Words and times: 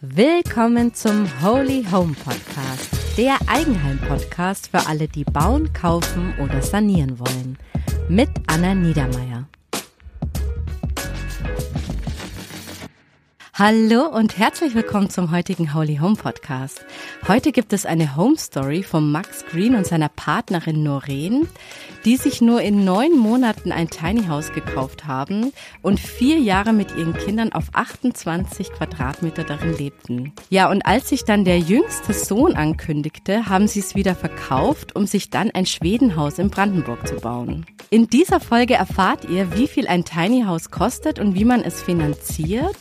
Willkommen 0.00 0.94
zum 0.94 1.26
Holy 1.42 1.84
Home 1.90 2.14
Podcast, 2.14 2.88
der 3.18 3.36
Eigenheim-Podcast 3.48 4.68
für 4.68 4.86
alle, 4.86 5.08
die 5.08 5.24
bauen, 5.24 5.72
kaufen 5.72 6.34
oder 6.38 6.62
sanieren 6.62 7.18
wollen. 7.18 7.58
Mit 8.08 8.28
Anna 8.46 8.76
Niedermeier. 8.76 9.48
Hallo 13.60 14.06
und 14.06 14.38
herzlich 14.38 14.76
willkommen 14.76 15.10
zum 15.10 15.32
heutigen 15.32 15.74
Holy 15.74 15.96
Home 15.96 16.14
Podcast. 16.14 16.86
Heute 17.26 17.50
gibt 17.50 17.72
es 17.72 17.86
eine 17.86 18.14
Home 18.14 18.38
Story 18.38 18.84
von 18.84 19.10
Max 19.10 19.44
Green 19.46 19.74
und 19.74 19.84
seiner 19.84 20.08
Partnerin 20.08 20.84
Noreen, 20.84 21.48
die 22.04 22.16
sich 22.16 22.40
nur 22.40 22.62
in 22.62 22.84
neun 22.84 23.18
Monaten 23.18 23.72
ein 23.72 23.90
Tiny 23.90 24.26
House 24.28 24.52
gekauft 24.52 25.06
haben 25.06 25.52
und 25.82 25.98
vier 25.98 26.38
Jahre 26.38 26.72
mit 26.72 26.96
ihren 26.96 27.14
Kindern 27.14 27.52
auf 27.52 27.64
28 27.72 28.70
Quadratmeter 28.74 29.42
darin 29.42 29.76
lebten. 29.76 30.32
Ja, 30.50 30.70
und 30.70 30.86
als 30.86 31.08
sich 31.08 31.24
dann 31.24 31.44
der 31.44 31.58
jüngste 31.58 32.12
Sohn 32.12 32.54
ankündigte, 32.54 33.48
haben 33.48 33.66
sie 33.66 33.80
es 33.80 33.96
wieder 33.96 34.14
verkauft, 34.14 34.94
um 34.94 35.08
sich 35.08 35.30
dann 35.30 35.50
ein 35.50 35.66
Schwedenhaus 35.66 36.38
in 36.38 36.50
Brandenburg 36.50 37.08
zu 37.08 37.16
bauen. 37.16 37.66
In 37.90 38.06
dieser 38.06 38.38
Folge 38.38 38.74
erfahrt 38.74 39.24
ihr, 39.28 39.56
wie 39.56 39.66
viel 39.66 39.88
ein 39.88 40.04
Tiny 40.04 40.44
House 40.44 40.70
kostet 40.70 41.18
und 41.18 41.34
wie 41.34 41.44
man 41.44 41.64
es 41.64 41.82
finanziert 41.82 42.76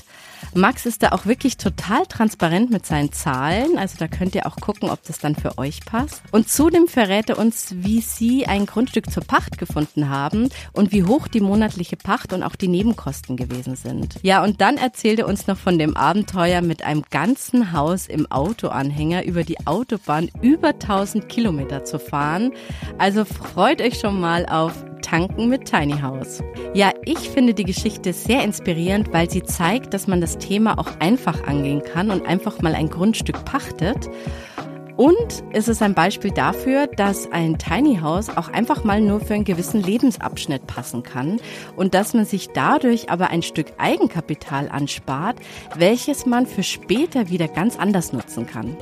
Max 0.54 0.86
ist 0.86 1.04
da 1.04 1.09
auch 1.09 1.26
wirklich 1.26 1.58
total 1.58 2.05
transparent 2.05 2.72
mit 2.72 2.86
seinen 2.86 3.12
Zahlen. 3.12 3.77
Also 3.77 3.96
da 4.00 4.08
könnt 4.08 4.36
ihr 4.36 4.46
auch 4.46 4.55
gucken, 4.58 4.90
ob 4.90 5.04
das 5.04 5.20
dann 5.20 5.36
für 5.36 5.58
euch 5.58 5.86
passt. 5.86 6.22
Und 6.32 6.50
zudem 6.50 6.88
verrät 6.88 7.30
er 7.30 7.38
uns, 7.38 7.76
wie 7.77 8.02
sie 8.02 8.46
ein 8.48 8.66
Grundstück 8.66 9.12
zur 9.12 9.23
Pacht 9.23 9.58
gefunden 9.58 10.10
haben 10.10 10.50
und 10.73 10.91
wie 10.91 11.04
hoch 11.04 11.27
die 11.27 11.41
monatliche 11.41 11.98
Pacht 11.98 12.34
und 12.34 12.44
auch 12.44 12.55
die 12.55 12.68
Nebenkosten 12.68 13.38
gewesen 13.38 13.76
sind. 13.76 14.16
Ja, 14.22 14.44
und 14.44 14.62
dann 14.62 14.77
erzählt 14.77 15.20
er 15.20 15.27
uns 15.27 15.48
noch 15.48 15.58
von 15.58 15.77
dem 15.77 15.96
Abenteuer 15.96 16.62
mit 16.62 16.84
einem 16.84 17.04
ganzen 17.10 17.72
Haus 17.72 18.08
im 18.08 18.32
Autoanhänger 18.32 19.26
über 19.26 19.43
die 19.43 19.65
Autobahn 19.68 20.30
über 20.41 20.70
1000 20.70 21.30
Kilometer 21.30 21.85
zu 21.85 21.99
fahren. 21.99 22.52
Also 22.98 23.26
freut 23.26 23.82
euch 23.82 23.99
schon 23.99 24.20
mal 24.20 24.46
auf 24.46 24.87
Tanken 25.01 25.49
mit 25.49 25.65
Tiny 25.65 25.99
House. 26.01 26.43
Ja, 26.73 26.91
ich 27.05 27.29
finde 27.29 27.53
die 27.53 27.63
Geschichte 27.63 28.13
sehr 28.13 28.43
inspirierend, 28.43 29.12
weil 29.13 29.29
sie 29.29 29.43
zeigt, 29.43 29.93
dass 29.93 30.07
man 30.07 30.21
das 30.21 30.37
Thema 30.37 30.77
auch 30.77 30.99
einfach 30.99 31.48
angehen 31.48 31.81
kann 31.81 32.12
und 32.12 32.27
einfach 32.27 32.62
mal 32.62 32.76
ein 32.76 32.90
Grundstück 32.90 33.43
pachtet 33.45 34.09
und 34.98 35.43
es 35.53 35.67
ist 35.67 35.81
ein 35.81 35.93
Beispiel 35.93 36.31
dafür, 36.31 36.87
dass 36.87 37.31
ein 37.31 37.57
Tiny 37.57 37.99
House 38.01 38.35
auch 38.35 38.49
einfach 38.49 38.84
mal 38.84 38.99
nur 38.99 39.20
für 39.20 39.35
einen 39.35 39.43
gewissen 39.43 39.81
Lebensabschnitt 39.81 40.65
passen 40.67 41.03
kann 41.03 41.40
und 41.76 41.93
dass 41.93 42.13
man 42.13 42.26
sich 42.26 42.49
dadurch 42.49 43.09
aber 43.09 43.29
ein 43.29 43.43
Stück 43.43 43.68
Eigenkapital 43.77 44.70
anspart, 44.70 45.37
welches 45.75 46.25
man 46.25 46.48
für 46.48 46.63
später 46.63 47.29
wieder 47.29 47.48
ganz 47.48 47.77
anders 47.77 48.12
nutzen 48.12 48.48
kann. 48.48 48.75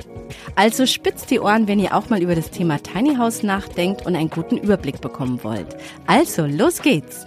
Also 0.54 0.86
spitzt 0.86 1.30
die 1.30 1.38
Ohren, 1.38 1.68
wenn 1.68 1.78
ihr 1.78 1.94
auch 1.94 2.08
mal 2.08 2.22
über 2.22 2.34
das 2.34 2.50
Thema 2.50 2.82
Tiny 2.82 3.16
House 3.16 3.42
nachdenkt 3.42 4.06
und 4.06 4.16
einen 4.16 4.30
guten 4.30 4.56
Überblick 4.56 5.00
bekommen 5.00 5.44
wollt. 5.44 5.76
Also, 6.06 6.46
los 6.46 6.80
geht's! 6.80 7.26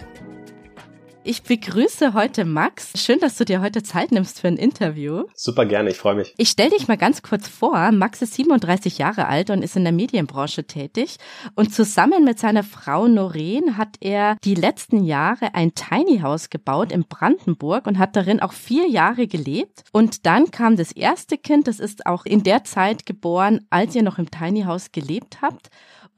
Ich 1.22 1.42
begrüße 1.42 2.14
heute 2.14 2.46
Max. 2.46 2.92
Schön, 2.96 3.18
dass 3.18 3.36
du 3.36 3.44
dir 3.44 3.60
heute 3.60 3.82
Zeit 3.82 4.10
nimmst 4.10 4.40
für 4.40 4.48
ein 4.48 4.56
Interview. 4.56 5.24
Super 5.34 5.66
gerne, 5.66 5.90
ich 5.90 5.98
freue 5.98 6.14
mich. 6.14 6.32
Ich 6.38 6.48
stelle 6.48 6.70
dich 6.70 6.88
mal 6.88 6.96
ganz 6.96 7.20
kurz 7.20 7.46
vor. 7.46 7.92
Max 7.92 8.22
ist 8.22 8.32
37 8.34 8.96
Jahre 8.96 9.28
alt 9.28 9.50
und 9.50 9.62
ist 9.62 9.76
in 9.76 9.84
der 9.84 9.92
Medienbranche 9.92 10.64
tätig. 10.64 11.18
Und 11.54 11.74
zusammen 11.74 12.24
mit 12.24 12.38
seiner 12.38 12.62
Frau 12.62 13.06
Noreen 13.06 13.76
hat 13.76 13.96
er 14.00 14.36
die 14.44 14.54
letzten 14.54 15.04
Jahre 15.04 15.54
ein 15.54 15.74
Tiny 15.74 16.20
House 16.20 16.48
gebaut 16.48 16.90
in 16.90 17.04
Brandenburg 17.04 17.86
und 17.86 17.98
hat 17.98 18.16
darin 18.16 18.40
auch 18.40 18.54
vier 18.54 18.88
Jahre 18.88 19.26
gelebt. 19.26 19.84
Und 19.92 20.24
dann 20.24 20.50
kam 20.50 20.76
das 20.76 20.90
erste 20.90 21.36
Kind, 21.36 21.68
das 21.68 21.80
ist 21.80 22.06
auch 22.06 22.24
in 22.24 22.44
der 22.44 22.64
Zeit 22.64 23.04
geboren, 23.04 23.66
als 23.68 23.94
ihr 23.94 24.02
noch 24.02 24.18
im 24.18 24.30
Tiny 24.30 24.62
House 24.62 24.90
gelebt 24.90 25.42
habt. 25.42 25.68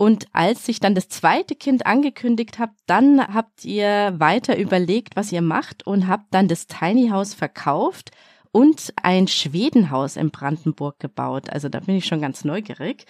Und 0.03 0.27
als 0.33 0.67
sich 0.67 0.80
dann 0.80 0.96
das 0.96 1.08
zweite 1.08 1.55
Kind 1.55 1.86
angekündigt 1.86 2.58
habt, 2.58 2.74
dann 2.86 3.24
habt 3.24 3.64
ihr 3.64 4.13
weiter 4.18 4.58
überlegt, 4.58 5.14
was 5.14 5.30
ihr 5.30 5.42
macht 5.42 5.86
und 5.86 6.08
habt 6.08 6.35
dann 6.35 6.48
das 6.48 6.67
Tiny 6.67 7.11
House 7.11 7.35
verkauft 7.35 8.11
und 8.51 8.92
ein 9.01 9.29
Schwedenhaus 9.29 10.17
in 10.17 10.33
Brandenburg 10.33 10.98
gebaut. 10.98 11.51
Also 11.51 11.68
da 11.68 11.79
bin 11.79 11.95
ich 11.95 12.07
schon 12.07 12.20
ganz 12.20 12.45
neugierig. 12.45 13.07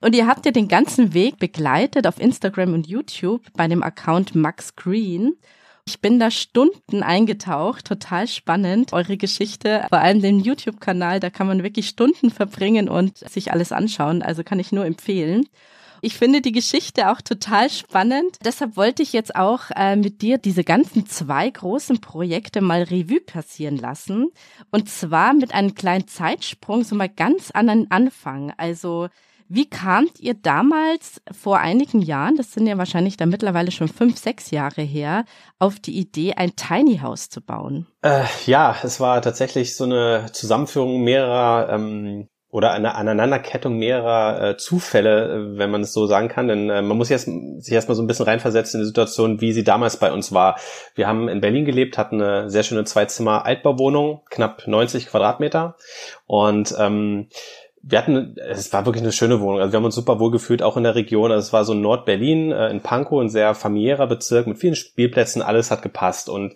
Und 0.00 0.16
ihr 0.16 0.26
habt 0.26 0.44
ja 0.44 0.50
den 0.50 0.66
ganzen 0.66 1.14
Weg 1.14 1.36
begleitet 1.36 2.08
auf 2.08 2.20
Instagram 2.20 2.74
und 2.74 2.88
YouTube 2.88 3.44
bei 3.52 3.68
dem 3.68 3.84
Account 3.84 4.34
Max 4.34 4.74
Green. 4.74 5.34
Ich 5.86 6.00
bin 6.00 6.18
da 6.18 6.32
Stunden 6.32 7.04
eingetaucht, 7.04 7.86
total 7.86 8.26
spannend, 8.26 8.92
eure 8.92 9.16
Geschichte, 9.16 9.86
vor 9.90 10.00
allem 10.00 10.20
den 10.20 10.40
YouTube-Kanal, 10.40 11.20
da 11.20 11.30
kann 11.30 11.46
man 11.46 11.62
wirklich 11.62 11.86
Stunden 11.86 12.30
verbringen 12.30 12.88
und 12.88 13.18
sich 13.18 13.52
alles 13.52 13.70
anschauen, 13.70 14.22
also 14.22 14.42
kann 14.42 14.58
ich 14.58 14.72
nur 14.72 14.84
empfehlen. 14.84 15.46
Ich 16.04 16.18
finde 16.18 16.40
die 16.40 16.50
Geschichte 16.50 17.12
auch 17.12 17.20
total 17.20 17.70
spannend. 17.70 18.38
Deshalb 18.44 18.76
wollte 18.76 19.04
ich 19.04 19.12
jetzt 19.12 19.36
auch 19.36 19.70
äh, 19.76 19.94
mit 19.94 20.20
dir 20.20 20.36
diese 20.36 20.64
ganzen 20.64 21.06
zwei 21.06 21.48
großen 21.48 22.00
Projekte 22.00 22.60
mal 22.60 22.82
Revue 22.82 23.20
passieren 23.20 23.76
lassen. 23.76 24.32
Und 24.72 24.90
zwar 24.90 25.32
mit 25.32 25.54
einem 25.54 25.76
kleinen 25.76 26.08
Zeitsprung, 26.08 26.82
so 26.82 26.96
mal 26.96 27.08
ganz 27.08 27.52
an 27.52 27.68
den 27.68 27.90
Anfang. 27.92 28.52
Also, 28.56 29.10
wie 29.46 29.70
kamt 29.70 30.18
ihr 30.18 30.34
damals 30.34 31.22
vor 31.30 31.58
einigen 31.58 32.02
Jahren, 32.02 32.34
das 32.34 32.52
sind 32.52 32.66
ja 32.66 32.78
wahrscheinlich 32.78 33.16
da 33.16 33.26
mittlerweile 33.26 33.70
schon 33.70 33.86
fünf, 33.86 34.18
sechs 34.18 34.50
Jahre 34.50 34.82
her, 34.82 35.24
auf 35.60 35.78
die 35.78 35.96
Idee, 35.96 36.32
ein 36.34 36.56
Tiny 36.56 36.98
House 36.98 37.28
zu 37.28 37.40
bauen? 37.40 37.86
Äh, 38.00 38.24
ja, 38.46 38.74
es 38.82 38.98
war 38.98 39.22
tatsächlich 39.22 39.76
so 39.76 39.84
eine 39.84 40.26
Zusammenführung 40.32 41.04
mehrerer 41.04 41.68
ähm, 41.70 42.28
oder 42.52 42.72
eine 42.72 42.94
Aneinanderkettung 42.96 43.78
mehrerer 43.78 44.50
äh, 44.50 44.56
Zufälle, 44.58 45.54
äh, 45.54 45.58
wenn 45.58 45.70
man 45.70 45.80
es 45.80 45.94
so 45.94 46.06
sagen 46.06 46.28
kann. 46.28 46.48
Denn 46.48 46.68
äh, 46.68 46.82
man 46.82 46.98
muss 46.98 47.08
jetzt, 47.08 47.24
sich 47.24 47.72
erstmal 47.72 47.96
so 47.96 48.02
ein 48.02 48.06
bisschen 48.06 48.26
reinversetzen 48.26 48.78
in 48.78 48.82
die 48.82 48.88
Situation, 48.88 49.40
wie 49.40 49.54
sie 49.54 49.64
damals 49.64 49.96
bei 49.96 50.12
uns 50.12 50.32
war. 50.32 50.56
Wir 50.94 51.08
haben 51.08 51.28
in 51.28 51.40
Berlin 51.40 51.64
gelebt, 51.64 51.96
hatten 51.96 52.20
eine 52.20 52.50
sehr 52.50 52.62
schöne 52.62 52.84
Zweizimmer-Altbauwohnung, 52.84 54.20
knapp 54.28 54.68
90 54.68 55.06
Quadratmeter. 55.06 55.76
Und 56.26 56.74
ähm, 56.78 57.28
wir 57.82 57.98
hatten, 57.98 58.36
es 58.36 58.70
war 58.70 58.84
wirklich 58.84 59.02
eine 59.02 59.12
schöne 59.12 59.40
Wohnung. 59.40 59.60
Also 59.60 59.72
wir 59.72 59.78
haben 59.78 59.86
uns 59.86 59.94
super 59.94 60.20
wohl 60.20 60.30
gefühlt, 60.30 60.62
auch 60.62 60.76
in 60.76 60.84
der 60.84 60.94
Region. 60.94 61.32
Also 61.32 61.46
es 61.46 61.52
war 61.54 61.64
so 61.64 61.72
Nord-Berlin, 61.72 62.52
äh, 62.52 62.68
in 62.68 62.82
Pankow, 62.82 63.18
ein 63.22 63.30
sehr 63.30 63.54
familiärer 63.54 64.06
Bezirk 64.06 64.46
mit 64.46 64.58
vielen 64.58 64.76
Spielplätzen, 64.76 65.40
alles 65.40 65.70
hat 65.70 65.80
gepasst. 65.80 66.28
Und 66.28 66.54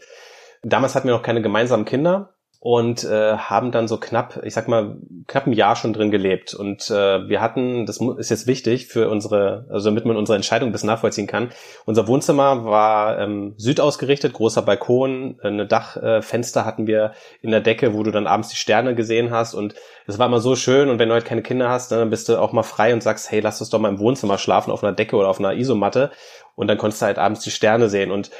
damals 0.62 0.94
hatten 0.94 1.08
wir 1.08 1.14
noch 1.14 1.22
keine 1.22 1.40
gemeinsamen 1.40 1.86
Kinder 1.86 2.35
und 2.58 3.04
äh, 3.04 3.36
haben 3.36 3.70
dann 3.70 3.86
so 3.86 3.98
knapp, 3.98 4.40
ich 4.42 4.54
sag 4.54 4.66
mal, 4.66 4.96
knapp 5.26 5.46
ein 5.46 5.52
Jahr 5.52 5.76
schon 5.76 5.92
drin 5.92 6.10
gelebt. 6.10 6.54
Und 6.54 6.90
äh, 6.90 7.28
wir 7.28 7.40
hatten, 7.40 7.86
das 7.86 8.00
ist 8.18 8.30
jetzt 8.30 8.46
wichtig 8.46 8.86
für 8.86 9.08
unsere, 9.08 9.66
also 9.70 9.90
damit 9.90 10.04
man 10.04 10.16
unsere 10.16 10.36
Entscheidung 10.36 10.72
bis 10.72 10.82
nachvollziehen 10.82 11.26
kann. 11.26 11.50
Unser 11.84 12.08
Wohnzimmer 12.08 12.64
war 12.64 13.18
ähm, 13.18 13.54
südausgerichtet, 13.56 14.32
großer 14.32 14.62
Balkon, 14.62 15.38
eine 15.42 15.66
Dachfenster 15.66 16.60
äh, 16.60 16.64
hatten 16.64 16.86
wir 16.86 17.12
in 17.42 17.50
der 17.50 17.60
Decke, 17.60 17.94
wo 17.94 18.02
du 18.02 18.10
dann 18.10 18.26
abends 18.26 18.48
die 18.48 18.56
Sterne 18.56 18.94
gesehen 18.94 19.30
hast. 19.30 19.54
Und 19.54 19.74
es 20.06 20.18
war 20.18 20.26
immer 20.26 20.40
so 20.40 20.56
schön. 20.56 20.88
Und 20.88 20.98
wenn 20.98 21.08
du 21.08 21.14
halt 21.14 21.24
keine 21.24 21.42
Kinder 21.42 21.68
hast, 21.68 21.92
dann 21.92 22.10
bist 22.10 22.28
du 22.28 22.40
auch 22.40 22.52
mal 22.52 22.62
frei 22.62 22.92
und 22.94 23.02
sagst, 23.02 23.30
hey, 23.30 23.40
lass 23.40 23.60
uns 23.60 23.70
doch 23.70 23.78
mal 23.78 23.90
im 23.90 23.98
Wohnzimmer 23.98 24.38
schlafen, 24.38 24.70
auf 24.70 24.82
einer 24.82 24.94
Decke 24.94 25.16
oder 25.16 25.28
auf 25.28 25.38
einer 25.38 25.54
Isomatte. 25.54 26.10
Und 26.54 26.68
dann 26.68 26.78
konntest 26.78 27.02
du 27.02 27.06
halt 27.06 27.18
abends 27.18 27.42
die 27.42 27.50
Sterne 27.50 27.88
sehen. 27.88 28.10
Und 28.10 28.30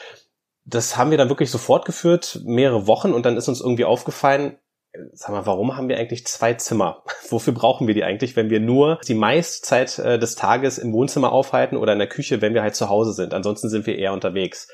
das 0.66 0.96
haben 0.96 1.10
wir 1.10 1.18
dann 1.18 1.28
wirklich 1.28 1.50
so 1.50 1.58
fortgeführt, 1.58 2.40
mehrere 2.44 2.86
Wochen, 2.86 3.12
und 3.12 3.24
dann 3.24 3.36
ist 3.36 3.48
uns 3.48 3.60
irgendwie 3.60 3.84
aufgefallen, 3.84 4.58
sag 5.12 5.30
mal, 5.30 5.46
warum 5.46 5.76
haben 5.76 5.88
wir 5.88 5.98
eigentlich 5.98 6.26
zwei 6.26 6.54
Zimmer? 6.54 7.02
Wofür 7.28 7.54
brauchen 7.54 7.86
wir 7.86 7.94
die 7.94 8.04
eigentlich, 8.04 8.36
wenn 8.36 8.50
wir 8.50 8.60
nur 8.60 8.98
die 9.06 9.14
meiste 9.14 9.62
Zeit 9.62 9.98
äh, 9.98 10.18
des 10.18 10.34
Tages 10.34 10.78
im 10.78 10.92
Wohnzimmer 10.92 11.32
aufhalten 11.32 11.76
oder 11.76 11.92
in 11.92 11.98
der 11.98 12.08
Küche, 12.08 12.42
wenn 12.42 12.54
wir 12.54 12.62
halt 12.62 12.74
zu 12.74 12.88
Hause 12.88 13.12
sind? 13.12 13.32
Ansonsten 13.32 13.68
sind 13.68 13.86
wir 13.86 13.96
eher 13.96 14.12
unterwegs. 14.12 14.68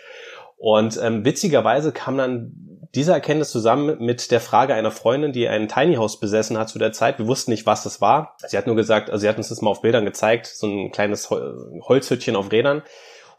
Und 0.56 0.98
ähm, 1.02 1.25
witzigerweise 1.25 1.92
kam 1.92 2.16
dann 2.16 2.52
diese 2.94 3.12
Erkenntnis 3.12 3.50
zusammen 3.50 3.98
mit 3.98 4.31
der 4.31 4.41
Frage 4.41 4.75
einer 4.75 4.91
Freundin, 4.91 5.32
die 5.32 5.49
ein 5.49 5.67
Tiny 5.67 5.96
House 5.96 6.20
besessen 6.20 6.58
hat 6.58 6.69
zu 6.69 6.78
der 6.78 6.93
Zeit. 6.93 7.19
Wir 7.19 7.26
wussten 7.26 7.50
nicht, 7.50 7.67
was 7.67 7.82
das 7.82 8.00
war. 8.00 8.37
Sie 8.46 8.56
hat 8.56 8.67
nur 8.67 8.76
gesagt, 8.76 9.11
also 9.11 9.22
sie 9.22 9.28
hat 9.28 9.38
uns 9.38 9.49
das 9.49 9.62
mal 9.62 9.70
auf 9.70 9.81
Bildern 9.81 10.05
gezeigt, 10.05 10.46
so 10.46 10.67
ein 10.67 10.93
kleines 10.93 11.31
Holzhüttchen 11.31 12.37
auf 12.37 12.52
Rädern. 12.52 12.82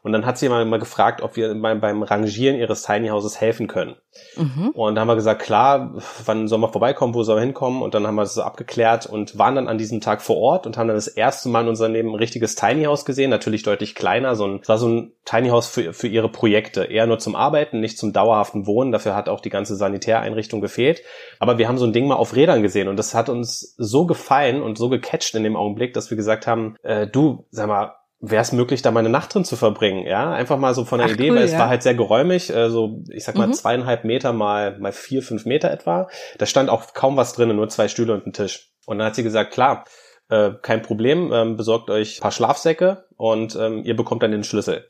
Und 0.03 0.11
dann 0.11 0.25
hat 0.25 0.37
sie 0.37 0.49
mal, 0.49 0.65
mal 0.65 0.79
gefragt, 0.79 1.21
ob 1.21 1.37
wir 1.37 1.55
beim, 1.55 1.79
beim 1.79 2.03
Rangieren 2.03 2.57
ihres 2.57 2.83
Tiny 2.83 3.07
Houses 3.07 3.39
helfen 3.39 3.67
können. 3.67 3.95
Mhm. 4.35 4.69
Und 4.73 4.95
da 4.95 5.01
haben 5.01 5.07
wir 5.07 5.15
gesagt, 5.15 5.41
klar, 5.41 5.95
wann 6.25 6.49
soll 6.49 6.59
man 6.59 6.73
vorbeikommen, 6.73 7.13
wo 7.13 7.23
soll 7.23 7.35
man 7.37 7.45
hinkommen? 7.45 7.81
Und 7.81 7.93
dann 7.93 8.05
haben 8.05 8.15
wir 8.15 8.23
das 8.23 8.33
so 8.33 8.43
abgeklärt 8.43 9.05
und 9.05 9.37
waren 9.37 9.55
dann 9.55 9.69
an 9.69 9.77
diesem 9.77 10.01
Tag 10.01 10.21
vor 10.21 10.35
Ort 10.35 10.67
und 10.67 10.77
haben 10.77 10.87
dann 10.87 10.97
das 10.97 11.07
erste 11.07 11.47
Mal 11.47 11.61
in 11.61 11.69
unserem 11.69 11.93
Leben 11.93 12.09
ein 12.09 12.15
richtiges 12.15 12.55
Tiny 12.55 12.83
House 12.83 13.05
gesehen, 13.05 13.29
natürlich 13.29 13.63
deutlich 13.63 13.95
kleiner. 13.95 14.35
So 14.35 14.45
ein, 14.45 14.59
es 14.61 14.67
war 14.67 14.77
so 14.77 14.89
ein 14.89 15.13
Tiny 15.23 15.47
House 15.47 15.67
für, 15.67 15.93
für 15.93 16.09
ihre 16.09 16.27
Projekte, 16.27 16.83
eher 16.83 17.07
nur 17.07 17.19
zum 17.19 17.37
Arbeiten, 17.37 17.79
nicht 17.79 17.97
zum 17.97 18.11
dauerhaften 18.11 18.67
Wohnen. 18.67 18.91
Dafür 18.91 19.15
hat 19.15 19.29
auch 19.29 19.39
die 19.39 19.49
ganze 19.49 19.77
Sanitäreinrichtung 19.77 20.59
gefehlt. 20.59 21.01
Aber 21.39 21.57
wir 21.57 21.69
haben 21.69 21.77
so 21.77 21.85
ein 21.85 21.93
Ding 21.93 22.07
mal 22.07 22.15
auf 22.15 22.35
Rädern 22.35 22.61
gesehen 22.61 22.89
und 22.89 22.97
das 22.97 23.15
hat 23.15 23.29
uns 23.29 23.73
so 23.77 24.05
gefallen 24.05 24.61
und 24.61 24.77
so 24.77 24.89
gecatcht 24.89 25.33
in 25.35 25.43
dem 25.43 25.55
Augenblick, 25.55 25.93
dass 25.93 26.09
wir 26.09 26.17
gesagt 26.17 26.45
haben, 26.45 26.75
äh, 26.83 27.07
du, 27.07 27.45
sag 27.51 27.69
mal, 27.69 27.95
wäre 28.25 28.41
es 28.41 28.53
möglich, 28.53 28.81
da 28.81 28.91
mal 28.91 29.01
eine 29.01 29.09
Nacht 29.09 29.33
drin 29.33 29.43
zu 29.43 29.57
verbringen, 29.57 30.07
ja? 30.07 30.31
Einfach 30.31 30.57
mal 30.57 30.73
so 30.73 30.85
von 30.85 30.99
der 30.99 31.09
Ach, 31.09 31.13
Idee, 31.13 31.29
cool, 31.29 31.37
weil 31.37 31.43
es 31.43 31.51
ja. 31.51 31.59
war 31.59 31.67
halt 31.67 31.83
sehr 31.83 31.93
geräumig, 31.93 32.49
äh, 32.55 32.69
so, 32.69 33.03
ich 33.09 33.25
sag 33.25 33.35
mal, 33.35 33.47
mhm. 33.47 33.53
zweieinhalb 33.53 34.05
Meter 34.05 34.31
mal, 34.31 34.79
mal 34.79 34.93
vier, 34.93 35.21
fünf 35.21 35.45
Meter 35.45 35.69
etwa. 35.69 36.07
Da 36.37 36.45
stand 36.45 36.69
auch 36.69 36.93
kaum 36.93 37.17
was 37.17 37.33
drin, 37.33 37.53
nur 37.53 37.67
zwei 37.67 37.89
Stühle 37.89 38.13
und 38.13 38.25
ein 38.25 38.31
Tisch. 38.31 38.71
Und 38.85 38.97
dann 38.97 39.07
hat 39.07 39.15
sie 39.15 39.23
gesagt, 39.23 39.51
klar, 39.51 39.83
äh, 40.29 40.51
kein 40.61 40.81
Problem, 40.81 41.33
ähm, 41.33 41.57
besorgt 41.57 41.89
euch 41.89 42.21
paar 42.21 42.31
Schlafsäcke 42.31 43.03
und 43.17 43.57
ähm, 43.57 43.83
ihr 43.83 43.95
bekommt 43.95 44.23
dann 44.23 44.31
den 44.31 44.45
Schlüssel. 44.45 44.87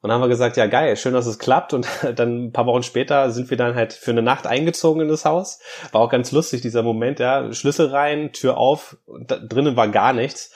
Und 0.00 0.08
dann 0.08 0.14
haben 0.14 0.22
wir 0.22 0.28
gesagt, 0.28 0.56
ja 0.56 0.66
geil, 0.66 0.96
schön, 0.96 1.12
dass 1.12 1.26
es 1.26 1.38
klappt. 1.38 1.74
Und 1.74 1.86
dann 2.16 2.46
ein 2.46 2.52
paar 2.52 2.64
Wochen 2.64 2.82
später 2.82 3.30
sind 3.30 3.50
wir 3.50 3.58
dann 3.58 3.74
halt 3.74 3.92
für 3.92 4.12
eine 4.12 4.22
Nacht 4.22 4.46
eingezogen 4.46 5.02
in 5.02 5.08
das 5.08 5.26
Haus. 5.26 5.60
War 5.92 6.00
auch 6.00 6.10
ganz 6.10 6.32
lustig, 6.32 6.62
dieser 6.62 6.82
Moment, 6.82 7.20
ja. 7.20 7.52
Schlüssel 7.52 7.88
rein, 7.88 8.32
Tür 8.32 8.56
auf, 8.56 8.96
drinnen 9.06 9.76
war 9.76 9.88
gar 9.88 10.14
nichts. 10.14 10.52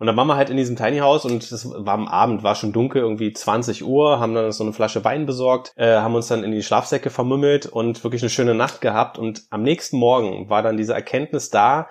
Und 0.00 0.06
dann 0.06 0.16
waren 0.16 0.28
wir 0.28 0.36
halt 0.36 0.48
in 0.48 0.56
diesem 0.56 0.76
Tiny 0.76 0.98
House 1.00 1.26
und 1.26 1.52
das 1.52 1.68
war 1.68 1.92
am 1.92 2.08
Abend, 2.08 2.42
war 2.42 2.54
schon 2.54 2.72
dunkel, 2.72 3.02
irgendwie 3.02 3.34
20 3.34 3.84
Uhr, 3.84 4.18
haben 4.18 4.34
dann 4.34 4.50
so 4.50 4.64
eine 4.64 4.72
Flasche 4.72 5.04
Wein 5.04 5.26
besorgt, 5.26 5.74
äh, 5.76 5.96
haben 5.96 6.14
uns 6.14 6.26
dann 6.28 6.42
in 6.42 6.52
die 6.52 6.62
Schlafsäcke 6.62 7.10
vermümmelt 7.10 7.66
und 7.66 8.02
wirklich 8.02 8.22
eine 8.22 8.30
schöne 8.30 8.54
Nacht 8.54 8.80
gehabt. 8.80 9.18
Und 9.18 9.42
am 9.50 9.62
nächsten 9.62 9.98
Morgen 9.98 10.48
war 10.48 10.62
dann 10.62 10.78
diese 10.78 10.94
Erkenntnis 10.94 11.50
da, 11.50 11.88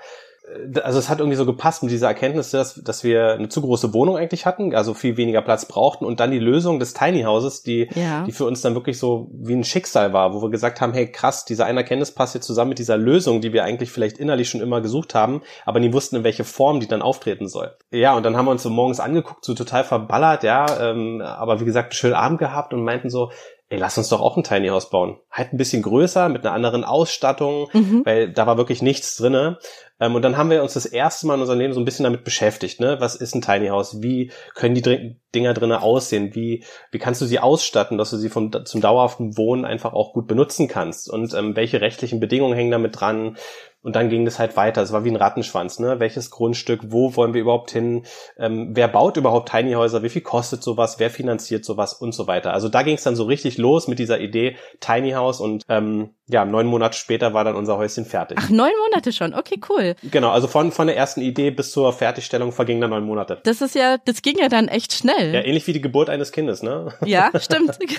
also 0.83 0.99
es 0.99 1.09
hat 1.09 1.19
irgendwie 1.19 1.37
so 1.37 1.45
gepasst 1.45 1.83
mit 1.83 1.91
dieser 1.91 2.07
Erkenntnis, 2.07 2.51
dass, 2.51 2.75
dass 2.75 3.03
wir 3.03 3.33
eine 3.33 3.49
zu 3.49 3.61
große 3.61 3.93
Wohnung 3.93 4.17
eigentlich 4.17 4.45
hatten, 4.45 4.73
also 4.73 4.93
viel 4.93 5.17
weniger 5.17 5.41
Platz 5.41 5.65
brauchten 5.65 6.05
und 6.05 6.19
dann 6.19 6.31
die 6.31 6.39
Lösung 6.39 6.79
des 6.79 6.93
Tiny 6.93 7.23
Houses, 7.23 7.63
die, 7.63 7.89
ja. 7.95 8.23
die 8.23 8.31
für 8.31 8.45
uns 8.45 8.61
dann 8.61 8.73
wirklich 8.73 8.97
so 8.97 9.29
wie 9.33 9.55
ein 9.55 9.63
Schicksal 9.63 10.13
war, 10.13 10.33
wo 10.33 10.41
wir 10.41 10.49
gesagt 10.49 10.81
haben, 10.81 10.93
hey 10.93 11.11
krass, 11.11 11.45
diese 11.45 11.65
eine 11.65 11.79
Erkenntnis 11.79 12.11
passt 12.11 12.35
jetzt 12.35 12.47
zusammen 12.47 12.69
mit 12.69 12.79
dieser 12.79 12.97
Lösung, 12.97 13.41
die 13.41 13.53
wir 13.53 13.63
eigentlich 13.63 13.91
vielleicht 13.91 14.17
innerlich 14.17 14.49
schon 14.49 14.61
immer 14.61 14.81
gesucht 14.81 15.15
haben, 15.15 15.41
aber 15.65 15.79
nie 15.79 15.93
wussten, 15.93 16.17
in 16.17 16.23
welche 16.23 16.43
Form 16.43 16.79
die 16.79 16.87
dann 16.87 17.01
auftreten 17.01 17.47
soll. 17.47 17.75
Ja, 17.91 18.15
und 18.15 18.23
dann 18.23 18.35
haben 18.35 18.45
wir 18.45 18.51
uns 18.51 18.63
so 18.63 18.69
morgens 18.69 18.99
angeguckt, 18.99 19.45
so 19.45 19.53
total 19.53 19.83
verballert, 19.83 20.43
ja, 20.43 20.65
ähm, 20.91 21.21
aber 21.21 21.59
wie 21.59 21.65
gesagt, 21.65 21.91
einen 21.91 21.97
schönen 21.97 22.15
Abend 22.15 22.39
gehabt 22.39 22.73
und 22.73 22.83
meinten 22.83 23.09
so, 23.09 23.31
ey, 23.69 23.77
lass 23.77 23.97
uns 23.97 24.09
doch 24.09 24.19
auch 24.19 24.35
ein 24.35 24.43
Tiny 24.43 24.67
House 24.67 24.89
bauen. 24.89 25.17
Halt 25.31 25.53
ein 25.53 25.57
bisschen 25.57 25.83
größer, 25.83 26.27
mit 26.27 26.43
einer 26.43 26.55
anderen 26.55 26.83
Ausstattung, 26.83 27.69
mhm. 27.71 28.01
weil 28.03 28.31
da 28.31 28.47
war 28.47 28.57
wirklich 28.57 28.81
nichts 28.81 29.15
drinne. 29.15 29.59
Ähm, 29.99 30.15
und 30.15 30.23
dann 30.23 30.37
haben 30.37 30.49
wir 30.49 30.63
uns 30.63 30.73
das 30.73 30.87
erste 30.87 31.27
Mal 31.27 31.35
in 31.35 31.41
unserem 31.41 31.59
Leben 31.59 31.73
so 31.73 31.79
ein 31.79 31.85
bisschen 31.85 32.03
damit 32.03 32.23
beschäftigt, 32.23 32.79
ne? 32.79 32.97
Was 32.99 33.15
ist 33.15 33.35
ein 33.35 33.41
Tiny 33.41 33.67
House? 33.67 34.01
Wie 34.01 34.31
können 34.55 34.73
die 34.73 35.15
Dinger 35.35 35.53
drinnen 35.53 35.77
aussehen? 35.77 36.33
Wie, 36.33 36.63
wie 36.91 36.99
kannst 36.99 37.21
du 37.21 37.25
sie 37.25 37.39
ausstatten, 37.39 37.99
dass 37.99 38.09
du 38.09 38.17
sie 38.17 38.29
vom, 38.29 38.51
zum 38.65 38.81
dauerhaften 38.81 39.37
Wohnen 39.37 39.65
einfach 39.65 39.93
auch 39.93 40.13
gut 40.13 40.27
benutzen 40.27 40.67
kannst? 40.67 41.09
Und 41.09 41.35
ähm, 41.35 41.55
welche 41.55 41.81
rechtlichen 41.81 42.19
Bedingungen 42.19 42.55
hängen 42.55 42.71
damit 42.71 42.99
dran? 42.99 43.37
Und 43.81 43.95
dann 43.95 44.09
ging 44.09 44.25
das 44.25 44.39
halt 44.39 44.57
weiter. 44.57 44.81
Es 44.81 44.91
war 44.91 45.05
wie 45.05 45.09
ein 45.09 45.15
Rattenschwanz, 45.15 45.79
ne? 45.79 45.99
Welches 45.99 46.31
Grundstück, 46.31 46.81
wo 46.87 47.15
wollen 47.15 47.33
wir 47.33 47.41
überhaupt 47.41 47.71
hin? 47.71 48.03
Ähm, 48.37 48.71
wer 48.73 48.89
baut 48.89 49.15
überhaupt 49.15 49.49
Tiny 49.49 49.73
Häuser? 49.73 50.03
Wie 50.03 50.09
viel 50.09 50.21
kostet 50.21 50.61
sowas? 50.61 50.99
Wer 50.99 51.09
finanziert 51.09 51.63
sowas 51.63 51.93
und 51.93 52.13
so 52.13 52.27
weiter? 52.27 52.53
Also 52.53 52.67
da 52.67 52.83
ging 52.83 52.95
es 52.95 53.03
dann 53.03 53.15
so 53.15 53.23
richtig 53.23 53.57
los 53.57 53.87
mit 53.87 53.97
dieser 53.99 54.19
Idee 54.19 54.57
Tiny 54.81 55.11
House 55.11 55.39
und 55.39 55.63
ähm, 55.69 56.09
ja, 56.27 56.43
neun 56.43 56.67
Monate 56.67 56.97
später 56.97 57.33
war 57.33 57.43
dann 57.45 57.55
unser 57.55 57.77
Häuschen 57.77 58.05
fertig. 58.05 58.37
Ach, 58.41 58.49
neun 58.49 58.71
Monate 58.89 59.13
schon, 59.13 59.33
okay, 59.33 59.59
cool. 59.69 59.95
Genau, 60.03 60.29
also 60.29 60.47
von, 60.47 60.71
von 60.71 60.87
der 60.87 60.97
ersten 60.97 61.21
Idee 61.21 61.49
bis 61.49 61.71
zur 61.71 61.93
Fertigstellung 61.93 62.51
vergingen 62.51 62.81
dann 62.81 62.89
neun 62.91 63.05
Monate. 63.05 63.39
Das 63.43 63.61
ist 63.61 63.75
ja, 63.75 63.97
das 63.97 64.21
ging 64.21 64.37
ja 64.39 64.49
dann 64.49 64.67
echt 64.67 64.93
schnell. 64.93 65.33
Ja, 65.33 65.41
ähnlich 65.41 65.65
wie 65.67 65.73
die 65.73 65.81
Geburt 65.81 66.09
eines 66.09 66.31
Kindes, 66.31 66.61
ne? 66.63 66.93
Ja, 67.05 67.31
stimmt. 67.39 67.79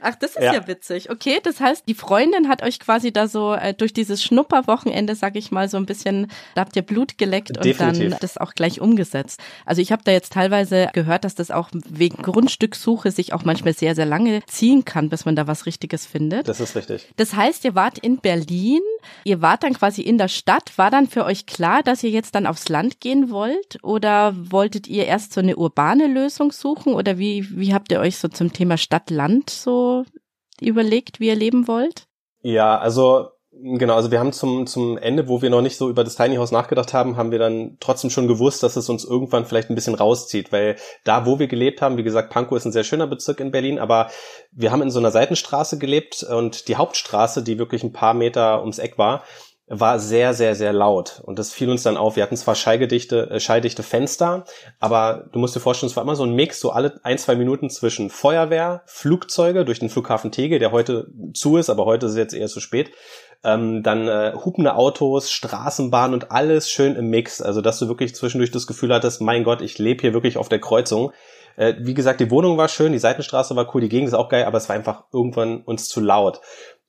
Ach, 0.00 0.14
das 0.14 0.36
ist 0.36 0.42
ja. 0.42 0.54
ja. 0.54 0.66
witzig. 0.66 1.10
Okay, 1.10 1.40
das 1.42 1.60
heißt, 1.60 1.84
die 1.88 1.94
Freundin 1.94 2.48
hat 2.48 2.62
euch 2.62 2.80
quasi 2.80 3.12
da 3.12 3.28
so 3.28 3.54
äh, 3.54 3.74
durch 3.74 3.92
dieses 3.92 4.22
Schnupperwochenende, 4.22 5.14
sag 5.14 5.36
ich 5.36 5.50
mal, 5.50 5.68
so 5.68 5.76
ein 5.76 5.86
bisschen, 5.86 6.30
da 6.54 6.62
habt 6.62 6.76
ihr 6.76 6.82
Blut 6.82 7.18
geleckt 7.18 7.50
Definitiv. 7.64 7.80
und 7.80 8.10
dann 8.10 8.18
das 8.20 8.38
auch 8.38 8.54
gleich 8.54 8.80
umgesetzt. 8.80 9.40
Also 9.64 9.82
ich 9.82 9.92
habe 9.92 10.02
da 10.04 10.12
jetzt 10.12 10.32
teilweise 10.32 10.88
gehört, 10.92 11.24
dass 11.24 11.34
das 11.34 11.50
auch 11.50 11.70
wegen 11.72 12.22
Grundstückssuche 12.22 13.10
sich 13.10 13.32
auch 13.32 13.44
manchmal 13.44 13.74
sehr, 13.74 13.94
sehr 13.94 14.06
lange 14.06 14.42
ziehen 14.46 14.84
kann, 14.84 15.08
bis 15.08 15.24
man 15.24 15.36
da 15.36 15.46
was 15.46 15.66
Richtiges 15.66 16.06
findet. 16.06 16.48
Das 16.48 16.60
ist 16.60 16.76
richtig. 16.76 17.08
Das 17.16 17.34
heißt, 17.34 17.64
ihr 17.64 17.74
wart 17.74 17.98
in 17.98 18.18
Berlin, 18.18 18.80
ihr 19.24 19.42
wart 19.42 19.62
dann 19.62 19.74
quasi 19.74 20.02
in 20.02 20.18
der 20.18 20.28
Stadt. 20.28 20.76
War 20.76 20.90
dann 20.90 21.06
für 21.06 21.24
euch 21.24 21.46
klar, 21.46 21.82
dass 21.82 22.02
ihr 22.02 22.10
jetzt 22.10 22.34
dann 22.34 22.46
aufs 22.46 22.68
Land 22.68 23.00
gehen 23.00 23.30
wollt? 23.30 23.78
Oder 23.82 24.34
wolltet 24.36 24.86
ihr 24.86 25.06
erst 25.06 25.32
so 25.32 25.40
eine 25.40 25.56
urbane 25.56 26.06
Lösung 26.06 26.52
suchen? 26.52 26.94
Oder 26.94 27.18
wie, 27.18 27.46
wie 27.58 27.74
habt 27.74 27.92
ihr 27.92 28.00
euch 28.00 28.18
so 28.18 28.28
zum 28.28 28.52
Thema 28.52 28.76
Stadt-Land 28.76 29.50
so 29.50 30.04
überlegt, 30.60 31.20
wie 31.20 31.28
ihr 31.28 31.36
leben 31.36 31.68
wollt? 31.68 32.06
Ja, 32.42 32.78
also 32.78 33.30
Genau, 33.62 33.94
also 33.94 34.10
wir 34.10 34.18
haben 34.18 34.32
zum, 34.32 34.66
zum 34.66 34.98
Ende, 34.98 35.28
wo 35.28 35.40
wir 35.40 35.48
noch 35.48 35.62
nicht 35.62 35.76
so 35.76 35.88
über 35.88 36.02
das 36.02 36.16
Tiny 36.16 36.36
House 36.36 36.50
nachgedacht 36.50 36.92
haben, 36.92 37.16
haben 37.16 37.30
wir 37.30 37.38
dann 37.38 37.76
trotzdem 37.78 38.10
schon 38.10 38.26
gewusst, 38.26 38.62
dass 38.62 38.74
es 38.74 38.88
uns 38.88 39.04
irgendwann 39.04 39.46
vielleicht 39.46 39.70
ein 39.70 39.76
bisschen 39.76 39.94
rauszieht, 39.94 40.50
weil 40.50 40.76
da, 41.04 41.24
wo 41.24 41.38
wir 41.38 41.46
gelebt 41.46 41.80
haben, 41.80 41.96
wie 41.96 42.02
gesagt, 42.02 42.30
Pankow 42.30 42.56
ist 42.56 42.64
ein 42.64 42.72
sehr 42.72 42.84
schöner 42.84 43.06
Bezirk 43.06 43.38
in 43.38 43.52
Berlin, 43.52 43.78
aber 43.78 44.10
wir 44.50 44.72
haben 44.72 44.82
in 44.82 44.90
so 44.90 44.98
einer 44.98 45.12
Seitenstraße 45.12 45.78
gelebt 45.78 46.24
und 46.24 46.66
die 46.68 46.76
Hauptstraße, 46.76 47.44
die 47.44 47.58
wirklich 47.58 47.84
ein 47.84 47.92
paar 47.92 48.12
Meter 48.12 48.60
ums 48.60 48.78
Eck 48.78 48.98
war, 48.98 49.22
war 49.66 49.98
sehr, 49.98 50.34
sehr, 50.34 50.54
sehr 50.54 50.72
laut. 50.72 51.22
Und 51.24 51.38
das 51.38 51.52
fiel 51.52 51.70
uns 51.70 51.82
dann 51.82 51.96
auf. 51.96 52.16
Wir 52.16 52.22
hatten 52.22 52.36
zwar 52.36 52.54
äh, 52.54 53.40
schalldichte 53.40 53.82
Fenster, 53.82 54.44
aber 54.78 55.26
du 55.32 55.38
musst 55.38 55.56
dir 55.56 55.60
vorstellen, 55.60 55.90
es 55.90 55.96
war 55.96 56.02
immer 56.02 56.16
so 56.16 56.24
ein 56.24 56.34
Mix, 56.34 56.60
so 56.60 56.70
alle 56.70 57.00
ein, 57.02 57.16
zwei 57.16 57.34
Minuten 57.34 57.70
zwischen 57.70 58.10
Feuerwehr, 58.10 58.82
Flugzeuge 58.86 59.64
durch 59.64 59.78
den 59.78 59.88
Flughafen 59.88 60.32
Tegel, 60.32 60.58
der 60.58 60.70
heute 60.70 61.08
zu 61.32 61.56
ist, 61.56 61.70
aber 61.70 61.86
heute 61.86 62.06
ist 62.06 62.12
es 62.12 62.18
jetzt 62.18 62.34
eher 62.34 62.48
zu 62.48 62.60
spät. 62.60 62.90
Ähm, 63.42 63.82
dann 63.82 64.08
äh, 64.08 64.32
hupende 64.34 64.74
Autos, 64.74 65.30
Straßenbahn 65.30 66.14
und 66.14 66.30
alles 66.30 66.70
schön 66.70 66.94
im 66.96 67.08
Mix. 67.08 67.40
Also, 67.40 67.60
dass 67.60 67.78
du 67.78 67.88
wirklich 67.88 68.14
zwischendurch 68.14 68.50
das 68.50 68.66
Gefühl 68.66 68.92
hattest, 68.92 69.20
mein 69.20 69.44
Gott, 69.44 69.62
ich 69.62 69.78
lebe 69.78 70.00
hier 70.02 70.14
wirklich 70.14 70.36
auf 70.36 70.48
der 70.48 70.60
Kreuzung. 70.60 71.12
Äh, 71.56 71.74
wie 71.78 71.94
gesagt, 71.94 72.20
die 72.20 72.30
Wohnung 72.30 72.58
war 72.58 72.68
schön, 72.68 72.92
die 72.92 72.98
Seitenstraße 72.98 73.56
war 73.56 73.74
cool, 73.74 73.80
die 73.80 73.88
Gegend 73.88 74.08
ist 74.08 74.14
auch 74.14 74.28
geil, 74.28 74.44
aber 74.44 74.58
es 74.58 74.68
war 74.68 74.76
einfach 74.76 75.04
irgendwann 75.12 75.62
uns 75.62 75.88
zu 75.88 76.00
laut. 76.00 76.40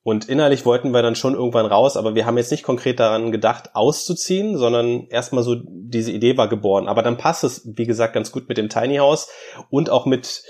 Und 0.06 0.28
innerlich 0.28 0.64
wollten 0.64 0.92
wir 0.92 1.02
dann 1.02 1.16
schon 1.16 1.34
irgendwann 1.34 1.66
raus, 1.66 1.96
aber 1.96 2.14
wir 2.14 2.26
haben 2.26 2.38
jetzt 2.38 2.52
nicht 2.52 2.62
konkret 2.62 3.00
daran 3.00 3.32
gedacht, 3.32 3.70
auszuziehen, 3.74 4.56
sondern 4.56 5.08
erstmal 5.08 5.42
so, 5.42 5.56
diese 5.66 6.12
Idee 6.12 6.36
war 6.36 6.48
geboren. 6.48 6.86
Aber 6.86 7.02
dann 7.02 7.16
passt 7.16 7.42
es, 7.42 7.68
wie 7.74 7.86
gesagt, 7.86 8.14
ganz 8.14 8.30
gut 8.30 8.48
mit 8.48 8.56
dem 8.56 8.68
Tiny 8.68 8.98
House 8.98 9.28
und 9.68 9.90
auch 9.90 10.06
mit, 10.06 10.44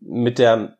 mit 0.00 0.38
der 0.38 0.78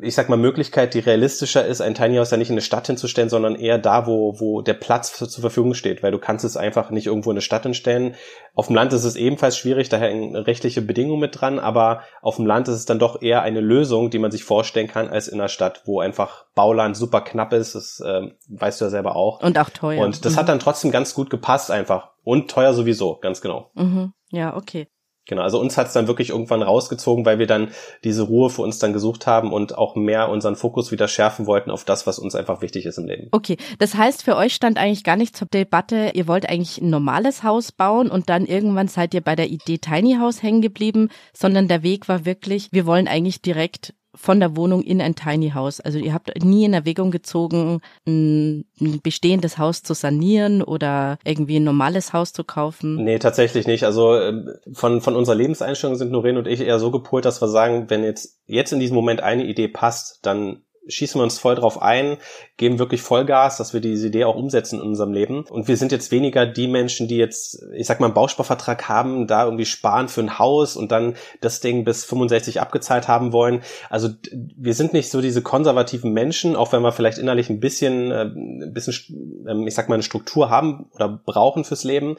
ich 0.00 0.14
sag 0.16 0.28
mal, 0.28 0.36
Möglichkeit, 0.36 0.94
die 0.94 0.98
realistischer 0.98 1.64
ist, 1.64 1.80
ein 1.80 1.94
Tiny 1.94 2.16
House 2.16 2.32
ja 2.32 2.36
nicht 2.36 2.48
in 2.48 2.54
eine 2.54 2.62
Stadt 2.62 2.88
hinzustellen, 2.88 3.28
sondern 3.28 3.54
eher 3.54 3.78
da, 3.78 4.06
wo, 4.08 4.40
wo 4.40 4.60
der 4.60 4.74
Platz 4.74 5.16
zur 5.16 5.40
Verfügung 5.40 5.74
steht, 5.74 6.02
weil 6.02 6.10
du 6.10 6.18
kannst 6.18 6.44
es 6.44 6.56
einfach 6.56 6.90
nicht 6.90 7.06
irgendwo 7.06 7.30
in 7.30 7.34
eine 7.34 7.42
Stadt 7.42 7.62
hinstellen. 7.62 8.16
Auf 8.54 8.66
dem 8.66 8.74
Land 8.74 8.92
ist 8.92 9.04
es 9.04 9.14
ebenfalls 9.14 9.56
schwierig, 9.56 9.88
daher 9.88 10.10
rechtliche 10.46 10.82
Bedingungen 10.82 11.20
mit 11.20 11.40
dran, 11.40 11.60
aber 11.60 12.02
auf 12.22 12.36
dem 12.36 12.46
Land 12.46 12.66
ist 12.66 12.74
es 12.74 12.86
dann 12.86 12.98
doch 12.98 13.22
eher 13.22 13.42
eine 13.42 13.60
Lösung, 13.60 14.10
die 14.10 14.18
man 14.18 14.32
sich 14.32 14.42
vorstellen 14.42 14.88
kann, 14.88 15.08
als 15.08 15.28
in 15.28 15.38
einer 15.38 15.48
Stadt, 15.48 15.82
wo 15.84 16.00
einfach 16.00 16.46
Bauland 16.56 16.96
super 16.96 17.20
knapp 17.20 17.52
ist, 17.52 17.76
das 17.76 18.00
äh, 18.00 18.22
weißt 18.48 18.80
du 18.80 18.86
ja 18.86 18.90
selber 18.90 19.14
auch. 19.14 19.42
Und 19.42 19.58
auch 19.58 19.70
teuer. 19.70 20.04
Und 20.04 20.24
das 20.24 20.32
mhm. 20.34 20.38
hat 20.38 20.48
dann 20.48 20.58
trotzdem 20.58 20.90
ganz 20.90 21.14
gut 21.14 21.30
gepasst 21.30 21.70
einfach. 21.70 22.10
Und 22.24 22.50
teuer 22.50 22.74
sowieso, 22.74 23.18
ganz 23.20 23.40
genau. 23.40 23.70
Mhm. 23.74 24.12
Ja, 24.30 24.56
okay. 24.56 24.88
Genau, 25.26 25.42
also 25.42 25.58
uns 25.58 25.78
hat's 25.78 25.94
dann 25.94 26.06
wirklich 26.06 26.30
irgendwann 26.30 26.62
rausgezogen, 26.62 27.24
weil 27.24 27.38
wir 27.38 27.46
dann 27.46 27.68
diese 28.04 28.22
Ruhe 28.22 28.50
für 28.50 28.62
uns 28.62 28.78
dann 28.78 28.92
gesucht 28.92 29.26
haben 29.26 29.52
und 29.52 29.78
auch 29.78 29.96
mehr 29.96 30.28
unseren 30.28 30.54
Fokus 30.54 30.92
wieder 30.92 31.08
schärfen 31.08 31.46
wollten 31.46 31.70
auf 31.70 31.84
das, 31.84 32.06
was 32.06 32.18
uns 32.18 32.34
einfach 32.34 32.60
wichtig 32.60 32.84
ist 32.84 32.98
im 32.98 33.06
Leben. 33.06 33.28
Okay, 33.32 33.56
das 33.78 33.94
heißt, 33.94 34.22
für 34.22 34.36
euch 34.36 34.54
stand 34.54 34.78
eigentlich 34.78 35.02
gar 35.02 35.16
nicht 35.16 35.34
zur 35.36 35.48
Debatte, 35.48 36.10
ihr 36.14 36.28
wollt 36.28 36.48
eigentlich 36.48 36.80
ein 36.80 36.90
normales 36.90 37.42
Haus 37.42 37.72
bauen 37.72 38.10
und 38.10 38.28
dann 38.28 38.44
irgendwann 38.44 38.88
seid 38.88 39.14
ihr 39.14 39.22
bei 39.22 39.34
der 39.34 39.48
Idee 39.48 39.78
Tiny 39.78 40.16
House 40.20 40.42
hängen 40.42 40.60
geblieben, 40.60 41.08
sondern 41.32 41.68
der 41.68 41.82
Weg 41.82 42.06
war 42.08 42.26
wirklich, 42.26 42.68
wir 42.72 42.84
wollen 42.84 43.08
eigentlich 43.08 43.40
direkt 43.40 43.94
von 44.14 44.40
der 44.40 44.56
Wohnung 44.56 44.82
in 44.82 45.00
ein 45.00 45.14
Tiny 45.14 45.50
House. 45.50 45.80
Also 45.80 45.98
ihr 45.98 46.14
habt 46.14 46.32
nie 46.44 46.64
in 46.64 46.74
Erwägung 46.74 47.10
gezogen, 47.10 47.80
ein, 48.06 48.64
bestehendes 49.02 49.58
Haus 49.58 49.82
zu 49.82 49.94
sanieren 49.94 50.62
oder 50.62 51.18
irgendwie 51.24 51.56
ein 51.56 51.64
normales 51.64 52.12
Haus 52.12 52.32
zu 52.32 52.44
kaufen. 52.44 53.02
Nee, 53.02 53.18
tatsächlich 53.18 53.66
nicht. 53.66 53.84
Also 53.84 54.16
ähm, 54.16 54.50
von, 54.72 55.00
von 55.00 55.16
unserer 55.16 55.36
Lebenseinstellung 55.36 55.96
sind 55.96 56.12
Noreen 56.12 56.36
und 56.36 56.46
ich 56.46 56.60
eher 56.60 56.78
so 56.78 56.90
gepolt, 56.90 57.24
dass 57.24 57.40
wir 57.40 57.48
sagen, 57.48 57.90
wenn 57.90 58.04
jetzt, 58.04 58.38
jetzt 58.46 58.72
in 58.72 58.80
diesem 58.80 58.94
Moment 58.94 59.22
eine 59.22 59.44
Idee 59.44 59.68
passt, 59.68 60.20
dann 60.22 60.62
schießen 60.88 61.18
wir 61.18 61.24
uns 61.24 61.38
voll 61.38 61.54
drauf 61.54 61.80
ein, 61.80 62.18
geben 62.56 62.78
wirklich 62.78 63.02
Vollgas, 63.02 63.56
dass 63.56 63.72
wir 63.72 63.80
diese 63.80 64.08
Idee 64.08 64.24
auch 64.24 64.36
umsetzen 64.36 64.80
in 64.80 64.86
unserem 64.86 65.12
Leben. 65.12 65.44
Und 65.48 65.68
wir 65.68 65.76
sind 65.76 65.92
jetzt 65.92 66.10
weniger 66.10 66.46
die 66.46 66.68
Menschen, 66.68 67.08
die 67.08 67.16
jetzt, 67.16 67.62
ich 67.74 67.86
sag 67.86 68.00
mal, 68.00 68.06
einen 68.06 68.14
Bausparvertrag 68.14 68.88
haben, 68.88 69.26
da 69.26 69.44
irgendwie 69.44 69.64
sparen 69.64 70.08
für 70.08 70.20
ein 70.20 70.38
Haus 70.38 70.76
und 70.76 70.92
dann 70.92 71.16
das 71.40 71.60
Ding 71.60 71.84
bis 71.84 72.04
65 72.04 72.60
abgezahlt 72.60 73.08
haben 73.08 73.32
wollen. 73.32 73.62
Also 73.90 74.10
wir 74.30 74.74
sind 74.74 74.92
nicht 74.92 75.10
so 75.10 75.20
diese 75.20 75.42
konservativen 75.42 76.12
Menschen, 76.12 76.56
auch 76.56 76.72
wenn 76.72 76.82
wir 76.82 76.92
vielleicht 76.92 77.18
innerlich 77.18 77.50
ein 77.50 77.60
bisschen, 77.60 78.10
äh, 78.10 78.24
ein 78.24 78.72
bisschen, 78.72 79.46
ähm, 79.48 79.66
ich 79.66 79.74
sag 79.74 79.88
mal, 79.88 79.94
eine 79.94 80.02
Struktur 80.02 80.50
haben 80.50 80.86
oder 80.94 81.08
brauchen 81.08 81.64
fürs 81.64 81.84
Leben 81.84 82.16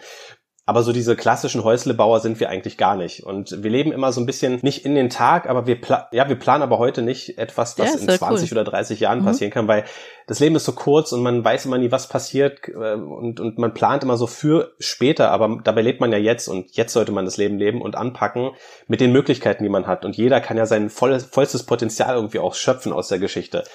Aber 0.67 0.81
so 0.81 0.91
diese 0.91 1.15
klassischen 1.15 1.63
Häuslebauer 1.63 2.21
sind 2.21 2.39
wir 2.39 2.49
eigentlich 2.49 2.75
gar 2.75 2.95
nicht. 2.95 3.23
Und 3.23 3.61
wir 3.61 3.69
leben 3.69 3.91
immer 3.91 4.11
so 4.11 4.19
ein 4.19 4.25
bisschen 4.25 4.59
nicht 4.63 4.83
in 4.83 4.95
den 4.95 5.11
Tag, 5.11 5.47
aber 5.47 5.67
wir, 5.67 5.77
ja, 6.11 6.27
wir 6.27 6.39
planen 6.39 6.63
aber 6.63 6.79
heute 6.79 7.03
nicht 7.03 7.37
etwas, 7.37 7.77
was 7.77 7.93
ja, 7.93 7.99
in 7.99 8.09
20 8.09 8.51
cool. 8.51 8.57
oder 8.57 8.71
30 8.71 8.99
Jahren 8.99 9.19
mhm. 9.19 9.25
passieren 9.25 9.51
kann, 9.51 9.67
weil 9.67 9.85
das 10.25 10.39
Leben 10.39 10.55
ist 10.55 10.65
so 10.65 10.71
kurz 10.71 11.11
und 11.11 11.21
man 11.21 11.45
weiß 11.45 11.67
immer 11.67 11.77
nie, 11.77 11.91
was 11.91 12.09
passiert 12.09 12.67
äh, 12.67 12.93
und, 12.95 13.39
und 13.39 13.59
man 13.59 13.75
plant 13.75 14.03
immer 14.03 14.17
so 14.17 14.25
für 14.25 14.73
später, 14.79 15.29
aber 15.29 15.59
dabei 15.63 15.83
lebt 15.83 16.01
man 16.01 16.11
ja 16.11 16.17
jetzt 16.17 16.47
und 16.47 16.75
jetzt 16.75 16.93
sollte 16.93 17.11
man 17.11 17.25
das 17.25 17.37
Leben 17.37 17.59
leben 17.59 17.83
und 17.83 17.95
anpacken 17.95 18.49
mit 18.87 19.01
den 19.01 19.11
Möglichkeiten, 19.11 19.63
die 19.63 19.69
man 19.69 19.85
hat. 19.85 20.03
Und 20.03 20.17
jeder 20.17 20.41
kann 20.41 20.57
ja 20.57 20.65
sein 20.65 20.89
volles, 20.89 21.25
vollstes 21.25 21.61
Potenzial 21.63 22.15
irgendwie 22.15 22.39
auch 22.39 22.55
schöpfen 22.55 22.91
aus 22.91 23.07
der 23.07 23.19
Geschichte 23.19 23.65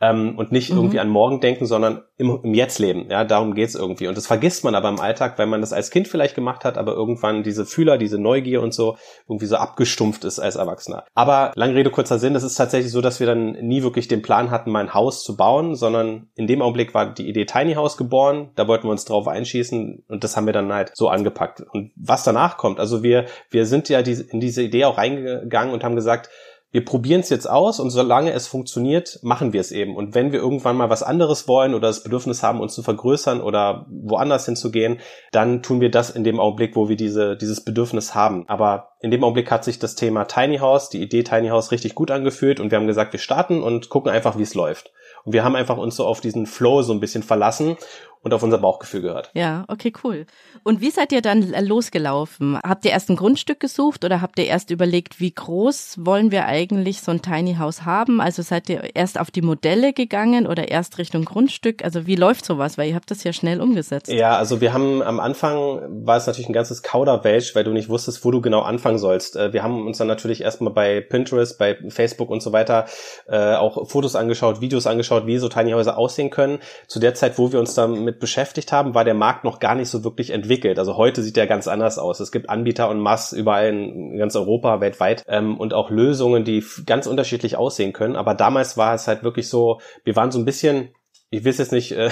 ähm, 0.00 0.36
und 0.36 0.52
nicht 0.52 0.70
mhm. 0.70 0.78
irgendwie 0.78 1.00
an 1.00 1.08
morgen 1.08 1.40
denken, 1.40 1.66
sondern 1.66 2.02
im, 2.16 2.40
im 2.42 2.54
Jetzt 2.54 2.78
leben. 2.78 3.06
Ja, 3.10 3.24
darum 3.24 3.54
geht's 3.54 3.74
irgendwie. 3.74 4.06
Und 4.06 4.16
das 4.16 4.26
vergisst 4.26 4.64
man 4.64 4.74
aber 4.74 4.88
im 4.88 5.00
Alltag, 5.00 5.38
weil 5.38 5.46
man 5.46 5.60
das 5.60 5.72
als 5.72 5.90
Kind 5.90 6.08
vielleicht 6.08 6.34
gemacht 6.34 6.64
hat, 6.64 6.78
aber 6.78 6.92
irgendwann 6.92 7.42
diese 7.42 7.66
Fühler, 7.66 7.98
diese 7.98 8.18
Neugier 8.18 8.62
und 8.62 8.74
so 8.74 8.96
irgendwie 9.28 9.46
so 9.46 9.56
abgestumpft 9.56 10.24
ist 10.24 10.38
als 10.38 10.56
Erwachsener. 10.56 11.04
Aber 11.14 11.52
lange 11.54 11.74
Rede, 11.74 11.90
kurzer 11.90 12.18
Sinn, 12.18 12.34
es 12.34 12.42
ist 12.42 12.54
tatsächlich 12.54 12.92
so, 12.92 13.00
dass 13.00 13.20
wir 13.20 13.26
dann 13.26 13.52
nie 13.52 13.82
wirklich 13.82 14.08
den 14.08 14.22
Plan 14.22 14.50
hatten, 14.50 14.70
mein 14.70 14.94
Haus 14.94 15.24
zu 15.24 15.36
bauen, 15.36 15.74
sondern 15.74 16.28
in 16.34 16.46
dem 16.46 16.62
Augenblick 16.62 16.94
war 16.94 17.12
die 17.12 17.28
Idee 17.28 17.46
Tiny 17.46 17.74
House 17.74 17.96
geboren, 17.96 18.50
da 18.54 18.68
wollten 18.68 18.86
wir 18.86 18.92
uns 18.92 19.04
drauf 19.04 19.26
einschießen 19.26 20.04
und 20.08 20.24
das 20.24 20.36
haben 20.36 20.46
wir 20.46 20.52
dann 20.52 20.72
halt 20.72 20.92
so 20.94 21.08
angepackt. 21.08 21.62
Und 21.72 21.92
was 21.96 22.22
danach 22.22 22.56
kommt, 22.56 22.78
also 22.78 23.02
wir, 23.02 23.26
wir 23.50 23.66
sind 23.66 23.88
ja 23.88 23.98
in 24.00 24.40
diese 24.40 24.62
Idee 24.62 24.84
auch 24.84 24.98
reingegangen 24.98 25.72
und 25.72 25.84
haben 25.84 25.96
gesagt, 25.96 26.30
wir 26.70 26.84
probieren 26.84 27.20
es 27.20 27.30
jetzt 27.30 27.48
aus 27.48 27.80
und 27.80 27.88
solange 27.88 28.32
es 28.32 28.46
funktioniert, 28.46 29.18
machen 29.22 29.54
wir 29.54 29.60
es 29.60 29.72
eben. 29.72 29.96
Und 29.96 30.14
wenn 30.14 30.32
wir 30.32 30.38
irgendwann 30.38 30.76
mal 30.76 30.90
was 30.90 31.02
anderes 31.02 31.48
wollen 31.48 31.74
oder 31.74 31.88
das 31.88 32.02
Bedürfnis 32.02 32.42
haben, 32.42 32.60
uns 32.60 32.74
zu 32.74 32.82
vergrößern 32.82 33.40
oder 33.40 33.86
woanders 33.88 34.44
hinzugehen, 34.44 34.98
dann 35.32 35.62
tun 35.62 35.80
wir 35.80 35.90
das 35.90 36.10
in 36.10 36.24
dem 36.24 36.38
Augenblick, 36.38 36.76
wo 36.76 36.90
wir 36.90 36.96
diese, 36.96 37.36
dieses 37.36 37.64
Bedürfnis 37.64 38.14
haben. 38.14 38.44
Aber 38.48 38.90
in 39.00 39.10
dem 39.10 39.24
Augenblick 39.24 39.50
hat 39.50 39.64
sich 39.64 39.78
das 39.78 39.94
Thema 39.94 40.24
Tiny 40.24 40.58
House, 40.58 40.90
die 40.90 41.02
Idee 41.02 41.22
Tiny 41.22 41.48
House 41.48 41.70
richtig 41.72 41.94
gut 41.94 42.10
angefühlt 42.10 42.60
und 42.60 42.70
wir 42.70 42.78
haben 42.78 42.86
gesagt, 42.86 43.12
wir 43.12 43.20
starten 43.20 43.62
und 43.62 43.88
gucken 43.88 44.12
einfach, 44.12 44.36
wie 44.36 44.42
es 44.42 44.54
läuft. 44.54 44.92
Und 45.24 45.32
wir 45.32 45.44
haben 45.44 45.56
einfach 45.56 45.78
uns 45.78 45.96
so 45.96 46.06
auf 46.06 46.20
diesen 46.20 46.46
Flow 46.46 46.82
so 46.82 46.92
ein 46.92 47.00
bisschen 47.00 47.22
verlassen 47.22 47.76
und 48.22 48.34
auf 48.34 48.42
unser 48.42 48.58
Bauchgefühl 48.58 49.02
gehört. 49.02 49.30
Ja, 49.34 49.64
okay, 49.68 49.92
cool. 50.04 50.26
Und 50.64 50.80
wie 50.80 50.90
seid 50.90 51.12
ihr 51.12 51.22
dann 51.22 51.54
losgelaufen? 51.64 52.58
Habt 52.62 52.84
ihr 52.84 52.90
erst 52.90 53.10
ein 53.10 53.16
Grundstück 53.16 53.60
gesucht 53.60 54.04
oder 54.04 54.20
habt 54.20 54.38
ihr 54.38 54.46
erst 54.46 54.70
überlegt, 54.70 55.20
wie 55.20 55.32
groß 55.32 55.98
wollen 56.00 56.30
wir 56.30 56.46
eigentlich 56.46 57.00
so 57.00 57.12
ein 57.12 57.22
Tiny 57.22 57.56
House 57.56 57.84
haben? 57.84 58.20
Also 58.20 58.42
seid 58.42 58.68
ihr 58.68 58.94
erst 58.94 59.18
auf 59.18 59.30
die 59.30 59.42
Modelle 59.42 59.92
gegangen 59.92 60.46
oder 60.46 60.68
erst 60.68 60.98
Richtung 60.98 61.24
Grundstück? 61.24 61.84
Also 61.84 62.06
wie 62.06 62.16
läuft 62.16 62.44
sowas? 62.44 62.78
Weil 62.78 62.90
ihr 62.90 62.94
habt 62.94 63.10
das 63.10 63.24
ja 63.24 63.32
schnell 63.32 63.60
umgesetzt. 63.60 64.10
Ja, 64.10 64.36
also 64.36 64.60
wir 64.60 64.72
haben 64.72 65.02
am 65.02 65.20
Anfang 65.20 66.04
war 66.04 66.16
es 66.16 66.26
natürlich 66.26 66.48
ein 66.48 66.54
ganzes 66.54 66.82
Kauderwelsch, 66.82 67.54
weil 67.54 67.64
du 67.64 67.72
nicht 67.72 67.88
wusstest, 67.88 68.24
wo 68.24 68.30
du 68.30 68.40
genau 68.40 68.60
anfangen 68.60 68.98
sollst. 68.98 69.36
Äh, 69.36 69.52
wir 69.52 69.62
haben 69.62 69.86
uns 69.86 69.98
dann 69.98 70.08
natürlich 70.08 70.42
erstmal 70.42 70.72
bei 70.72 71.00
Pinterest, 71.00 71.58
bei 71.58 71.76
Facebook 71.88 72.30
und 72.30 72.42
so 72.42 72.52
weiter 72.52 72.86
äh, 73.28 73.54
auch 73.54 73.88
Fotos 73.88 74.16
angeschaut, 74.16 74.60
Videos 74.60 74.86
angeschaut, 74.86 75.26
wie 75.26 75.38
so 75.38 75.48
Tiny 75.48 75.72
Häuser 75.72 75.98
aussehen 75.98 76.30
können. 76.30 76.58
Zu 76.86 76.98
der 77.00 77.14
Zeit, 77.14 77.38
wo 77.38 77.52
wir 77.52 77.60
uns 77.60 77.74
dann 77.74 78.07
mit 78.08 78.20
beschäftigt 78.20 78.72
haben, 78.72 78.94
war 78.94 79.04
der 79.04 79.12
Markt 79.12 79.44
noch 79.44 79.60
gar 79.60 79.74
nicht 79.74 79.90
so 79.90 80.02
wirklich 80.02 80.30
entwickelt. 80.30 80.78
Also 80.78 80.96
heute 80.96 81.22
sieht 81.22 81.36
der 81.36 81.46
ganz 81.46 81.68
anders 81.68 81.98
aus. 81.98 82.20
Es 82.20 82.32
gibt 82.32 82.48
Anbieter 82.48 82.88
und 82.88 83.00
Mass 83.00 83.34
überall 83.34 83.68
in 83.68 84.16
ganz 84.16 84.34
Europa, 84.34 84.80
weltweit 84.80 85.24
ähm, 85.28 85.58
und 85.58 85.74
auch 85.74 85.90
Lösungen, 85.90 86.44
die 86.44 86.64
ganz 86.86 87.06
unterschiedlich 87.06 87.56
aussehen 87.56 87.92
können. 87.92 88.16
Aber 88.16 88.34
damals 88.34 88.78
war 88.78 88.94
es 88.94 89.06
halt 89.08 89.22
wirklich 89.22 89.48
so, 89.48 89.80
wir 90.04 90.16
waren 90.16 90.30
so 90.30 90.38
ein 90.38 90.46
bisschen 90.46 90.88
ich 91.30 91.44
will 91.44 91.50
es 91.50 91.58
jetzt 91.58 91.72
nicht 91.72 91.92
äh, 91.92 92.10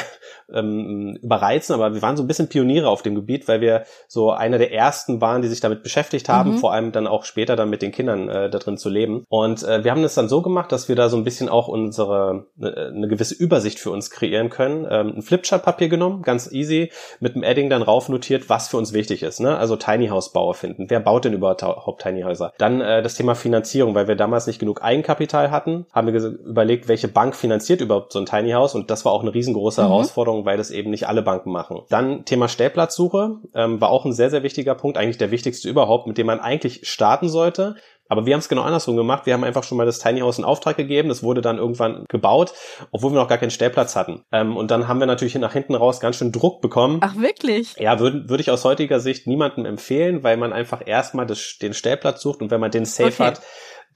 ähm, 0.52 1.18
überreizen, 1.22 1.74
aber 1.74 1.94
wir 1.94 2.02
waren 2.02 2.16
so 2.16 2.22
ein 2.22 2.26
bisschen 2.26 2.48
Pioniere 2.48 2.88
auf 2.88 3.02
dem 3.02 3.14
Gebiet, 3.14 3.48
weil 3.48 3.60
wir 3.60 3.84
so 4.08 4.30
einer 4.30 4.58
der 4.58 4.72
ersten 4.72 5.20
waren, 5.20 5.42
die 5.42 5.48
sich 5.48 5.60
damit 5.60 5.82
beschäftigt 5.82 6.28
haben, 6.28 6.52
mhm. 6.52 6.58
vor 6.58 6.72
allem 6.72 6.92
dann 6.92 7.06
auch 7.06 7.24
später 7.24 7.56
dann 7.56 7.70
mit 7.70 7.80
den 7.80 7.92
Kindern 7.92 8.28
äh, 8.28 8.50
da 8.50 8.58
drin 8.58 8.76
zu 8.76 8.90
leben. 8.90 9.24
Und 9.28 9.62
äh, 9.62 9.84
wir 9.84 9.90
haben 9.90 10.02
das 10.02 10.14
dann 10.14 10.28
so 10.28 10.42
gemacht, 10.42 10.70
dass 10.70 10.88
wir 10.88 10.96
da 10.96 11.08
so 11.08 11.16
ein 11.16 11.24
bisschen 11.24 11.48
auch 11.48 11.68
unsere 11.68 12.46
äh, 12.60 12.88
eine 12.88 13.08
gewisse 13.08 13.34
Übersicht 13.34 13.78
für 13.78 13.90
uns 13.90 14.10
kreieren 14.10 14.50
können. 14.50 14.86
Ähm, 14.90 15.14
ein 15.16 15.22
Flipchart-Papier 15.22 15.88
genommen, 15.88 16.22
ganz 16.22 16.52
easy, 16.52 16.92
mit 17.20 17.34
einem 17.34 17.42
Edding 17.42 17.70
dann 17.70 17.82
rauf 17.82 18.10
notiert, 18.10 18.50
was 18.50 18.68
für 18.68 18.76
uns 18.76 18.92
wichtig 18.92 19.22
ist. 19.22 19.40
Ne? 19.40 19.56
Also 19.56 19.76
Tiny 19.76 20.08
House 20.08 20.32
Bauer 20.32 20.54
finden. 20.54 20.90
Wer 20.90 21.00
baut 21.00 21.24
denn 21.24 21.32
überhaupt 21.32 22.02
Tiny 22.02 22.22
Häuser? 22.22 22.52
Dann 22.58 22.82
äh, 22.82 23.02
das 23.02 23.14
Thema 23.14 23.34
Finanzierung, 23.34 23.94
weil 23.94 24.08
wir 24.08 24.16
damals 24.16 24.46
nicht 24.46 24.58
genug 24.58 24.82
Eigenkapital 24.82 25.50
hatten, 25.50 25.86
haben 25.92 26.12
wir 26.12 26.22
überlegt, 26.22 26.88
welche 26.88 27.08
Bank 27.08 27.34
finanziert 27.34 27.80
überhaupt 27.80 28.12
so 28.12 28.18
ein 28.18 28.26
Tiny 28.26 28.50
House 28.50 28.74
und 28.74 28.90
das 28.90 29.05
war 29.06 29.12
auch 29.12 29.22
eine 29.22 29.32
riesengroße 29.32 29.80
mhm. 29.80 29.86
Herausforderung, 29.86 30.44
weil 30.44 30.58
das 30.58 30.70
eben 30.70 30.90
nicht 30.90 31.08
alle 31.08 31.22
Banken 31.22 31.50
machen. 31.50 31.80
Dann 31.88 32.26
Thema 32.26 32.48
Stellplatzsuche 32.48 33.38
ähm, 33.54 33.80
war 33.80 33.88
auch 33.88 34.04
ein 34.04 34.12
sehr, 34.12 34.28
sehr 34.28 34.42
wichtiger 34.42 34.74
Punkt, 34.74 34.98
eigentlich 34.98 35.16
der 35.16 35.30
wichtigste 35.30 35.70
überhaupt, 35.70 36.06
mit 36.06 36.18
dem 36.18 36.26
man 36.26 36.40
eigentlich 36.40 36.86
starten 36.86 37.30
sollte. 37.30 37.76
Aber 38.08 38.26
wir 38.26 38.34
haben 38.34 38.40
es 38.40 38.48
genau 38.48 38.62
andersrum 38.62 38.96
gemacht. 38.96 39.26
Wir 39.26 39.34
haben 39.34 39.44
einfach 39.44 39.64
schon 39.64 39.78
mal 39.78 39.86
das 39.86 39.98
Tiny 39.98 40.20
House 40.20 40.38
in 40.38 40.44
Auftrag 40.44 40.76
gegeben. 40.76 41.08
Das 41.08 41.22
wurde 41.22 41.40
dann 41.40 41.58
irgendwann 41.58 42.04
gebaut, 42.08 42.52
obwohl 42.92 43.12
wir 43.12 43.18
noch 43.18 43.28
gar 43.28 43.38
keinen 43.38 43.50
Stellplatz 43.50 43.96
hatten. 43.96 44.22
Ähm, 44.30 44.56
und 44.56 44.70
dann 44.70 44.86
haben 44.86 45.00
wir 45.00 45.06
natürlich 45.06 45.34
nach 45.36 45.52
hinten 45.52 45.74
raus 45.74 46.00
ganz 46.00 46.16
schön 46.16 46.32
Druck 46.32 46.60
bekommen. 46.60 46.98
Ach, 47.02 47.16
wirklich? 47.16 47.74
Ja, 47.78 47.98
würde 47.98 48.28
würd 48.28 48.40
ich 48.40 48.50
aus 48.50 48.64
heutiger 48.64 49.00
Sicht 49.00 49.26
niemandem 49.26 49.64
empfehlen, 49.64 50.22
weil 50.22 50.36
man 50.36 50.52
einfach 50.52 50.82
erstmal 50.86 51.26
den 51.26 51.74
Stellplatz 51.74 52.22
sucht 52.22 52.42
und 52.42 52.50
wenn 52.50 52.60
man 52.60 52.70
den 52.70 52.84
safe 52.84 53.08
okay. 53.08 53.24
hat, 53.24 53.40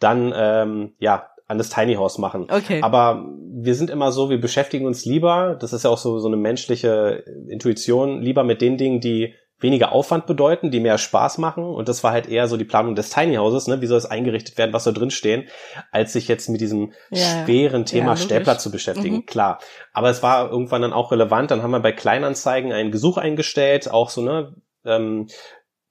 dann 0.01 0.33
ähm, 0.35 0.95
ja 0.99 1.29
an 1.51 1.59
das 1.59 1.69
Tiny 1.69 1.97
House 1.97 2.19
machen. 2.19 2.47
Okay. 2.49 2.81
Aber 2.81 3.27
wir 3.53 3.75
sind 3.75 3.91
immer 3.91 4.13
so, 4.13 4.31
wir 4.31 4.41
beschäftigen 4.41 4.87
uns 4.87 5.05
lieber, 5.05 5.57
das 5.61 5.73
ist 5.73 5.83
ja 5.83 5.91
auch 5.91 5.99
so, 5.99 6.21
so 6.21 6.29
eine 6.29 6.37
menschliche 6.37 7.25
Intuition, 7.49 8.23
lieber 8.23 8.45
mit 8.45 8.61
den 8.61 8.79
Dingen, 8.79 9.01
die 9.01 9.35
weniger 9.59 9.91
Aufwand 9.91 10.27
bedeuten, 10.27 10.71
die 10.71 10.79
mehr 10.79 10.97
Spaß 10.97 11.39
machen. 11.39 11.65
Und 11.65 11.89
das 11.89 12.05
war 12.05 12.13
halt 12.13 12.29
eher 12.29 12.47
so 12.47 12.57
die 12.57 12.65
Planung 12.65 12.95
des 12.95 13.11
Tiny 13.11 13.35
Houses, 13.35 13.67
ne? 13.67 13.81
wie 13.81 13.87
soll 13.87 13.99
es 13.99 14.07
eingerichtet 14.07 14.57
werden, 14.59 14.73
was 14.73 14.85
soll 14.85 14.95
drin 14.95 15.11
stehen, 15.11 15.49
als 15.91 16.13
sich 16.13 16.29
jetzt 16.29 16.49
mit 16.49 16.61
diesem 16.61 16.93
ja, 17.11 17.45
schweren 17.45 17.85
Thema 17.85 18.11
ja, 18.11 18.17
Stellplatz 18.17 18.63
zu 18.63 18.71
beschäftigen. 18.71 19.17
Mhm. 19.17 19.27
Klar. 19.27 19.59
Aber 19.93 20.09
es 20.09 20.23
war 20.23 20.51
irgendwann 20.51 20.83
dann 20.83 20.93
auch 20.93 21.11
relevant. 21.11 21.51
Dann 21.51 21.65
haben 21.65 21.73
wir 21.73 21.81
bei 21.81 21.93
Kleinanzeigen 21.93 22.73
ein 22.73 22.93
Gesuch 22.93 23.19
eingestellt, 23.19 23.91
auch 23.91 24.09
so, 24.09 24.23
ne, 24.23 24.55
ähm, 24.85 25.27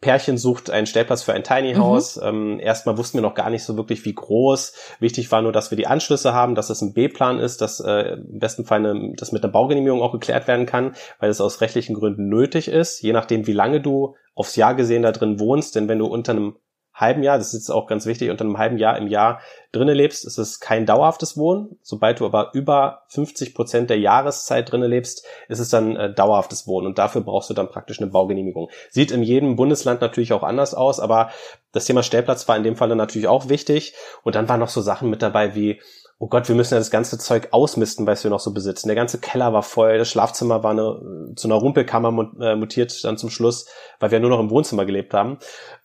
Pärchen 0.01 0.37
sucht 0.37 0.69
einen 0.69 0.85
Stellplatz 0.87 1.23
für 1.23 1.33
ein 1.33 1.43
Tiny 1.43 1.73
mhm. 1.73 1.79
House. 1.79 2.15
Mhm. 2.17 2.27
Ähm, 2.27 2.59
erstmal 2.59 2.97
wussten 2.97 3.17
wir 3.17 3.21
noch 3.21 3.35
gar 3.35 3.49
nicht 3.49 3.63
so 3.63 3.75
wirklich, 3.75 4.05
wie 4.05 4.13
groß. 4.13 4.73
Wichtig 4.99 5.31
war 5.31 5.41
nur, 5.41 5.51
dass 5.51 5.71
wir 5.71 5.77
die 5.77 5.87
Anschlüsse 5.87 6.33
haben, 6.33 6.55
dass 6.55 6.69
es 6.69 6.81
ein 6.81 6.93
B-Plan 6.93 7.39
ist, 7.39 7.61
dass 7.61 7.79
äh, 7.79 8.13
im 8.13 8.39
besten 8.39 8.65
Fall 8.65 8.85
eine, 8.85 9.13
das 9.15 9.31
mit 9.31 9.43
einer 9.43 9.51
Baugenehmigung 9.51 10.01
auch 10.01 10.13
geklärt 10.13 10.47
werden 10.47 10.65
kann, 10.65 10.95
weil 11.19 11.29
es 11.29 11.41
aus 11.41 11.61
rechtlichen 11.61 11.95
Gründen 11.95 12.29
nötig 12.29 12.69
ist, 12.69 13.01
je 13.01 13.13
nachdem, 13.13 13.45
wie 13.47 13.53
lange 13.53 13.81
du 13.81 14.15
aufs 14.35 14.55
Jahr 14.55 14.75
gesehen 14.75 15.01
da 15.01 15.11
drin 15.11 15.39
wohnst. 15.39 15.75
Denn 15.75 15.89
wenn 15.89 15.99
du 15.99 16.05
unter 16.05 16.31
einem 16.31 16.55
halben 16.99 17.23
Jahr, 17.23 17.37
das 17.37 17.47
ist 17.47 17.53
jetzt 17.53 17.69
auch 17.71 17.87
ganz 17.87 18.05
wichtig, 18.05 18.29
unter 18.29 18.43
einem 18.43 18.57
halben 18.57 18.77
Jahr 18.77 18.97
im 18.97 19.07
Jahr 19.07 19.39
drinnen 19.71 19.95
lebst, 19.95 20.25
ist 20.25 20.37
es 20.37 20.59
kein 20.59 20.85
dauerhaftes 20.85 21.37
Wohnen. 21.37 21.77
Sobald 21.81 22.19
du 22.19 22.25
aber 22.25 22.51
über 22.53 23.03
50 23.07 23.55
Prozent 23.55 23.89
der 23.89 23.99
Jahreszeit 23.99 24.71
drinnen 24.71 24.89
lebst, 24.89 25.25
ist 25.47 25.59
es 25.59 25.69
dann 25.69 25.95
äh, 25.95 26.13
dauerhaftes 26.13 26.67
Wohnen. 26.67 26.87
Und 26.87 26.97
dafür 26.97 27.21
brauchst 27.21 27.49
du 27.49 27.53
dann 27.53 27.69
praktisch 27.69 28.01
eine 28.01 28.11
Baugenehmigung. 28.11 28.69
Sieht 28.89 29.11
in 29.11 29.23
jedem 29.23 29.55
Bundesland 29.55 30.01
natürlich 30.01 30.33
auch 30.33 30.43
anders 30.43 30.73
aus, 30.73 30.99
aber 30.99 31.29
das 31.71 31.85
Thema 31.85 32.03
Stellplatz 32.03 32.47
war 32.47 32.57
in 32.57 32.63
dem 32.63 32.75
Fall 32.75 32.93
natürlich 32.95 33.27
auch 33.27 33.47
wichtig. 33.47 33.93
Und 34.23 34.35
dann 34.35 34.49
waren 34.49 34.59
noch 34.59 34.69
so 34.69 34.81
Sachen 34.81 35.09
mit 35.09 35.21
dabei 35.21 35.55
wie 35.55 35.79
oh 36.21 36.27
Gott, 36.27 36.49
wir 36.49 36.55
müssen 36.55 36.73
ja 36.73 36.79
das 36.79 36.91
ganze 36.91 37.17
Zeug 37.17 37.47
ausmisten, 37.51 38.05
was 38.05 38.25
wir 38.25 38.29
noch 38.29 38.41
so 38.41 38.53
besitzen. 38.53 38.89
Der 38.89 38.95
ganze 38.95 39.19
Keller 39.19 39.53
war 39.53 39.63
voll, 39.63 39.97
das 39.97 40.09
Schlafzimmer 40.09 40.63
war 40.63 40.71
eine, 40.71 41.33
zu 41.37 41.47
einer 41.47 41.55
Rumpelkammer 41.55 42.31
äh, 42.41 42.57
mutiert 42.57 43.05
dann 43.05 43.17
zum 43.17 43.29
Schluss, 43.29 43.67
weil 44.01 44.11
wir 44.11 44.19
nur 44.19 44.29
noch 44.29 44.41
im 44.41 44.49
Wohnzimmer 44.49 44.85
gelebt 44.85 45.13
haben. 45.13 45.37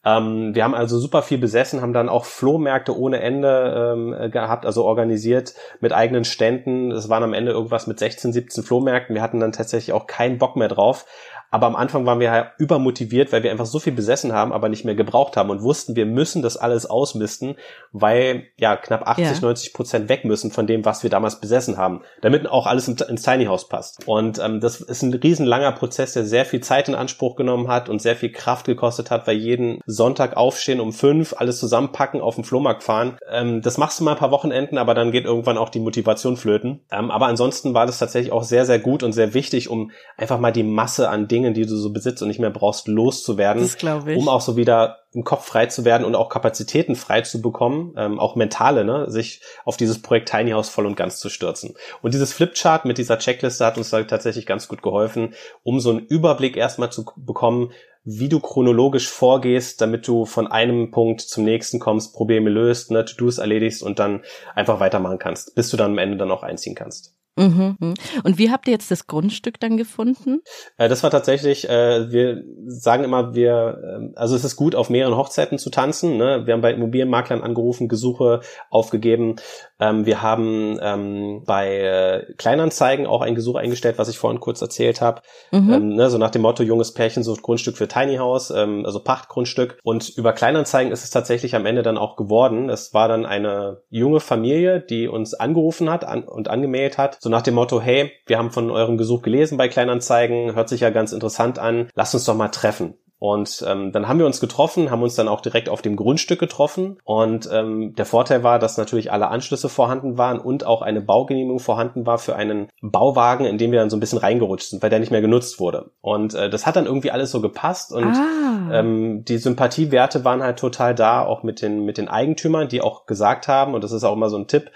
Ähm, 0.04 0.52
wir 0.52 0.64
haben 0.64 0.74
also 0.74 0.98
super 0.98 1.22
viel 1.22 1.38
besessen, 1.38 1.82
haben 1.82 1.92
dann 1.92 2.08
auch 2.08 2.24
Flohmärkte 2.24 2.98
ohne 2.98 3.20
Ende 3.20 3.94
ähm, 3.94 4.30
gehabt, 4.32 4.66
also 4.66 4.84
organisiert 4.84 5.54
mit 5.80 5.92
eigenen 5.92 6.24
Ständen. 6.24 6.90
Es 6.90 7.08
waren 7.08 7.22
am 7.22 7.32
Ende 7.32 7.52
irgendwas 7.52 7.86
mit 7.86 8.00
16, 8.00 8.32
17 8.32 8.64
Flohmärkten. 8.64 9.14
Wir 9.14 9.22
hatten 9.22 9.38
dann 9.38 9.52
tatsächlich 9.52 9.92
auch 9.92 10.08
keinen 10.08 10.38
Bock 10.38 10.56
mehr 10.56 10.68
drauf, 10.68 11.06
aber 11.54 11.68
am 11.68 11.76
Anfang 11.76 12.04
waren 12.04 12.18
wir 12.18 12.26
ja 12.26 12.50
übermotiviert, 12.58 13.30
weil 13.30 13.44
wir 13.44 13.52
einfach 13.52 13.64
so 13.64 13.78
viel 13.78 13.92
besessen 13.92 14.32
haben, 14.32 14.52
aber 14.52 14.68
nicht 14.68 14.84
mehr 14.84 14.96
gebraucht 14.96 15.36
haben 15.36 15.50
und 15.50 15.62
wussten, 15.62 15.94
wir 15.94 16.04
müssen 16.04 16.42
das 16.42 16.56
alles 16.56 16.84
ausmisten, 16.84 17.54
weil 17.92 18.48
ja 18.58 18.74
knapp 18.74 19.06
80, 19.06 19.24
ja. 19.24 19.40
90 19.40 19.72
Prozent 19.72 20.08
weg 20.08 20.24
müssen 20.24 20.50
von 20.50 20.66
dem, 20.66 20.84
was 20.84 21.04
wir 21.04 21.10
damals 21.10 21.38
besessen 21.38 21.76
haben, 21.76 22.00
damit 22.22 22.50
auch 22.50 22.66
alles 22.66 22.88
ins 22.88 23.22
Tiny 23.22 23.44
House 23.44 23.68
passt. 23.68 24.08
Und 24.08 24.40
ähm, 24.40 24.58
das 24.58 24.80
ist 24.80 25.02
ein 25.02 25.14
riesenlanger 25.14 25.70
Prozess, 25.70 26.14
der 26.14 26.24
sehr 26.24 26.44
viel 26.44 26.60
Zeit 26.60 26.88
in 26.88 26.96
Anspruch 26.96 27.36
genommen 27.36 27.68
hat 27.68 27.88
und 27.88 28.02
sehr 28.02 28.16
viel 28.16 28.32
Kraft 28.32 28.66
gekostet 28.66 29.12
hat, 29.12 29.28
weil 29.28 29.36
jeden 29.36 29.78
Sonntag 29.86 30.36
aufstehen 30.36 30.80
um 30.80 30.92
fünf, 30.92 31.36
alles 31.38 31.60
zusammenpacken, 31.60 32.20
auf 32.20 32.34
den 32.34 32.42
Flohmarkt 32.42 32.82
fahren. 32.82 33.16
Ähm, 33.30 33.62
das 33.62 33.78
machst 33.78 34.00
du 34.00 34.04
mal 34.04 34.14
ein 34.14 34.18
paar 34.18 34.32
Wochenenden, 34.32 34.76
aber 34.76 34.94
dann 34.94 35.12
geht 35.12 35.24
irgendwann 35.24 35.58
auch 35.58 35.68
die 35.68 35.78
Motivation 35.78 36.36
flöten. 36.36 36.80
Ähm, 36.90 37.12
aber 37.12 37.26
ansonsten 37.26 37.74
war 37.74 37.86
das 37.86 38.00
tatsächlich 38.00 38.32
auch 38.32 38.42
sehr, 38.42 38.66
sehr 38.66 38.80
gut 38.80 39.04
und 39.04 39.12
sehr 39.12 39.34
wichtig, 39.34 39.70
um 39.70 39.92
einfach 40.16 40.40
mal 40.40 40.50
die 40.50 40.64
Masse 40.64 41.08
an 41.08 41.28
Dingen 41.28 41.43
Dingen, 41.44 41.54
die 41.54 41.66
du 41.66 41.76
so 41.76 41.92
besitzt 41.92 42.22
und 42.22 42.28
nicht 42.28 42.40
mehr 42.40 42.50
brauchst, 42.50 42.88
loszuwerden. 42.88 43.62
Das 43.62 43.76
glaube 43.76 44.12
ich. 44.12 44.18
Um 44.18 44.28
auch 44.28 44.40
so 44.40 44.56
wieder 44.56 44.98
im 45.12 45.22
Kopf 45.22 45.46
frei 45.46 45.66
zu 45.66 45.84
werden 45.84 46.04
und 46.04 46.16
auch 46.16 46.28
Kapazitäten 46.28 46.96
frei 46.96 47.20
zu 47.20 47.40
bekommen, 47.40 47.94
ähm, 47.96 48.18
auch 48.18 48.34
mentale, 48.34 48.84
ne, 48.84 49.10
sich 49.10 49.40
auf 49.64 49.76
dieses 49.76 50.02
Projekt 50.02 50.28
Tiny 50.28 50.50
House 50.50 50.68
voll 50.68 50.86
und 50.86 50.96
ganz 50.96 51.20
zu 51.20 51.28
stürzen. 51.28 51.74
Und 52.02 52.14
dieses 52.14 52.32
Flipchart 52.32 52.84
mit 52.84 52.98
dieser 52.98 53.18
Checkliste 53.18 53.64
hat 53.64 53.78
uns 53.78 53.90
da 53.90 54.02
tatsächlich 54.02 54.44
ganz 54.44 54.66
gut 54.66 54.82
geholfen, 54.82 55.34
um 55.62 55.78
so 55.78 55.90
einen 55.90 56.00
Überblick 56.00 56.56
erstmal 56.56 56.90
zu 56.90 57.04
bekommen, 57.16 57.70
wie 58.04 58.28
du 58.28 58.40
chronologisch 58.40 59.08
vorgehst, 59.08 59.80
damit 59.80 60.06
du 60.06 60.26
von 60.26 60.46
einem 60.46 60.90
Punkt 60.90 61.22
zum 61.22 61.44
nächsten 61.44 61.78
kommst, 61.78 62.14
Probleme 62.14 62.50
löst, 62.50 62.90
ne, 62.90 63.04
To-Dos 63.04 63.38
erledigst 63.38 63.82
und 63.82 63.98
dann 63.98 64.22
einfach 64.54 64.80
weitermachen 64.80 65.18
kannst, 65.18 65.54
bis 65.54 65.70
du 65.70 65.76
dann 65.76 65.92
am 65.92 65.98
Ende 65.98 66.16
dann 66.16 66.30
auch 66.30 66.42
einziehen 66.42 66.74
kannst. 66.74 67.14
Mhm. 67.36 67.94
Und 68.22 68.38
wie 68.38 68.50
habt 68.50 68.68
ihr 68.68 68.72
jetzt 68.72 68.90
das 68.90 69.06
Grundstück 69.06 69.58
dann 69.58 69.76
gefunden? 69.76 70.40
Äh, 70.76 70.88
das 70.88 71.02
war 71.02 71.10
tatsächlich, 71.10 71.68
äh, 71.68 72.10
wir 72.12 72.44
sagen 72.66 73.02
immer, 73.02 73.34
wir, 73.34 74.12
äh, 74.12 74.18
also 74.18 74.36
es 74.36 74.44
ist 74.44 74.56
gut, 74.56 74.74
auf 74.74 74.88
mehreren 74.88 75.16
Hochzeiten 75.16 75.58
zu 75.58 75.70
tanzen. 75.70 76.16
Ne? 76.16 76.42
Wir 76.46 76.54
haben 76.54 76.60
bei 76.60 76.72
Immobilienmaklern 76.72 77.42
angerufen, 77.42 77.88
Gesuche 77.88 78.40
aufgegeben. 78.70 79.36
Ähm, 79.80 80.06
wir 80.06 80.22
haben 80.22 80.78
ähm, 80.80 81.42
bei 81.44 81.78
äh, 81.78 82.32
Kleinanzeigen 82.34 83.06
auch 83.06 83.20
ein 83.20 83.34
Gesuch 83.34 83.56
eingestellt, 83.56 83.98
was 83.98 84.08
ich 84.08 84.18
vorhin 84.18 84.38
kurz 84.40 84.62
erzählt 84.62 85.00
habe. 85.00 85.22
Mhm. 85.50 85.72
Ähm, 85.72 85.88
ne? 85.96 86.10
So 86.10 86.18
nach 86.18 86.30
dem 86.30 86.42
Motto, 86.42 86.62
junges 86.62 86.94
Pärchen 86.94 87.24
sucht 87.24 87.42
Grundstück 87.42 87.76
für 87.76 87.88
Tiny 87.88 88.16
House, 88.16 88.50
ähm, 88.50 88.86
also 88.86 89.00
Pachtgrundstück. 89.00 89.78
Und 89.82 90.10
über 90.10 90.32
Kleinanzeigen 90.32 90.92
ist 90.92 91.02
es 91.02 91.10
tatsächlich 91.10 91.56
am 91.56 91.66
Ende 91.66 91.82
dann 91.82 91.98
auch 91.98 92.14
geworden. 92.14 92.70
Es 92.70 92.94
war 92.94 93.08
dann 93.08 93.26
eine 93.26 93.82
junge 93.90 94.20
Familie, 94.20 94.80
die 94.80 95.08
uns 95.08 95.34
angerufen 95.34 95.90
hat 95.90 96.04
an 96.04 96.22
und 96.22 96.48
angemeldet 96.48 96.96
hat 96.96 97.23
so 97.24 97.30
nach 97.30 97.42
dem 97.42 97.54
Motto, 97.54 97.80
hey, 97.80 98.12
wir 98.26 98.36
haben 98.36 98.50
von 98.50 98.70
eurem 98.70 98.98
Gesuch 98.98 99.22
gelesen 99.22 99.56
bei 99.56 99.66
Kleinanzeigen, 99.66 100.54
hört 100.54 100.68
sich 100.68 100.82
ja 100.82 100.90
ganz 100.90 101.10
interessant 101.10 101.58
an, 101.58 101.88
lasst 101.94 102.14
uns 102.14 102.26
doch 102.26 102.36
mal 102.36 102.48
treffen. 102.48 102.98
Und 103.18 103.64
ähm, 103.66 103.92
dann 103.92 104.06
haben 104.06 104.18
wir 104.18 104.26
uns 104.26 104.38
getroffen, 104.40 104.90
haben 104.90 105.02
uns 105.02 105.14
dann 105.14 105.28
auch 105.28 105.40
direkt 105.40 105.70
auf 105.70 105.80
dem 105.80 105.96
Grundstück 105.96 106.38
getroffen. 106.38 106.98
Und 107.04 107.48
ähm, 107.50 107.94
der 107.94 108.04
Vorteil 108.04 108.42
war, 108.42 108.58
dass 108.58 108.76
natürlich 108.76 109.10
alle 109.10 109.28
Anschlüsse 109.28 109.70
vorhanden 109.70 110.18
waren 110.18 110.38
und 110.38 110.66
auch 110.66 110.82
eine 110.82 111.00
Baugenehmigung 111.00 111.60
vorhanden 111.60 112.04
war 112.04 112.18
für 112.18 112.36
einen 112.36 112.68
Bauwagen, 112.82 113.46
in 113.46 113.56
dem 113.56 113.72
wir 113.72 113.78
dann 113.78 113.88
so 113.88 113.96
ein 113.96 114.00
bisschen 114.00 114.18
reingerutscht 114.18 114.68
sind, 114.68 114.82
weil 114.82 114.90
der 114.90 114.98
nicht 114.98 115.10
mehr 115.10 115.22
genutzt 115.22 115.58
wurde. 115.58 115.92
Und 116.02 116.34
äh, 116.34 116.50
das 116.50 116.66
hat 116.66 116.76
dann 116.76 116.84
irgendwie 116.84 117.12
alles 117.12 117.30
so 117.30 117.40
gepasst 117.40 117.92
und 117.92 118.14
ah. 118.14 118.68
ähm, 118.70 119.24
die 119.24 119.38
Sympathiewerte 119.38 120.26
waren 120.26 120.42
halt 120.42 120.58
total 120.58 120.94
da, 120.94 121.24
auch 121.24 121.42
mit 121.42 121.62
den 121.62 121.86
mit 121.86 121.96
den 121.96 122.08
Eigentümern, 122.08 122.68
die 122.68 122.82
auch 122.82 123.06
gesagt 123.06 123.48
haben, 123.48 123.72
und 123.72 123.82
das 123.82 123.92
ist 123.92 124.04
auch 124.04 124.12
immer 124.12 124.28
so 124.28 124.36
ein 124.36 124.48
Tipp, 124.48 124.70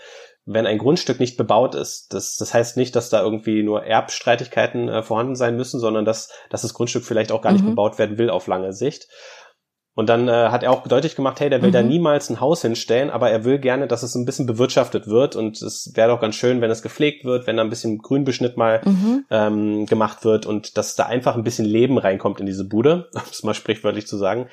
wenn 0.50 0.66
ein 0.66 0.78
Grundstück 0.78 1.20
nicht 1.20 1.36
bebaut 1.36 1.74
ist, 1.74 2.14
das, 2.14 2.36
das 2.36 2.54
heißt 2.54 2.78
nicht, 2.78 2.96
dass 2.96 3.10
da 3.10 3.22
irgendwie 3.22 3.62
nur 3.62 3.84
Erbstreitigkeiten 3.84 4.88
äh, 4.88 5.02
vorhanden 5.02 5.36
sein 5.36 5.56
müssen, 5.56 5.78
sondern 5.78 6.06
dass, 6.06 6.30
dass 6.48 6.62
das 6.62 6.72
Grundstück 6.72 7.04
vielleicht 7.04 7.32
auch 7.32 7.42
gar 7.42 7.52
nicht 7.52 7.64
mhm. 7.64 7.70
bebaut 7.70 7.98
werden 7.98 8.16
will 8.16 8.30
auf 8.30 8.46
lange 8.46 8.72
Sicht. 8.72 9.08
Und 9.98 10.08
dann 10.08 10.28
äh, 10.28 10.32
hat 10.50 10.62
er 10.62 10.70
auch 10.70 10.86
deutlich 10.86 11.16
gemacht, 11.16 11.40
hey, 11.40 11.50
der 11.50 11.60
will 11.60 11.70
mhm. 11.70 11.72
da 11.72 11.82
niemals 11.82 12.30
ein 12.30 12.40
Haus 12.40 12.62
hinstellen, 12.62 13.10
aber 13.10 13.30
er 13.30 13.44
will 13.44 13.58
gerne, 13.58 13.88
dass 13.88 14.04
es 14.04 14.14
ein 14.14 14.24
bisschen 14.24 14.46
bewirtschaftet 14.46 15.08
wird. 15.08 15.34
Und 15.34 15.60
es 15.60 15.90
wäre 15.96 16.08
doch 16.08 16.20
ganz 16.20 16.36
schön, 16.36 16.60
wenn 16.60 16.70
es 16.70 16.82
gepflegt 16.82 17.24
wird, 17.24 17.48
wenn 17.48 17.56
da 17.56 17.64
ein 17.64 17.68
bisschen 17.68 17.98
Grünbeschnitt 17.98 18.56
mal 18.56 18.80
mhm. 18.84 19.24
ähm, 19.28 19.86
gemacht 19.86 20.24
wird 20.24 20.46
und 20.46 20.78
dass 20.78 20.94
da 20.94 21.06
einfach 21.06 21.34
ein 21.34 21.42
bisschen 21.42 21.66
Leben 21.66 21.98
reinkommt 21.98 22.38
in 22.38 22.46
diese 22.46 22.64
Bude, 22.64 23.08
um 23.12 23.22
es 23.28 23.42
mal 23.42 23.54
sprichwörtlich 23.54 24.06
zu 24.06 24.16
sagen. 24.16 24.48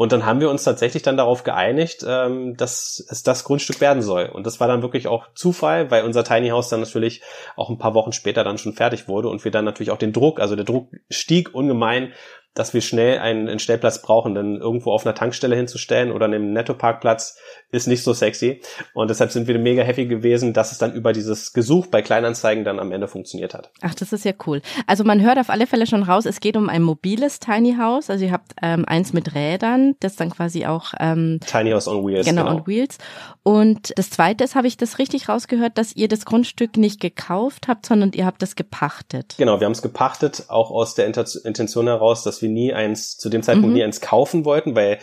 Und 0.00 0.12
dann 0.12 0.24
haben 0.24 0.40
wir 0.40 0.48
uns 0.48 0.64
tatsächlich 0.64 1.02
dann 1.02 1.18
darauf 1.18 1.44
geeinigt, 1.44 2.06
ähm, 2.08 2.56
dass 2.56 3.04
es 3.10 3.22
das 3.22 3.44
Grundstück 3.44 3.82
werden 3.82 4.00
soll. 4.00 4.30
Und 4.32 4.46
das 4.46 4.58
war 4.58 4.66
dann 4.66 4.80
wirklich 4.80 5.08
auch 5.08 5.26
Zufall, 5.34 5.90
weil 5.90 6.04
unser 6.04 6.24
Tiny 6.24 6.48
House 6.48 6.70
dann 6.70 6.80
natürlich 6.80 7.20
auch 7.54 7.68
ein 7.68 7.76
paar 7.76 7.92
Wochen 7.92 8.12
später 8.12 8.42
dann 8.42 8.56
schon 8.56 8.72
fertig 8.72 9.08
wurde 9.08 9.28
und 9.28 9.44
wir 9.44 9.50
dann 9.50 9.66
natürlich 9.66 9.90
auch 9.90 9.98
den 9.98 10.14
Druck, 10.14 10.40
also 10.40 10.56
der 10.56 10.64
Druck 10.64 10.88
stieg 11.10 11.54
ungemein, 11.54 12.14
dass 12.54 12.74
wir 12.74 12.80
schnell 12.80 13.18
einen, 13.18 13.48
einen 13.48 13.58
Stellplatz 13.58 14.02
brauchen, 14.02 14.34
denn 14.34 14.56
irgendwo 14.56 14.92
auf 14.92 15.06
einer 15.06 15.14
Tankstelle 15.14 15.54
hinzustellen 15.56 16.10
oder 16.10 16.24
einem 16.24 16.52
Nettoparkplatz 16.52 17.38
ist 17.70 17.86
nicht 17.86 18.02
so 18.02 18.12
sexy. 18.12 18.60
Und 18.92 19.08
deshalb 19.08 19.30
sind 19.30 19.46
wir 19.46 19.58
mega 19.58 19.82
happy 19.82 20.06
gewesen, 20.06 20.52
dass 20.52 20.72
es 20.72 20.78
dann 20.78 20.92
über 20.92 21.12
dieses 21.12 21.52
Gesuch 21.52 21.86
bei 21.86 22.02
Kleinanzeigen 22.02 22.64
dann 22.64 22.80
am 22.80 22.90
Ende 22.90 23.06
funktioniert 23.06 23.54
hat. 23.54 23.70
Ach, 23.80 23.94
das 23.94 24.12
ist 24.12 24.24
ja 24.24 24.32
cool. 24.46 24.62
Also 24.86 25.04
man 25.04 25.22
hört 25.22 25.38
auf 25.38 25.48
alle 25.50 25.66
Fälle 25.66 25.86
schon 25.86 26.02
raus, 26.02 26.26
es 26.26 26.40
geht 26.40 26.56
um 26.56 26.68
ein 26.68 26.82
mobiles 26.82 27.38
Tiny 27.38 27.76
House. 27.78 28.10
Also 28.10 28.24
ihr 28.24 28.32
habt 28.32 28.52
ähm, 28.62 28.84
eins 28.84 29.12
mit 29.12 29.34
Rädern, 29.34 29.94
das 30.00 30.16
dann 30.16 30.30
quasi 30.30 30.66
auch 30.66 30.92
ähm, 30.98 31.38
Tiny 31.46 31.70
House 31.70 31.86
on 31.86 32.04
Wheels. 32.04 32.26
Genau, 32.26 32.44
genau. 32.44 32.56
on 32.56 32.66
Wheels. 32.66 32.98
Und 33.42 33.92
das 33.96 34.10
zweite 34.10 34.44
ist, 34.44 34.56
habe 34.56 34.66
ich 34.66 34.76
das 34.76 34.98
richtig 34.98 35.28
rausgehört, 35.28 35.78
dass 35.78 35.94
ihr 35.94 36.08
das 36.08 36.24
Grundstück 36.24 36.76
nicht 36.76 37.00
gekauft 37.00 37.68
habt, 37.68 37.86
sondern 37.86 38.12
ihr 38.12 38.26
habt 38.26 38.42
das 38.42 38.56
gepachtet. 38.56 39.34
Genau, 39.38 39.60
wir 39.60 39.64
haben 39.64 39.72
es 39.72 39.82
gepachtet, 39.82 40.44
auch 40.48 40.70
aus 40.70 40.94
der 40.94 41.06
Intention 41.06 41.86
heraus, 41.86 42.24
dass 42.24 42.39
wir 42.42 42.48
nie 42.48 42.72
eins, 42.72 43.16
zu 43.16 43.28
dem 43.28 43.42
Zeitpunkt 43.42 43.68
mhm. 43.68 43.74
nie 43.74 43.84
eins 43.84 44.00
kaufen 44.00 44.44
wollten, 44.44 44.74
weil 44.74 44.98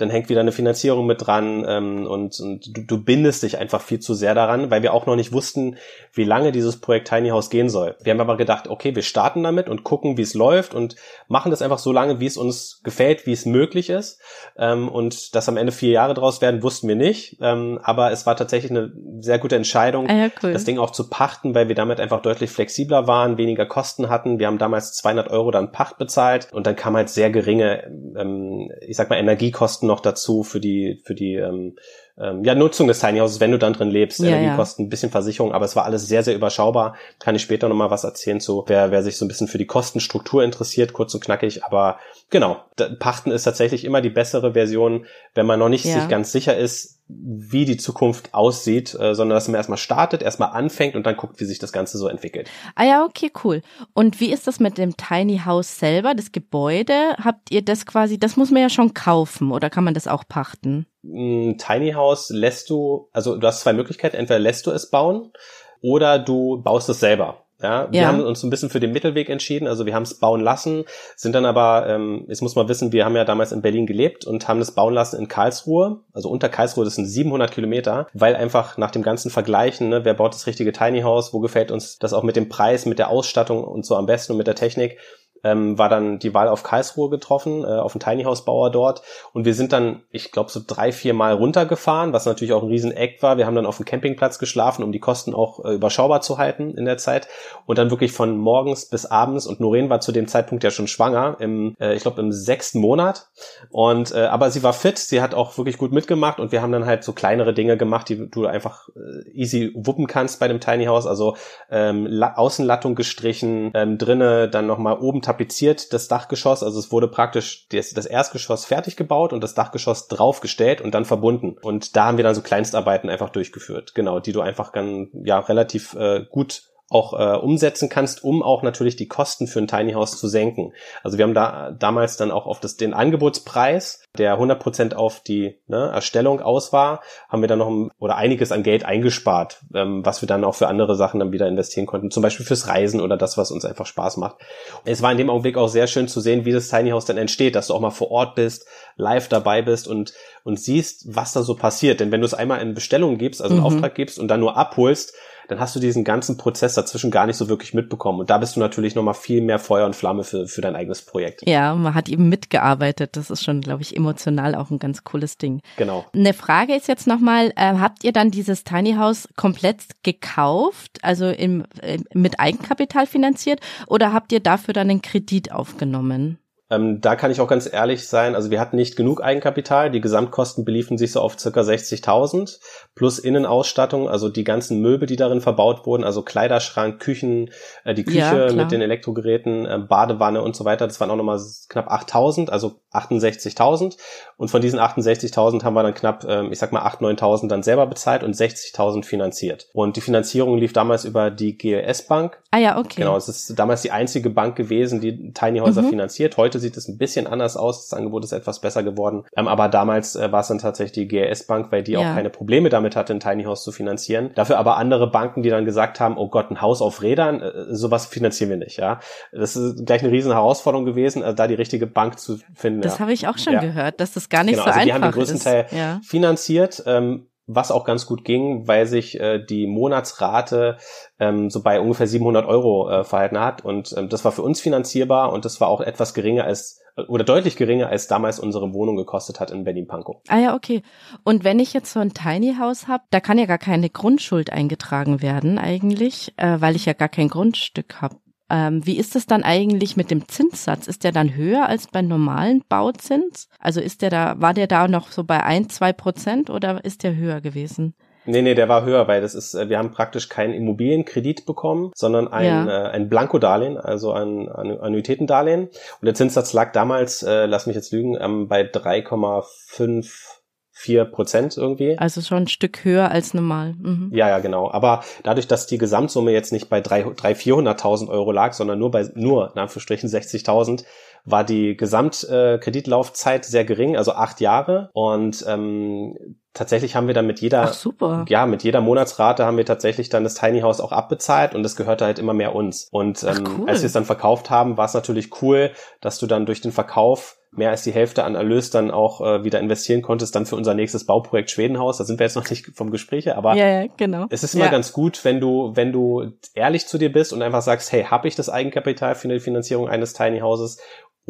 dann 0.00 0.10
hängt 0.10 0.28
wieder 0.28 0.40
eine 0.40 0.52
Finanzierung 0.52 1.06
mit 1.06 1.26
dran 1.26 1.64
ähm, 1.68 2.06
und, 2.06 2.38
und 2.40 2.76
du, 2.76 2.82
du 2.82 3.04
bindest 3.04 3.42
dich 3.42 3.58
einfach 3.58 3.80
viel 3.80 4.00
zu 4.00 4.14
sehr 4.14 4.34
daran, 4.34 4.70
weil 4.70 4.82
wir 4.82 4.94
auch 4.94 5.06
noch 5.06 5.16
nicht 5.16 5.32
wussten, 5.32 5.76
wie 6.12 6.24
lange 6.24 6.52
dieses 6.52 6.80
Projekt 6.80 7.08
Tiny 7.08 7.30
House 7.30 7.50
gehen 7.50 7.68
soll. 7.68 7.96
Wir 8.02 8.12
haben 8.12 8.20
aber 8.20 8.36
gedacht, 8.36 8.68
okay, 8.68 8.94
wir 8.94 9.02
starten 9.02 9.42
damit 9.42 9.68
und 9.68 9.84
gucken, 9.84 10.16
wie 10.16 10.22
es 10.22 10.34
läuft 10.34 10.74
und 10.74 10.96
machen 11.28 11.50
das 11.50 11.62
einfach 11.62 11.78
so 11.78 11.92
lange, 11.92 12.20
wie 12.20 12.26
es 12.26 12.36
uns 12.36 12.80
gefällt, 12.82 13.26
wie 13.26 13.32
es 13.32 13.46
möglich 13.46 13.90
ist. 13.90 14.20
Ähm, 14.56 14.88
und 14.88 15.34
dass 15.34 15.48
am 15.48 15.56
Ende 15.56 15.72
vier 15.72 15.90
Jahre 15.90 16.14
draus 16.14 16.40
werden, 16.40 16.62
wussten 16.62 16.88
wir 16.88 16.96
nicht. 16.96 17.38
Ähm, 17.40 17.78
aber 17.82 18.10
es 18.12 18.26
war 18.26 18.36
tatsächlich 18.36 18.70
eine 18.70 18.92
sehr 19.20 19.38
gute 19.38 19.56
Entscheidung, 19.56 20.08
ah 20.08 20.14
ja, 20.14 20.28
cool. 20.42 20.52
das 20.52 20.64
Ding 20.64 20.78
auch 20.78 20.90
zu 20.90 21.08
pachten, 21.08 21.54
weil 21.54 21.68
wir 21.68 21.74
damit 21.74 22.00
einfach 22.00 22.22
deutlich 22.22 22.50
flexibler 22.50 23.06
waren, 23.06 23.38
weniger 23.38 23.66
Kosten 23.66 24.08
hatten. 24.08 24.38
Wir 24.38 24.46
haben 24.46 24.58
damals 24.58 24.94
200 24.94 25.30
Euro 25.30 25.50
dann 25.50 25.72
Pacht 25.72 25.98
bezahlt 25.98 26.48
und 26.52 26.66
dann 26.66 26.76
kam 26.76 26.96
halt 26.96 27.08
sehr 27.08 27.30
geringe, 27.30 27.84
ähm, 28.16 28.70
ich 28.80 28.96
sag 28.96 29.10
mal, 29.10 29.16
Energiekosten 29.16 29.86
noch 29.90 30.00
dazu 30.00 30.42
für 30.42 30.60
die, 30.60 31.02
für 31.04 31.14
die 31.14 31.34
ähm, 31.34 31.76
ähm, 32.20 32.44
ja, 32.44 32.54
Nutzung 32.54 32.86
des 32.86 33.00
Tiny 33.00 33.18
Houses, 33.18 33.40
wenn 33.40 33.50
du 33.50 33.58
dann 33.58 33.72
drin 33.72 33.90
lebst. 33.90 34.20
Ja, 34.20 34.28
Energiekosten, 34.28 34.84
ja. 34.84 34.86
ein 34.86 34.90
bisschen 34.90 35.10
Versicherung, 35.10 35.52
aber 35.52 35.64
es 35.64 35.74
war 35.74 35.84
alles 35.84 36.06
sehr, 36.06 36.22
sehr 36.22 36.34
überschaubar. 36.34 36.96
Kann 37.18 37.34
ich 37.34 37.42
später 37.42 37.68
nochmal 37.68 37.90
was 37.90 38.04
erzählen 38.04 38.40
zu, 38.40 38.64
wer, 38.66 38.90
wer 38.90 39.02
sich 39.02 39.16
so 39.16 39.24
ein 39.24 39.28
bisschen 39.28 39.48
für 39.48 39.58
die 39.58 39.66
Kostenstruktur 39.66 40.44
interessiert, 40.44 40.92
kurz 40.92 41.14
und 41.14 41.24
knackig. 41.24 41.64
Aber 41.64 41.98
genau, 42.28 42.62
Pachten 42.98 43.30
ist 43.30 43.44
tatsächlich 43.44 43.84
immer 43.84 44.00
die 44.00 44.10
bessere 44.10 44.52
Version, 44.52 45.06
wenn 45.34 45.46
man 45.46 45.58
noch 45.58 45.68
nicht 45.70 45.84
ja. 45.84 45.94
sich 45.94 46.08
ganz 46.08 46.30
sicher 46.30 46.56
ist, 46.56 46.99
wie 47.22 47.64
die 47.64 47.76
Zukunft 47.76 48.34
aussieht, 48.34 48.94
äh, 48.94 49.14
sondern 49.14 49.36
dass 49.36 49.48
man 49.48 49.56
erstmal 49.56 49.78
startet, 49.78 50.22
erstmal 50.22 50.50
anfängt 50.50 50.96
und 50.96 51.04
dann 51.04 51.16
guckt, 51.16 51.40
wie 51.40 51.44
sich 51.44 51.58
das 51.58 51.72
Ganze 51.72 51.98
so 51.98 52.08
entwickelt. 52.08 52.48
Ah 52.74 52.84
ja, 52.84 53.04
okay, 53.04 53.30
cool. 53.44 53.62
Und 53.94 54.20
wie 54.20 54.32
ist 54.32 54.46
das 54.46 54.60
mit 54.60 54.78
dem 54.78 54.96
Tiny 54.96 55.42
House 55.44 55.78
selber, 55.78 56.14
das 56.14 56.32
Gebäude? 56.32 57.14
Habt 57.22 57.50
ihr 57.50 57.62
das 57.62 57.86
quasi, 57.86 58.18
das 58.18 58.36
muss 58.36 58.50
man 58.50 58.62
ja 58.62 58.70
schon 58.70 58.94
kaufen 58.94 59.52
oder 59.52 59.70
kann 59.70 59.84
man 59.84 59.94
das 59.94 60.06
auch 60.06 60.24
pachten? 60.28 60.86
Ein 61.02 61.56
Tiny 61.58 61.92
House 61.92 62.30
lässt 62.30 62.70
du, 62.70 63.08
also 63.12 63.36
du 63.36 63.46
hast 63.46 63.60
zwei 63.60 63.72
Möglichkeiten, 63.72 64.16
entweder 64.16 64.38
lässt 64.38 64.66
du 64.66 64.70
es 64.70 64.90
bauen 64.90 65.32
oder 65.80 66.18
du 66.18 66.62
baust 66.62 66.88
es 66.88 67.00
selber. 67.00 67.46
Ja, 67.62 67.88
wir 67.90 68.00
ja. 68.02 68.08
haben 68.08 68.22
uns 68.22 68.42
ein 68.42 68.50
bisschen 68.50 68.70
für 68.70 68.80
den 68.80 68.92
Mittelweg 68.92 69.28
entschieden. 69.28 69.68
Also 69.68 69.86
wir 69.86 69.94
haben 69.94 70.04
es 70.04 70.14
bauen 70.14 70.40
lassen, 70.40 70.84
sind 71.16 71.34
dann 71.34 71.44
aber, 71.44 71.86
ähm, 71.88 72.24
jetzt 72.28 72.42
muss 72.42 72.56
man 72.56 72.68
wissen, 72.68 72.92
wir 72.92 73.04
haben 73.04 73.16
ja 73.16 73.24
damals 73.24 73.52
in 73.52 73.62
Berlin 73.62 73.86
gelebt 73.86 74.24
und 74.24 74.48
haben 74.48 74.60
es 74.60 74.72
bauen 74.72 74.94
lassen 74.94 75.18
in 75.18 75.28
Karlsruhe. 75.28 76.00
Also 76.12 76.30
unter 76.30 76.48
Karlsruhe, 76.48 76.84
das 76.84 76.94
sind 76.94 77.06
700 77.06 77.50
Kilometer, 77.50 78.06
weil 78.14 78.34
einfach 78.36 78.78
nach 78.78 78.90
dem 78.90 79.02
ganzen 79.02 79.30
Vergleichen, 79.30 79.88
ne, 79.88 80.04
wer 80.04 80.14
baut 80.14 80.34
das 80.34 80.46
richtige 80.46 80.72
Tiny 80.72 81.02
House, 81.02 81.32
wo 81.32 81.40
gefällt 81.40 81.70
uns 81.70 81.98
das 81.98 82.12
auch 82.12 82.22
mit 82.22 82.36
dem 82.36 82.48
Preis, 82.48 82.86
mit 82.86 82.98
der 82.98 83.10
Ausstattung 83.10 83.62
und 83.64 83.84
so 83.84 83.96
am 83.96 84.06
besten 84.06 84.32
und 84.32 84.38
mit 84.38 84.46
der 84.46 84.54
Technik, 84.54 84.98
ähm, 85.44 85.78
war 85.78 85.88
dann 85.88 86.18
die 86.18 86.34
Wahl 86.34 86.48
auf 86.48 86.62
Karlsruhe 86.62 87.10
getroffen, 87.10 87.64
äh, 87.64 87.66
auf 87.66 87.92
den 87.92 88.00
Tiny 88.00 88.24
House 88.24 88.44
Bauer 88.44 88.70
dort. 88.70 89.02
Und 89.32 89.44
wir 89.44 89.54
sind 89.54 89.72
dann, 89.72 90.02
ich 90.10 90.32
glaube, 90.32 90.50
so 90.50 90.60
drei, 90.66 90.92
vier 90.92 91.14
Mal 91.14 91.34
runtergefahren, 91.34 92.12
was 92.12 92.26
natürlich 92.26 92.52
auch 92.52 92.62
ein 92.62 92.68
Rieseneck 92.68 93.22
war. 93.22 93.36
Wir 93.36 93.46
haben 93.46 93.54
dann 93.54 93.66
auf 93.66 93.76
dem 93.76 93.86
Campingplatz 93.86 94.38
geschlafen, 94.38 94.82
um 94.82 94.92
die 94.92 94.98
Kosten 94.98 95.34
auch 95.34 95.64
äh, 95.64 95.74
überschaubar 95.74 96.20
zu 96.20 96.38
halten 96.38 96.76
in 96.76 96.84
der 96.84 96.98
Zeit. 96.98 97.28
Und 97.66 97.78
dann 97.78 97.90
wirklich 97.90 98.12
von 98.12 98.36
morgens 98.36 98.86
bis 98.86 99.06
abends. 99.06 99.46
Und 99.46 99.60
Noreen 99.60 99.90
war 99.90 100.00
zu 100.00 100.12
dem 100.12 100.28
Zeitpunkt 100.28 100.64
ja 100.64 100.70
schon 100.70 100.86
schwanger, 100.86 101.36
im, 101.40 101.76
äh, 101.80 101.94
ich 101.94 102.02
glaube, 102.02 102.20
im 102.20 102.32
sechsten 102.32 102.80
Monat. 102.80 103.28
Und 103.70 104.12
äh, 104.12 104.26
aber 104.26 104.50
sie 104.50 104.62
war 104.62 104.72
fit, 104.72 104.98
sie 104.98 105.20
hat 105.20 105.34
auch 105.34 105.56
wirklich 105.58 105.78
gut 105.78 105.92
mitgemacht 105.92 106.38
und 106.38 106.52
wir 106.52 106.62
haben 106.62 106.72
dann 106.72 106.86
halt 106.86 107.04
so 107.04 107.12
kleinere 107.12 107.54
Dinge 107.54 107.76
gemacht, 107.76 108.08
die 108.08 108.30
du 108.30 108.46
einfach 108.46 108.88
äh, 108.88 109.30
easy 109.32 109.72
wuppen 109.74 110.06
kannst 110.06 110.40
bei 110.40 110.48
dem 110.48 110.60
Tiny 110.60 110.86
House. 110.86 111.06
Also 111.06 111.36
ähm, 111.70 112.22
Außenlattung 112.22 112.94
gestrichen, 112.94 113.70
ähm, 113.74 113.98
drinnen 113.98 114.50
dann 114.50 114.66
nochmal 114.66 114.98
oben 114.98 115.22
tapeziert, 115.30 115.92
das 115.92 116.08
Dachgeschoss. 116.08 116.62
Also 116.62 116.78
es 116.78 116.90
wurde 116.90 117.08
praktisch 117.08 117.66
das, 117.68 117.90
das 117.90 118.06
Erstgeschoss 118.06 118.64
fertig 118.64 118.96
gebaut 118.96 119.32
und 119.32 119.42
das 119.42 119.54
Dachgeschoss 119.54 120.08
draufgestellt 120.08 120.80
und 120.80 120.92
dann 120.94 121.04
verbunden. 121.04 121.56
Und 121.62 121.94
da 121.96 122.06
haben 122.06 122.16
wir 122.16 122.24
dann 122.24 122.34
so 122.34 122.42
Kleinstarbeiten 122.42 123.08
einfach 123.08 123.30
durchgeführt. 123.30 123.94
Genau, 123.94 124.18
die 124.18 124.32
du 124.32 124.40
einfach 124.40 124.72
dann 124.72 125.08
ja 125.12 125.38
relativ 125.38 125.94
äh, 125.94 126.24
gut 126.28 126.69
auch 126.90 127.12
äh, 127.12 127.38
umsetzen 127.38 127.88
kannst, 127.88 128.24
um 128.24 128.42
auch 128.42 128.64
natürlich 128.64 128.96
die 128.96 129.06
Kosten 129.06 129.46
für 129.46 129.60
ein 129.60 129.68
Tiny 129.68 129.92
House 129.92 130.18
zu 130.18 130.26
senken. 130.26 130.72
Also 131.04 131.18
wir 131.18 131.24
haben 131.24 131.34
da 131.34 131.70
damals 131.70 132.16
dann 132.16 132.32
auch 132.32 132.46
auf 132.46 132.58
das, 132.58 132.76
den 132.76 132.94
Angebotspreis, 132.94 134.02
der 134.18 134.36
100% 134.36 134.94
auf 134.94 135.20
die 135.20 135.56
ne, 135.68 135.88
Erstellung 135.94 136.40
aus 136.40 136.72
war, 136.72 137.00
haben 137.28 137.42
wir 137.42 137.48
dann 137.48 137.60
noch 137.60 137.68
ein, 137.68 137.92
oder 138.00 138.16
einiges 138.16 138.50
an 138.50 138.64
Geld 138.64 138.84
eingespart, 138.84 139.60
ähm, 139.72 140.04
was 140.04 140.20
wir 140.20 140.26
dann 140.26 140.42
auch 140.42 140.56
für 140.56 140.66
andere 140.66 140.96
Sachen 140.96 141.20
dann 141.20 141.30
wieder 141.30 141.46
investieren 141.46 141.86
konnten, 141.86 142.10
zum 142.10 142.24
Beispiel 142.24 142.44
fürs 142.44 142.66
Reisen 142.66 143.00
oder 143.00 143.16
das, 143.16 143.38
was 143.38 143.52
uns 143.52 143.64
einfach 143.64 143.86
Spaß 143.86 144.16
macht. 144.16 144.38
Es 144.84 145.00
war 145.00 145.12
in 145.12 145.18
dem 145.18 145.30
Augenblick 145.30 145.56
auch 145.56 145.68
sehr 145.68 145.86
schön 145.86 146.08
zu 146.08 146.20
sehen, 146.20 146.44
wie 146.44 146.52
das 146.52 146.68
Tiny 146.68 146.90
House 146.90 147.04
dann 147.04 147.18
entsteht, 147.18 147.54
dass 147.54 147.68
du 147.68 147.74
auch 147.74 147.80
mal 147.80 147.90
vor 147.90 148.10
Ort 148.10 148.34
bist, 148.34 148.66
live 148.96 149.28
dabei 149.28 149.62
bist 149.62 149.86
und, 149.86 150.12
und 150.42 150.58
siehst, 150.58 151.04
was 151.14 151.32
da 151.32 151.42
so 151.42 151.54
passiert. 151.54 152.00
Denn 152.00 152.10
wenn 152.10 152.20
du 152.20 152.26
es 152.26 152.34
einmal 152.34 152.60
in 152.60 152.74
Bestellung 152.74 153.16
gibst, 153.16 153.40
also 153.40 153.54
einen 153.54 153.60
mhm. 153.60 153.66
Auftrag 153.66 153.94
gibst 153.94 154.18
und 154.18 154.26
dann 154.26 154.40
nur 154.40 154.56
abholst, 154.56 155.14
dann 155.50 155.58
hast 155.58 155.74
du 155.74 155.80
diesen 155.80 156.04
ganzen 156.04 156.36
Prozess 156.36 156.74
dazwischen 156.74 157.10
gar 157.10 157.26
nicht 157.26 157.36
so 157.36 157.48
wirklich 157.48 157.74
mitbekommen. 157.74 158.20
Und 158.20 158.30
da 158.30 158.38
bist 158.38 158.54
du 158.54 158.60
natürlich 158.60 158.94
nochmal 158.94 159.14
viel 159.14 159.40
mehr 159.40 159.58
Feuer 159.58 159.84
und 159.84 159.96
Flamme 159.96 160.22
für, 160.22 160.46
für 160.46 160.60
dein 160.60 160.76
eigenes 160.76 161.02
Projekt. 161.02 161.42
Ja, 161.48 161.74
man 161.74 161.94
hat 161.94 162.08
eben 162.08 162.28
mitgearbeitet. 162.28 163.16
Das 163.16 163.30
ist 163.30 163.42
schon, 163.42 163.60
glaube 163.60 163.82
ich, 163.82 163.96
emotional 163.96 164.54
auch 164.54 164.70
ein 164.70 164.78
ganz 164.78 165.02
cooles 165.02 165.38
Ding. 165.38 165.60
Genau. 165.76 166.04
Eine 166.14 166.34
Frage 166.34 166.76
ist 166.76 166.86
jetzt 166.86 167.08
nochmal, 167.08 167.52
äh, 167.56 167.74
habt 167.78 168.04
ihr 168.04 168.12
dann 168.12 168.30
dieses 168.30 168.62
Tiny 168.62 168.94
House 168.94 169.28
komplett 169.34 169.82
gekauft, 170.04 170.98
also 171.02 171.28
im, 171.28 171.64
äh, 171.82 171.98
mit 172.14 172.38
Eigenkapital 172.38 173.06
finanziert 173.06 173.60
oder 173.88 174.12
habt 174.12 174.30
ihr 174.30 174.40
dafür 174.40 174.72
dann 174.72 174.88
einen 174.88 175.02
Kredit 175.02 175.50
aufgenommen? 175.50 176.38
Ähm, 176.70 177.00
da 177.00 177.16
kann 177.16 177.30
ich 177.30 177.40
auch 177.40 177.48
ganz 177.48 177.70
ehrlich 177.70 178.06
sein, 178.06 178.34
also 178.34 178.50
wir 178.50 178.60
hatten 178.60 178.76
nicht 178.76 178.96
genug 178.96 179.22
Eigenkapital, 179.22 179.90
die 179.90 180.00
Gesamtkosten 180.00 180.64
beliefen 180.64 180.98
sich 180.98 181.12
so 181.12 181.20
auf 181.20 181.38
circa 181.38 181.60
60.000 181.60 182.60
plus 182.94 183.18
Innenausstattung, 183.18 184.08
also 184.08 184.28
die 184.28 184.44
ganzen 184.44 184.80
Möbel, 184.80 185.06
die 185.06 185.16
darin 185.16 185.40
verbaut 185.40 185.84
wurden, 185.86 186.04
also 186.04 186.22
Kleiderschrank, 186.22 187.00
Küchen, 187.00 187.50
äh, 187.84 187.94
die 187.94 188.04
Küche 188.04 188.46
ja, 188.48 188.52
mit 188.52 188.70
den 188.70 188.80
Elektrogeräten, 188.80 189.66
äh, 189.66 189.78
Badewanne 189.78 190.42
und 190.42 190.54
so 190.56 190.64
weiter, 190.64 190.86
das 190.86 191.00
waren 191.00 191.10
auch 191.10 191.16
nochmal 191.16 191.40
knapp 191.68 191.90
8.000, 191.90 192.50
also 192.50 192.80
68.000 192.92 193.96
und 194.36 194.50
von 194.50 194.62
diesen 194.62 194.78
68.000 194.78 195.64
haben 195.64 195.74
wir 195.74 195.82
dann 195.82 195.94
knapp, 195.94 196.24
äh, 196.24 196.46
ich 196.48 196.58
sag 196.58 196.72
mal 196.72 196.82
8.000, 196.82 197.18
9.000 197.18 197.48
dann 197.48 197.62
selber 197.62 197.86
bezahlt 197.86 198.22
und 198.22 198.34
60.000 198.34 199.04
finanziert. 199.04 199.68
Und 199.72 199.96
die 199.96 200.00
Finanzierung 200.00 200.58
lief 200.58 200.72
damals 200.72 201.04
über 201.04 201.30
die 201.30 201.56
GLS 201.56 202.06
Bank. 202.06 202.38
Ah 202.50 202.58
ja, 202.58 202.78
okay. 202.78 203.02
Genau, 203.02 203.16
es 203.16 203.28
ist 203.28 203.58
damals 203.58 203.82
die 203.82 203.90
einzige 203.90 204.30
Bank 204.30 204.56
gewesen, 204.56 205.00
die 205.00 205.32
Tiny 205.32 205.60
Häuser 205.60 205.82
mhm. 205.82 205.90
finanziert. 205.90 206.36
Heute 206.36 206.59
sieht 206.60 206.76
es 206.76 206.88
ein 206.88 206.98
bisschen 206.98 207.26
anders 207.26 207.56
aus. 207.56 207.88
Das 207.88 207.98
Angebot 207.98 208.24
ist 208.24 208.32
etwas 208.32 208.60
besser 208.60 208.82
geworden. 208.82 209.24
Ähm, 209.36 209.48
aber 209.48 209.68
damals 209.68 210.16
äh, 210.16 210.30
war 210.32 210.40
es 210.40 210.48
dann 210.48 210.58
tatsächlich 210.58 210.92
die 210.92 211.08
GRS 211.08 211.46
Bank, 211.46 211.72
weil 211.72 211.82
die 211.82 211.92
ja. 211.92 212.00
auch 212.00 212.14
keine 212.14 212.30
Probleme 212.30 212.68
damit 212.68 212.96
hatte, 212.96 213.12
ein 213.12 213.20
Tiny 213.20 213.44
House 213.44 213.64
zu 213.64 213.72
finanzieren. 213.72 214.30
Dafür 214.34 214.58
aber 214.58 214.76
andere 214.76 215.10
Banken, 215.10 215.42
die 215.42 215.50
dann 215.50 215.64
gesagt 215.64 216.00
haben, 216.00 216.16
oh 216.16 216.28
Gott, 216.28 216.50
ein 216.50 216.60
Haus 216.60 216.82
auf 216.82 217.02
Rädern, 217.02 217.40
äh, 217.40 217.74
sowas 217.74 218.06
finanzieren 218.06 218.50
wir 218.50 218.56
nicht, 218.56 218.76
ja. 218.76 219.00
Das 219.32 219.56
ist 219.56 219.86
gleich 219.86 220.02
eine 220.02 220.12
riesen 220.12 220.32
Herausforderung 220.32 220.84
gewesen, 220.84 221.22
äh, 221.22 221.34
da 221.34 221.46
die 221.46 221.54
richtige 221.54 221.86
Bank 221.86 222.18
zu 222.18 222.38
finden. 222.54 222.82
Das 222.82 222.94
ja. 222.94 223.00
habe 223.00 223.12
ich 223.12 223.28
auch 223.28 223.38
schon 223.38 223.54
ja. 223.54 223.60
gehört, 223.60 224.00
dass 224.00 224.12
das 224.12 224.28
gar 224.28 224.44
nicht 224.44 224.54
genau, 224.54 224.64
so 224.64 224.70
also 224.70 224.80
einfach 224.80 224.82
ist. 224.82 224.86
Die 224.86 224.92
haben 224.94 225.12
den 225.12 225.12
größten 225.12 225.36
ist. 225.36 225.44
Teil 225.44 226.00
finanziert. 226.02 226.82
Ähm, 226.86 227.29
was 227.54 227.70
auch 227.70 227.84
ganz 227.84 228.06
gut 228.06 228.24
ging, 228.24 228.66
weil 228.68 228.86
sich 228.86 229.18
äh, 229.18 229.44
die 229.44 229.66
Monatsrate 229.66 230.78
ähm, 231.18 231.50
so 231.50 231.62
bei 231.62 231.80
ungefähr 231.80 232.06
700 232.06 232.46
Euro 232.46 232.88
äh, 232.88 233.04
verhalten 233.04 233.40
hat 233.40 233.64
und 233.64 233.94
ähm, 233.96 234.08
das 234.08 234.24
war 234.24 234.32
für 234.32 234.42
uns 234.42 234.60
finanzierbar 234.60 235.32
und 235.32 235.44
das 235.44 235.60
war 235.60 235.68
auch 235.68 235.80
etwas 235.80 236.14
geringer 236.14 236.44
als 236.44 236.80
oder 237.08 237.24
deutlich 237.24 237.56
geringer 237.56 237.88
als 237.88 238.08
damals 238.08 238.38
unsere 238.38 238.72
Wohnung 238.74 238.96
gekostet 238.96 239.40
hat 239.40 239.50
in 239.50 239.64
Berlin-Pankow. 239.64 240.16
Ah 240.28 240.38
ja, 240.38 240.54
okay. 240.54 240.82
Und 241.24 241.44
wenn 241.44 241.58
ich 241.58 241.72
jetzt 241.72 241.92
so 241.92 242.00
ein 242.00 242.12
Tiny 242.12 242.56
House 242.58 242.88
habe, 242.88 243.04
da 243.10 243.20
kann 243.20 243.38
ja 243.38 243.46
gar 243.46 243.58
keine 243.58 243.88
Grundschuld 243.90 244.52
eingetragen 244.52 245.22
werden 245.22 245.58
eigentlich, 245.58 246.34
äh, 246.36 246.60
weil 246.60 246.76
ich 246.76 246.86
ja 246.86 246.92
gar 246.92 247.08
kein 247.08 247.28
Grundstück 247.28 248.02
habe. 248.02 248.16
Ähm, 248.50 248.84
wie 248.84 248.98
ist 248.98 249.16
es 249.16 249.26
dann 249.26 249.42
eigentlich 249.42 249.96
mit 249.96 250.10
dem 250.10 250.28
Zinssatz? 250.28 250.86
Ist 250.86 251.04
der 251.04 251.12
dann 251.12 251.34
höher 251.34 251.68
als 251.68 251.86
beim 251.86 252.08
normalen 252.08 252.62
Bauzins? 252.68 253.48
Also 253.60 253.80
ist 253.80 254.02
der 254.02 254.10
da, 254.10 254.34
war 254.38 254.54
der 254.54 254.66
da 254.66 254.88
noch 254.88 255.12
so 255.12 255.24
bei 255.24 255.42
ein, 255.42 255.68
zwei 255.68 255.92
Prozent 255.92 256.50
oder 256.50 256.84
ist 256.84 257.04
der 257.04 257.14
höher 257.16 257.40
gewesen? 257.40 257.94
Nee, 258.26 258.42
nee, 258.42 258.54
der 258.54 258.68
war 258.68 258.84
höher, 258.84 259.08
weil 259.08 259.22
das 259.22 259.34
ist, 259.34 259.54
äh, 259.54 259.68
wir 259.68 259.78
haben 259.78 259.92
praktisch 259.92 260.28
keinen 260.28 260.52
Immobilienkredit 260.52 261.46
bekommen, 261.46 261.90
sondern 261.94 262.28
ein, 262.28 262.46
ja. 262.46 262.86
äh, 262.86 262.90
ein 262.90 263.08
Blankodarlehen, 263.08 263.78
also 263.78 264.12
ein, 264.12 264.48
ein 264.48 264.78
Annuitätendarlehen. 264.78 265.64
Und 265.64 266.04
der 266.04 266.14
Zinssatz 266.14 266.52
lag 266.52 266.72
damals, 266.72 267.22
äh, 267.22 267.46
lass 267.46 267.66
mich 267.66 267.76
jetzt 267.76 267.92
lügen, 267.92 268.16
ähm, 268.20 268.48
bei 268.48 268.62
3,5 268.62 270.39
vier 270.72 271.04
Prozent 271.04 271.56
irgendwie. 271.56 271.98
Also 271.98 272.20
schon 272.20 272.44
ein 272.44 272.48
Stück 272.48 272.84
höher 272.84 273.10
als 273.10 273.34
normal. 273.34 273.74
Mhm. 273.78 274.10
Ja, 274.12 274.28
ja, 274.28 274.38
genau. 274.38 274.70
Aber 274.70 275.02
dadurch, 275.22 275.46
dass 275.46 275.66
die 275.66 275.78
Gesamtsumme 275.78 276.32
jetzt 276.32 276.52
nicht 276.52 276.68
bei 276.68 276.80
drei, 276.80 277.02
drei 277.02 277.32
400.000 277.32 278.08
Euro 278.08 278.32
lag, 278.32 278.52
sondern 278.52 278.78
nur 278.78 278.90
bei, 278.90 279.08
nur, 279.14 279.50
in 279.54 279.60
Anführungsstrichen, 279.60 280.08
60.000, 280.08 280.84
war 281.24 281.44
die 281.44 281.76
Gesamtkreditlaufzeit 281.76 283.44
äh, 283.44 283.48
sehr 283.48 283.64
gering, 283.64 283.96
also 283.96 284.12
acht 284.12 284.40
Jahre. 284.40 284.90
Und 284.94 285.44
ähm, 285.46 286.16
tatsächlich 286.54 286.96
haben 286.96 287.08
wir 287.08 287.14
dann 287.14 287.26
mit 287.26 287.40
jeder, 287.40 287.72
Ach, 287.72 288.28
ja, 288.28 288.46
mit 288.46 288.62
jeder 288.62 288.80
Monatsrate 288.80 289.44
haben 289.44 289.56
wir 289.56 289.66
tatsächlich 289.66 290.08
dann 290.08 290.24
das 290.24 290.34
Tiny 290.34 290.60
House 290.60 290.80
auch 290.80 290.92
abbezahlt 290.92 291.54
und 291.54 291.62
das 291.62 291.76
gehörte 291.76 292.04
halt 292.04 292.18
immer 292.18 292.32
mehr 292.32 292.54
uns. 292.54 292.88
Und 292.90 293.22
ähm, 293.22 293.44
Ach, 293.44 293.58
cool. 293.58 293.68
als 293.68 293.82
wir 293.82 293.86
es 293.86 293.92
dann 293.92 294.04
verkauft 294.04 294.50
haben, 294.50 294.76
war 294.76 294.86
es 294.86 294.94
natürlich 294.94 295.42
cool, 295.42 295.72
dass 296.00 296.18
du 296.18 296.26
dann 296.26 296.46
durch 296.46 296.60
den 296.60 296.72
Verkauf 296.72 297.36
mehr 297.52 297.70
als 297.70 297.82
die 297.82 297.92
Hälfte 297.92 298.24
an 298.24 298.36
Erlös 298.36 298.70
dann 298.70 298.90
auch 298.90 299.20
äh, 299.20 299.44
wieder 299.44 299.58
investieren 299.58 300.02
konntest, 300.02 300.34
dann 300.34 300.46
für 300.46 300.56
unser 300.56 300.74
nächstes 300.74 301.04
Bauprojekt 301.04 301.50
Schwedenhaus. 301.50 301.98
Da 301.98 302.04
sind 302.04 302.18
wir 302.18 302.26
jetzt 302.26 302.36
noch 302.36 302.48
nicht 302.48 302.66
vom 302.74 302.90
Gespräch, 302.90 303.34
aber 303.34 303.54
ja, 303.56 303.82
ja, 303.82 303.86
genau. 303.96 304.26
es 304.30 304.44
ist 304.44 304.54
immer 304.54 304.66
ja. 304.66 304.70
ganz 304.70 304.92
gut, 304.92 305.24
wenn 305.24 305.40
du, 305.40 305.72
wenn 305.74 305.92
du 305.92 306.32
ehrlich 306.54 306.86
zu 306.86 306.96
dir 306.96 307.12
bist 307.12 307.32
und 307.32 307.42
einfach 307.42 307.62
sagst, 307.62 307.90
hey, 307.92 308.04
habe 308.04 308.28
ich 308.28 308.36
das 308.36 308.48
Eigenkapital 308.48 309.14
für 309.14 309.28
die 309.28 309.40
Finanzierung 309.40 309.88
eines 309.88 310.12
Tiny 310.12 310.40
Houses 310.40 310.78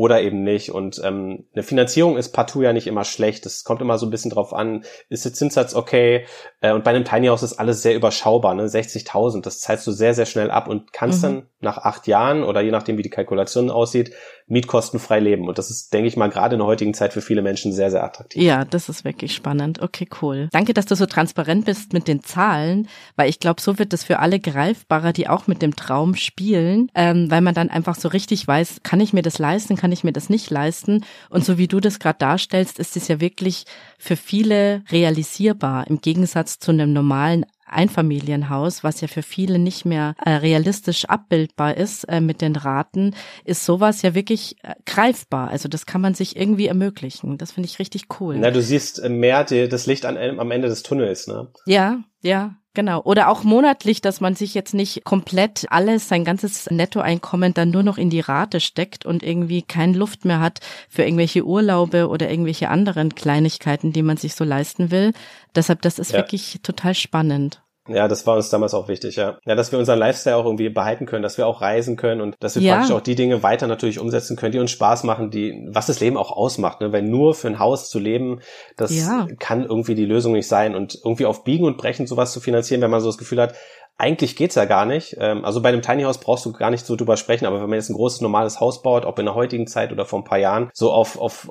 oder 0.00 0.22
eben 0.22 0.44
nicht. 0.44 0.70
Und 0.70 0.98
ähm, 1.04 1.44
eine 1.52 1.62
Finanzierung 1.62 2.16
ist 2.16 2.32
partout 2.32 2.62
ja 2.62 2.72
nicht 2.72 2.86
immer 2.86 3.04
schlecht. 3.04 3.44
Es 3.44 3.64
kommt 3.64 3.82
immer 3.82 3.98
so 3.98 4.06
ein 4.06 4.10
bisschen 4.10 4.30
drauf 4.30 4.54
an, 4.54 4.84
ist 5.10 5.26
der 5.26 5.34
Zinssatz 5.34 5.74
okay? 5.74 6.24
Äh, 6.62 6.72
und 6.72 6.84
bei 6.84 6.90
einem 6.90 7.04
Tiny 7.04 7.26
House 7.26 7.42
ist 7.42 7.58
alles 7.58 7.82
sehr 7.82 7.94
überschaubar, 7.94 8.54
ne? 8.54 8.66
60.000, 8.66 9.42
das 9.42 9.60
zahlst 9.60 9.86
du 9.86 9.92
sehr, 9.92 10.14
sehr 10.14 10.24
schnell 10.24 10.50
ab 10.50 10.68
und 10.68 10.94
kannst 10.94 11.18
mhm. 11.18 11.22
dann 11.22 11.46
nach 11.60 11.76
acht 11.76 12.06
Jahren 12.06 12.44
oder 12.44 12.62
je 12.62 12.70
nachdem, 12.70 12.96
wie 12.96 13.02
die 13.02 13.10
Kalkulation 13.10 13.70
aussieht, 13.70 14.14
mietkostenfrei 14.50 15.20
leben. 15.20 15.48
Und 15.48 15.58
das 15.58 15.70
ist, 15.70 15.92
denke 15.92 16.08
ich 16.08 16.16
mal, 16.16 16.28
gerade 16.28 16.54
in 16.54 16.58
der 16.58 16.66
heutigen 16.66 16.92
Zeit 16.92 17.12
für 17.12 17.20
viele 17.20 17.42
Menschen 17.42 17.72
sehr, 17.72 17.90
sehr 17.90 18.04
attraktiv. 18.04 18.42
Ja, 18.42 18.64
das 18.64 18.88
ist 18.88 19.04
wirklich 19.04 19.34
spannend. 19.34 19.80
Okay, 19.80 20.08
cool. 20.20 20.48
Danke, 20.52 20.74
dass 20.74 20.86
du 20.86 20.96
so 20.96 21.06
transparent 21.06 21.64
bist 21.64 21.92
mit 21.92 22.08
den 22.08 22.22
Zahlen, 22.22 22.88
weil 23.16 23.30
ich 23.30 23.38
glaube, 23.38 23.60
so 23.60 23.78
wird 23.78 23.92
es 23.92 24.04
für 24.04 24.18
alle 24.18 24.40
greifbarer, 24.40 25.12
die 25.12 25.28
auch 25.28 25.46
mit 25.46 25.62
dem 25.62 25.76
Traum 25.76 26.14
spielen, 26.14 26.90
ähm, 26.94 27.30
weil 27.30 27.40
man 27.40 27.54
dann 27.54 27.70
einfach 27.70 27.94
so 27.94 28.08
richtig 28.08 28.46
weiß, 28.46 28.80
kann 28.82 29.00
ich 29.00 29.12
mir 29.12 29.22
das 29.22 29.38
leisten, 29.38 29.76
kann 29.76 29.92
ich 29.92 30.04
mir 30.04 30.12
das 30.12 30.28
nicht 30.28 30.50
leisten. 30.50 31.04
Und 31.30 31.44
so 31.44 31.56
wie 31.56 31.68
du 31.68 31.80
das 31.80 31.98
gerade 31.98 32.18
darstellst, 32.18 32.78
ist 32.78 32.96
es 32.96 33.08
ja 33.08 33.20
wirklich 33.20 33.64
für 33.98 34.16
viele 34.16 34.82
realisierbar, 34.90 35.86
im 35.86 36.00
Gegensatz 36.00 36.58
zu 36.58 36.72
einem 36.72 36.92
normalen 36.92 37.46
Einfamilienhaus, 37.72 38.84
was 38.84 39.00
ja 39.00 39.08
für 39.08 39.22
viele 39.22 39.58
nicht 39.58 39.84
mehr 39.84 40.14
äh, 40.24 40.30
realistisch 40.30 41.04
abbildbar 41.06 41.76
ist 41.76 42.04
äh, 42.04 42.20
mit 42.20 42.40
den 42.40 42.56
Raten, 42.56 43.14
ist 43.44 43.64
sowas 43.64 44.02
ja 44.02 44.14
wirklich 44.14 44.56
äh, 44.62 44.74
greifbar. 44.86 45.48
Also 45.48 45.68
das 45.68 45.86
kann 45.86 46.00
man 46.00 46.14
sich 46.14 46.36
irgendwie 46.36 46.66
ermöglichen. 46.66 47.38
Das 47.38 47.52
finde 47.52 47.68
ich 47.68 47.78
richtig 47.78 48.04
cool. 48.20 48.36
Na, 48.38 48.50
du 48.50 48.62
siehst 48.62 49.02
äh, 49.02 49.08
mehr 49.08 49.44
die, 49.44 49.68
das 49.68 49.86
Licht 49.86 50.04
an, 50.04 50.16
am 50.16 50.50
Ende 50.50 50.68
des 50.68 50.82
Tunnels, 50.82 51.26
ne? 51.26 51.48
Ja, 51.66 52.00
ja, 52.22 52.56
Genau. 52.72 53.02
Oder 53.02 53.28
auch 53.28 53.42
monatlich, 53.42 54.00
dass 54.00 54.20
man 54.20 54.36
sich 54.36 54.54
jetzt 54.54 54.74
nicht 54.74 55.04
komplett 55.04 55.66
alles, 55.70 56.08
sein 56.08 56.24
ganzes 56.24 56.70
Nettoeinkommen 56.70 57.52
dann 57.52 57.70
nur 57.70 57.82
noch 57.82 57.98
in 57.98 58.10
die 58.10 58.20
Rate 58.20 58.60
steckt 58.60 59.04
und 59.04 59.24
irgendwie 59.24 59.62
keine 59.62 59.96
Luft 59.96 60.24
mehr 60.24 60.38
hat 60.38 60.60
für 60.88 61.02
irgendwelche 61.02 61.44
Urlaube 61.44 62.08
oder 62.08 62.30
irgendwelche 62.30 62.68
anderen 62.68 63.14
Kleinigkeiten, 63.14 63.92
die 63.92 64.02
man 64.02 64.18
sich 64.18 64.36
so 64.36 64.44
leisten 64.44 64.92
will. 64.92 65.12
Deshalb, 65.56 65.82
das 65.82 65.98
ist 65.98 66.12
ja. 66.12 66.18
wirklich 66.18 66.60
total 66.62 66.94
spannend. 66.94 67.60
Ja, 67.92 68.08
das 68.08 68.26
war 68.26 68.36
uns 68.36 68.50
damals 68.50 68.72
auch 68.72 68.88
wichtig, 68.88 69.16
ja. 69.16 69.38
Ja, 69.44 69.54
dass 69.54 69.72
wir 69.72 69.78
unseren 69.78 69.98
Lifestyle 69.98 70.36
auch 70.36 70.44
irgendwie 70.44 70.68
behalten 70.68 71.06
können, 71.06 71.22
dass 71.22 71.38
wir 71.38 71.46
auch 71.46 71.60
reisen 71.60 71.96
können 71.96 72.20
und 72.20 72.36
dass 72.40 72.54
wir 72.54 72.62
ja. 72.62 72.76
praktisch 72.76 72.94
auch 72.94 73.00
die 73.00 73.16
Dinge 73.16 73.42
weiter 73.42 73.66
natürlich 73.66 73.98
umsetzen 73.98 74.36
können, 74.36 74.52
die 74.52 74.58
uns 74.58 74.70
Spaß 74.70 75.04
machen, 75.04 75.30
die, 75.30 75.66
was 75.70 75.86
das 75.86 76.00
Leben 76.00 76.16
auch 76.16 76.30
ausmacht, 76.30 76.80
ne? 76.80 76.92
Weil 76.92 77.02
nur 77.02 77.34
für 77.34 77.48
ein 77.48 77.58
Haus 77.58 77.90
zu 77.90 77.98
leben, 77.98 78.40
das 78.76 78.96
ja. 78.96 79.26
kann 79.38 79.64
irgendwie 79.64 79.94
die 79.94 80.06
Lösung 80.06 80.32
nicht 80.32 80.48
sein 80.48 80.74
und 80.74 80.98
irgendwie 81.04 81.26
auf 81.26 81.44
Biegen 81.44 81.66
und 81.66 81.76
Brechen 81.78 82.06
sowas 82.06 82.32
zu 82.32 82.40
finanzieren, 82.40 82.80
wenn 82.80 82.90
man 82.90 83.00
so 83.00 83.08
das 83.08 83.18
Gefühl 83.18 83.40
hat, 83.40 83.54
eigentlich 84.00 84.34
geht's 84.34 84.54
ja 84.54 84.64
gar 84.64 84.86
nicht. 84.86 85.16
Ähm, 85.20 85.44
also 85.44 85.60
bei 85.60 85.68
einem 85.68 85.82
Tiny 85.82 86.02
House 86.02 86.18
brauchst 86.18 86.44
du 86.46 86.52
gar 86.52 86.70
nicht 86.70 86.86
so 86.86 86.96
drüber 86.96 87.16
sprechen, 87.16 87.46
aber 87.46 87.60
wenn 87.60 87.68
man 87.68 87.78
jetzt 87.78 87.90
ein 87.90 87.96
großes 87.96 88.22
normales 88.22 88.58
Haus 88.58 88.82
baut, 88.82 89.04
ob 89.04 89.18
in 89.18 89.26
der 89.26 89.34
heutigen 89.34 89.66
Zeit 89.66 89.92
oder 89.92 90.06
vor 90.06 90.20
ein 90.20 90.24
paar 90.24 90.38
Jahren, 90.38 90.70
so 90.72 90.90
auf, 90.90 91.20
auf 91.20 91.50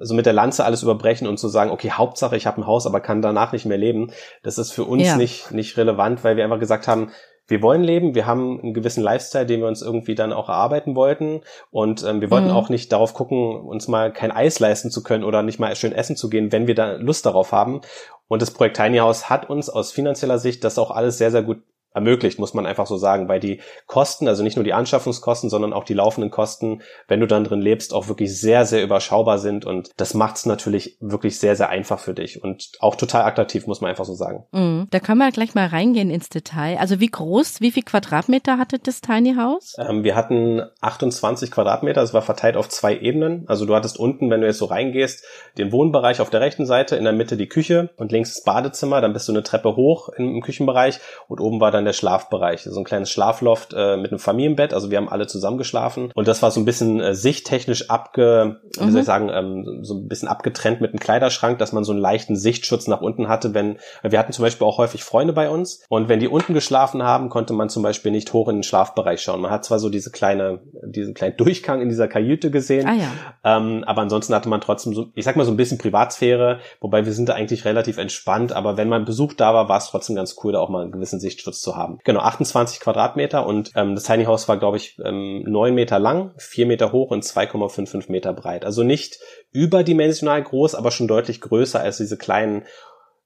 so 0.00 0.14
mit 0.14 0.26
der 0.26 0.32
Lanze 0.32 0.64
alles 0.64 0.82
überbrechen 0.82 1.28
und 1.28 1.38
zu 1.38 1.48
sagen, 1.48 1.70
okay, 1.70 1.90
Hauptsache 1.90 2.36
ich 2.36 2.46
habe 2.46 2.60
ein 2.60 2.66
Haus, 2.66 2.86
aber 2.86 3.00
kann 3.00 3.22
danach 3.22 3.52
nicht 3.52 3.66
mehr 3.66 3.78
leben, 3.78 4.12
das 4.42 4.58
ist 4.58 4.72
für 4.72 4.84
uns 4.84 5.06
ja. 5.06 5.16
nicht 5.16 5.52
nicht 5.52 5.76
relevant, 5.76 6.24
weil 6.24 6.36
wir 6.36 6.44
einfach 6.44 6.58
gesagt 6.58 6.88
haben, 6.88 7.10
wir 7.50 7.62
wollen 7.62 7.82
leben, 7.82 8.14
wir 8.14 8.26
haben 8.26 8.60
einen 8.60 8.74
gewissen 8.74 9.02
Lifestyle, 9.02 9.44
den 9.44 9.60
wir 9.60 9.66
uns 9.66 9.82
irgendwie 9.82 10.14
dann 10.14 10.32
auch 10.32 10.48
erarbeiten 10.48 10.94
wollten 10.94 11.40
und 11.70 12.04
ähm, 12.04 12.20
wir 12.20 12.30
wollten 12.30 12.48
mhm. 12.48 12.54
auch 12.54 12.68
nicht 12.68 12.92
darauf 12.92 13.12
gucken, 13.12 13.60
uns 13.60 13.88
mal 13.88 14.12
kein 14.12 14.30
Eis 14.30 14.60
leisten 14.60 14.90
zu 14.90 15.02
können 15.02 15.24
oder 15.24 15.42
nicht 15.42 15.58
mal 15.58 15.74
schön 15.74 15.92
essen 15.92 16.16
zu 16.16 16.30
gehen, 16.30 16.52
wenn 16.52 16.68
wir 16.68 16.76
da 16.76 16.92
Lust 16.92 17.26
darauf 17.26 17.52
haben. 17.52 17.80
Und 18.28 18.40
das 18.40 18.52
Projekt 18.52 18.76
Tiny 18.76 18.98
House 18.98 19.28
hat 19.28 19.50
uns 19.50 19.68
aus 19.68 19.90
finanzieller 19.90 20.38
Sicht 20.38 20.62
das 20.62 20.78
auch 20.78 20.92
alles 20.92 21.18
sehr, 21.18 21.32
sehr 21.32 21.42
gut 21.42 21.58
ermöglicht, 21.92 22.38
muss 22.38 22.54
man 22.54 22.66
einfach 22.66 22.86
so 22.86 22.96
sagen, 22.96 23.28
weil 23.28 23.40
die 23.40 23.60
Kosten, 23.86 24.28
also 24.28 24.42
nicht 24.42 24.56
nur 24.56 24.64
die 24.64 24.72
Anschaffungskosten, 24.72 25.50
sondern 25.50 25.72
auch 25.72 25.84
die 25.84 25.94
laufenden 25.94 26.30
Kosten, 26.30 26.82
wenn 27.08 27.20
du 27.20 27.26
dann 27.26 27.44
drin 27.44 27.60
lebst, 27.60 27.92
auch 27.92 28.08
wirklich 28.08 28.38
sehr, 28.38 28.64
sehr 28.66 28.82
überschaubar 28.82 29.38
sind 29.38 29.64
und 29.64 29.90
das 29.96 30.14
macht 30.14 30.36
es 30.36 30.46
natürlich 30.46 30.96
wirklich 31.00 31.38
sehr, 31.38 31.56
sehr 31.56 31.68
einfach 31.68 31.98
für 31.98 32.14
dich 32.14 32.42
und 32.42 32.72
auch 32.80 32.94
total 32.94 33.22
attraktiv, 33.22 33.66
muss 33.66 33.80
man 33.80 33.90
einfach 33.90 34.04
so 34.04 34.14
sagen. 34.14 34.44
Mhm. 34.52 34.86
Da 34.90 35.00
können 35.00 35.18
wir 35.18 35.30
gleich 35.32 35.54
mal 35.54 35.66
reingehen 35.66 36.10
ins 36.10 36.28
Detail. 36.28 36.78
Also 36.78 37.00
wie 37.00 37.08
groß, 37.08 37.60
wie 37.60 37.72
viel 37.72 37.82
Quadratmeter 37.82 38.58
hatte 38.58 38.78
das 38.78 39.00
Tiny 39.00 39.34
House? 39.34 39.74
Ähm, 39.78 40.04
wir 40.04 40.14
hatten 40.14 40.62
28 40.80 41.50
Quadratmeter, 41.50 42.02
es 42.02 42.14
war 42.14 42.22
verteilt 42.22 42.56
auf 42.56 42.68
zwei 42.68 42.96
Ebenen. 42.96 43.44
Also 43.48 43.66
du 43.66 43.74
hattest 43.74 43.98
unten, 43.98 44.30
wenn 44.30 44.40
du 44.40 44.46
jetzt 44.46 44.58
so 44.58 44.66
reingehst, 44.66 45.24
den 45.58 45.72
Wohnbereich 45.72 46.20
auf 46.20 46.30
der 46.30 46.40
rechten 46.40 46.66
Seite, 46.66 46.96
in 46.96 47.04
der 47.04 47.12
Mitte 47.12 47.36
die 47.36 47.48
Küche 47.48 47.90
und 47.96 48.12
links 48.12 48.34
das 48.34 48.44
Badezimmer, 48.44 49.00
dann 49.00 49.12
bist 49.12 49.28
du 49.28 49.32
eine 49.32 49.42
Treppe 49.42 49.76
hoch 49.76 50.08
im 50.10 50.40
Küchenbereich 50.40 51.00
und 51.28 51.40
oben 51.40 51.60
war 51.60 51.70
dann 51.70 51.79
dann 51.80 51.86
der 51.86 51.92
Schlafbereich, 51.92 52.62
so 52.62 52.78
ein 52.78 52.84
kleines 52.84 53.10
Schlafloft 53.10 53.74
äh, 53.76 53.96
mit 53.96 54.12
einem 54.12 54.18
Familienbett. 54.18 54.72
Also 54.72 54.90
wir 54.90 54.98
haben 54.98 55.08
alle 55.08 55.26
zusammen 55.26 55.58
geschlafen 55.58 56.12
und 56.14 56.28
das 56.28 56.42
war 56.42 56.50
so 56.50 56.60
ein 56.60 56.64
bisschen 56.64 57.00
äh, 57.00 57.14
sichttechnisch 57.14 57.90
abge, 57.90 58.60
mhm. 58.62 58.70
wie 58.70 58.78
soll 58.78 58.88
ich 58.88 58.94
mhm. 58.94 59.02
sagen, 59.02 59.30
ähm, 59.32 59.78
so 59.82 59.94
ein 59.94 60.08
bisschen 60.08 60.28
abgetrennt 60.28 60.80
mit 60.80 60.90
einem 60.90 61.00
Kleiderschrank, 61.00 61.58
dass 61.58 61.72
man 61.72 61.84
so 61.84 61.92
einen 61.92 62.00
leichten 62.00 62.36
Sichtschutz 62.36 62.86
nach 62.86 63.00
unten 63.00 63.28
hatte, 63.28 63.54
wenn 63.54 63.78
wir 64.02 64.18
hatten 64.18 64.32
zum 64.32 64.44
Beispiel 64.44 64.66
auch 64.66 64.78
häufig 64.78 65.02
Freunde 65.04 65.32
bei 65.32 65.48
uns 65.50 65.82
und 65.88 66.08
wenn 66.08 66.20
die 66.20 66.28
unten 66.28 66.54
geschlafen 66.54 67.02
haben, 67.02 67.28
konnte 67.28 67.52
man 67.52 67.68
zum 67.68 67.82
Beispiel 67.82 68.12
nicht 68.12 68.32
hoch 68.32 68.48
in 68.48 68.56
den 68.56 68.62
Schlafbereich 68.62 69.20
schauen. 69.20 69.40
Man 69.40 69.50
hat 69.50 69.64
zwar 69.64 69.78
so 69.78 69.88
diese 69.88 70.10
kleine, 70.10 70.60
diesen 70.84 71.14
kleinen 71.14 71.36
Durchgang 71.36 71.80
in 71.80 71.88
dieser 71.88 72.08
Kajüte 72.08 72.50
gesehen, 72.50 72.86
ah, 72.86 72.94
ja. 72.94 73.56
ähm, 73.56 73.84
aber 73.86 74.02
ansonsten 74.02 74.34
hatte 74.34 74.48
man 74.48 74.60
trotzdem 74.60 74.94
so, 74.94 75.08
ich 75.14 75.24
sag 75.24 75.36
mal 75.36 75.44
so 75.44 75.50
ein 75.50 75.56
bisschen 75.56 75.78
Privatsphäre, 75.78 76.60
wobei 76.80 77.06
wir 77.06 77.12
sind 77.12 77.28
da 77.28 77.34
eigentlich 77.34 77.64
relativ 77.64 77.98
entspannt, 77.98 78.52
aber 78.52 78.76
wenn 78.76 78.88
man 78.88 79.04
Besuch 79.04 79.32
da 79.34 79.54
war, 79.54 79.68
war 79.68 79.78
es 79.78 79.86
trotzdem 79.86 80.16
ganz 80.16 80.36
cool, 80.42 80.52
da 80.52 80.60
auch 80.60 80.68
mal 80.68 80.82
einen 80.82 80.92
gewissen 80.92 81.20
Sichtschutz 81.20 81.60
zu 81.60 81.69
haben. 81.76 81.98
Genau, 82.04 82.20
28 82.20 82.80
Quadratmeter 82.80 83.46
und 83.46 83.72
ähm, 83.74 83.94
das 83.94 84.04
Tiny 84.04 84.24
House 84.24 84.48
war, 84.48 84.58
glaube 84.58 84.76
ich, 84.76 84.98
ähm, 85.04 85.42
9 85.44 85.74
Meter 85.74 85.98
lang, 85.98 86.32
4 86.38 86.66
Meter 86.66 86.92
hoch 86.92 87.10
und 87.10 87.24
2,55 87.24 88.10
Meter 88.10 88.32
breit. 88.32 88.64
Also 88.64 88.82
nicht 88.82 89.18
überdimensional 89.52 90.42
groß, 90.42 90.74
aber 90.74 90.90
schon 90.90 91.08
deutlich 91.08 91.40
größer 91.40 91.80
als 91.80 91.98
diese 91.98 92.16
kleinen 92.16 92.64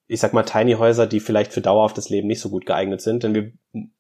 ich 0.07 0.21
sag 0.21 0.35
mal, 0.35 0.43
Tiny 0.43 0.75
Häuser, 0.75 1.07
die 1.07 1.21
vielleicht 1.21 1.53
für 1.53 1.63
dauerhaftes 1.63 2.11
Leben 2.11 2.29
nicht 2.29 2.41
so 2.41 2.51
gut 2.51 2.67
geeignet 2.67 3.01
sind. 3.01 3.23
Denn 3.23 3.35
wir 3.35 3.53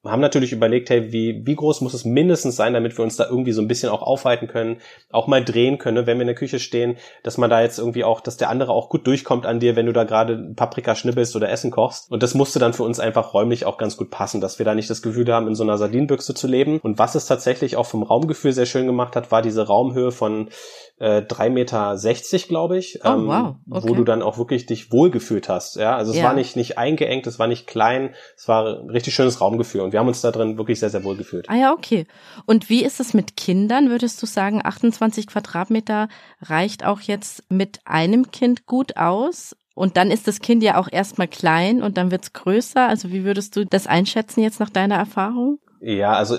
haben 0.04 0.20
natürlich 0.20 0.52
überlegt, 0.52 0.90
hey, 0.90 1.12
wie, 1.12 1.42
wie 1.44 1.56
groß 1.56 1.80
muss 1.80 1.94
es 1.94 2.04
mindestens 2.04 2.54
sein, 2.56 2.74
damit 2.74 2.96
wir 2.96 3.02
uns 3.02 3.16
da 3.16 3.26
irgendwie 3.28 3.52
so 3.52 3.60
ein 3.60 3.66
bisschen 3.66 3.88
auch 3.88 4.02
aufhalten 4.02 4.46
können, 4.46 4.78
auch 5.10 5.26
mal 5.26 5.44
drehen 5.44 5.78
können, 5.78 5.96
ne, 5.96 6.06
wenn 6.06 6.18
wir 6.18 6.22
in 6.22 6.28
der 6.28 6.36
Küche 6.36 6.60
stehen, 6.60 6.96
dass 7.22 7.38
man 7.38 7.50
da 7.50 7.60
jetzt 7.60 7.78
irgendwie 7.78 8.04
auch, 8.04 8.20
dass 8.20 8.36
der 8.36 8.50
andere 8.50 8.72
auch 8.72 8.88
gut 8.88 9.06
durchkommt 9.06 9.46
an 9.46 9.58
dir, 9.58 9.74
wenn 9.74 9.86
du 9.86 9.92
da 9.92 10.04
gerade 10.04 10.52
Paprika 10.54 10.94
schnibbelst 10.94 11.34
oder 11.34 11.48
Essen 11.48 11.70
kochst. 11.70 12.10
Und 12.10 12.22
das 12.22 12.34
musste 12.34 12.58
dann 12.58 12.72
für 12.72 12.84
uns 12.84 13.00
einfach 13.00 13.34
räumlich 13.34 13.66
auch 13.66 13.76
ganz 13.76 13.96
gut 13.96 14.10
passen, 14.10 14.40
dass 14.40 14.58
wir 14.58 14.66
da 14.66 14.74
nicht 14.74 14.90
das 14.90 15.02
Gefühl 15.02 15.32
haben, 15.32 15.48
in 15.48 15.54
so 15.56 15.64
einer 15.64 15.78
Sardinenbüchse 15.78 16.34
zu 16.34 16.46
leben. 16.46 16.78
Und 16.80 16.98
was 16.98 17.16
es 17.16 17.26
tatsächlich 17.26 17.76
auch 17.76 17.86
vom 17.86 18.04
Raumgefühl 18.04 18.52
sehr 18.52 18.66
schön 18.66 18.86
gemacht 18.86 19.16
hat, 19.16 19.32
war 19.32 19.42
diese 19.42 19.66
Raumhöhe 19.66 20.12
von 20.12 20.50
äh, 20.98 21.22
3,60 21.22 21.50
Meter, 21.50 22.48
glaube 22.48 22.78
ich, 22.78 23.00
oh, 23.02 23.08
ähm, 23.08 23.26
wow. 23.26 23.54
okay. 23.70 23.88
wo 23.88 23.94
du 23.94 24.04
dann 24.04 24.22
auch 24.22 24.38
wirklich 24.38 24.66
dich 24.66 24.92
wohlgefühlt 24.92 25.48
hast. 25.48 25.76
Ja, 25.76 25.96
also 25.96 26.12
es 26.12 26.18
ja. 26.18 26.24
war 26.24 26.34
nicht, 26.34 26.54
nicht 26.54 26.78
eingeengt, 26.78 27.26
es 27.26 27.40
war 27.40 27.48
nicht 27.48 27.66
klein, 27.66 28.14
es 28.36 28.46
war 28.46 28.78
ein 28.80 28.90
richtig 28.90 29.14
schönes 29.14 29.40
Raumgefühl 29.40 29.63
Gefühl. 29.64 29.80
Und 29.80 29.92
wir 29.92 30.00
haben 30.00 30.08
uns 30.08 30.20
da 30.20 30.30
drin 30.30 30.56
wirklich 30.56 30.78
sehr, 30.78 30.90
sehr 30.90 31.04
wohl 31.04 31.16
gefühlt. 31.16 31.48
Ah 31.48 31.56
ja, 31.56 31.72
okay. 31.72 32.06
Und 32.46 32.68
wie 32.68 32.84
ist 32.84 33.00
es 33.00 33.14
mit 33.14 33.36
Kindern? 33.36 33.90
Würdest 33.90 34.22
du 34.22 34.26
sagen, 34.26 34.60
28 34.62 35.26
Quadratmeter 35.26 36.08
reicht 36.40 36.84
auch 36.84 37.00
jetzt 37.00 37.42
mit 37.50 37.80
einem 37.84 38.30
Kind 38.30 38.66
gut 38.66 38.96
aus? 38.96 39.56
Und 39.74 39.96
dann 39.96 40.10
ist 40.10 40.28
das 40.28 40.40
Kind 40.40 40.62
ja 40.62 40.78
auch 40.78 40.88
erstmal 40.90 41.26
klein 41.26 41.82
und 41.82 41.96
dann 41.96 42.10
wird's 42.10 42.32
größer. 42.32 42.88
Also 42.88 43.10
wie 43.10 43.24
würdest 43.24 43.56
du 43.56 43.66
das 43.66 43.86
einschätzen 43.86 44.40
jetzt 44.40 44.60
nach 44.60 44.70
deiner 44.70 44.94
Erfahrung? 44.94 45.58
Ja, 45.86 46.14
also 46.14 46.38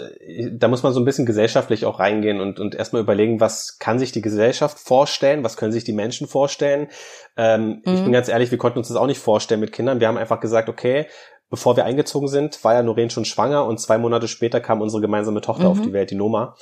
da 0.54 0.68
muss 0.68 0.82
man 0.82 0.92
so 0.94 1.00
ein 1.00 1.06
bisschen 1.06 1.28
gesellschaftlich 1.28 1.86
auch 1.86 2.00
reingehen 2.00 2.42
und, 2.42 2.60
und 2.60 2.74
erstmal 2.74 3.04
überlegen, 3.04 3.40
was 3.40 3.78
kann 3.78 4.00
sich 4.00 4.12
die 4.12 4.24
Gesellschaft 4.24 4.80
vorstellen, 4.80 5.44
was 5.44 5.56
können 5.56 5.72
sich 5.72 5.84
die 5.84 5.94
Menschen 5.94 6.28
vorstellen. 6.28 6.88
Ähm, 7.38 7.84
mhm. 7.86 7.94
Ich 7.94 8.04
bin 8.04 8.12
ganz 8.12 8.28
ehrlich, 8.28 8.50
wir 8.50 8.58
konnten 8.58 8.80
uns 8.80 8.88
das 8.88 8.98
auch 8.98 9.06
nicht 9.06 9.20
vorstellen 9.20 9.60
mit 9.60 9.72
Kindern. 9.72 10.00
Wir 10.00 10.08
haben 10.08 10.18
einfach 10.18 10.40
gesagt, 10.40 10.68
okay, 10.68 11.06
bevor 11.56 11.78
wir 11.78 11.86
eingezogen 11.86 12.28
sind, 12.28 12.62
war 12.66 12.74
ja 12.74 12.84
Noreen 12.84 13.10
schon 13.10 13.24
schwanger 13.24 13.66
und 13.66 13.80
zwei 13.80 13.98
Monate 13.98 14.28
später 14.28 14.60
kam 14.60 14.82
unsere 14.82 15.02
gemeinsame 15.02 15.40
Tochter 15.40 15.64
mhm. 15.64 15.72
auf 15.72 15.82
die 15.82 15.94
Welt, 15.94 16.12
die 16.12 16.16
Noma. 16.16 16.58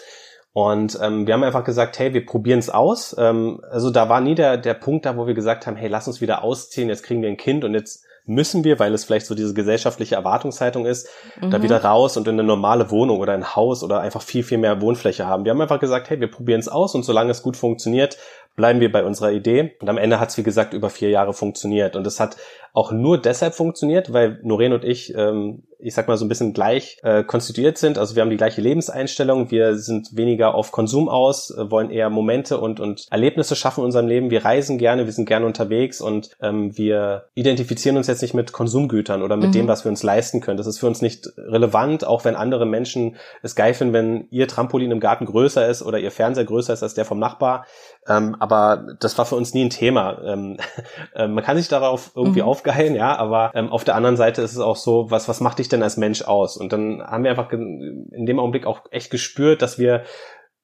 Und 0.51 0.99
ähm, 1.01 1.25
wir 1.25 1.33
haben 1.33 1.43
einfach 1.43 1.63
gesagt, 1.63 1.97
hey, 1.97 2.13
wir 2.13 2.23
probieren 2.27 2.59
es 2.59 2.69
aus. 2.69 3.15
Ähm, 3.17 3.59
also 3.71 3.89
da 3.89 4.07
war 4.07 4.21
nie 4.21 4.35
der, 4.35 4.57
der 4.57 4.75
Punkt 4.75 5.07
da, 5.07 5.17
wo 5.17 5.25
wir 5.25 5.33
gesagt 5.33 5.65
haben, 5.65 5.75
hey, 5.75 5.89
lass 5.89 6.07
uns 6.07 6.21
wieder 6.21 6.43
ausziehen, 6.43 6.89
jetzt 6.89 7.01
kriegen 7.01 7.23
wir 7.23 7.29
ein 7.29 7.37
Kind 7.37 7.63
und 7.63 7.73
jetzt 7.73 8.05
müssen 8.25 8.63
wir, 8.63 8.77
weil 8.77 8.93
es 8.93 9.03
vielleicht 9.03 9.25
so 9.25 9.33
diese 9.33 9.55
gesellschaftliche 9.55 10.13
Erwartungshaltung 10.13 10.85
ist, 10.85 11.09
mhm. 11.41 11.49
da 11.49 11.63
wieder 11.63 11.83
raus 11.83 12.17
und 12.17 12.27
in 12.27 12.35
eine 12.35 12.43
normale 12.43 12.91
Wohnung 12.91 13.19
oder 13.19 13.33
ein 13.33 13.55
Haus 13.55 13.83
oder 13.83 13.99
einfach 13.99 14.21
viel, 14.21 14.43
viel 14.43 14.59
mehr 14.59 14.79
Wohnfläche 14.79 15.25
haben. 15.25 15.43
Wir 15.43 15.51
haben 15.51 15.59
einfach 15.59 15.79
gesagt, 15.79 16.11
hey, 16.11 16.19
wir 16.19 16.29
probieren 16.29 16.59
es 16.59 16.69
aus 16.69 16.93
und 16.93 17.03
solange 17.03 17.31
es 17.31 17.41
gut 17.41 17.57
funktioniert, 17.57 18.19
bleiben 18.55 18.79
wir 18.79 18.91
bei 18.91 19.03
unserer 19.03 19.31
Idee. 19.31 19.75
Und 19.79 19.89
am 19.89 19.97
Ende 19.97 20.19
hat 20.19 20.29
es, 20.29 20.37
wie 20.37 20.43
gesagt, 20.43 20.73
über 20.73 20.89
vier 20.89 21.09
Jahre 21.09 21.33
funktioniert. 21.33 21.95
Und 21.95 22.05
es 22.05 22.19
hat 22.19 22.37
auch 22.73 22.91
nur 22.91 23.21
deshalb 23.21 23.55
funktioniert, 23.55 24.13
weil 24.13 24.39
Noreen 24.43 24.73
und 24.73 24.83
ich 24.83 25.13
ähm, 25.15 25.63
ich 25.83 25.93
sag 25.93 26.07
mal, 26.07 26.17
so 26.17 26.25
ein 26.25 26.29
bisschen 26.29 26.53
gleich 26.53 26.97
äh, 27.03 27.23
konstituiert 27.23 27.77
sind. 27.77 27.97
Also 27.97 28.15
wir 28.15 28.21
haben 28.21 28.29
die 28.29 28.37
gleiche 28.37 28.61
Lebenseinstellung, 28.61 29.51
wir 29.51 29.75
sind 29.77 30.15
weniger 30.15 30.55
auf 30.55 30.71
Konsum 30.71 31.09
aus, 31.09 31.51
äh, 31.51 31.69
wollen 31.69 31.89
eher 31.89 32.09
Momente 32.09 32.57
und, 32.57 32.79
und 32.79 33.07
Erlebnisse 33.11 33.55
schaffen 33.55 33.81
in 33.81 33.85
unserem 33.85 34.07
Leben. 34.07 34.29
Wir 34.29 34.45
reisen 34.45 34.77
gerne, 34.77 35.05
wir 35.05 35.11
sind 35.11 35.27
gerne 35.27 35.45
unterwegs 35.45 35.99
und 35.99 36.29
ähm, 36.41 36.77
wir 36.77 37.25
identifizieren 37.33 37.97
uns 37.97 38.07
jetzt 38.07 38.21
nicht 38.21 38.33
mit 38.33 38.53
Konsumgütern 38.53 39.21
oder 39.21 39.35
mit 39.35 39.49
mhm. 39.49 39.53
dem, 39.53 39.67
was 39.67 39.83
wir 39.83 39.89
uns 39.89 40.03
leisten 40.03 40.39
können. 40.39 40.57
Das 40.57 40.67
ist 40.67 40.79
für 40.79 40.87
uns 40.87 41.01
nicht 41.01 41.27
relevant, 41.37 42.05
auch 42.05 42.23
wenn 42.23 42.35
andere 42.35 42.65
Menschen 42.65 43.17
es 43.41 43.55
geil 43.55 43.73
finden, 43.73 43.93
wenn 43.93 44.27
ihr 44.31 44.47
Trampolin 44.47 44.91
im 44.91 45.01
Garten 45.01 45.25
größer 45.25 45.67
ist 45.67 45.83
oder 45.83 45.99
ihr 45.99 46.11
Fernseher 46.11 46.45
größer 46.45 46.73
ist 46.73 46.83
als 46.83 46.93
der 46.93 47.05
vom 47.05 47.19
Nachbar. 47.19 47.65
Ähm, 48.07 48.35
aber 48.39 48.85
das 48.99 49.17
war 49.17 49.25
für 49.25 49.35
uns 49.35 49.53
nie 49.53 49.65
ein 49.65 49.69
Thema. 49.69 50.21
Ähm, 50.23 50.57
äh, 51.15 51.27
man 51.27 51.43
kann 51.43 51.57
sich 51.57 51.67
darauf 51.67 52.11
irgendwie 52.15 52.41
mhm. 52.41 52.47
aufgeilen, 52.47 52.95
ja, 52.95 53.17
aber 53.17 53.51
ähm, 53.53 53.69
auf 53.69 53.83
der 53.83 53.95
anderen 53.95 54.17
Seite 54.17 54.41
ist 54.41 54.53
es 54.53 54.59
auch 54.59 54.77
so, 54.77 55.11
was, 55.11 55.27
was 55.27 55.41
macht 55.41 55.59
dich 55.59 55.69
denn 55.73 55.83
als 55.83 55.97
Mensch 55.97 56.21
aus? 56.21 56.55
Und 56.57 56.71
dann 56.71 57.01
haben 57.03 57.23
wir 57.23 57.31
einfach 57.31 57.51
in 57.51 58.25
dem 58.25 58.39
Augenblick 58.39 58.65
auch 58.65 58.81
echt 58.91 59.11
gespürt, 59.11 59.61
dass 59.61 59.77
wir 59.77 60.03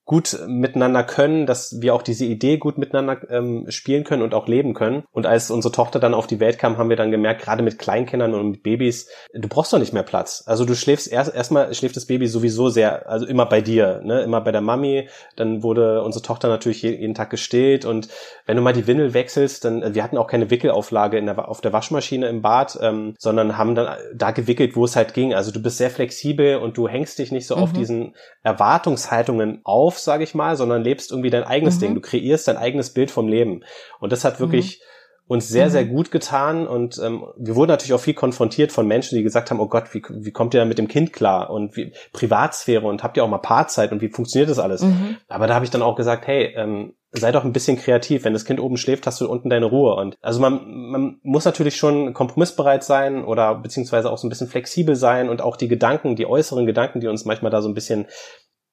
gut 0.09 0.39
miteinander 0.47 1.03
können, 1.03 1.45
dass 1.45 1.81
wir 1.81 1.93
auch 1.93 2.01
diese 2.01 2.25
Idee 2.25 2.57
gut 2.57 2.79
miteinander 2.79 3.29
ähm, 3.29 3.67
spielen 3.69 4.03
können 4.03 4.23
und 4.23 4.33
auch 4.33 4.47
leben 4.47 4.73
können. 4.73 5.03
Und 5.11 5.27
als 5.27 5.51
unsere 5.51 5.71
Tochter 5.71 5.99
dann 5.99 6.15
auf 6.15 6.25
die 6.25 6.39
Welt 6.39 6.57
kam, 6.57 6.79
haben 6.79 6.89
wir 6.89 6.95
dann 6.95 7.11
gemerkt, 7.11 7.43
gerade 7.43 7.61
mit 7.61 7.77
Kleinkindern 7.77 8.33
und 8.33 8.49
mit 8.49 8.63
Babys, 8.63 9.07
du 9.35 9.47
brauchst 9.47 9.71
doch 9.71 9.77
nicht 9.77 9.93
mehr 9.93 10.01
Platz. 10.01 10.41
Also 10.47 10.65
du 10.65 10.73
schläfst 10.73 11.11
erst 11.11 11.35
erstmal 11.35 11.71
schläft 11.75 11.95
das 11.95 12.07
Baby 12.07 12.25
sowieso 12.25 12.69
sehr, 12.69 13.07
also 13.07 13.27
immer 13.27 13.45
bei 13.45 13.61
dir, 13.61 14.01
ne, 14.03 14.23
immer 14.23 14.41
bei 14.41 14.51
der 14.51 14.61
Mami. 14.61 15.09
Dann 15.35 15.61
wurde 15.61 16.01
unsere 16.01 16.23
Tochter 16.23 16.47
natürlich 16.47 16.81
jeden 16.81 17.13
Tag 17.13 17.29
gestillt 17.29 17.85
und 17.85 18.07
wenn 18.47 18.57
du 18.57 18.63
mal 18.63 18.73
die 18.73 18.87
Windel 18.87 19.13
wechselst, 19.13 19.63
dann 19.63 19.93
wir 19.93 20.03
hatten 20.03 20.17
auch 20.17 20.25
keine 20.25 20.49
Wickelauflage 20.49 21.19
in 21.19 21.27
der, 21.27 21.47
auf 21.47 21.61
der 21.61 21.71
Waschmaschine 21.71 22.29
im 22.29 22.41
Bad, 22.41 22.79
ähm, 22.81 23.13
sondern 23.19 23.59
haben 23.59 23.75
dann 23.75 23.95
da 24.15 24.31
gewickelt, 24.31 24.75
wo 24.75 24.85
es 24.85 24.95
halt 24.95 25.13
ging. 25.13 25.35
Also 25.35 25.51
du 25.51 25.61
bist 25.61 25.77
sehr 25.77 25.91
flexibel 25.91 26.55
und 26.55 26.77
du 26.77 26.87
hängst 26.87 27.19
dich 27.19 27.31
nicht 27.31 27.45
so 27.45 27.57
mhm. 27.57 27.61
auf 27.61 27.73
diesen 27.73 28.15
Erwartungshaltungen 28.41 29.61
auf, 29.63 29.98
sage 30.03 30.23
ich 30.23 30.35
mal, 30.35 30.55
sondern 30.55 30.83
lebst 30.83 31.11
irgendwie 31.11 31.29
dein 31.29 31.43
eigenes 31.43 31.75
mhm. 31.75 31.79
Ding. 31.79 31.95
Du 31.95 32.01
kreierst 32.01 32.47
dein 32.47 32.57
eigenes 32.57 32.93
Bild 32.93 33.11
vom 33.11 33.27
Leben. 33.27 33.63
Und 33.99 34.11
das 34.11 34.25
hat 34.25 34.39
wirklich 34.39 34.79
mhm. 34.79 35.33
uns 35.33 35.47
sehr, 35.47 35.69
sehr 35.69 35.85
mhm. 35.85 35.89
gut 35.89 36.11
getan. 36.11 36.67
Und 36.67 36.99
ähm, 37.03 37.25
wir 37.37 37.55
wurden 37.55 37.69
natürlich 37.69 37.93
auch 37.93 37.99
viel 37.99 38.13
konfrontiert 38.13 38.71
von 38.71 38.87
Menschen, 38.87 39.17
die 39.17 39.23
gesagt 39.23 39.51
haben, 39.51 39.59
oh 39.59 39.67
Gott, 39.67 39.93
wie, 39.93 40.03
wie 40.09 40.31
kommt 40.31 40.53
ihr 40.53 40.59
da 40.59 40.65
mit 40.65 40.77
dem 40.77 40.87
Kind 40.87 41.13
klar? 41.13 41.49
Und 41.49 41.75
wie 41.75 41.93
Privatsphäre 42.13 42.87
und 42.87 43.03
habt 43.03 43.17
ihr 43.17 43.23
auch 43.23 43.29
mal 43.29 43.37
Paarzeit 43.37 43.91
und 43.91 44.01
wie 44.01 44.09
funktioniert 44.09 44.49
das 44.49 44.59
alles? 44.59 44.81
Mhm. 44.81 45.17
Aber 45.27 45.47
da 45.47 45.55
habe 45.55 45.65
ich 45.65 45.71
dann 45.71 45.81
auch 45.81 45.95
gesagt, 45.95 46.27
hey, 46.27 46.53
ähm, 46.55 46.93
sei 47.11 47.31
doch 47.31 47.43
ein 47.43 47.53
bisschen 47.53 47.77
kreativ. 47.77 48.23
Wenn 48.23 48.33
das 48.33 48.45
Kind 48.45 48.59
oben 48.59 48.77
schläft, 48.77 49.07
hast 49.07 49.19
du 49.19 49.29
unten 49.29 49.49
deine 49.49 49.65
Ruhe. 49.65 49.95
Und 49.95 50.17
also 50.21 50.39
man, 50.39 50.61
man 50.91 51.19
muss 51.23 51.45
natürlich 51.45 51.75
schon 51.75 52.13
kompromissbereit 52.13 52.83
sein 52.83 53.23
oder 53.23 53.55
beziehungsweise 53.55 54.11
auch 54.11 54.17
so 54.17 54.27
ein 54.27 54.29
bisschen 54.29 54.47
flexibel 54.47 54.95
sein 54.95 55.29
und 55.29 55.41
auch 55.41 55.57
die 55.57 55.67
Gedanken, 55.67 56.15
die 56.15 56.27
äußeren 56.27 56.65
Gedanken, 56.65 56.99
die 56.99 57.07
uns 57.07 57.25
manchmal 57.25 57.51
da 57.51 57.61
so 57.61 57.69
ein 57.69 57.73
bisschen 57.73 58.07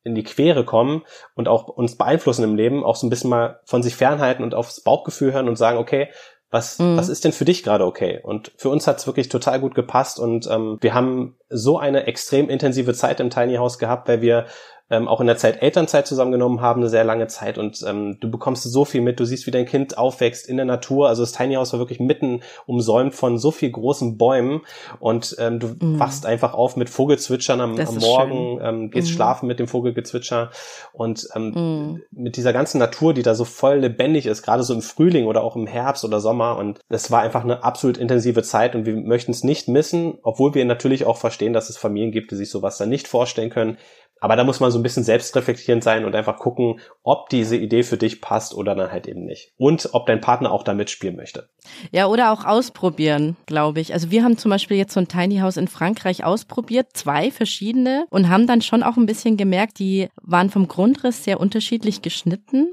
in 0.06 0.14
die 0.14 0.24
Quere 0.24 0.64
kommen 0.64 1.02
und 1.34 1.48
auch 1.48 1.68
uns 1.68 1.96
beeinflussen 1.96 2.44
im 2.44 2.56
Leben, 2.56 2.84
auch 2.84 2.96
so 2.96 3.06
ein 3.06 3.10
bisschen 3.10 3.30
mal 3.30 3.60
von 3.64 3.82
sich 3.82 3.96
fernhalten 3.96 4.44
und 4.44 4.54
aufs 4.54 4.80
Bauchgefühl 4.80 5.32
hören 5.32 5.48
und 5.48 5.56
sagen, 5.56 5.78
okay, 5.78 6.08
was, 6.50 6.78
mhm. 6.78 6.96
was 6.96 7.08
ist 7.08 7.24
denn 7.24 7.32
für 7.32 7.44
dich 7.44 7.62
gerade 7.62 7.84
okay? 7.84 8.20
Und 8.22 8.52
für 8.56 8.68
uns 8.68 8.86
hat's 8.86 9.06
wirklich 9.06 9.28
total 9.28 9.60
gut 9.60 9.74
gepasst 9.74 10.18
und 10.18 10.48
ähm, 10.48 10.78
wir 10.80 10.94
haben 10.94 11.36
so 11.48 11.78
eine 11.78 12.06
extrem 12.06 12.48
intensive 12.48 12.94
Zeit 12.94 13.20
im 13.20 13.30
Tiny 13.30 13.56
House 13.56 13.78
gehabt, 13.78 14.08
weil 14.08 14.20
wir 14.20 14.46
ähm, 14.88 15.08
auch 15.08 15.20
in 15.20 15.26
der 15.26 15.36
Zeit 15.36 15.62
Elternzeit 15.62 16.06
zusammengenommen 16.06 16.60
haben, 16.60 16.80
eine 16.80 16.88
sehr 16.88 17.04
lange 17.04 17.26
Zeit 17.26 17.58
und 17.58 17.84
ähm, 17.86 18.18
du 18.20 18.30
bekommst 18.30 18.62
so 18.62 18.84
viel 18.84 19.00
mit, 19.00 19.18
du 19.18 19.24
siehst, 19.24 19.46
wie 19.46 19.50
dein 19.50 19.66
Kind 19.66 19.98
aufwächst 19.98 20.48
in 20.48 20.56
der 20.56 20.66
Natur, 20.66 21.08
also 21.08 21.22
das 21.22 21.32
Tiny 21.32 21.54
House 21.54 21.72
war 21.72 21.80
wirklich 21.80 21.98
mitten 21.98 22.42
umsäumt 22.66 23.14
von 23.14 23.38
so 23.38 23.50
viel 23.50 23.70
großen 23.70 24.16
Bäumen 24.16 24.60
und 25.00 25.34
ähm, 25.40 25.58
du 25.58 25.68
mm. 25.68 25.98
wachst 25.98 26.24
einfach 26.24 26.54
auf 26.54 26.76
mit 26.76 26.88
Vogelzwitschern 26.88 27.60
am, 27.60 27.78
am 27.78 27.96
Morgen, 27.96 28.60
ähm, 28.62 28.90
gehst 28.90 29.08
mm. 29.08 29.14
schlafen 29.14 29.46
mit 29.48 29.58
dem 29.58 29.66
Vogelgezwitscher 29.66 30.50
und 30.92 31.26
ähm, 31.34 31.50
mm. 31.50 32.02
mit 32.12 32.36
dieser 32.36 32.52
ganzen 32.52 32.78
Natur, 32.78 33.12
die 33.12 33.22
da 33.22 33.34
so 33.34 33.44
voll 33.44 33.78
lebendig 33.78 34.26
ist, 34.26 34.42
gerade 34.42 34.62
so 34.62 34.72
im 34.72 34.82
Frühling 34.82 35.26
oder 35.26 35.42
auch 35.42 35.56
im 35.56 35.66
Herbst 35.66 36.04
oder 36.04 36.20
Sommer 36.20 36.56
und 36.58 36.78
es 36.88 37.10
war 37.10 37.22
einfach 37.22 37.42
eine 37.42 37.64
absolut 37.64 37.98
intensive 37.98 38.44
Zeit 38.44 38.76
und 38.76 38.86
wir 38.86 38.94
möchten 38.94 39.32
es 39.32 39.42
nicht 39.42 39.66
missen, 39.66 40.18
obwohl 40.22 40.54
wir 40.54 40.64
natürlich 40.64 41.06
auch 41.06 41.16
verstehen, 41.16 41.52
dass 41.52 41.70
es 41.70 41.76
Familien 41.76 42.12
gibt, 42.12 42.30
die 42.30 42.36
sich 42.36 42.50
sowas 42.50 42.78
dann 42.78 42.88
nicht 42.88 43.08
vorstellen 43.08 43.50
können. 43.50 43.78
Aber 44.20 44.36
da 44.36 44.44
muss 44.44 44.60
man 44.60 44.70
so 44.70 44.78
ein 44.78 44.82
bisschen 44.82 45.04
selbstreflektierend 45.04 45.84
sein 45.84 46.04
und 46.04 46.14
einfach 46.14 46.38
gucken, 46.38 46.80
ob 47.02 47.28
diese 47.28 47.56
Idee 47.56 47.82
für 47.82 47.98
dich 47.98 48.20
passt 48.20 48.54
oder 48.54 48.74
dann 48.74 48.90
halt 48.90 49.06
eben 49.06 49.24
nicht. 49.24 49.52
Und 49.58 49.90
ob 49.92 50.06
dein 50.06 50.20
Partner 50.20 50.52
auch 50.52 50.62
da 50.62 50.72
mitspielen 50.72 51.16
möchte. 51.16 51.48
Ja, 51.92 52.06
oder 52.06 52.32
auch 52.32 52.44
ausprobieren, 52.44 53.36
glaube 53.46 53.80
ich. 53.80 53.92
Also 53.92 54.10
wir 54.10 54.24
haben 54.24 54.38
zum 54.38 54.50
Beispiel 54.50 54.78
jetzt 54.78 54.94
so 54.94 55.00
ein 55.00 55.08
Tiny 55.08 55.38
House 55.38 55.58
in 55.58 55.68
Frankreich 55.68 56.24
ausprobiert, 56.24 56.88
zwei 56.94 57.30
verschiedene 57.30 58.06
und 58.08 58.28
haben 58.28 58.46
dann 58.46 58.62
schon 58.62 58.82
auch 58.82 58.96
ein 58.96 59.06
bisschen 59.06 59.36
gemerkt, 59.36 59.78
die 59.78 60.08
waren 60.22 60.50
vom 60.50 60.66
Grundriss 60.66 61.24
sehr 61.24 61.38
unterschiedlich 61.38 62.02
geschnitten 62.02 62.72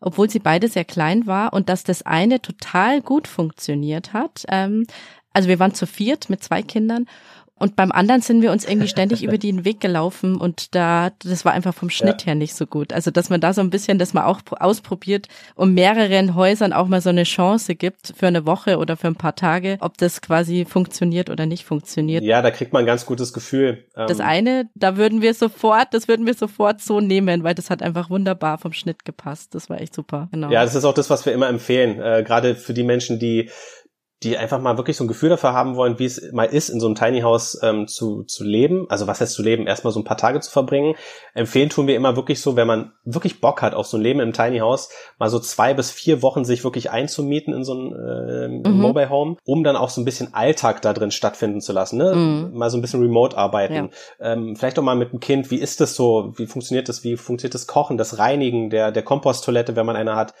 obwohl 0.00 0.30
sie 0.30 0.38
beide 0.38 0.68
sehr 0.68 0.84
klein 0.84 1.26
war 1.26 1.52
und 1.52 1.68
dass 1.68 1.84
das 1.84 2.02
eine 2.02 2.40
total 2.40 3.02
gut 3.02 3.28
funktioniert 3.28 4.14
hat. 4.14 4.44
Ähm, 4.48 4.86
also 5.32 5.48
wir 5.48 5.58
waren 5.58 5.74
zu 5.74 5.86
viert 5.86 6.28
mit 6.28 6.42
zwei 6.42 6.62
Kindern 6.62 7.06
Und 7.60 7.76
beim 7.76 7.92
anderen 7.92 8.22
sind 8.22 8.40
wir 8.40 8.50
uns 8.50 8.66
irgendwie 8.66 8.88
ständig 8.96 9.22
über 9.22 9.38
den 9.38 9.64
Weg 9.64 9.80
gelaufen 9.80 10.36
und 10.36 10.74
da, 10.74 11.10
das 11.22 11.44
war 11.44 11.52
einfach 11.52 11.74
vom 11.74 11.90
Schnitt 11.90 12.22
ja. 12.22 12.28
her 12.28 12.34
nicht 12.34 12.54
so 12.54 12.66
gut. 12.66 12.92
Also, 12.92 13.10
dass 13.10 13.28
man 13.28 13.40
da 13.40 13.52
so 13.52 13.60
ein 13.60 13.68
bisschen, 13.68 13.98
dass 13.98 14.14
man 14.14 14.24
auch 14.24 14.40
ausprobiert 14.58 15.28
und 15.54 15.74
mehreren 15.74 16.34
Häusern 16.34 16.72
auch 16.72 16.88
mal 16.88 17.02
so 17.02 17.10
eine 17.10 17.24
Chance 17.24 17.74
gibt 17.74 18.14
für 18.16 18.26
eine 18.26 18.46
Woche 18.46 18.78
oder 18.78 18.96
für 18.96 19.08
ein 19.08 19.14
paar 19.14 19.36
Tage, 19.36 19.76
ob 19.80 19.98
das 19.98 20.22
quasi 20.22 20.64
funktioniert 20.64 21.28
oder 21.28 21.44
nicht 21.44 21.64
funktioniert. 21.64 22.24
Ja, 22.24 22.40
da 22.40 22.50
kriegt 22.50 22.72
man 22.72 22.84
ein 22.84 22.86
ganz 22.86 23.04
gutes 23.04 23.34
Gefühl. 23.34 23.84
Das 23.94 24.20
ähm, 24.20 24.26
eine, 24.26 24.70
da 24.74 24.96
würden 24.96 25.20
wir 25.20 25.34
sofort, 25.34 25.92
das 25.92 26.08
würden 26.08 26.24
wir 26.24 26.34
sofort 26.34 26.80
so 26.80 27.00
nehmen, 27.00 27.44
weil 27.44 27.54
das 27.54 27.68
hat 27.68 27.82
einfach 27.82 28.08
wunderbar 28.08 28.56
vom 28.56 28.72
Schnitt 28.72 29.04
gepasst. 29.04 29.54
Das 29.54 29.68
war 29.68 29.80
echt 29.80 29.94
super. 29.94 30.28
Genau. 30.32 30.50
Ja, 30.50 30.64
das 30.64 30.74
ist 30.74 30.84
auch 30.84 30.94
das, 30.94 31.10
was 31.10 31.26
wir 31.26 31.34
immer 31.34 31.48
empfehlen. 31.48 32.00
Äh, 32.00 32.22
Gerade 32.26 32.54
für 32.54 32.72
die 32.72 32.84
Menschen, 32.84 33.18
die 33.18 33.50
die 34.22 34.36
einfach 34.36 34.60
mal 34.60 34.76
wirklich 34.76 34.98
so 34.98 35.04
ein 35.04 35.08
Gefühl 35.08 35.30
dafür 35.30 35.54
haben 35.54 35.76
wollen, 35.76 35.98
wie 35.98 36.04
es 36.04 36.30
mal 36.32 36.44
ist, 36.44 36.68
in 36.68 36.78
so 36.78 36.86
einem 36.86 36.94
Tiny 36.94 37.22
House 37.22 37.58
ähm, 37.62 37.88
zu, 37.88 38.24
zu 38.24 38.44
leben. 38.44 38.84
Also 38.90 39.06
was 39.06 39.20
heißt 39.20 39.32
zu 39.32 39.42
leben? 39.42 39.66
Erstmal 39.66 39.94
so 39.94 40.00
ein 40.00 40.04
paar 40.04 40.18
Tage 40.18 40.40
zu 40.40 40.50
verbringen. 40.50 40.94
Empfehlen 41.32 41.70
tun 41.70 41.86
wir 41.86 41.96
immer 41.96 42.16
wirklich 42.16 42.42
so, 42.42 42.54
wenn 42.54 42.66
man 42.66 42.92
wirklich 43.04 43.40
Bock 43.40 43.62
hat 43.62 43.72
auf 43.72 43.86
so 43.86 43.96
ein 43.96 44.02
Leben 44.02 44.20
im 44.20 44.34
Tiny 44.34 44.58
House, 44.58 44.90
mal 45.18 45.30
so 45.30 45.38
zwei 45.38 45.72
bis 45.72 45.90
vier 45.90 46.20
Wochen 46.20 46.44
sich 46.44 46.64
wirklich 46.64 46.90
einzumieten 46.90 47.54
in 47.54 47.64
so 47.64 47.74
ein 47.74 47.92
äh, 47.94 48.48
mhm. 48.68 48.78
Mobile 48.78 49.08
Home, 49.08 49.36
um 49.44 49.64
dann 49.64 49.76
auch 49.76 49.88
so 49.88 50.02
ein 50.02 50.04
bisschen 50.04 50.34
Alltag 50.34 50.82
da 50.82 50.92
drin 50.92 51.12
stattfinden 51.12 51.62
zu 51.62 51.72
lassen. 51.72 51.96
Ne? 51.96 52.14
Mhm. 52.14 52.58
Mal 52.58 52.68
so 52.68 52.76
ein 52.76 52.82
bisschen 52.82 53.00
remote 53.00 53.38
arbeiten. 53.38 53.74
Ja. 54.20 54.32
Ähm, 54.32 54.54
vielleicht 54.54 54.78
auch 54.78 54.82
mal 54.82 54.96
mit 54.96 55.12
dem 55.12 55.20
Kind. 55.20 55.50
Wie 55.50 55.56
ist 55.60 55.80
das 55.80 55.94
so? 55.94 56.34
Wie 56.36 56.46
funktioniert 56.46 56.90
das? 56.90 57.04
Wie 57.04 57.16
funktioniert 57.16 57.54
das 57.54 57.66
Kochen, 57.66 57.96
das 57.96 58.18
Reinigen 58.18 58.68
der, 58.68 58.92
der 58.92 59.02
Komposttoilette, 59.02 59.76
wenn 59.76 59.86
man 59.86 59.96
eine 59.96 60.14
hat? 60.14 60.34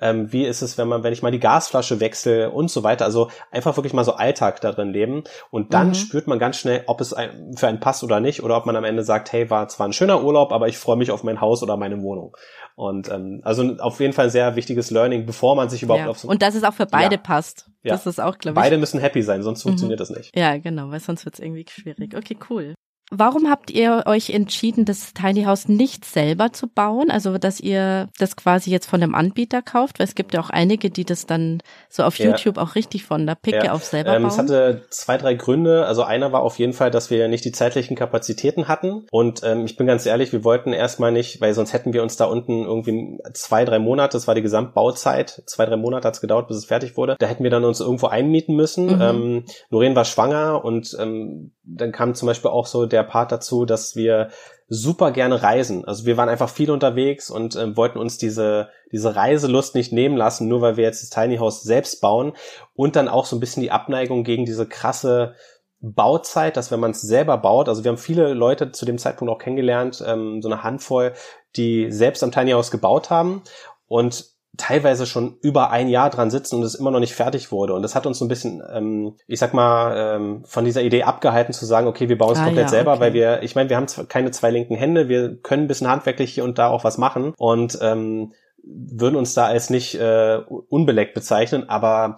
Ähm, 0.00 0.32
wie 0.32 0.44
ist 0.44 0.62
es, 0.62 0.76
wenn 0.76 0.88
man, 0.88 1.02
wenn 1.02 1.12
ich 1.12 1.22
mal 1.22 1.30
die 1.30 1.40
Gasflasche 1.40 2.00
wechsle 2.00 2.50
und 2.50 2.70
so 2.70 2.82
weiter. 2.82 3.04
Also 3.04 3.30
einfach 3.50 3.76
wirklich 3.76 3.92
mal 3.92 4.04
so 4.04 4.12
Alltag 4.12 4.60
darin 4.60 4.90
leben. 4.90 5.24
Und 5.50 5.72
dann 5.72 5.88
mhm. 5.88 5.94
spürt 5.94 6.26
man 6.26 6.38
ganz 6.38 6.58
schnell, 6.58 6.84
ob 6.86 7.00
es 7.00 7.12
ein, 7.12 7.54
für 7.56 7.68
einen 7.68 7.80
passt 7.80 8.04
oder 8.04 8.20
nicht, 8.20 8.42
oder 8.42 8.56
ob 8.56 8.66
man 8.66 8.76
am 8.76 8.84
Ende 8.84 9.04
sagt, 9.04 9.32
hey, 9.32 9.48
war 9.48 9.68
zwar 9.68 9.88
ein 9.88 9.92
schöner 9.92 10.22
Urlaub, 10.22 10.52
aber 10.52 10.68
ich 10.68 10.78
freue 10.78 10.96
mich 10.96 11.10
auf 11.10 11.22
mein 11.22 11.40
Haus 11.40 11.62
oder 11.62 11.76
meine 11.76 12.02
Wohnung. 12.02 12.36
Und 12.74 13.10
ähm, 13.10 13.40
also 13.42 13.76
auf 13.78 14.00
jeden 14.00 14.12
Fall 14.12 14.26
ein 14.26 14.30
sehr 14.30 14.54
wichtiges 14.54 14.90
Learning, 14.90 15.24
bevor 15.24 15.56
man 15.56 15.70
sich 15.70 15.82
überhaupt 15.82 16.04
ja. 16.04 16.10
auf 16.10 16.18
so 16.18 16.28
Und 16.28 16.42
dass 16.42 16.54
es 16.54 16.62
auch 16.62 16.74
für 16.74 16.86
beide 16.86 17.14
ja. 17.14 17.20
passt. 17.20 17.70
Ja. 17.82 17.92
Das 17.92 18.06
ist 18.06 18.20
auch, 18.20 18.36
glaube 18.36 18.58
ich. 18.58 18.62
Beide 18.62 18.76
müssen 18.76 19.00
happy 19.00 19.22
sein, 19.22 19.42
sonst 19.42 19.64
mhm. 19.64 19.70
funktioniert 19.70 20.00
das 20.00 20.10
nicht. 20.10 20.36
Ja, 20.36 20.58
genau, 20.58 20.90
weil 20.90 21.00
sonst 21.00 21.24
wird 21.24 21.36
es 21.36 21.40
irgendwie 21.40 21.64
schwierig. 21.68 22.14
Okay, 22.14 22.36
cool. 22.50 22.74
Warum 23.12 23.48
habt 23.48 23.70
ihr 23.70 24.02
euch 24.06 24.30
entschieden, 24.30 24.84
das 24.84 25.14
Tiny 25.14 25.44
House 25.44 25.68
nicht 25.68 26.04
selber 26.04 26.52
zu 26.52 26.66
bauen? 26.66 27.08
Also, 27.08 27.38
dass 27.38 27.60
ihr 27.60 28.08
das 28.18 28.34
quasi 28.34 28.70
jetzt 28.72 28.86
von 28.86 29.00
einem 29.00 29.14
Anbieter 29.14 29.62
kauft? 29.62 30.00
Weil 30.00 30.06
es 30.06 30.16
gibt 30.16 30.34
ja 30.34 30.40
auch 30.40 30.50
einige, 30.50 30.90
die 30.90 31.04
das 31.04 31.24
dann 31.24 31.62
so 31.88 32.02
auf 32.02 32.18
ja. 32.18 32.26
YouTube 32.26 32.58
auch 32.58 32.74
richtig 32.74 33.04
von 33.04 33.24
der 33.24 33.36
Picke 33.36 33.66
ja. 33.66 33.72
auf 33.72 33.84
selber 33.84 34.16
ähm, 34.16 34.22
bauen. 34.22 34.32
Es 34.32 34.38
hatte 34.38 34.86
zwei, 34.90 35.18
drei 35.18 35.34
Gründe. 35.34 35.86
Also 35.86 36.02
einer 36.02 36.32
war 36.32 36.42
auf 36.42 36.58
jeden 36.58 36.72
Fall, 36.72 36.90
dass 36.90 37.08
wir 37.08 37.28
nicht 37.28 37.44
die 37.44 37.52
zeitlichen 37.52 37.96
Kapazitäten 37.96 38.66
hatten. 38.66 39.06
Und 39.12 39.42
ähm, 39.44 39.66
ich 39.66 39.76
bin 39.76 39.86
ganz 39.86 40.04
ehrlich, 40.04 40.32
wir 40.32 40.42
wollten 40.42 40.72
erstmal 40.72 41.12
nicht, 41.12 41.40
weil 41.40 41.54
sonst 41.54 41.72
hätten 41.72 41.92
wir 41.92 42.02
uns 42.02 42.16
da 42.16 42.24
unten 42.24 42.64
irgendwie 42.64 43.20
zwei, 43.34 43.64
drei 43.64 43.78
Monate, 43.78 44.16
das 44.16 44.26
war 44.26 44.34
die 44.34 44.42
Gesamtbauzeit, 44.42 45.44
zwei, 45.46 45.66
drei 45.66 45.76
Monate 45.76 46.08
hat's 46.08 46.20
gedauert, 46.20 46.48
bis 46.48 46.56
es 46.56 46.64
fertig 46.64 46.96
wurde. 46.96 47.14
Da 47.20 47.26
hätten 47.26 47.44
wir 47.44 47.50
dann 47.50 47.64
uns 47.64 47.78
irgendwo 47.78 48.08
einmieten 48.08 48.56
müssen. 48.56 48.96
Mhm. 48.96 49.00
Ähm, 49.00 49.44
Noreen 49.70 49.94
war 49.94 50.04
schwanger 50.04 50.64
und 50.64 50.96
ähm, 50.98 51.52
dann 51.62 51.92
kam 51.92 52.14
zum 52.14 52.26
Beispiel 52.26 52.50
auch 52.50 52.66
so 52.66 52.86
der 52.96 53.04
Part 53.04 53.30
dazu, 53.32 53.64
dass 53.64 53.94
wir 53.94 54.30
super 54.68 55.12
gerne 55.12 55.42
reisen. 55.42 55.84
Also 55.84 56.06
wir 56.06 56.16
waren 56.16 56.28
einfach 56.28 56.48
viel 56.48 56.70
unterwegs 56.70 57.30
und 57.30 57.54
äh, 57.54 57.76
wollten 57.76 57.98
uns 57.98 58.18
diese, 58.18 58.68
diese 58.90 59.14
Reiselust 59.14 59.74
nicht 59.74 59.92
nehmen 59.92 60.16
lassen, 60.16 60.48
nur 60.48 60.60
weil 60.60 60.76
wir 60.76 60.84
jetzt 60.84 61.02
das 61.02 61.10
Tiny 61.10 61.36
House 61.36 61.62
selbst 61.62 62.00
bauen 62.00 62.32
und 62.74 62.96
dann 62.96 63.08
auch 63.08 63.26
so 63.26 63.36
ein 63.36 63.40
bisschen 63.40 63.62
die 63.62 63.70
Abneigung 63.70 64.24
gegen 64.24 64.44
diese 64.44 64.66
krasse 64.66 65.34
Bauzeit, 65.80 66.56
dass 66.56 66.72
wenn 66.72 66.80
man 66.80 66.92
es 66.92 67.02
selber 67.02 67.38
baut, 67.38 67.68
also 67.68 67.84
wir 67.84 67.90
haben 67.90 67.98
viele 67.98 68.34
Leute 68.34 68.72
zu 68.72 68.84
dem 68.86 68.98
Zeitpunkt 68.98 69.32
auch 69.32 69.38
kennengelernt, 69.38 70.02
ähm, 70.04 70.42
so 70.42 70.48
eine 70.48 70.64
Handvoll, 70.64 71.12
die 71.54 71.92
selbst 71.92 72.24
am 72.24 72.32
Tiny 72.32 72.52
House 72.52 72.70
gebaut 72.70 73.10
haben 73.10 73.42
und 73.86 74.35
teilweise 74.56 75.06
schon 75.06 75.36
über 75.42 75.70
ein 75.70 75.88
Jahr 75.88 76.10
dran 76.10 76.30
sitzen 76.30 76.56
und 76.56 76.62
es 76.62 76.74
immer 76.74 76.90
noch 76.90 77.00
nicht 77.00 77.14
fertig 77.14 77.52
wurde. 77.52 77.74
Und 77.74 77.82
das 77.82 77.94
hat 77.94 78.06
uns 78.06 78.18
so 78.18 78.24
ein 78.24 78.28
bisschen, 78.28 78.62
ähm, 78.72 79.16
ich 79.26 79.38
sag 79.38 79.54
mal, 79.54 79.94
ähm, 79.96 80.44
von 80.44 80.64
dieser 80.64 80.82
Idee 80.82 81.02
abgehalten 81.02 81.52
zu 81.52 81.66
sagen, 81.66 81.86
okay, 81.86 82.08
wir 82.08 82.18
bauen 82.18 82.32
es 82.32 82.38
ah, 82.38 82.44
komplett 82.44 82.66
ja, 82.66 82.70
selber, 82.70 82.92
okay. 82.92 83.00
weil 83.00 83.12
wir, 83.12 83.42
ich 83.42 83.54
meine, 83.54 83.68
wir 83.68 83.76
haben 83.76 83.86
keine 84.08 84.30
zwei 84.30 84.50
linken 84.50 84.74
Hände, 84.74 85.08
wir 85.08 85.36
können 85.36 85.64
ein 85.64 85.68
bisschen 85.68 85.88
handwerklich 85.88 86.34
hier 86.34 86.44
und 86.44 86.58
da 86.58 86.68
auch 86.68 86.84
was 86.84 86.98
machen 86.98 87.34
und 87.36 87.78
ähm, 87.82 88.32
würden 88.62 89.16
uns 89.16 89.34
da 89.34 89.46
als 89.46 89.70
nicht 89.70 89.94
äh, 89.94 90.38
unbeleckt 90.68 91.14
bezeichnen, 91.14 91.68
aber 91.68 92.16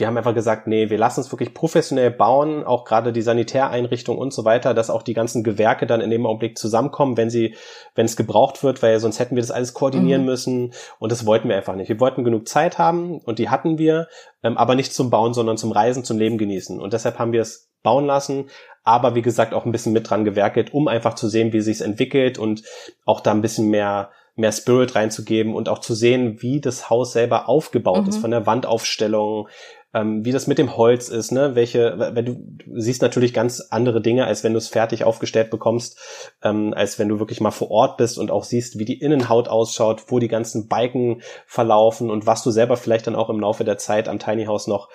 wir 0.00 0.06
haben 0.06 0.16
einfach 0.16 0.34
gesagt, 0.34 0.66
nee, 0.66 0.90
wir 0.90 0.98
lassen 0.98 1.20
es 1.20 1.30
wirklich 1.30 1.54
professionell 1.54 2.10
bauen, 2.10 2.64
auch 2.64 2.84
gerade 2.84 3.12
die 3.12 3.22
Sanitäreinrichtung 3.22 4.18
und 4.18 4.32
so 4.32 4.44
weiter, 4.44 4.74
dass 4.74 4.90
auch 4.90 5.02
die 5.02 5.14
ganzen 5.14 5.44
Gewerke 5.44 5.86
dann 5.86 6.00
in 6.00 6.10
dem 6.10 6.26
Augenblick 6.26 6.58
zusammenkommen, 6.58 7.16
wenn 7.16 7.30
sie, 7.30 7.54
wenn 7.94 8.06
es 8.06 8.16
gebraucht 8.16 8.64
wird, 8.64 8.82
weil 8.82 8.98
sonst 8.98 9.18
hätten 9.18 9.36
wir 9.36 9.42
das 9.42 9.50
alles 9.50 9.74
koordinieren 9.74 10.22
mhm. 10.22 10.26
müssen 10.26 10.72
und 10.98 11.12
das 11.12 11.26
wollten 11.26 11.48
wir 11.48 11.56
einfach 11.56 11.76
nicht. 11.76 11.88
Wir 11.88 12.00
wollten 12.00 12.24
genug 12.24 12.48
Zeit 12.48 12.78
haben 12.78 13.20
und 13.20 13.38
die 13.38 13.50
hatten 13.50 13.78
wir, 13.78 14.08
ähm, 14.42 14.56
aber 14.56 14.74
nicht 14.74 14.92
zum 14.92 15.10
Bauen, 15.10 15.34
sondern 15.34 15.56
zum 15.56 15.70
Reisen, 15.70 16.02
zum 16.02 16.18
Leben 16.18 16.38
genießen 16.38 16.80
und 16.80 16.92
deshalb 16.92 17.18
haben 17.18 17.32
wir 17.32 17.42
es 17.42 17.70
bauen 17.82 18.06
lassen, 18.06 18.48
aber 18.82 19.14
wie 19.14 19.22
gesagt 19.22 19.54
auch 19.54 19.66
ein 19.66 19.72
bisschen 19.72 19.92
mit 19.92 20.08
dran 20.08 20.24
gewerkelt, 20.24 20.72
um 20.72 20.88
einfach 20.88 21.14
zu 21.14 21.28
sehen, 21.28 21.52
wie 21.52 21.60
sich 21.60 21.80
entwickelt 21.80 22.38
und 22.38 22.62
auch 23.04 23.20
da 23.20 23.30
ein 23.30 23.42
bisschen 23.42 23.68
mehr 23.68 24.10
mehr 24.36 24.52
Spirit 24.52 24.94
reinzugeben 24.94 25.54
und 25.54 25.68
auch 25.68 25.78
zu 25.78 25.94
sehen, 25.94 26.40
wie 26.40 26.60
das 26.60 26.90
Haus 26.90 27.12
selber 27.12 27.48
aufgebaut 27.48 28.02
mhm. 28.02 28.08
ist, 28.08 28.18
von 28.18 28.30
der 28.30 28.46
Wandaufstellung, 28.46 29.48
ähm, 29.92 30.24
wie 30.24 30.32
das 30.32 30.46
mit 30.46 30.58
dem 30.58 30.76
Holz 30.76 31.08
ist, 31.08 31.32
ne? 31.32 31.54
Welche, 31.54 31.96
du, 31.96 32.22
du 32.22 32.80
siehst 32.80 33.02
natürlich 33.02 33.34
ganz 33.34 33.60
andere 33.70 34.00
Dinge, 34.00 34.26
als 34.26 34.44
wenn 34.44 34.52
du 34.52 34.58
es 34.58 34.68
fertig 34.68 35.04
aufgestellt 35.04 35.50
bekommst, 35.50 35.98
ähm, 36.42 36.72
als 36.74 36.98
wenn 36.98 37.08
du 37.08 37.18
wirklich 37.18 37.40
mal 37.40 37.50
vor 37.50 37.70
Ort 37.70 37.96
bist 37.96 38.18
und 38.18 38.30
auch 38.30 38.44
siehst, 38.44 38.78
wie 38.78 38.84
die 38.84 39.00
Innenhaut 39.00 39.48
ausschaut, 39.48 40.04
wo 40.08 40.18
die 40.18 40.28
ganzen 40.28 40.68
Balken 40.68 41.22
verlaufen 41.46 42.10
und 42.10 42.26
was 42.26 42.42
du 42.42 42.50
selber 42.50 42.76
vielleicht 42.76 43.06
dann 43.06 43.16
auch 43.16 43.30
im 43.30 43.40
Laufe 43.40 43.64
der 43.64 43.78
Zeit 43.78 44.08
am 44.08 44.18
Tiny 44.18 44.44
House 44.44 44.66
noch 44.66 44.88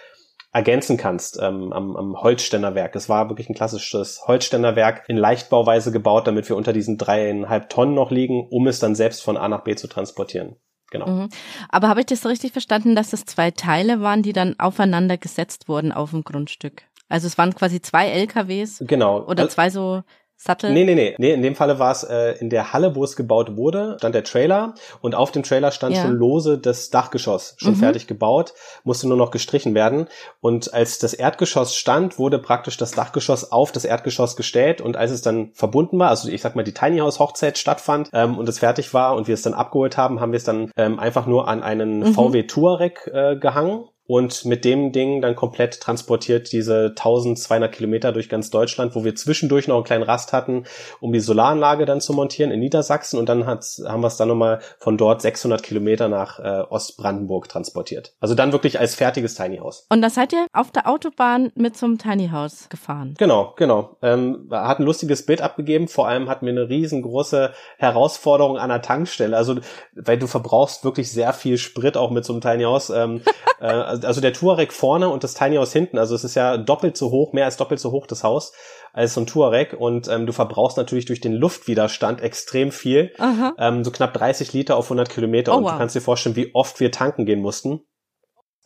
ergänzen 0.55 0.95
kannst 0.95 1.37
ähm, 1.41 1.73
am, 1.73 1.97
am 1.97 2.15
Holzständerwerk. 2.15 2.95
Es 2.95 3.09
war 3.09 3.27
wirklich 3.29 3.49
ein 3.49 3.55
klassisches 3.55 4.21
Holzständerwerk 4.25 5.03
in 5.09 5.17
Leichtbauweise 5.17 5.91
gebaut, 5.91 6.27
damit 6.27 6.47
wir 6.47 6.55
unter 6.55 6.71
diesen 6.71 6.97
dreieinhalb 6.97 7.67
Tonnen 7.67 7.93
noch 7.93 8.09
liegen, 8.09 8.47
um 8.49 8.65
es 8.67 8.79
dann 8.79 8.95
selbst 8.95 9.21
von 9.21 9.35
A 9.35 9.49
nach 9.49 9.65
B 9.65 9.75
zu 9.75 9.87
transportieren. 9.87 10.55
Genau. 10.91 11.07
Mhm. 11.07 11.29
Aber 11.69 11.87
habe 11.89 12.01
ich 12.01 12.05
das 12.05 12.21
so 12.21 12.29
richtig 12.29 12.51
verstanden, 12.51 12.95
dass 12.95 13.13
es 13.13 13.25
zwei 13.25 13.51
Teile 13.51 14.01
waren, 14.01 14.21
die 14.21 14.33
dann 14.33 14.59
aufeinander 14.59 15.17
gesetzt 15.17 15.67
wurden 15.67 15.91
auf 15.91 16.11
dem 16.11 16.23
Grundstück? 16.23 16.83
Also 17.09 17.27
es 17.27 17.37
waren 17.37 17.53
quasi 17.53 17.81
zwei 17.81 18.07
LKWs. 18.07 18.83
Genau. 18.87 19.23
Oder 19.25 19.49
zwei 19.49 19.69
so 19.69 20.03
Sattel? 20.37 20.73
Nee, 20.73 20.83
nee, 20.83 20.95
nee. 20.95 21.15
nee 21.17 21.31
in 21.31 21.41
dem 21.41 21.55
Falle 21.55 21.79
war 21.79 21.91
es 21.91 22.03
äh, 22.03 22.33
in 22.39 22.49
der 22.49 22.73
Halle, 22.73 22.95
wo 22.95 23.03
es 23.03 23.15
gebaut 23.15 23.55
wurde, 23.55 23.95
stand 23.99 24.15
der 24.15 24.23
Trailer 24.23 24.75
und 25.01 25.15
auf 25.15 25.31
dem 25.31 25.43
Trailer 25.43 25.71
stand 25.71 25.95
ja. 25.95 26.01
schon 26.01 26.13
lose 26.13 26.57
das 26.57 26.89
Dachgeschoss, 26.89 27.55
schon 27.57 27.73
mhm. 27.73 27.77
fertig 27.77 28.07
gebaut, 28.07 28.53
musste 28.83 29.07
nur 29.07 29.17
noch 29.17 29.31
gestrichen 29.31 29.73
werden. 29.75 30.07
Und 30.41 30.73
als 30.73 30.99
das 30.99 31.13
Erdgeschoss 31.13 31.75
stand, 31.75 32.19
wurde 32.19 32.39
praktisch 32.39 32.77
das 32.77 32.91
Dachgeschoss 32.91 33.51
auf 33.51 33.71
das 33.71 33.85
Erdgeschoss 33.85 34.35
gestellt 34.35 34.81
und 34.81 34.97
als 34.97 35.11
es 35.11 35.21
dann 35.21 35.51
verbunden 35.53 35.97
war, 35.99 36.09
also 36.09 36.29
ich 36.29 36.41
sag 36.41 36.55
mal 36.55 36.63
die 36.63 36.73
Tiny 36.73 36.99
House 36.99 37.19
Hochzeit 37.19 37.57
stattfand 37.57 38.09
ähm, 38.13 38.37
und 38.37 38.49
es 38.49 38.59
fertig 38.59 38.93
war 38.93 39.15
und 39.15 39.27
wir 39.27 39.33
es 39.33 39.41
dann 39.41 39.53
abgeholt 39.53 39.97
haben, 39.97 40.19
haben 40.19 40.31
wir 40.31 40.37
es 40.37 40.43
dann 40.43 40.71
ähm, 40.75 40.99
einfach 40.99 41.27
nur 41.27 41.47
an 41.47 41.63
einen 41.63 41.99
mhm. 41.99 42.13
VW 42.13 42.43
Touareg 42.43 43.09
äh, 43.13 43.37
gehangen 43.37 43.85
und 44.07 44.45
mit 44.45 44.65
dem 44.65 44.91
Ding 44.91 45.21
dann 45.21 45.35
komplett 45.35 45.79
transportiert 45.79 46.51
diese 46.51 46.89
1200 46.89 47.71
Kilometer 47.71 48.11
durch 48.11 48.29
ganz 48.29 48.49
Deutschland, 48.49 48.95
wo 48.95 49.03
wir 49.03 49.15
zwischendurch 49.15 49.67
noch 49.67 49.75
einen 49.75 49.83
kleinen 49.83 50.03
Rast 50.03 50.33
hatten, 50.33 50.65
um 50.99 51.11
die 51.11 51.19
Solaranlage 51.19 51.85
dann 51.85 52.01
zu 52.01 52.13
montieren 52.13 52.51
in 52.51 52.59
Niedersachsen 52.59 53.17
und 53.17 53.29
dann 53.29 53.45
hat, 53.45 53.65
haben 53.85 54.01
wir 54.01 54.07
es 54.07 54.17
dann 54.17 54.27
nochmal 54.27 54.59
von 54.79 54.97
dort 54.97 55.21
600 55.21 55.63
Kilometer 55.63 56.07
nach 56.07 56.39
äh, 56.39 56.63
Ostbrandenburg 56.69 57.49
transportiert. 57.49 58.13
Also 58.19 58.35
dann 58.35 58.51
wirklich 58.51 58.79
als 58.79 58.95
fertiges 58.95 59.35
Tiny 59.35 59.57
House. 59.57 59.85
Und 59.89 60.01
da 60.01 60.09
seid 60.09 60.33
ihr 60.33 60.45
auf 60.53 60.71
der 60.71 60.87
Autobahn 60.87 61.51
mit 61.55 61.75
zum 61.75 61.97
Tiny 61.97 62.29
House 62.29 62.69
gefahren? 62.69 63.15
Genau, 63.17 63.53
genau. 63.57 63.97
Ähm, 64.01 64.49
hat 64.51 64.79
ein 64.79 64.85
lustiges 64.85 65.25
Bild 65.25 65.41
abgegeben. 65.41 65.87
Vor 65.87 66.07
allem 66.07 66.29
hatten 66.29 66.45
wir 66.45 66.53
eine 66.53 66.69
riesengroße 66.69 67.53
Herausforderung 67.77 68.57
an 68.57 68.69
der 68.69 68.81
Tankstelle. 68.81 69.35
Also, 69.35 69.55
weil 69.93 70.17
du 70.17 70.27
verbrauchst 70.27 70.83
wirklich 70.83 71.11
sehr 71.11 71.33
viel 71.33 71.57
Sprit 71.57 71.97
auch 71.97 72.11
mit 72.11 72.25
so 72.25 72.33
einem 72.33 72.41
Tiny 72.41 72.63
House. 72.63 72.89
Ähm, 72.89 73.21
äh, 73.59 73.94
also 74.03 74.21
der 74.21 74.33
Touareg 74.33 74.73
vorne 74.73 75.09
und 75.09 75.23
das 75.23 75.33
Tiny 75.33 75.57
House 75.57 75.73
hinten. 75.73 75.97
Also 75.97 76.15
es 76.15 76.23
ist 76.23 76.35
ja 76.35 76.57
doppelt 76.57 76.97
so 76.97 77.11
hoch, 77.11 77.33
mehr 77.33 77.45
als 77.45 77.57
doppelt 77.57 77.79
so 77.79 77.91
hoch 77.91 78.07
das 78.07 78.23
Haus 78.23 78.53
als 78.93 79.13
so 79.13 79.21
ein 79.21 79.27
Touareg 79.27 79.73
und 79.73 80.07
ähm, 80.07 80.25
du 80.25 80.31
verbrauchst 80.31 80.77
natürlich 80.77 81.05
durch 81.05 81.19
den 81.19 81.33
Luftwiderstand 81.33 82.21
extrem 82.21 82.71
viel, 82.71 83.11
ähm, 83.59 83.83
so 83.83 83.91
knapp 83.91 84.13
30 84.13 84.53
Liter 84.53 84.77
auf 84.77 84.85
100 84.85 85.09
Kilometer 85.09 85.53
oh, 85.53 85.57
und 85.57 85.63
wow. 85.65 85.73
du 85.73 85.77
kannst 85.77 85.95
dir 85.95 86.01
vorstellen, 86.01 86.37
wie 86.37 86.55
oft 86.55 86.79
wir 86.79 86.91
tanken 86.91 87.25
gehen 87.25 87.41
mussten. 87.41 87.81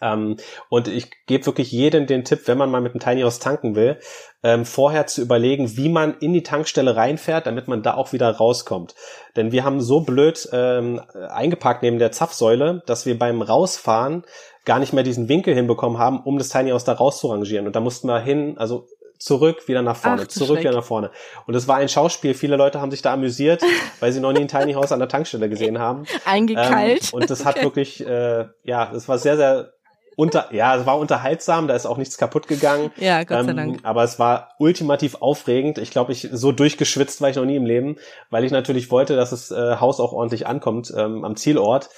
Ähm, 0.01 0.37
und 0.69 0.87
ich 0.87 1.11
gebe 1.25 1.45
wirklich 1.45 1.71
jedem 1.71 2.07
den 2.07 2.23
Tipp, 2.23 2.41
wenn 2.45 2.57
man 2.57 2.71
mal 2.71 2.81
mit 2.81 2.93
einem 2.93 3.01
Tiny 3.01 3.21
House 3.21 3.39
tanken 3.39 3.75
will, 3.75 3.99
ähm, 4.43 4.65
vorher 4.65 5.07
zu 5.07 5.21
überlegen, 5.21 5.75
wie 5.75 5.89
man 5.89 6.17
in 6.19 6.33
die 6.33 6.43
Tankstelle 6.43 6.95
reinfährt, 6.95 7.45
damit 7.45 7.67
man 7.67 7.83
da 7.83 7.95
auch 7.95 8.13
wieder 8.13 8.29
rauskommt. 8.29 8.95
Denn 9.35 9.51
wir 9.51 9.63
haben 9.65 9.81
so 9.81 10.01
blöd 10.01 10.47
ähm, 10.53 11.01
eingepackt 11.29 11.83
neben 11.83 11.99
der 11.99 12.11
Zapfsäule, 12.11 12.81
dass 12.85 13.05
wir 13.05 13.19
beim 13.19 13.41
Rausfahren 13.41 14.23
gar 14.69 14.77
nicht 14.77 14.93
mehr 14.93 15.03
diesen 15.03 15.27
Winkel 15.29 15.55
hinbekommen 15.55 15.97
haben, 15.97 16.19
um 16.19 16.37
das 16.37 16.49
Tiny 16.49 16.69
House 16.69 16.83
da 16.83 16.93
rauszurangieren. 16.93 17.65
Und 17.65 17.75
da 17.75 17.79
mussten 17.79 18.07
wir 18.07 18.19
hin, 18.19 18.53
also 18.59 18.85
zurück, 19.17 19.67
wieder 19.67 19.81
nach 19.81 19.95
vorne, 19.95 20.21
Ach, 20.25 20.27
zurück, 20.27 20.57
Schreck. 20.57 20.65
wieder 20.65 20.75
nach 20.75 20.83
vorne. 20.83 21.09
Und 21.47 21.55
es 21.55 21.67
war 21.67 21.77
ein 21.77 21.89
Schauspiel. 21.89 22.35
Viele 22.35 22.55
Leute 22.55 22.79
haben 22.79 22.91
sich 22.91 23.01
da 23.01 23.11
amüsiert, 23.13 23.63
weil 23.99 24.11
sie 24.11 24.19
noch 24.19 24.31
nie 24.31 24.41
ein 24.41 24.47
Tiny 24.47 24.73
House 24.73 24.91
an 24.91 24.99
der 24.99 25.07
Tankstelle 25.07 25.49
gesehen 25.49 25.79
haben. 25.79 26.03
Eingekeilt. 26.23 27.09
Ähm, 27.11 27.17
und 27.19 27.31
das 27.31 27.45
hat 27.45 27.63
wirklich, 27.63 28.05
äh, 28.05 28.45
ja, 28.63 28.91
es 28.93 29.09
war 29.09 29.17
sehr, 29.17 29.37
sehr 29.37 29.73
unter, 30.15 30.53
ja, 30.53 30.75
es 30.75 30.85
war 30.85 30.99
unterhaltsam, 30.99 31.67
da 31.67 31.73
ist 31.75 31.87
auch 31.87 31.97
nichts 31.97 32.19
kaputt 32.19 32.47
gegangen. 32.47 32.91
ja, 32.97 33.23
Gott 33.23 33.45
sei 33.45 33.49
Ähm, 33.49 33.57
Dank. 33.57 33.79
aber 33.81 34.03
es 34.03 34.19
war 34.19 34.49
ultimativ 34.59 35.15
aufregend. 35.19 35.79
Ich 35.79 35.89
glaube, 35.89 36.11
ich 36.11 36.29
so 36.31 36.51
durchgeschwitzt 36.51 37.21
war 37.21 37.29
ich 37.31 37.37
noch 37.37 37.45
nie 37.45 37.55
im 37.55 37.65
Leben, 37.65 37.95
weil 38.29 38.43
ich 38.43 38.51
natürlich 38.51 38.91
wollte, 38.91 39.15
dass 39.15 39.31
das 39.31 39.49
äh, 39.49 39.77
Haus 39.77 39.99
auch 39.99 40.13
ordentlich 40.13 40.45
ankommt 40.45 40.93
ähm, 40.95 41.25
am 41.25 41.35
Zielort. 41.37 41.89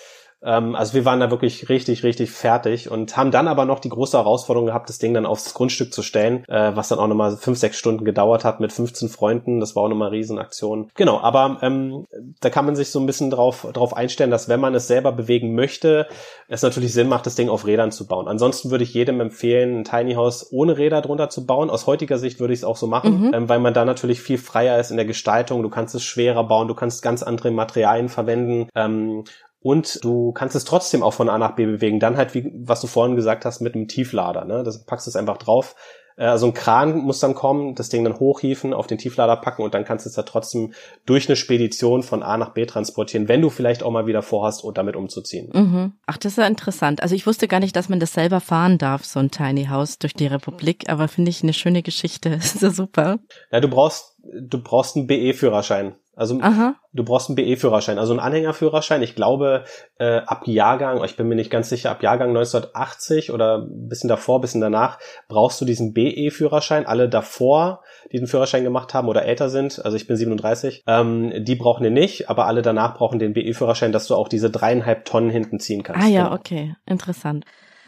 Ähm, 0.44 0.76
also 0.76 0.94
wir 0.94 1.06
waren 1.06 1.20
da 1.20 1.30
wirklich 1.32 1.70
richtig, 1.70 2.04
richtig 2.04 2.32
fertig 2.32 2.90
und 2.90 3.16
haben 3.18 3.32
dann 3.32 3.48
aber 3.48 3.66
noch 3.66 3.80
die 3.80 3.90
große 3.90 4.18
Herausforderung 4.18 4.68
gehabt, 4.68 4.90
das 4.90 4.98
Ding 4.98 5.14
dann 5.14 5.26
aufs 5.26 5.54
Grundstück 5.54 5.94
zu 5.94 6.02
stellen, 6.02 6.44
äh, 6.48 6.76
was 6.76 6.88
dann 6.88 7.00
auch 7.00 7.08
nochmal 7.08 7.38
fünf, 7.38 7.58
sechs 7.60 7.78
Stunden 7.78 8.06
gedauert 8.06 8.44
hat 8.44 8.60
mit 8.60 8.74
15 8.74 9.10
Freunden. 9.10 9.60
Das 9.60 9.76
war 9.76 9.84
auch 9.84 9.90
nochmal 9.90 10.08
eine 10.10 10.18
Riesenaktion. 10.18 10.90
Genau, 10.96 11.20
aber 11.20 11.60
ähm, 11.62 12.06
da 12.40 12.50
kann 12.50 12.66
man 12.66 12.76
sich 12.76 12.90
so 12.92 13.00
ein 13.00 13.06
bisschen 13.06 13.30
drauf, 13.30 13.68
drauf 13.74 13.96
einstellen, 13.96 14.32
dass 14.32 14.50
wenn 14.50 14.60
man 14.60 14.74
es 14.76 14.88
selber 14.88 15.12
bewegen 15.12 15.54
möchte, 15.56 16.08
es 16.48 16.62
natürlich 16.62 16.94
Sinn 16.94 17.08
macht, 17.10 17.26
das 17.26 17.36
Ding 17.36 17.50
auf 17.50 17.66
Rädern 17.66 17.92
zu 17.92 18.08
bauen. 18.08 18.28
Ansonsten 18.28 18.72
würde 18.72 18.84
ich 18.84 18.94
jedem 18.94 19.22
empfehlen, 19.22 19.80
ein 19.80 19.84
Tiny 19.84 20.14
House 20.16 20.52
ohne 20.52 20.78
Räder 20.78 21.02
drunter 21.02 21.30
zu 21.30 21.46
bauen. 21.46 21.70
Aus 21.70 21.88
heutiger 21.88 22.18
Sicht 22.18 22.40
würde 22.40 22.54
ich 22.54 22.60
es 22.62 22.66
auch 22.66 22.78
so 22.78 22.88
machen, 22.88 23.28
Mhm. 23.28 23.34
ähm, 23.34 23.50
weil 23.50 23.60
man 23.60 23.74
da 23.74 23.86
natürlich 23.86 24.22
viel 24.22 24.38
freier 24.38 24.80
ist 24.80 24.92
in 24.92 24.98
der 24.98 25.06
Gestaltung. 25.06 25.64
Du 25.64 25.70
kannst 25.70 25.94
es 25.96 26.04
schwerer 26.04 26.44
bauen, 26.46 26.68
du 26.68 26.74
kannst 26.76 27.02
ganz 27.04 27.24
andere 27.24 27.52
Materialien 27.52 28.10
verwenden. 28.10 28.70
Ähm, 28.76 29.24
und 29.62 30.04
du 30.04 30.32
kannst 30.32 30.56
es 30.56 30.66
trotzdem 30.66 31.04
auch 31.04 31.14
von 31.14 31.30
A 31.30 31.38
nach 31.38 31.56
B 31.56 31.66
bewegen. 31.66 32.00
Dann 32.00 32.18
halt, 32.18 32.34
wie 32.34 32.52
was 32.56 32.82
du 32.82 32.88
vorhin 32.88 33.16
gesagt 33.16 33.46
hast, 33.46 33.62
mit 33.62 33.76
einem 33.76 33.88
Tieflader. 33.88 34.46
Ne? 34.46 34.64
Das 34.64 34.86
packst 34.86 35.06
du 35.08 35.10
es 35.10 35.16
einfach 35.16 35.38
drauf. 35.38 35.76
Äh, 36.18 36.26
Also 36.26 36.48
ein 36.48 36.54
Kran 36.54 36.98
muss 36.98 37.20
dann 37.20 37.36
kommen, 37.36 37.76
das 37.76 37.90
Ding 37.90 38.04
dann 38.04 38.20
hochhieven, 38.20 38.74
auf 38.74 38.88
den 38.88 38.98
Tieflader 38.98 39.38
packen 39.38 39.62
und 39.62 39.74
dann 39.74 39.86
kannst 39.86 40.06
du 40.06 40.10
es 40.10 40.16
ja 40.16 40.24
trotzdem 40.24 40.74
durch 41.06 41.30
eine 41.30 41.36
Spedition 41.36 42.02
von 42.04 42.24
A 42.24 42.38
nach 42.38 42.54
B 42.54 42.66
transportieren, 42.66 43.28
wenn 43.28 43.42
du 43.42 43.50
vielleicht 43.50 43.84
auch 43.84 43.92
mal 43.92 44.08
wieder 44.08 44.24
vorhast, 44.24 44.64
um 44.64 44.74
damit 44.74 44.96
umzuziehen. 44.96 45.52
Mhm. 45.54 45.94
Ach, 46.08 46.18
das 46.18 46.34
ist 46.34 46.38
ja 46.38 46.48
interessant. 46.48 47.04
Also 47.04 47.14
ich 47.14 47.28
wusste 47.28 47.48
gar 47.48 47.60
nicht, 47.60 47.76
dass 47.76 47.88
man 47.88 48.00
das 48.00 48.14
selber 48.14 48.40
fahren 48.40 48.78
darf, 48.78 49.06
so 49.06 49.20
ein 49.20 49.30
Tiny 49.30 49.66
House 49.66 50.00
durch 50.00 50.14
die 50.14 50.28
Republik, 50.28 50.90
aber 50.90 51.08
finde 51.08 51.30
ich 51.30 51.44
eine 51.44 51.54
schöne 51.54 51.84
Geschichte. 51.84 52.32
Das 52.42 52.56
ist 52.56 52.64
ja 52.64 52.72
super. 52.72 53.20
Ja, 53.52 53.60
du 53.60 53.68
brauchst, 53.68 54.18
du 54.24 54.62
brauchst 54.62 54.96
einen 54.96 55.06
BE-Führerschein. 55.08 55.96
Also 56.14 56.40
Aha. 56.42 56.76
du 56.92 57.06
brauchst 57.06 57.30
einen 57.30 57.38
BE-Führerschein, 57.38 57.98
also 57.98 58.12
einen 58.12 58.20
Anhängerführerschein. 58.20 59.02
Ich 59.02 59.16
glaube, 59.16 59.64
äh, 59.98 60.18
ab 60.18 60.44
Jahrgang, 60.46 61.02
ich 61.06 61.16
bin 61.16 61.28
mir 61.28 61.36
nicht 61.36 61.50
ganz 61.50 61.70
sicher, 61.70 61.90
ab 61.90 62.04
Jahrgang 62.04 62.30
1980 62.30 63.32
oder 63.32 63.60
ein 63.60 63.88
bisschen 63.88 64.10
davor, 64.10 64.40
ein 64.40 64.42
bisschen 64.42 64.62
danach, 64.62 65.00
brauchst 65.30 65.62
du 65.62 65.66
diesen 65.66 65.94
BE-Führerschein. 65.94 66.86
Alle 66.86 67.08
davor, 67.08 67.82
die 68.12 68.18
den 68.18 68.28
Führerschein 68.28 68.64
gemacht 68.64 68.94
haben 68.94 69.08
oder 69.08 69.24
älter 69.24 69.50
sind, 69.50 69.84
also 69.86 69.96
ich 69.96 70.06
bin 70.06 70.18
37, 70.18 70.84
ähm, 70.86 71.32
die 71.46 71.56
brauchen 71.56 71.84
den 71.84 71.94
nicht, 71.94 72.30
aber 72.30 72.46
alle 72.46 72.62
danach 72.62 72.96
brauchen 72.96 73.20
den 73.20 73.34
BE-Führerschein, 73.34 73.94
dass 73.94 74.08
du 74.08 74.16
auch 74.16 74.28
diese 74.28 74.50
dreieinhalb 74.50 75.06
Tonnen 75.06 75.30
hinten 75.30 75.60
ziehen 75.60 75.84
kannst. 75.84 76.06
Ah 76.06 76.10
ja, 76.10 76.24
Genau. 76.26 76.36
okay, 76.36 76.76
interessant. 76.86 77.46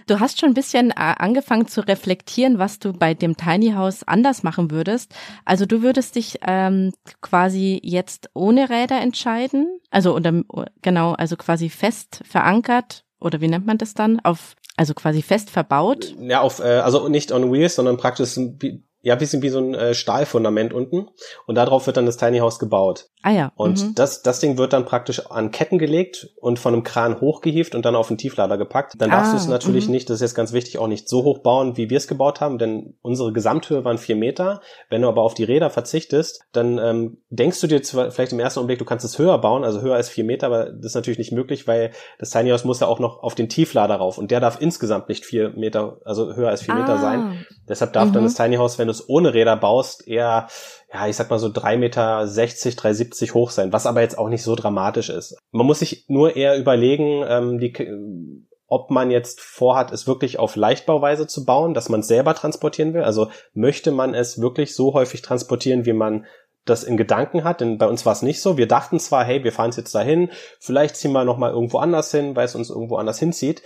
Du 0.07 0.19
hast 0.19 0.39
schon 0.39 0.49
ein 0.49 0.53
bisschen 0.53 0.91
äh, 0.91 0.93
angefangen 0.95 1.67
zu 1.67 1.81
reflektieren, 1.81 2.59
was 2.59 2.79
du 2.79 2.93
bei 2.93 3.13
dem 3.13 3.37
Tiny 3.37 3.71
House 3.71 4.03
anders 4.03 4.43
machen 4.43 4.71
würdest. 4.71 5.13
Also 5.45 5.65
du 5.65 5.81
würdest 5.81 6.15
dich 6.15 6.39
ähm, 6.45 6.91
quasi 7.21 7.79
jetzt 7.83 8.29
ohne 8.33 8.69
Räder 8.69 8.99
entscheiden, 9.01 9.79
also 9.91 10.15
oder 10.15 10.43
genau, 10.81 11.13
also 11.13 11.35
quasi 11.35 11.69
fest 11.69 12.21
verankert 12.25 13.05
oder 13.19 13.41
wie 13.41 13.47
nennt 13.47 13.65
man 13.65 13.77
das 13.77 13.93
dann? 13.93 14.19
Auf 14.19 14.55
also 14.75 14.93
quasi 14.93 15.21
fest 15.21 15.49
verbaut. 15.49 16.15
Ja, 16.19 16.41
auf, 16.41 16.59
äh, 16.59 16.79
also 16.79 17.07
nicht 17.07 17.31
on 17.31 17.51
wheels, 17.51 17.75
sondern 17.75 17.97
praktisch 17.97 18.37
ja, 19.03 19.15
bisschen 19.15 19.41
wie 19.41 19.49
so 19.49 19.59
ein 19.59 19.75
äh, 19.75 19.93
Stahlfundament 19.93 20.73
unten. 20.73 21.07
Und 21.45 21.55
darauf 21.55 21.85
wird 21.85 21.97
dann 21.97 22.05
das 22.05 22.17
Tiny 22.17 22.39
House 22.39 22.57
gebaut. 22.57 23.09
Ah 23.21 23.31
ja. 23.31 23.51
Und 23.55 23.81
mhm. 23.83 23.95
das, 23.95 24.21
das 24.23 24.39
Ding 24.39 24.57
wird 24.57 24.73
dann 24.73 24.85
praktisch 24.85 25.27
an 25.27 25.51
Ketten 25.51 25.77
gelegt 25.77 26.29
und 26.41 26.57
von 26.57 26.73
einem 26.73 26.83
Kran 26.83 27.19
hochgehievt 27.21 27.75
und 27.75 27.85
dann 27.85 27.95
auf 27.95 28.07
den 28.07 28.17
Tieflader 28.17 28.57
gepackt. 28.57 28.93
Dann 28.97 29.11
darfst 29.11 29.29
Ah, 29.29 29.35
du 29.35 29.37
es 29.37 29.47
natürlich 29.47 29.85
mhm. 29.85 29.91
nicht, 29.91 30.09
das 30.09 30.15
ist 30.15 30.21
jetzt 30.21 30.35
ganz 30.35 30.53
wichtig, 30.53 30.77
auch 30.79 30.87
nicht 30.87 31.07
so 31.09 31.23
hoch 31.23 31.39
bauen, 31.39 31.77
wie 31.77 31.89
wir 31.89 31.97
es 31.97 32.07
gebaut 32.07 32.41
haben, 32.41 32.57
denn 32.57 32.95
unsere 33.01 33.31
Gesamthöhe 33.33 33.83
waren 33.85 33.97
vier 33.97 34.15
Meter. 34.15 34.61
Wenn 34.89 35.01
du 35.01 35.07
aber 35.09 35.21
auf 35.21 35.33
die 35.33 35.43
Räder 35.43 35.69
verzichtest, 35.69 36.41
dann 36.53 36.77
ähm, 36.77 37.17
denkst 37.29 37.59
du 37.59 37.67
dir 37.67 37.83
zwar 37.83 38.09
vielleicht 38.11 38.31
im 38.31 38.39
ersten 38.39 38.59
Augenblick, 38.59 38.79
du 38.79 38.85
kannst 38.85 39.03
es 39.05 39.19
höher 39.19 39.37
bauen, 39.37 39.63
also 39.65 39.81
höher 39.81 39.95
als 39.95 40.07
vier 40.09 40.23
Meter, 40.23 40.47
aber 40.47 40.65
das 40.67 40.87
ist 40.87 40.95
natürlich 40.95 41.19
nicht 41.19 41.31
möglich, 41.33 41.67
weil 41.67 41.91
das 42.19 42.29
Tiny 42.29 42.51
House 42.51 42.63
muss 42.63 42.79
ja 42.79 42.87
auch 42.87 42.99
noch 42.99 43.21
auf 43.21 43.35
den 43.35 43.49
Tieflader 43.49 43.95
rauf 43.95 44.17
und 44.17 44.31
der 44.31 44.39
darf 44.39 44.61
insgesamt 44.61 45.09
nicht 45.09 45.25
vier 45.25 45.49
Meter, 45.49 45.97
also 46.05 46.33
höher 46.35 46.49
als 46.49 46.61
vier 46.61 46.75
Meter 46.75 46.93
Ah. 46.95 46.97
sein. 47.01 47.45
Deshalb 47.67 47.91
darf 47.93 48.11
dann 48.13 48.23
Mhm. 48.23 48.27
das 48.27 48.35
Tiny 48.35 48.55
House, 48.55 48.77
wenn 48.79 48.87
du 48.87 48.92
es 48.93 49.09
ohne 49.09 49.33
Räder 49.33 49.57
baust, 49.57 50.07
eher, 50.07 50.47
ja, 50.93 51.07
ich 51.07 51.15
sag 51.15 51.29
mal 51.29 51.39
so 51.39 51.49
drei 51.49 51.77
Meter, 51.77 52.27
60, 52.27 52.75
370 52.75 53.33
hoch 53.33 53.51
sein, 53.51 53.73
was 53.73 53.85
aber 53.85 54.01
jetzt 54.01 54.17
auch 54.17 54.29
nicht 54.29 54.43
so 54.43 54.55
dramatisch 54.55 55.09
ist. 55.09 55.37
Man 55.51 55.65
muss 55.65 55.79
sich 55.79 56.05
nur 56.07 56.35
eher 56.35 56.57
überlegen, 56.57 57.23
ähm, 57.27 57.59
die, 57.59 57.73
ob 58.67 58.89
man 58.89 59.11
jetzt 59.11 59.41
vorhat, 59.41 59.91
es 59.91 60.07
wirklich 60.07 60.39
auf 60.39 60.55
Leichtbauweise 60.55 61.27
zu 61.27 61.45
bauen, 61.45 61.73
dass 61.73 61.89
man 61.89 61.99
es 61.99 62.07
selber 62.07 62.33
transportieren 62.33 62.93
will. 62.93 63.03
Also 63.03 63.29
möchte 63.53 63.91
man 63.91 64.13
es 64.13 64.41
wirklich 64.41 64.75
so 64.75 64.93
häufig 64.93 65.21
transportieren, 65.21 65.85
wie 65.85 65.93
man 65.93 66.25
das 66.65 66.83
in 66.83 66.97
Gedanken 66.97 67.43
hat, 67.43 67.61
denn 67.61 67.77
bei 67.77 67.87
uns 67.87 68.05
war 68.05 68.13
es 68.13 68.21
nicht 68.21 68.41
so. 68.41 68.57
Wir 68.57 68.67
dachten 68.67 68.99
zwar, 68.99 69.25
hey, 69.25 69.43
wir 69.43 69.51
fahren 69.51 69.69
es 69.69 69.75
jetzt 69.75 69.93
dahin, 69.93 70.31
vielleicht 70.59 70.95
ziehen 70.95 71.11
wir 71.11 71.25
noch 71.25 71.37
mal 71.37 71.51
irgendwo 71.51 71.79
anders 71.79 72.09
hin, 72.11 72.35
weil 72.35 72.45
es 72.45 72.55
uns 72.55 72.69
irgendwo 72.69 72.95
anders 72.95 73.19
hinzieht, 73.19 73.61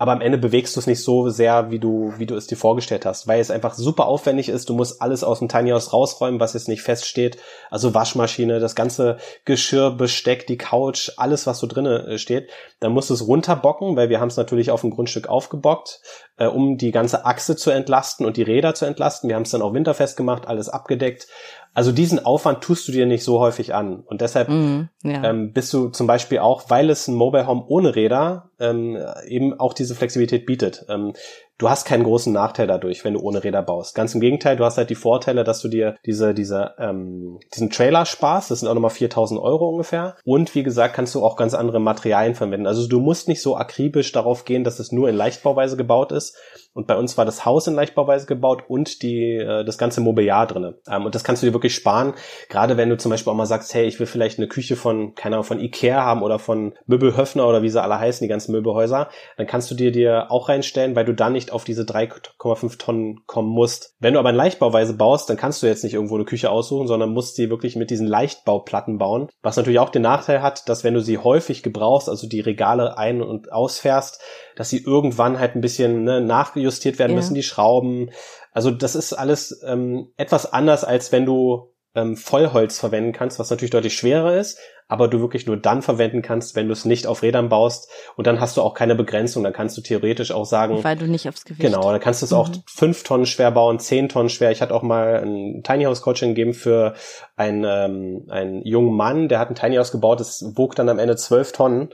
aber 0.00 0.12
am 0.12 0.22
Ende 0.22 0.38
bewegst 0.38 0.74
du 0.74 0.80
es 0.80 0.86
nicht 0.86 1.04
so 1.04 1.28
sehr, 1.28 1.70
wie 1.70 1.78
du, 1.78 2.14
wie 2.16 2.24
du 2.24 2.34
es 2.34 2.46
dir 2.46 2.56
vorgestellt 2.56 3.04
hast, 3.04 3.28
weil 3.28 3.38
es 3.38 3.50
einfach 3.50 3.74
super 3.74 4.06
aufwendig 4.06 4.48
ist. 4.48 4.70
Du 4.70 4.74
musst 4.74 5.02
alles 5.02 5.22
aus 5.22 5.40
dem 5.40 5.48
Tiny 5.48 5.72
House 5.72 5.92
rausräumen, 5.92 6.40
was 6.40 6.54
jetzt 6.54 6.68
nicht 6.68 6.80
feststeht. 6.80 7.36
Also 7.68 7.92
Waschmaschine, 7.92 8.60
das 8.60 8.74
ganze 8.74 9.18
Geschirr, 9.44 9.90
Besteck, 9.90 10.46
die 10.46 10.56
Couch, 10.56 11.10
alles, 11.18 11.46
was 11.46 11.58
so 11.58 11.66
drinnen 11.66 12.06
äh, 12.06 12.16
steht. 12.16 12.48
Dann 12.80 12.92
musst 12.92 13.10
du 13.10 13.14
es 13.14 13.26
runterbocken, 13.26 13.94
weil 13.94 14.08
wir 14.08 14.20
haben 14.20 14.28
es 14.28 14.38
natürlich 14.38 14.70
auf 14.70 14.80
dem 14.80 14.88
Grundstück 14.88 15.28
aufgebockt, 15.28 16.00
äh, 16.38 16.46
um 16.46 16.78
die 16.78 16.92
ganze 16.92 17.26
Achse 17.26 17.54
zu 17.54 17.70
entlasten 17.70 18.24
und 18.24 18.38
die 18.38 18.42
Räder 18.42 18.74
zu 18.74 18.86
entlasten. 18.86 19.28
Wir 19.28 19.36
haben 19.36 19.42
es 19.42 19.50
dann 19.50 19.60
auch 19.60 19.74
winterfest 19.74 20.16
gemacht, 20.16 20.48
alles 20.48 20.70
abgedeckt. 20.70 21.26
Also 21.72 21.92
diesen 21.92 22.24
Aufwand 22.24 22.62
tust 22.62 22.88
du 22.88 22.92
dir 22.92 23.06
nicht 23.06 23.22
so 23.24 23.38
häufig 23.38 23.74
an. 23.74 24.00
Und 24.06 24.20
deshalb 24.20 24.48
Mhm, 24.48 24.88
ja. 25.04 25.22
ähm, 25.24 25.52
bist 25.52 25.72
du 25.72 25.88
zum 25.88 26.06
Beispiel 26.06 26.40
auch, 26.40 26.64
weil 26.68 26.90
es 26.90 27.06
ein 27.06 27.14
Mobile 27.14 27.46
Home 27.46 27.64
ohne 27.68 27.94
Räder 27.94 28.50
ähm, 28.58 28.98
eben 29.26 29.58
auch 29.58 29.72
diese 29.72 29.94
Flexibilität 29.94 30.46
bietet. 30.46 30.84
Ähm, 30.88 31.12
du 31.58 31.70
hast 31.70 31.84
keinen 31.86 32.02
großen 32.04 32.32
Nachteil 32.32 32.66
dadurch, 32.66 33.04
wenn 33.04 33.14
du 33.14 33.20
ohne 33.20 33.44
Räder 33.44 33.62
baust. 33.62 33.94
Ganz 33.94 34.14
im 34.14 34.20
Gegenteil, 34.20 34.56
du 34.56 34.64
hast 34.64 34.78
halt 34.78 34.90
die 34.90 34.94
Vorteile, 34.96 35.44
dass 35.44 35.60
du 35.60 35.68
dir 35.68 35.96
diese, 36.04 36.34
diese, 36.34 36.74
ähm, 36.78 37.38
diesen 37.54 37.70
Trailer 37.70 38.04
sparst. 38.04 38.50
Das 38.50 38.60
sind 38.60 38.68
auch 38.68 38.74
nochmal 38.74 38.90
4000 38.90 39.40
Euro 39.40 39.68
ungefähr. 39.68 40.16
Und 40.24 40.54
wie 40.54 40.62
gesagt, 40.64 40.94
kannst 40.94 41.14
du 41.14 41.24
auch 41.24 41.36
ganz 41.36 41.54
andere 41.54 41.78
Materialien 41.80 42.34
verwenden. 42.34 42.66
Also 42.66 42.88
du 42.88 42.98
musst 43.00 43.28
nicht 43.28 43.42
so 43.42 43.56
akribisch 43.56 44.10
darauf 44.12 44.44
gehen, 44.44 44.64
dass 44.64 44.80
es 44.80 44.90
nur 44.90 45.08
in 45.08 45.14
Leichtbauweise 45.14 45.76
gebaut 45.76 46.10
ist. 46.12 46.36
Und 46.72 46.86
bei 46.86 46.96
uns 46.96 47.18
war 47.18 47.24
das 47.24 47.44
Haus 47.44 47.66
in 47.66 47.74
Leichtbauweise 47.74 48.26
gebaut 48.26 48.64
und 48.68 49.02
die, 49.02 49.36
äh, 49.36 49.64
das 49.64 49.76
ganze 49.76 50.00
Mobiliar 50.00 50.46
drinne. 50.46 50.78
Ähm, 50.88 51.04
und 51.04 51.14
das 51.14 51.24
kannst 51.24 51.42
du 51.42 51.46
dir 51.46 51.52
wirklich 51.52 51.74
sparen. 51.74 52.14
Gerade 52.48 52.76
wenn 52.76 52.88
du 52.88 52.96
zum 52.96 53.10
Beispiel 53.10 53.32
auch 53.32 53.36
mal 53.36 53.46
sagst, 53.46 53.74
hey, 53.74 53.86
ich 53.86 53.98
will 53.98 54.06
vielleicht 54.06 54.38
eine 54.38 54.46
Küche 54.48 54.76
von, 54.76 55.14
keine 55.14 55.36
Ahnung, 55.36 55.44
von 55.44 55.60
Ikea 55.60 56.04
haben 56.04 56.22
oder 56.22 56.38
von 56.38 56.74
Möbelhöfner 56.86 57.46
oder 57.46 57.62
wie 57.62 57.68
sie 57.70 57.82
alle 57.82 57.98
heißen, 57.98 58.24
die 58.24 58.28
ganzen 58.28 58.52
Möbelhäuser, 58.52 59.08
dann 59.36 59.46
kannst 59.46 59.70
du 59.70 59.74
dir 59.74 59.90
dir 59.90 60.30
auch 60.30 60.48
reinstellen, 60.48 60.94
weil 60.94 61.04
du 61.04 61.14
dann 61.14 61.32
nicht 61.32 61.52
auf 61.52 61.64
diese 61.64 61.82
3,5 61.82 62.78
Tonnen 62.78 63.20
kommen 63.26 63.48
musst. 63.48 63.94
Wenn 63.98 64.14
du 64.14 64.20
aber 64.20 64.30
in 64.30 64.36
Leichtbauweise 64.36 64.94
baust, 64.94 65.28
dann 65.28 65.36
kannst 65.36 65.62
du 65.62 65.66
jetzt 65.66 65.82
nicht 65.82 65.94
irgendwo 65.94 66.14
eine 66.14 66.24
Küche 66.24 66.50
aussuchen, 66.50 66.86
sondern 66.86 67.12
musst 67.12 67.36
sie 67.36 67.50
wirklich 67.50 67.76
mit 67.76 67.90
diesen 67.90 68.06
Leichtbauplatten 68.06 68.98
bauen. 68.98 69.28
Was 69.42 69.56
natürlich 69.56 69.80
auch 69.80 69.90
den 69.90 70.02
Nachteil 70.02 70.42
hat, 70.42 70.68
dass 70.68 70.84
wenn 70.84 70.94
du 70.94 71.00
sie 71.00 71.18
häufig 71.18 71.62
gebrauchst, 71.62 72.08
also 72.08 72.28
die 72.28 72.40
Regale 72.40 72.96
ein- 72.96 73.22
und 73.22 73.52
ausfährst, 73.52 74.20
dass 74.56 74.68
sie 74.68 74.82
irgendwann 74.84 75.38
halt 75.38 75.54
ein 75.54 75.60
bisschen 75.62 76.04
ne, 76.04 76.20
nachjustiert 76.60 76.98
werden 76.98 77.12
Ja. 77.12 77.16
müssen, 77.16 77.34
die 77.34 77.42
Schrauben. 77.42 78.10
Also 78.52 78.70
das 78.70 78.94
ist 78.94 79.12
alles 79.12 79.62
ähm, 79.66 80.08
etwas 80.16 80.52
anders, 80.52 80.84
als 80.84 81.12
wenn 81.12 81.26
du 81.26 81.72
ähm, 81.94 82.16
Vollholz 82.16 82.78
verwenden 82.78 83.12
kannst, 83.12 83.38
was 83.40 83.50
natürlich 83.50 83.70
deutlich 83.72 83.94
schwerer 83.96 84.36
ist, 84.36 84.58
aber 84.86 85.08
du 85.08 85.20
wirklich 85.20 85.46
nur 85.46 85.56
dann 85.56 85.82
verwenden 85.82 86.22
kannst, 86.22 86.54
wenn 86.54 86.66
du 86.68 86.72
es 86.72 86.84
nicht 86.84 87.06
auf 87.08 87.22
Rädern 87.22 87.48
baust 87.48 87.90
und 88.16 88.28
dann 88.28 88.40
hast 88.40 88.56
du 88.56 88.62
auch 88.62 88.74
keine 88.74 88.94
Begrenzung, 88.94 89.42
dann 89.42 89.52
kannst 89.52 89.76
du 89.76 89.80
theoretisch 89.80 90.30
auch 90.30 90.44
sagen, 90.44 90.82
Weil 90.84 90.96
du 90.96 91.06
nicht 91.08 91.28
aufs 91.28 91.44
Gewicht. 91.44 91.60
Genau, 91.62 91.90
dann 91.90 92.00
kannst 92.00 92.22
du 92.22 92.26
es 92.26 92.32
auch 92.32 92.48
Mhm. 92.48 92.62
fünf 92.66 93.02
Tonnen 93.02 93.26
schwer 93.26 93.50
bauen, 93.50 93.80
zehn 93.80 94.08
Tonnen 94.08 94.28
schwer. 94.28 94.52
Ich 94.52 94.62
hatte 94.62 94.74
auch 94.74 94.82
mal 94.82 95.20
ein 95.24 95.62
Tiny 95.64 95.84
House 95.84 96.02
Coaching 96.02 96.30
gegeben 96.30 96.54
für 96.54 96.94
einen, 97.36 97.64
ähm, 97.66 98.26
einen 98.30 98.64
jungen 98.64 98.94
Mann, 98.96 99.28
der 99.28 99.40
hat 99.40 99.50
ein 99.50 99.56
Tiny 99.56 99.76
House 99.76 99.90
gebaut, 99.90 100.20
das 100.20 100.44
wog 100.56 100.76
dann 100.76 100.88
am 100.88 101.00
Ende 101.00 101.16
zwölf 101.16 101.50
Tonnen 101.52 101.88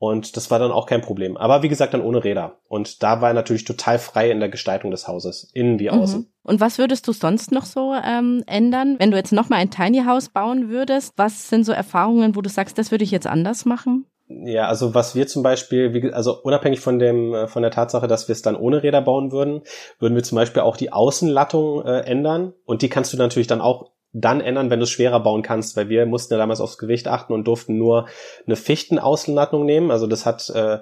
und 0.00 0.38
das 0.38 0.50
war 0.50 0.58
dann 0.58 0.72
auch 0.72 0.86
kein 0.86 1.02
Problem. 1.02 1.36
Aber 1.36 1.62
wie 1.62 1.68
gesagt, 1.68 1.92
dann 1.92 2.00
ohne 2.00 2.24
Räder. 2.24 2.56
Und 2.68 3.02
da 3.02 3.20
war 3.20 3.28
er 3.28 3.34
natürlich 3.34 3.66
total 3.66 3.98
frei 3.98 4.30
in 4.30 4.40
der 4.40 4.48
Gestaltung 4.48 4.90
des 4.90 5.06
Hauses, 5.06 5.50
innen 5.52 5.78
wie 5.78 5.90
außen. 5.90 6.20
Mhm. 6.20 6.26
Und 6.42 6.58
was 6.58 6.78
würdest 6.78 7.06
du 7.06 7.12
sonst 7.12 7.52
noch 7.52 7.66
so 7.66 7.92
ähm, 7.92 8.42
ändern, 8.46 8.96
wenn 8.98 9.10
du 9.10 9.18
jetzt 9.18 9.30
nochmal 9.30 9.58
ein 9.58 9.70
Tiny 9.70 10.04
House 10.06 10.30
bauen 10.30 10.70
würdest? 10.70 11.12
Was 11.18 11.50
sind 11.50 11.64
so 11.64 11.72
Erfahrungen, 11.72 12.34
wo 12.34 12.40
du 12.40 12.48
sagst, 12.48 12.78
das 12.78 12.90
würde 12.90 13.04
ich 13.04 13.10
jetzt 13.10 13.26
anders 13.26 13.66
machen? 13.66 14.06
Ja, 14.26 14.68
also 14.68 14.94
was 14.94 15.14
wir 15.14 15.26
zum 15.26 15.42
Beispiel, 15.42 15.92
wie, 15.92 16.10
also 16.14 16.40
unabhängig 16.40 16.80
von 16.80 16.98
dem, 16.98 17.34
äh, 17.34 17.46
von 17.46 17.60
der 17.60 17.70
Tatsache, 17.70 18.08
dass 18.08 18.26
wir 18.26 18.32
es 18.32 18.40
dann 18.40 18.56
ohne 18.56 18.82
Räder 18.82 19.02
bauen 19.02 19.32
würden, 19.32 19.60
würden 19.98 20.14
wir 20.14 20.22
zum 20.22 20.36
Beispiel 20.36 20.62
auch 20.62 20.78
die 20.78 20.94
Außenlattung 20.94 21.84
äh, 21.84 22.00
ändern 22.06 22.54
und 22.64 22.80
die 22.80 22.88
kannst 22.88 23.12
du 23.12 23.18
natürlich 23.18 23.48
dann 23.48 23.60
auch 23.60 23.90
dann 24.12 24.40
ändern, 24.40 24.70
wenn 24.70 24.80
du 24.80 24.84
es 24.84 24.90
schwerer 24.90 25.20
bauen 25.20 25.42
kannst, 25.42 25.76
weil 25.76 25.88
wir 25.88 26.04
mussten 26.06 26.34
ja 26.34 26.38
damals 26.38 26.60
aufs 26.60 26.78
Gewicht 26.78 27.06
achten 27.08 27.32
und 27.32 27.44
durften 27.44 27.76
nur 27.76 28.08
eine 28.46 28.56
Fichtenaußenlattung 28.56 29.64
nehmen. 29.64 29.90
Also 29.90 30.06
das 30.06 30.26
hat 30.26 30.50
äh, 30.50 30.78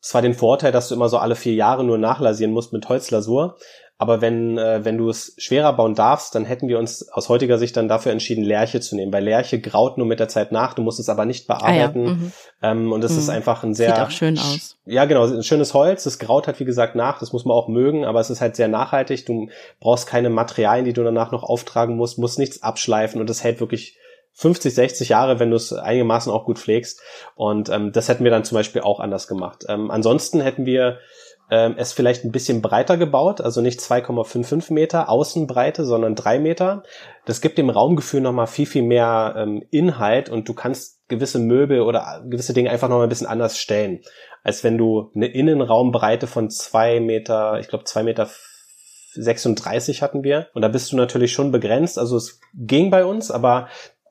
zwar 0.00 0.22
den 0.22 0.34
Vorteil, 0.34 0.72
dass 0.72 0.88
du 0.88 0.94
immer 0.94 1.08
so 1.08 1.18
alle 1.18 1.36
vier 1.36 1.54
Jahre 1.54 1.84
nur 1.84 1.98
nachlasieren 1.98 2.52
musst 2.52 2.72
mit 2.72 2.88
Holzlasur, 2.88 3.56
aber 4.00 4.22
wenn, 4.22 4.56
äh, 4.56 4.82
wenn 4.82 4.96
du 4.96 5.10
es 5.10 5.34
schwerer 5.36 5.74
bauen 5.74 5.94
darfst, 5.94 6.34
dann 6.34 6.46
hätten 6.46 6.68
wir 6.68 6.78
uns 6.78 7.10
aus 7.10 7.28
heutiger 7.28 7.58
Sicht 7.58 7.76
dann 7.76 7.86
dafür 7.86 8.12
entschieden, 8.12 8.42
Lerche 8.42 8.80
zu 8.80 8.96
nehmen. 8.96 9.12
Weil 9.12 9.24
Lerche 9.24 9.60
graut 9.60 9.98
nur 9.98 10.06
mit 10.06 10.20
der 10.20 10.28
Zeit 10.28 10.52
nach, 10.52 10.72
du 10.72 10.80
musst 10.80 10.98
es 10.98 11.10
aber 11.10 11.26
nicht 11.26 11.46
bearbeiten. 11.46 12.06
Ah, 12.06 12.08
ja. 12.08 12.14
mhm. 12.14 12.32
ähm, 12.62 12.92
und 12.92 13.04
es 13.04 13.12
mhm. 13.12 13.18
ist 13.18 13.28
einfach 13.28 13.62
ein 13.62 13.74
sehr. 13.74 13.94
Sieht 13.94 14.02
auch 14.02 14.10
schön 14.10 14.38
aus. 14.38 14.78
Ja, 14.86 15.04
genau, 15.04 15.26
ein 15.26 15.42
schönes 15.42 15.74
Holz. 15.74 16.04
Das 16.04 16.18
graut 16.18 16.46
halt, 16.46 16.58
wie 16.60 16.64
gesagt, 16.64 16.94
nach. 16.94 17.18
Das 17.18 17.34
muss 17.34 17.44
man 17.44 17.54
auch 17.54 17.68
mögen, 17.68 18.06
aber 18.06 18.20
es 18.20 18.30
ist 18.30 18.40
halt 18.40 18.56
sehr 18.56 18.68
nachhaltig. 18.68 19.26
Du 19.26 19.50
brauchst 19.80 20.06
keine 20.06 20.30
Materialien, 20.30 20.86
die 20.86 20.94
du 20.94 21.04
danach 21.04 21.30
noch 21.30 21.42
auftragen 21.42 21.96
musst, 21.96 22.16
musst 22.16 22.38
nichts 22.38 22.62
abschleifen 22.62 23.20
und 23.20 23.28
es 23.28 23.44
hält 23.44 23.60
wirklich 23.60 23.98
50, 24.32 24.74
60 24.74 25.10
Jahre, 25.10 25.40
wenn 25.40 25.50
du 25.50 25.56
es 25.56 25.74
einigermaßen 25.74 26.32
auch 26.32 26.46
gut 26.46 26.58
pflegst. 26.58 27.02
Und 27.34 27.68
ähm, 27.68 27.92
das 27.92 28.08
hätten 28.08 28.24
wir 28.24 28.30
dann 28.30 28.44
zum 28.44 28.56
Beispiel 28.56 28.80
auch 28.80 28.98
anders 28.98 29.28
gemacht. 29.28 29.66
Ähm, 29.68 29.90
ansonsten 29.90 30.40
hätten 30.40 30.64
wir 30.64 31.00
ähm, 31.50 31.74
es 31.76 31.92
vielleicht 31.92 32.24
ein 32.24 32.32
bisschen 32.32 32.62
breiter 32.62 32.96
gebaut, 32.96 33.40
also 33.40 33.60
nicht 33.60 33.80
2,55 33.80 34.72
Meter 34.72 35.08
Außenbreite, 35.08 35.84
sondern 35.84 36.14
drei 36.14 36.38
Meter. 36.38 36.84
Das 37.26 37.40
gibt 37.40 37.58
dem 37.58 37.70
Raumgefühl 37.70 38.20
nochmal 38.20 38.46
viel, 38.46 38.66
viel 38.66 38.82
mehr 38.82 39.34
ähm, 39.36 39.64
Inhalt 39.70 40.28
und 40.28 40.48
du 40.48 40.54
kannst 40.54 41.08
gewisse 41.08 41.38
Möbel 41.38 41.80
oder 41.80 42.22
gewisse 42.28 42.52
Dinge 42.52 42.70
einfach 42.70 42.88
nochmal 42.88 43.06
ein 43.06 43.10
bisschen 43.10 43.26
anders 43.26 43.58
stellen, 43.58 44.00
als 44.44 44.62
wenn 44.62 44.78
du 44.78 45.10
eine 45.14 45.26
Innenraumbreite 45.26 46.26
von 46.26 46.50
zwei 46.50 47.00
Meter, 47.00 47.58
ich 47.58 47.68
glaube 47.68 47.84
zwei 47.84 48.04
Meter 48.04 48.28
36 49.14 50.02
hatten 50.02 50.22
wir. 50.22 50.48
Und 50.54 50.62
da 50.62 50.68
bist 50.68 50.92
du 50.92 50.96
natürlich 50.96 51.32
schon 51.32 51.50
begrenzt. 51.50 51.98
Also 51.98 52.16
es 52.16 52.40
ging 52.54 52.90
bei 52.90 53.04
uns, 53.04 53.30
aber 53.30 53.68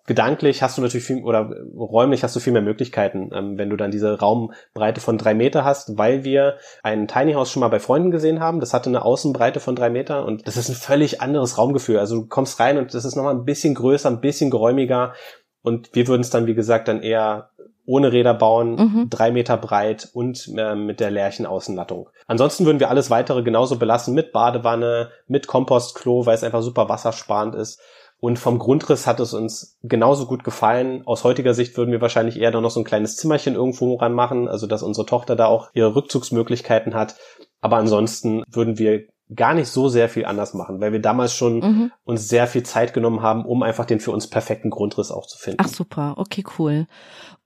gedanklich 0.10 0.64
hast 0.64 0.78
du 0.78 0.82
natürlich 0.82 1.06
viel, 1.06 1.24
oder 1.24 1.56
räumlich 1.78 2.24
hast 2.24 2.36
du 2.36 2.40
viel 2.40 2.52
mehr 2.52 2.64
Möglichkeiten, 2.64 3.30
ähm, 3.32 3.58
wenn 3.60 3.70
du 3.70 3.78
dann 3.78 3.92
diese 3.92 4.20
Raumbreite 4.20 5.00
von 5.00 5.20
drei 5.20 5.36
Meter 5.36 5.64
hast, 5.64 5.98
weil 6.00 6.24
wir 6.24 6.58
ein 6.84 7.08
Tiny 7.08 7.34
House 7.34 7.52
schon 7.52 7.62
mal 7.62 7.70
bei 7.70 7.80
Freunden 7.80 8.10
gesehen 8.10 8.40
haben. 8.40 8.60
Das 8.60 8.74
hatte 8.74 8.90
eine 8.90 9.06
Außenbreite 9.06 9.60
von 9.60 9.76
drei 9.76 9.92
Meter 9.92 10.26
und 10.26 10.48
das 10.48 10.58
ist 10.58 10.68
ein 10.68 10.76
völlig 10.76 11.22
anderes 11.22 11.60
Raumgefühl. 11.60 12.00
Also 12.00 12.22
du 12.22 12.28
kommst 12.28 12.60
rein 12.60 12.80
und 12.80 12.94
das 12.94 13.06
ist 13.06 13.16
nochmal 13.16 13.36
ein 13.36 13.46
bisschen 13.46 13.76
größer, 13.76 14.10
ein 14.10 14.20
bisschen 14.20 14.50
geräumiger. 14.50 15.14
Und 15.62 15.92
wir 15.94 16.08
würden 16.08 16.22
es 16.22 16.32
dann, 16.32 16.48
wie 16.48 16.56
gesagt, 16.56 16.88
dann 16.88 17.04
eher 17.04 17.52
ohne 17.86 18.12
Räder 18.12 18.34
bauen, 18.34 18.76
mhm. 18.76 19.10
drei 19.12 19.32
Meter 19.32 19.58
breit 19.58 20.10
und 20.14 20.52
äh, 20.58 20.76
mit 20.76 21.00
der 21.00 21.12
Lärchenaußenlattung. 21.12 22.10
Ansonsten 22.26 22.66
würden 22.66 22.80
wir 22.80 22.90
alles 22.90 23.10
weitere 23.10 23.44
genauso 23.44 23.78
belassen 23.78 24.16
mit 24.16 24.32
Badewanne, 24.32 25.12
mit 25.28 25.46
Kompostklo, 25.46 26.26
weil 26.26 26.36
es 26.36 26.44
einfach 26.44 26.62
super 26.62 26.90
wassersparend 26.90 27.54
ist. 27.54 27.80
Und 28.22 28.38
vom 28.38 28.60
Grundriss 28.60 29.08
hat 29.08 29.20
es 29.22 29.34
uns 29.34 29.78
genauso 29.82 30.26
gut 30.26 30.44
gefallen. 30.44 31.04
Aus 31.06 31.24
heutiger 31.24 31.54
Sicht 31.54 31.78
würden 31.78 31.92
wir 31.92 32.02
wahrscheinlich 32.02 32.38
eher 32.38 32.52
noch 32.52 32.70
so 32.70 32.82
ein 32.82 32.86
kleines 32.86 33.16
Zimmerchen 33.16 33.56
irgendwo 33.56 33.96
ranmachen, 33.96 34.50
also 34.50 34.68
dass 34.68 34.84
unsere 34.84 35.06
Tochter 35.06 35.38
da 35.38 35.46
auch 35.46 35.70
ihre 35.74 35.96
Rückzugsmöglichkeiten 35.96 36.94
hat. 36.94 37.16
Aber 37.62 37.78
ansonsten 37.78 38.44
würden 38.50 38.78
wir 38.78 39.08
gar 39.36 39.54
nicht 39.54 39.70
so 39.70 39.90
sehr 39.90 40.10
viel 40.10 40.26
anders 40.26 40.54
machen, 40.54 40.82
weil 40.82 40.92
wir 40.92 41.02
damals 41.02 41.34
schon 41.34 41.60
mhm. 41.60 41.92
uns 42.04 42.28
sehr 42.28 42.48
viel 42.48 42.64
Zeit 42.64 42.94
genommen 42.94 43.22
haben, 43.22 43.46
um 43.46 43.62
einfach 43.62 43.86
den 43.86 44.00
für 44.00 44.12
uns 44.12 44.28
perfekten 44.28 44.72
Grundriss 44.72 45.12
auch 45.12 45.28
zu 45.28 45.38
finden. 45.38 45.60
Ach 45.64 45.68
super, 45.68 46.16
okay, 46.18 46.44
cool. 46.58 46.88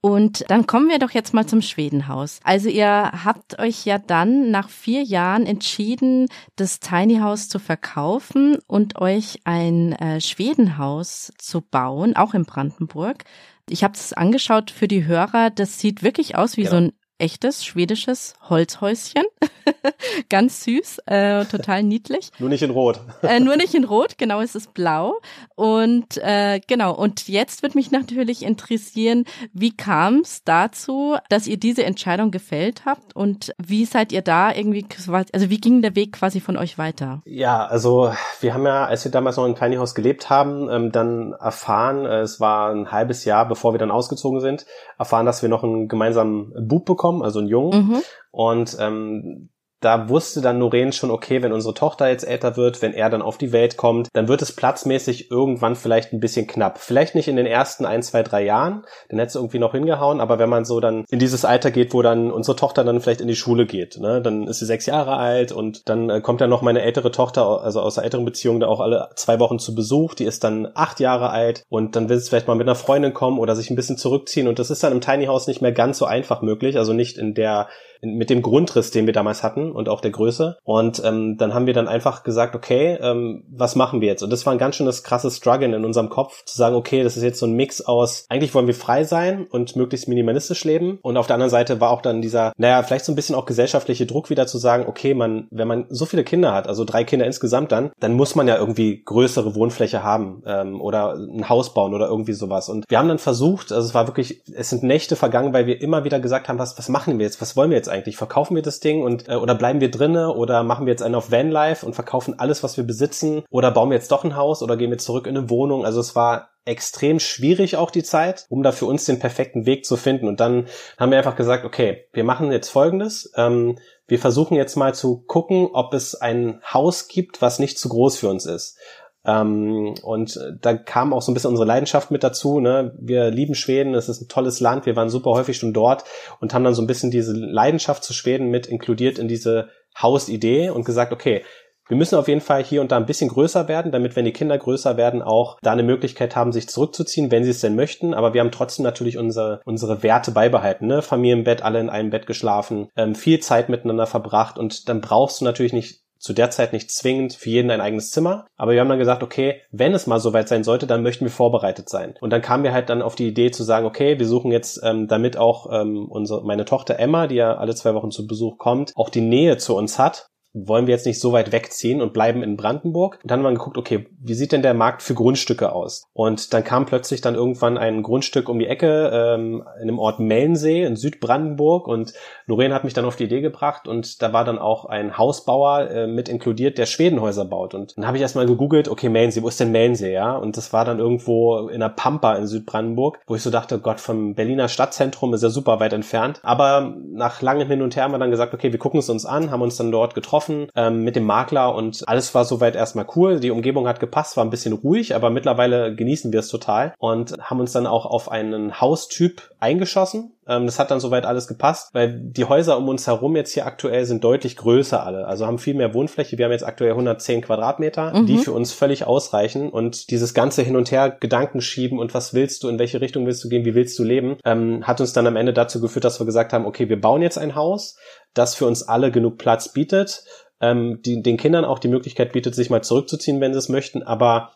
Und 0.00 0.44
dann 0.50 0.66
kommen 0.66 0.88
wir 0.88 0.98
doch 0.98 1.10
jetzt 1.10 1.34
mal 1.34 1.46
zum 1.46 1.62
Schwedenhaus. 1.62 2.40
Also 2.42 2.68
ihr 2.68 3.12
habt 3.24 3.58
euch 3.58 3.84
ja 3.84 3.98
dann 3.98 4.50
nach 4.50 4.68
vier 4.68 5.02
Jahren 5.02 5.46
entschieden, 5.46 6.28
das 6.56 6.80
Tiny 6.80 7.18
House 7.18 7.48
zu 7.48 7.58
verkaufen 7.58 8.58
und 8.66 9.00
euch 9.00 9.40
ein 9.44 9.92
äh, 9.92 10.20
Schwedenhaus 10.20 11.32
zu 11.38 11.60
bauen, 11.60 12.16
auch 12.16 12.34
in 12.34 12.44
Brandenburg. 12.44 13.24
Ich 13.68 13.82
habe 13.82 13.94
es 13.94 14.12
angeschaut 14.12 14.70
für 14.70 14.88
die 14.88 15.06
Hörer. 15.06 15.50
Das 15.50 15.78
sieht 15.78 16.02
wirklich 16.02 16.36
aus 16.36 16.56
wie 16.56 16.64
genau. 16.64 16.70
so 16.70 16.76
ein 16.76 16.92
echtes 17.18 17.64
schwedisches 17.64 18.34
Holzhäuschen. 18.48 19.24
Ganz 20.28 20.64
süß, 20.64 20.98
äh, 21.06 21.44
total 21.46 21.82
niedlich. 21.82 22.30
nur 22.38 22.48
nicht 22.48 22.62
in 22.62 22.70
Rot. 22.70 23.00
äh, 23.22 23.40
nur 23.40 23.56
nicht 23.56 23.74
in 23.74 23.84
Rot, 23.84 24.18
genau, 24.18 24.40
es 24.40 24.54
ist 24.54 24.74
blau. 24.74 25.20
Und 25.54 26.18
äh, 26.18 26.60
genau, 26.66 26.94
und 26.94 27.28
jetzt 27.28 27.62
wird 27.62 27.74
mich 27.74 27.90
natürlich 27.90 28.42
interessieren, 28.42 29.24
wie 29.52 29.74
kam 29.74 30.20
es 30.20 30.44
dazu, 30.44 31.16
dass 31.28 31.46
ihr 31.46 31.56
diese 31.56 31.84
Entscheidung 31.84 32.30
gefällt 32.30 32.84
habt 32.84 33.14
und 33.16 33.54
wie 33.62 33.84
seid 33.84 34.12
ihr 34.12 34.22
da 34.22 34.52
irgendwie, 34.52 34.86
also 35.32 35.50
wie 35.50 35.58
ging 35.58 35.82
der 35.82 35.96
Weg 35.96 36.12
quasi 36.12 36.40
von 36.40 36.56
euch 36.56 36.78
weiter? 36.78 37.22
Ja, 37.24 37.64
also 37.66 38.12
wir 38.40 38.54
haben 38.54 38.66
ja, 38.66 38.84
als 38.84 39.04
wir 39.04 39.12
damals 39.12 39.36
noch 39.36 39.46
in 39.46 39.54
Tiny 39.54 39.76
House 39.76 39.94
gelebt 39.94 40.30
haben, 40.30 40.68
ähm, 40.70 40.92
dann 40.92 41.32
erfahren, 41.32 42.04
äh, 42.04 42.20
es 42.20 42.40
war 42.40 42.70
ein 42.70 42.90
halbes 42.90 43.24
Jahr, 43.24 43.46
bevor 43.48 43.72
wir 43.72 43.78
dann 43.78 43.90
ausgezogen 43.90 44.40
sind, 44.40 44.66
erfahren, 44.98 45.26
dass 45.26 45.42
wir 45.42 45.48
noch 45.48 45.62
einen 45.62 45.88
gemeinsamen 45.88 46.52
Bub 46.68 46.84
bekommen, 46.84 47.03
also 47.22 47.38
einen 47.40 47.48
Jungen. 47.48 47.88
Mhm. 47.88 48.02
Und 48.30 48.76
ähm, 48.80 49.50
da 49.84 50.08
wusste 50.08 50.40
dann 50.40 50.58
Noreen 50.58 50.92
schon, 50.92 51.10
okay, 51.10 51.42
wenn 51.42 51.52
unsere 51.52 51.74
Tochter 51.74 52.08
jetzt 52.08 52.26
älter 52.26 52.56
wird, 52.56 52.80
wenn 52.80 52.94
er 52.94 53.10
dann 53.10 53.22
auf 53.22 53.36
die 53.36 53.52
Welt 53.52 53.76
kommt, 53.76 54.08
dann 54.14 54.28
wird 54.28 54.40
es 54.40 54.52
platzmäßig 54.52 55.30
irgendwann 55.30 55.76
vielleicht 55.76 56.12
ein 56.12 56.20
bisschen 56.20 56.46
knapp. 56.46 56.78
Vielleicht 56.78 57.14
nicht 57.14 57.28
in 57.28 57.36
den 57.36 57.46
ersten 57.46 57.84
ein, 57.84 58.02
zwei, 58.02 58.22
drei 58.22 58.44
Jahren, 58.44 58.84
dann 59.08 59.18
hätte 59.18 59.28
es 59.28 59.34
irgendwie 59.34 59.58
noch 59.58 59.72
hingehauen, 59.72 60.20
aber 60.20 60.38
wenn 60.38 60.48
man 60.48 60.64
so 60.64 60.80
dann 60.80 61.04
in 61.10 61.18
dieses 61.18 61.44
Alter 61.44 61.70
geht, 61.70 61.92
wo 61.92 62.00
dann 62.00 62.30
unsere 62.30 62.56
Tochter 62.56 62.82
dann 62.82 63.00
vielleicht 63.00 63.20
in 63.20 63.28
die 63.28 63.36
Schule 63.36 63.66
geht, 63.66 63.98
ne, 63.98 64.22
dann 64.22 64.46
ist 64.46 64.60
sie 64.60 64.66
sechs 64.66 64.86
Jahre 64.86 65.16
alt 65.16 65.52
und 65.52 65.88
dann 65.88 66.08
äh, 66.08 66.20
kommt 66.20 66.40
ja 66.40 66.46
noch 66.46 66.62
meine 66.62 66.82
ältere 66.82 67.10
Tochter, 67.10 67.62
also 67.62 67.80
aus 67.80 67.96
der 67.96 68.04
älteren 68.04 68.24
Beziehung, 68.24 68.60
da 68.60 68.68
auch 68.68 68.80
alle 68.80 69.10
zwei 69.16 69.38
Wochen 69.38 69.58
zu 69.58 69.74
Besuch, 69.74 70.14
die 70.14 70.24
ist 70.24 70.44
dann 70.44 70.68
acht 70.74 71.00
Jahre 71.00 71.30
alt 71.30 71.64
und 71.68 71.96
dann 71.96 72.08
will 72.08 72.16
es 72.16 72.28
vielleicht 72.28 72.48
mal 72.48 72.54
mit 72.54 72.66
einer 72.66 72.74
Freundin 72.74 73.12
kommen 73.12 73.38
oder 73.38 73.54
sich 73.54 73.70
ein 73.70 73.76
bisschen 73.76 73.98
zurückziehen 73.98 74.48
und 74.48 74.58
das 74.58 74.70
ist 74.70 74.82
dann 74.82 74.92
im 74.92 75.00
Tiny 75.02 75.26
House 75.26 75.46
nicht 75.46 75.60
mehr 75.60 75.72
ganz 75.72 75.98
so 75.98 76.06
einfach 76.06 76.40
möglich, 76.40 76.78
also 76.78 76.92
nicht 76.92 77.18
in 77.18 77.34
der 77.34 77.68
mit 78.04 78.30
dem 78.30 78.42
Grundriss, 78.42 78.90
den 78.90 79.06
wir 79.06 79.12
damals 79.12 79.42
hatten 79.42 79.72
und 79.72 79.88
auch 79.88 80.00
der 80.00 80.10
Größe. 80.10 80.58
Und 80.62 81.02
ähm, 81.04 81.36
dann 81.38 81.54
haben 81.54 81.66
wir 81.66 81.74
dann 81.74 81.88
einfach 81.88 82.22
gesagt, 82.22 82.54
okay, 82.54 82.98
ähm, 83.00 83.44
was 83.50 83.76
machen 83.76 84.00
wir 84.00 84.08
jetzt? 84.08 84.22
Und 84.22 84.30
das 84.30 84.44
war 84.46 84.52
ein 84.52 84.58
ganz 84.58 84.76
schönes 84.76 85.02
krasses 85.02 85.36
Struggle 85.36 85.74
in 85.74 85.84
unserem 85.84 86.08
Kopf, 86.08 86.44
zu 86.44 86.56
sagen, 86.56 86.76
okay, 86.76 87.02
das 87.02 87.16
ist 87.16 87.22
jetzt 87.22 87.38
so 87.38 87.46
ein 87.46 87.54
Mix 87.54 87.80
aus, 87.80 88.26
eigentlich 88.28 88.54
wollen 88.54 88.66
wir 88.66 88.74
frei 88.74 89.04
sein 89.04 89.46
und 89.50 89.76
möglichst 89.76 90.08
minimalistisch 90.08 90.64
leben. 90.64 90.98
Und 91.02 91.16
auf 91.16 91.26
der 91.26 91.34
anderen 91.34 91.50
Seite 91.50 91.80
war 91.80 91.90
auch 91.90 92.02
dann 92.02 92.22
dieser, 92.22 92.52
naja, 92.56 92.82
vielleicht 92.82 93.04
so 93.04 93.12
ein 93.12 93.16
bisschen 93.16 93.34
auch 93.34 93.46
gesellschaftliche 93.46 94.06
Druck 94.06 94.30
wieder 94.30 94.46
zu 94.46 94.58
sagen, 94.58 94.84
okay, 94.86 95.14
man, 95.14 95.48
wenn 95.50 95.68
man 95.68 95.86
so 95.88 96.06
viele 96.06 96.24
Kinder 96.24 96.52
hat, 96.52 96.68
also 96.68 96.84
drei 96.84 97.04
Kinder 97.04 97.26
insgesamt 97.26 97.72
dann, 97.72 97.90
dann 98.00 98.14
muss 98.14 98.34
man 98.34 98.48
ja 98.48 98.56
irgendwie 98.56 99.02
größere 99.04 99.54
Wohnfläche 99.54 100.02
haben 100.02 100.42
ähm, 100.46 100.80
oder 100.80 101.14
ein 101.14 101.48
Haus 101.48 101.74
bauen 101.74 101.94
oder 101.94 102.08
irgendwie 102.08 102.32
sowas. 102.32 102.68
Und 102.68 102.84
wir 102.88 102.98
haben 102.98 103.08
dann 103.08 103.18
versucht, 103.18 103.72
also 103.72 103.86
es 103.86 103.94
war 103.94 104.06
wirklich, 104.06 104.42
es 104.54 104.70
sind 104.70 104.82
Nächte 104.82 105.16
vergangen, 105.16 105.52
weil 105.52 105.66
wir 105.66 105.80
immer 105.80 106.04
wieder 106.04 106.20
gesagt 106.20 106.48
haben, 106.48 106.58
was, 106.58 106.78
was 106.78 106.88
machen 106.88 107.18
wir 107.18 107.26
jetzt? 107.26 107.40
Was 107.40 107.56
wollen 107.56 107.70
wir 107.70 107.76
jetzt 107.76 107.88
eigentlich? 107.94 108.16
Verkaufen 108.16 108.54
wir 108.54 108.62
das 108.62 108.80
Ding 108.80 109.02
und 109.02 109.28
äh, 109.28 109.36
oder 109.36 109.54
bleiben 109.54 109.80
wir 109.80 109.90
drinne 109.90 110.32
oder 110.34 110.62
machen 110.62 110.86
wir 110.86 110.92
jetzt 110.92 111.02
einen 111.02 111.14
auf 111.14 111.30
Vanlife 111.30 111.86
und 111.86 111.94
verkaufen 111.94 112.38
alles, 112.38 112.62
was 112.62 112.76
wir 112.76 112.84
besitzen 112.84 113.44
oder 113.50 113.70
bauen 113.70 113.90
wir 113.90 113.96
jetzt 113.96 114.10
doch 114.10 114.24
ein 114.24 114.36
Haus 114.36 114.62
oder 114.62 114.76
gehen 114.76 114.90
wir 114.90 114.98
zurück 114.98 115.26
in 115.26 115.36
eine 115.36 115.50
Wohnung? 115.50 115.84
Also 115.84 116.00
es 116.00 116.14
war 116.14 116.50
extrem 116.64 117.20
schwierig 117.20 117.76
auch 117.76 117.90
die 117.90 118.02
Zeit, 118.02 118.46
um 118.48 118.62
da 118.62 118.72
für 118.72 118.86
uns 118.86 119.04
den 119.04 119.18
perfekten 119.18 119.66
Weg 119.66 119.84
zu 119.84 119.96
finden. 119.96 120.28
Und 120.28 120.40
dann 120.40 120.66
haben 120.98 121.10
wir 121.10 121.18
einfach 121.18 121.36
gesagt, 121.36 121.64
okay, 121.64 122.06
wir 122.12 122.24
machen 122.24 122.50
jetzt 122.52 122.70
Folgendes. 122.70 123.32
Ähm, 123.36 123.78
wir 124.06 124.18
versuchen 124.18 124.56
jetzt 124.56 124.76
mal 124.76 124.94
zu 124.94 125.24
gucken, 125.26 125.68
ob 125.72 125.94
es 125.94 126.14
ein 126.14 126.60
Haus 126.72 127.08
gibt, 127.08 127.42
was 127.42 127.58
nicht 127.58 127.78
zu 127.78 127.88
groß 127.88 128.18
für 128.18 128.28
uns 128.28 128.46
ist. 128.46 128.78
Ähm, 129.26 129.94
und 130.02 130.38
da 130.60 130.74
kam 130.74 131.12
auch 131.12 131.22
so 131.22 131.30
ein 131.30 131.34
bisschen 131.34 131.50
unsere 131.50 131.66
Leidenschaft 131.66 132.10
mit 132.10 132.22
dazu. 132.22 132.60
Ne? 132.60 132.94
Wir 133.00 133.30
lieben 133.30 133.54
Schweden, 133.54 133.94
es 133.94 134.08
ist 134.08 134.22
ein 134.22 134.28
tolles 134.28 134.60
Land, 134.60 134.86
wir 134.86 134.96
waren 134.96 135.08
super 135.08 135.30
häufig 135.30 135.56
schon 135.56 135.72
dort 135.72 136.04
und 136.40 136.54
haben 136.54 136.64
dann 136.64 136.74
so 136.74 136.82
ein 136.82 136.86
bisschen 136.86 137.10
diese 137.10 137.32
Leidenschaft 137.32 138.04
zu 138.04 138.12
Schweden 138.12 138.50
mit 138.50 138.66
inkludiert 138.66 139.18
in 139.18 139.28
diese 139.28 139.68
Hausidee 140.00 140.70
und 140.70 140.84
gesagt, 140.84 141.12
okay, 141.12 141.42
wir 141.86 141.98
müssen 141.98 142.16
auf 142.16 142.28
jeden 142.28 142.40
Fall 142.40 142.64
hier 142.64 142.80
und 142.80 142.92
da 142.92 142.96
ein 142.96 143.04
bisschen 143.04 143.28
größer 143.28 143.68
werden, 143.68 143.92
damit, 143.92 144.16
wenn 144.16 144.24
die 144.24 144.32
Kinder 144.32 144.56
größer 144.56 144.96
werden, 144.96 145.20
auch 145.20 145.58
da 145.60 145.72
eine 145.72 145.82
Möglichkeit 145.82 146.34
haben, 146.34 146.50
sich 146.50 146.66
zurückzuziehen, 146.66 147.30
wenn 147.30 147.44
sie 147.44 147.50
es 147.50 147.60
denn 147.60 147.76
möchten. 147.76 148.14
Aber 148.14 148.32
wir 148.32 148.40
haben 148.40 148.50
trotzdem 148.50 148.84
natürlich 148.84 149.18
unsere, 149.18 149.60
unsere 149.66 150.02
Werte 150.02 150.30
beibehalten. 150.30 150.86
Ne? 150.86 151.02
Familienbett, 151.02 151.62
alle 151.62 151.80
in 151.80 151.90
einem 151.90 152.08
Bett 152.08 152.26
geschlafen, 152.26 152.88
ähm, 152.96 153.14
viel 153.14 153.40
Zeit 153.40 153.68
miteinander 153.68 154.06
verbracht 154.06 154.58
und 154.58 154.88
dann 154.88 155.02
brauchst 155.02 155.40
du 155.40 155.44
natürlich 155.44 155.74
nicht 155.74 156.03
zu 156.24 156.32
der 156.32 156.50
Zeit 156.50 156.72
nicht 156.72 156.90
zwingend 156.90 157.34
für 157.34 157.50
jeden 157.50 157.70
ein 157.70 157.82
eigenes 157.82 158.10
Zimmer. 158.10 158.46
Aber 158.56 158.72
wir 158.72 158.80
haben 158.80 158.88
dann 158.88 158.98
gesagt, 158.98 159.22
okay, 159.22 159.60
wenn 159.70 159.92
es 159.92 160.06
mal 160.06 160.20
soweit 160.20 160.48
sein 160.48 160.64
sollte, 160.64 160.86
dann 160.86 161.02
möchten 161.02 161.26
wir 161.26 161.30
vorbereitet 161.30 161.90
sein. 161.90 162.14
Und 162.22 162.30
dann 162.30 162.40
kamen 162.40 162.64
wir 162.64 162.72
halt 162.72 162.88
dann 162.88 163.02
auf 163.02 163.14
die 163.14 163.28
Idee 163.28 163.50
zu 163.50 163.62
sagen, 163.62 163.84
okay, 163.84 164.18
wir 164.18 164.26
suchen 164.26 164.50
jetzt 164.50 164.80
ähm, 164.82 165.06
damit 165.06 165.36
auch 165.36 165.68
ähm, 165.70 166.06
unsere, 166.08 166.42
meine 166.42 166.64
Tochter 166.64 166.98
Emma, 166.98 167.26
die 167.26 167.34
ja 167.34 167.58
alle 167.58 167.74
zwei 167.74 167.92
Wochen 167.94 168.10
zu 168.10 168.26
Besuch 168.26 168.56
kommt, 168.56 168.92
auch 168.96 169.10
die 169.10 169.20
Nähe 169.20 169.58
zu 169.58 169.76
uns 169.76 169.98
hat 169.98 170.30
wollen 170.54 170.86
wir 170.86 170.94
jetzt 170.94 171.06
nicht 171.06 171.20
so 171.20 171.32
weit 171.32 171.52
wegziehen 171.52 172.00
und 172.00 172.12
bleiben 172.12 172.42
in 172.42 172.56
Brandenburg? 172.56 173.18
Und 173.22 173.30
dann 173.30 173.40
haben 173.40 173.52
wir 173.52 173.58
geguckt, 173.58 173.76
okay, 173.76 174.06
wie 174.20 174.34
sieht 174.34 174.52
denn 174.52 174.62
der 174.62 174.72
Markt 174.72 175.02
für 175.02 175.14
Grundstücke 175.14 175.72
aus? 175.72 176.06
Und 176.12 176.54
dann 176.54 176.62
kam 176.62 176.86
plötzlich 176.86 177.20
dann 177.20 177.34
irgendwann 177.34 177.76
ein 177.76 178.02
Grundstück 178.02 178.48
um 178.48 178.58
die 178.58 178.68
Ecke 178.68 179.10
ähm, 179.12 179.64
in 179.80 179.88
dem 179.88 179.98
Ort 179.98 180.20
Mellensee 180.20 180.84
in 180.84 180.96
Südbrandenburg 180.96 181.88
und 181.88 182.14
Lorraine 182.46 182.74
hat 182.74 182.84
mich 182.84 182.94
dann 182.94 183.04
auf 183.04 183.16
die 183.16 183.24
Idee 183.24 183.40
gebracht 183.40 183.88
und 183.88 184.22
da 184.22 184.32
war 184.32 184.44
dann 184.44 184.58
auch 184.58 184.84
ein 184.84 185.18
Hausbauer 185.18 185.90
äh, 185.90 186.06
mit 186.06 186.28
inkludiert, 186.28 186.78
der 186.78 186.86
Schwedenhäuser 186.86 187.44
baut. 187.44 187.74
Und 187.74 187.96
dann 187.96 188.06
habe 188.06 188.16
ich 188.16 188.22
erstmal 188.22 188.46
gegoogelt, 188.46 188.88
okay, 188.88 189.08
Mellensee, 189.08 189.42
wo 189.42 189.48
ist 189.48 189.58
denn 189.58 189.72
Mellensee, 189.72 190.12
ja? 190.12 190.36
Und 190.36 190.56
das 190.56 190.72
war 190.72 190.84
dann 190.84 191.00
irgendwo 191.00 191.68
in 191.68 191.80
der 191.80 191.88
Pampa 191.88 192.34
in 192.36 192.46
Südbrandenburg, 192.46 193.18
wo 193.26 193.34
ich 193.34 193.42
so 193.42 193.50
dachte, 193.50 193.80
Gott, 193.80 194.00
vom 194.00 194.34
Berliner 194.34 194.68
Stadtzentrum 194.68 195.34
ist 195.34 195.42
ja 195.42 195.50
super 195.50 195.80
weit 195.80 195.92
entfernt. 195.92 196.40
Aber 196.42 196.94
nach 197.12 197.42
langem 197.42 197.68
Hin 197.68 197.82
und 197.82 197.96
Her 197.96 198.04
haben 198.04 198.12
wir 198.12 198.18
dann 198.18 198.30
gesagt, 198.30 198.54
okay, 198.54 198.70
wir 198.70 198.78
gucken 198.78 199.00
es 199.00 199.10
uns 199.10 199.26
an, 199.26 199.50
haben 199.50 199.62
uns 199.62 199.76
dann 199.76 199.90
dort 199.90 200.14
getroffen 200.14 200.43
ähm, 200.48 201.04
mit 201.04 201.16
dem 201.16 201.24
Makler 201.24 201.74
und 201.74 202.02
alles 202.06 202.34
war 202.34 202.44
soweit 202.44 202.76
erstmal 202.76 203.06
cool. 203.16 203.40
Die 203.40 203.50
Umgebung 203.50 203.88
hat 203.88 204.00
gepasst, 204.00 204.36
war 204.36 204.44
ein 204.44 204.50
bisschen 204.50 204.72
ruhig, 204.72 205.14
aber 205.14 205.30
mittlerweile 205.30 205.94
genießen 205.94 206.32
wir 206.32 206.40
es 206.40 206.48
total 206.48 206.94
und 206.98 207.36
haben 207.40 207.60
uns 207.60 207.72
dann 207.72 207.86
auch 207.86 208.06
auf 208.06 208.30
einen 208.30 208.80
Haustyp 208.80 209.50
eingeschossen. 209.60 210.34
Ähm, 210.46 210.66
das 210.66 210.78
hat 210.78 210.90
dann 210.90 211.00
soweit 211.00 211.24
alles 211.24 211.48
gepasst, 211.48 211.90
weil 211.92 212.20
die 212.20 212.44
Häuser 212.44 212.76
um 212.76 212.88
uns 212.88 213.06
herum 213.06 213.36
jetzt 213.36 213.52
hier 213.52 213.66
aktuell 213.66 214.04
sind 214.04 214.22
deutlich 214.24 214.56
größer 214.56 215.04
alle. 215.04 215.26
Also 215.26 215.46
haben 215.46 215.58
viel 215.58 215.74
mehr 215.74 215.94
Wohnfläche. 215.94 216.38
Wir 216.38 216.46
haben 216.46 216.52
jetzt 216.52 216.66
aktuell 216.66 216.90
110 216.90 217.42
Quadratmeter, 217.42 218.14
mhm. 218.14 218.26
die 218.26 218.38
für 218.38 218.52
uns 218.52 218.72
völlig 218.72 219.06
ausreichen. 219.06 219.70
Und 219.70 220.10
dieses 220.10 220.34
ganze 220.34 220.62
Hin 220.62 220.76
und 220.76 220.90
Her 220.90 221.10
Gedanken 221.10 221.60
schieben 221.60 221.98
und 221.98 222.14
was 222.14 222.34
willst 222.34 222.62
du, 222.62 222.68
in 222.68 222.78
welche 222.78 223.00
Richtung 223.00 223.26
willst 223.26 223.42
du 223.44 223.48
gehen, 223.48 223.64
wie 223.64 223.74
willst 223.74 223.98
du 223.98 224.04
leben, 224.04 224.36
ähm, 224.44 224.86
hat 224.86 225.00
uns 225.00 225.12
dann 225.12 225.26
am 225.26 225.36
Ende 225.36 225.52
dazu 225.52 225.80
geführt, 225.80 226.04
dass 226.04 226.20
wir 226.20 226.26
gesagt 226.26 226.52
haben, 226.52 226.66
okay, 226.66 226.88
wir 226.88 227.00
bauen 227.00 227.22
jetzt 227.22 227.38
ein 227.38 227.54
Haus, 227.54 227.96
das 228.34 228.54
für 228.54 228.66
uns 228.66 228.82
alle 228.82 229.10
genug 229.10 229.38
Platz 229.38 229.72
bietet, 229.72 230.24
ähm, 230.60 231.00
die, 231.04 231.22
den 231.22 231.36
Kindern 231.36 231.64
auch 231.64 231.78
die 231.78 231.88
Möglichkeit 231.88 232.32
bietet, 232.32 232.54
sich 232.54 232.70
mal 232.70 232.82
zurückzuziehen, 232.82 233.40
wenn 233.40 233.52
sie 233.52 233.58
es 233.58 233.68
möchten, 233.68 234.02
aber 234.02 234.52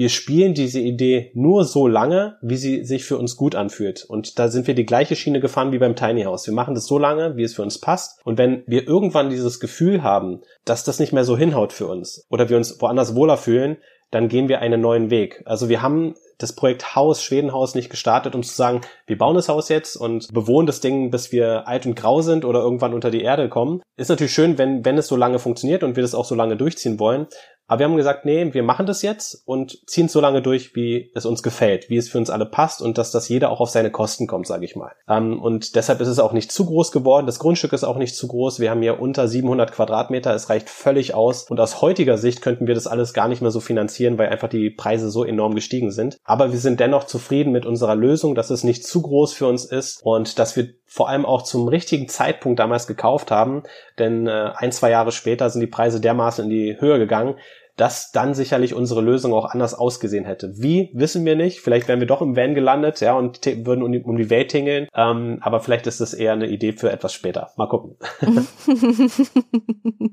wir 0.00 0.08
spielen 0.08 0.54
diese 0.54 0.80
Idee 0.80 1.30
nur 1.34 1.64
so 1.66 1.86
lange, 1.86 2.38
wie 2.40 2.56
sie 2.56 2.84
sich 2.84 3.04
für 3.04 3.18
uns 3.18 3.36
gut 3.36 3.54
anfühlt. 3.54 4.02
Und 4.02 4.38
da 4.38 4.48
sind 4.48 4.66
wir 4.66 4.74
die 4.74 4.86
gleiche 4.86 5.14
Schiene 5.14 5.40
gefahren 5.40 5.72
wie 5.72 5.78
beim 5.78 5.94
Tiny 5.94 6.22
House. 6.22 6.46
Wir 6.46 6.54
machen 6.54 6.74
das 6.74 6.86
so 6.86 6.98
lange, 6.98 7.36
wie 7.36 7.42
es 7.42 7.54
für 7.54 7.62
uns 7.62 7.78
passt. 7.78 8.18
Und 8.24 8.38
wenn 8.38 8.62
wir 8.66 8.88
irgendwann 8.88 9.28
dieses 9.28 9.60
Gefühl 9.60 10.02
haben, 10.02 10.40
dass 10.64 10.84
das 10.84 11.00
nicht 11.00 11.12
mehr 11.12 11.24
so 11.24 11.36
hinhaut 11.36 11.74
für 11.74 11.86
uns 11.86 12.24
oder 12.30 12.48
wir 12.48 12.56
uns 12.56 12.80
woanders 12.80 13.14
wohler 13.14 13.36
fühlen, 13.36 13.76
dann 14.10 14.28
gehen 14.28 14.48
wir 14.48 14.60
einen 14.60 14.80
neuen 14.80 15.10
Weg. 15.10 15.42
Also 15.44 15.68
wir 15.68 15.82
haben 15.82 16.14
das 16.42 16.54
Projekt 16.54 16.94
Haus, 16.94 17.22
Schwedenhaus 17.22 17.74
nicht 17.74 17.90
gestartet, 17.90 18.34
um 18.34 18.42
zu 18.42 18.54
sagen, 18.54 18.80
wir 19.06 19.18
bauen 19.18 19.34
das 19.34 19.48
Haus 19.48 19.68
jetzt 19.68 19.96
und 19.96 20.32
bewohnen 20.32 20.66
das 20.66 20.80
Ding, 20.80 21.10
bis 21.10 21.32
wir 21.32 21.68
alt 21.68 21.86
und 21.86 21.94
grau 21.94 22.22
sind 22.22 22.44
oder 22.44 22.60
irgendwann 22.60 22.94
unter 22.94 23.10
die 23.10 23.22
Erde 23.22 23.48
kommen. 23.48 23.82
Ist 23.96 24.08
natürlich 24.08 24.32
schön, 24.32 24.58
wenn, 24.58 24.84
wenn 24.84 24.98
es 24.98 25.06
so 25.06 25.16
lange 25.16 25.38
funktioniert 25.38 25.82
und 25.82 25.96
wir 25.96 26.02
das 26.02 26.14
auch 26.14 26.24
so 26.24 26.34
lange 26.34 26.56
durchziehen 26.56 26.98
wollen. 26.98 27.26
Aber 27.70 27.78
wir 27.78 27.86
haben 27.86 27.96
gesagt, 27.96 28.24
nee, 28.24 28.52
wir 28.52 28.64
machen 28.64 28.86
das 28.86 29.00
jetzt 29.02 29.46
und 29.46 29.78
ziehen 29.88 30.06
es 30.06 30.12
so 30.12 30.20
lange 30.20 30.42
durch, 30.42 30.74
wie 30.74 31.12
es 31.14 31.24
uns 31.24 31.40
gefällt, 31.40 31.88
wie 31.88 31.98
es 31.98 32.08
für 32.08 32.18
uns 32.18 32.28
alle 32.28 32.44
passt 32.44 32.82
und 32.82 32.98
dass 32.98 33.12
das 33.12 33.28
jeder 33.28 33.48
auch 33.48 33.60
auf 33.60 33.70
seine 33.70 33.92
Kosten 33.92 34.26
kommt, 34.26 34.48
sage 34.48 34.64
ich 34.64 34.74
mal. 34.74 34.90
Ähm, 35.08 35.40
und 35.40 35.76
deshalb 35.76 36.00
ist 36.00 36.08
es 36.08 36.18
auch 36.18 36.32
nicht 36.32 36.50
zu 36.50 36.66
groß 36.66 36.90
geworden. 36.90 37.26
Das 37.26 37.38
Grundstück 37.38 37.72
ist 37.72 37.84
auch 37.84 37.96
nicht 37.96 38.16
zu 38.16 38.26
groß. 38.26 38.58
Wir 38.58 38.72
haben 38.72 38.82
hier 38.82 39.00
unter 39.00 39.28
700 39.28 39.70
Quadratmeter. 39.70 40.34
Es 40.34 40.50
reicht 40.50 40.68
völlig 40.68 41.14
aus. 41.14 41.48
Und 41.48 41.60
aus 41.60 41.80
heutiger 41.80 42.18
Sicht 42.18 42.42
könnten 42.42 42.66
wir 42.66 42.74
das 42.74 42.88
alles 42.88 43.14
gar 43.14 43.28
nicht 43.28 43.40
mehr 43.40 43.52
so 43.52 43.60
finanzieren, 43.60 44.18
weil 44.18 44.30
einfach 44.30 44.48
die 44.48 44.70
Preise 44.70 45.08
so 45.08 45.22
enorm 45.22 45.54
gestiegen 45.54 45.92
sind. 45.92 46.16
Aber 46.24 46.50
wir 46.50 46.58
sind 46.58 46.80
dennoch 46.80 47.04
zufrieden 47.04 47.52
mit 47.52 47.66
unserer 47.66 47.94
Lösung, 47.94 48.34
dass 48.34 48.50
es 48.50 48.64
nicht 48.64 48.84
zu 48.84 49.00
groß 49.00 49.32
für 49.32 49.46
uns 49.46 49.64
ist 49.64 50.00
und 50.02 50.40
dass 50.40 50.56
wir 50.56 50.70
vor 50.92 51.08
allem 51.08 51.24
auch 51.24 51.42
zum 51.42 51.68
richtigen 51.68 52.08
Zeitpunkt 52.08 52.58
damals 52.58 52.88
gekauft 52.88 53.30
haben, 53.30 53.62
denn 54.00 54.26
äh, 54.26 54.50
ein, 54.56 54.72
zwei 54.72 54.90
Jahre 54.90 55.12
später 55.12 55.48
sind 55.48 55.60
die 55.60 55.68
Preise 55.68 56.00
dermaßen 56.00 56.46
in 56.46 56.50
die 56.50 56.80
Höhe 56.80 56.98
gegangen, 56.98 57.36
dass 57.80 58.12
dann 58.12 58.34
sicherlich 58.34 58.74
unsere 58.74 59.00
Lösung 59.00 59.32
auch 59.32 59.46
anders 59.46 59.72
ausgesehen 59.72 60.26
hätte. 60.26 60.52
Wie, 60.58 60.90
wissen 60.92 61.24
wir 61.24 61.34
nicht. 61.34 61.60
Vielleicht 61.60 61.88
wären 61.88 61.98
wir 61.98 62.06
doch 62.06 62.20
im 62.20 62.36
Van 62.36 62.54
gelandet, 62.54 63.00
ja, 63.00 63.14
und 63.14 63.40
würden 63.64 63.82
um 63.82 63.90
die, 63.90 64.02
um 64.02 64.18
die 64.18 64.28
Welt 64.28 64.50
tingeln. 64.50 64.86
Ähm, 64.94 65.38
aber 65.40 65.60
vielleicht 65.60 65.86
ist 65.86 65.98
das 65.98 66.12
eher 66.12 66.34
eine 66.34 66.48
Idee 66.48 66.72
für 66.72 66.92
etwas 66.92 67.14
später. 67.14 67.52
Mal 67.56 67.68
gucken. 67.68 67.96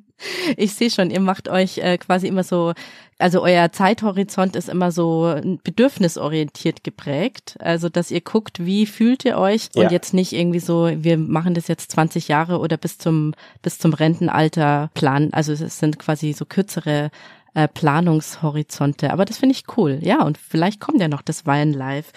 ich 0.56 0.76
sehe 0.76 0.90
schon, 0.90 1.12
ihr 1.12 1.20
macht 1.20 1.50
euch 1.50 1.80
äh, 1.80 1.98
quasi 1.98 2.28
immer 2.28 2.44
so, 2.44 2.72
also 3.20 3.42
euer 3.42 3.72
Zeithorizont 3.72 4.56
ist 4.56 4.70
immer 4.70 4.92
so 4.92 5.36
bedürfnisorientiert 5.64 6.86
geprägt. 6.86 7.58
Also, 7.60 7.90
dass 7.90 8.12
ihr 8.12 8.22
guckt, 8.22 8.64
wie 8.64 8.86
fühlt 8.86 9.26
ihr 9.26 9.38
euch 9.38 9.70
ja. 9.76 9.84
und 9.84 9.92
jetzt 9.92 10.14
nicht 10.14 10.32
irgendwie 10.32 10.60
so, 10.60 10.90
wir 10.94 11.18
machen 11.18 11.54
das 11.54 11.68
jetzt 11.68 11.92
20 11.92 12.28
Jahre 12.28 12.60
oder 12.60 12.78
bis 12.78 12.98
zum, 12.98 13.34
bis 13.62 13.78
zum 13.78 13.94
Rentenalter 13.94 14.90
planen. 14.94 15.34
Also, 15.34 15.52
es 15.52 15.80
sind 15.80 16.00
quasi 16.00 16.32
so 16.32 16.46
kürzere 16.46 17.10
äh, 17.58 17.68
Planungshorizonte. 17.68 19.12
Aber 19.12 19.26
das 19.26 19.40
finde 19.40 19.56
ich 19.56 19.64
cool. 19.78 19.98
Ja, 20.02 20.22
und 20.24 20.38
vielleicht 20.38 20.80
kommt 20.80 21.02
ja 21.02 21.08
noch 21.08 21.24
das 21.24 21.48
Wein 21.48 21.74
live. 21.74 22.12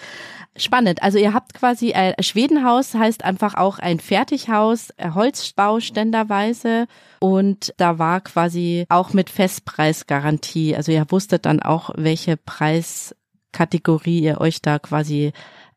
Spannend. 0.55 1.01
Also 1.01 1.17
ihr 1.17 1.33
habt 1.33 1.55
quasi 1.55 1.91
äh, 1.91 2.13
Schwedenhaus 2.21 2.93
heißt 2.93 3.25
einfach 3.25 3.55
auch 3.55 3.79
ein 3.79 3.99
Fertighaus, 3.99 4.91
äh, 4.97 5.11
Holzbau 5.15 5.79
ständerweise 5.79 6.85
und 7.19 7.73
da 7.77 7.97
war 7.97 8.21
quasi 8.21 8.85
auch 8.89 9.13
mit 9.13 9.31
Festpreisgarantie. 9.31 10.75
Also 10.75 10.91
ihr 10.91 11.05
wusstet 11.09 11.47
dann 11.47 11.59
auch, 11.61 11.89
welche 11.95 12.37
Preiskategorie 12.37 14.19
ihr 14.19 14.41
euch 14.41 14.61
da 14.61 14.77
quasi 14.77 15.31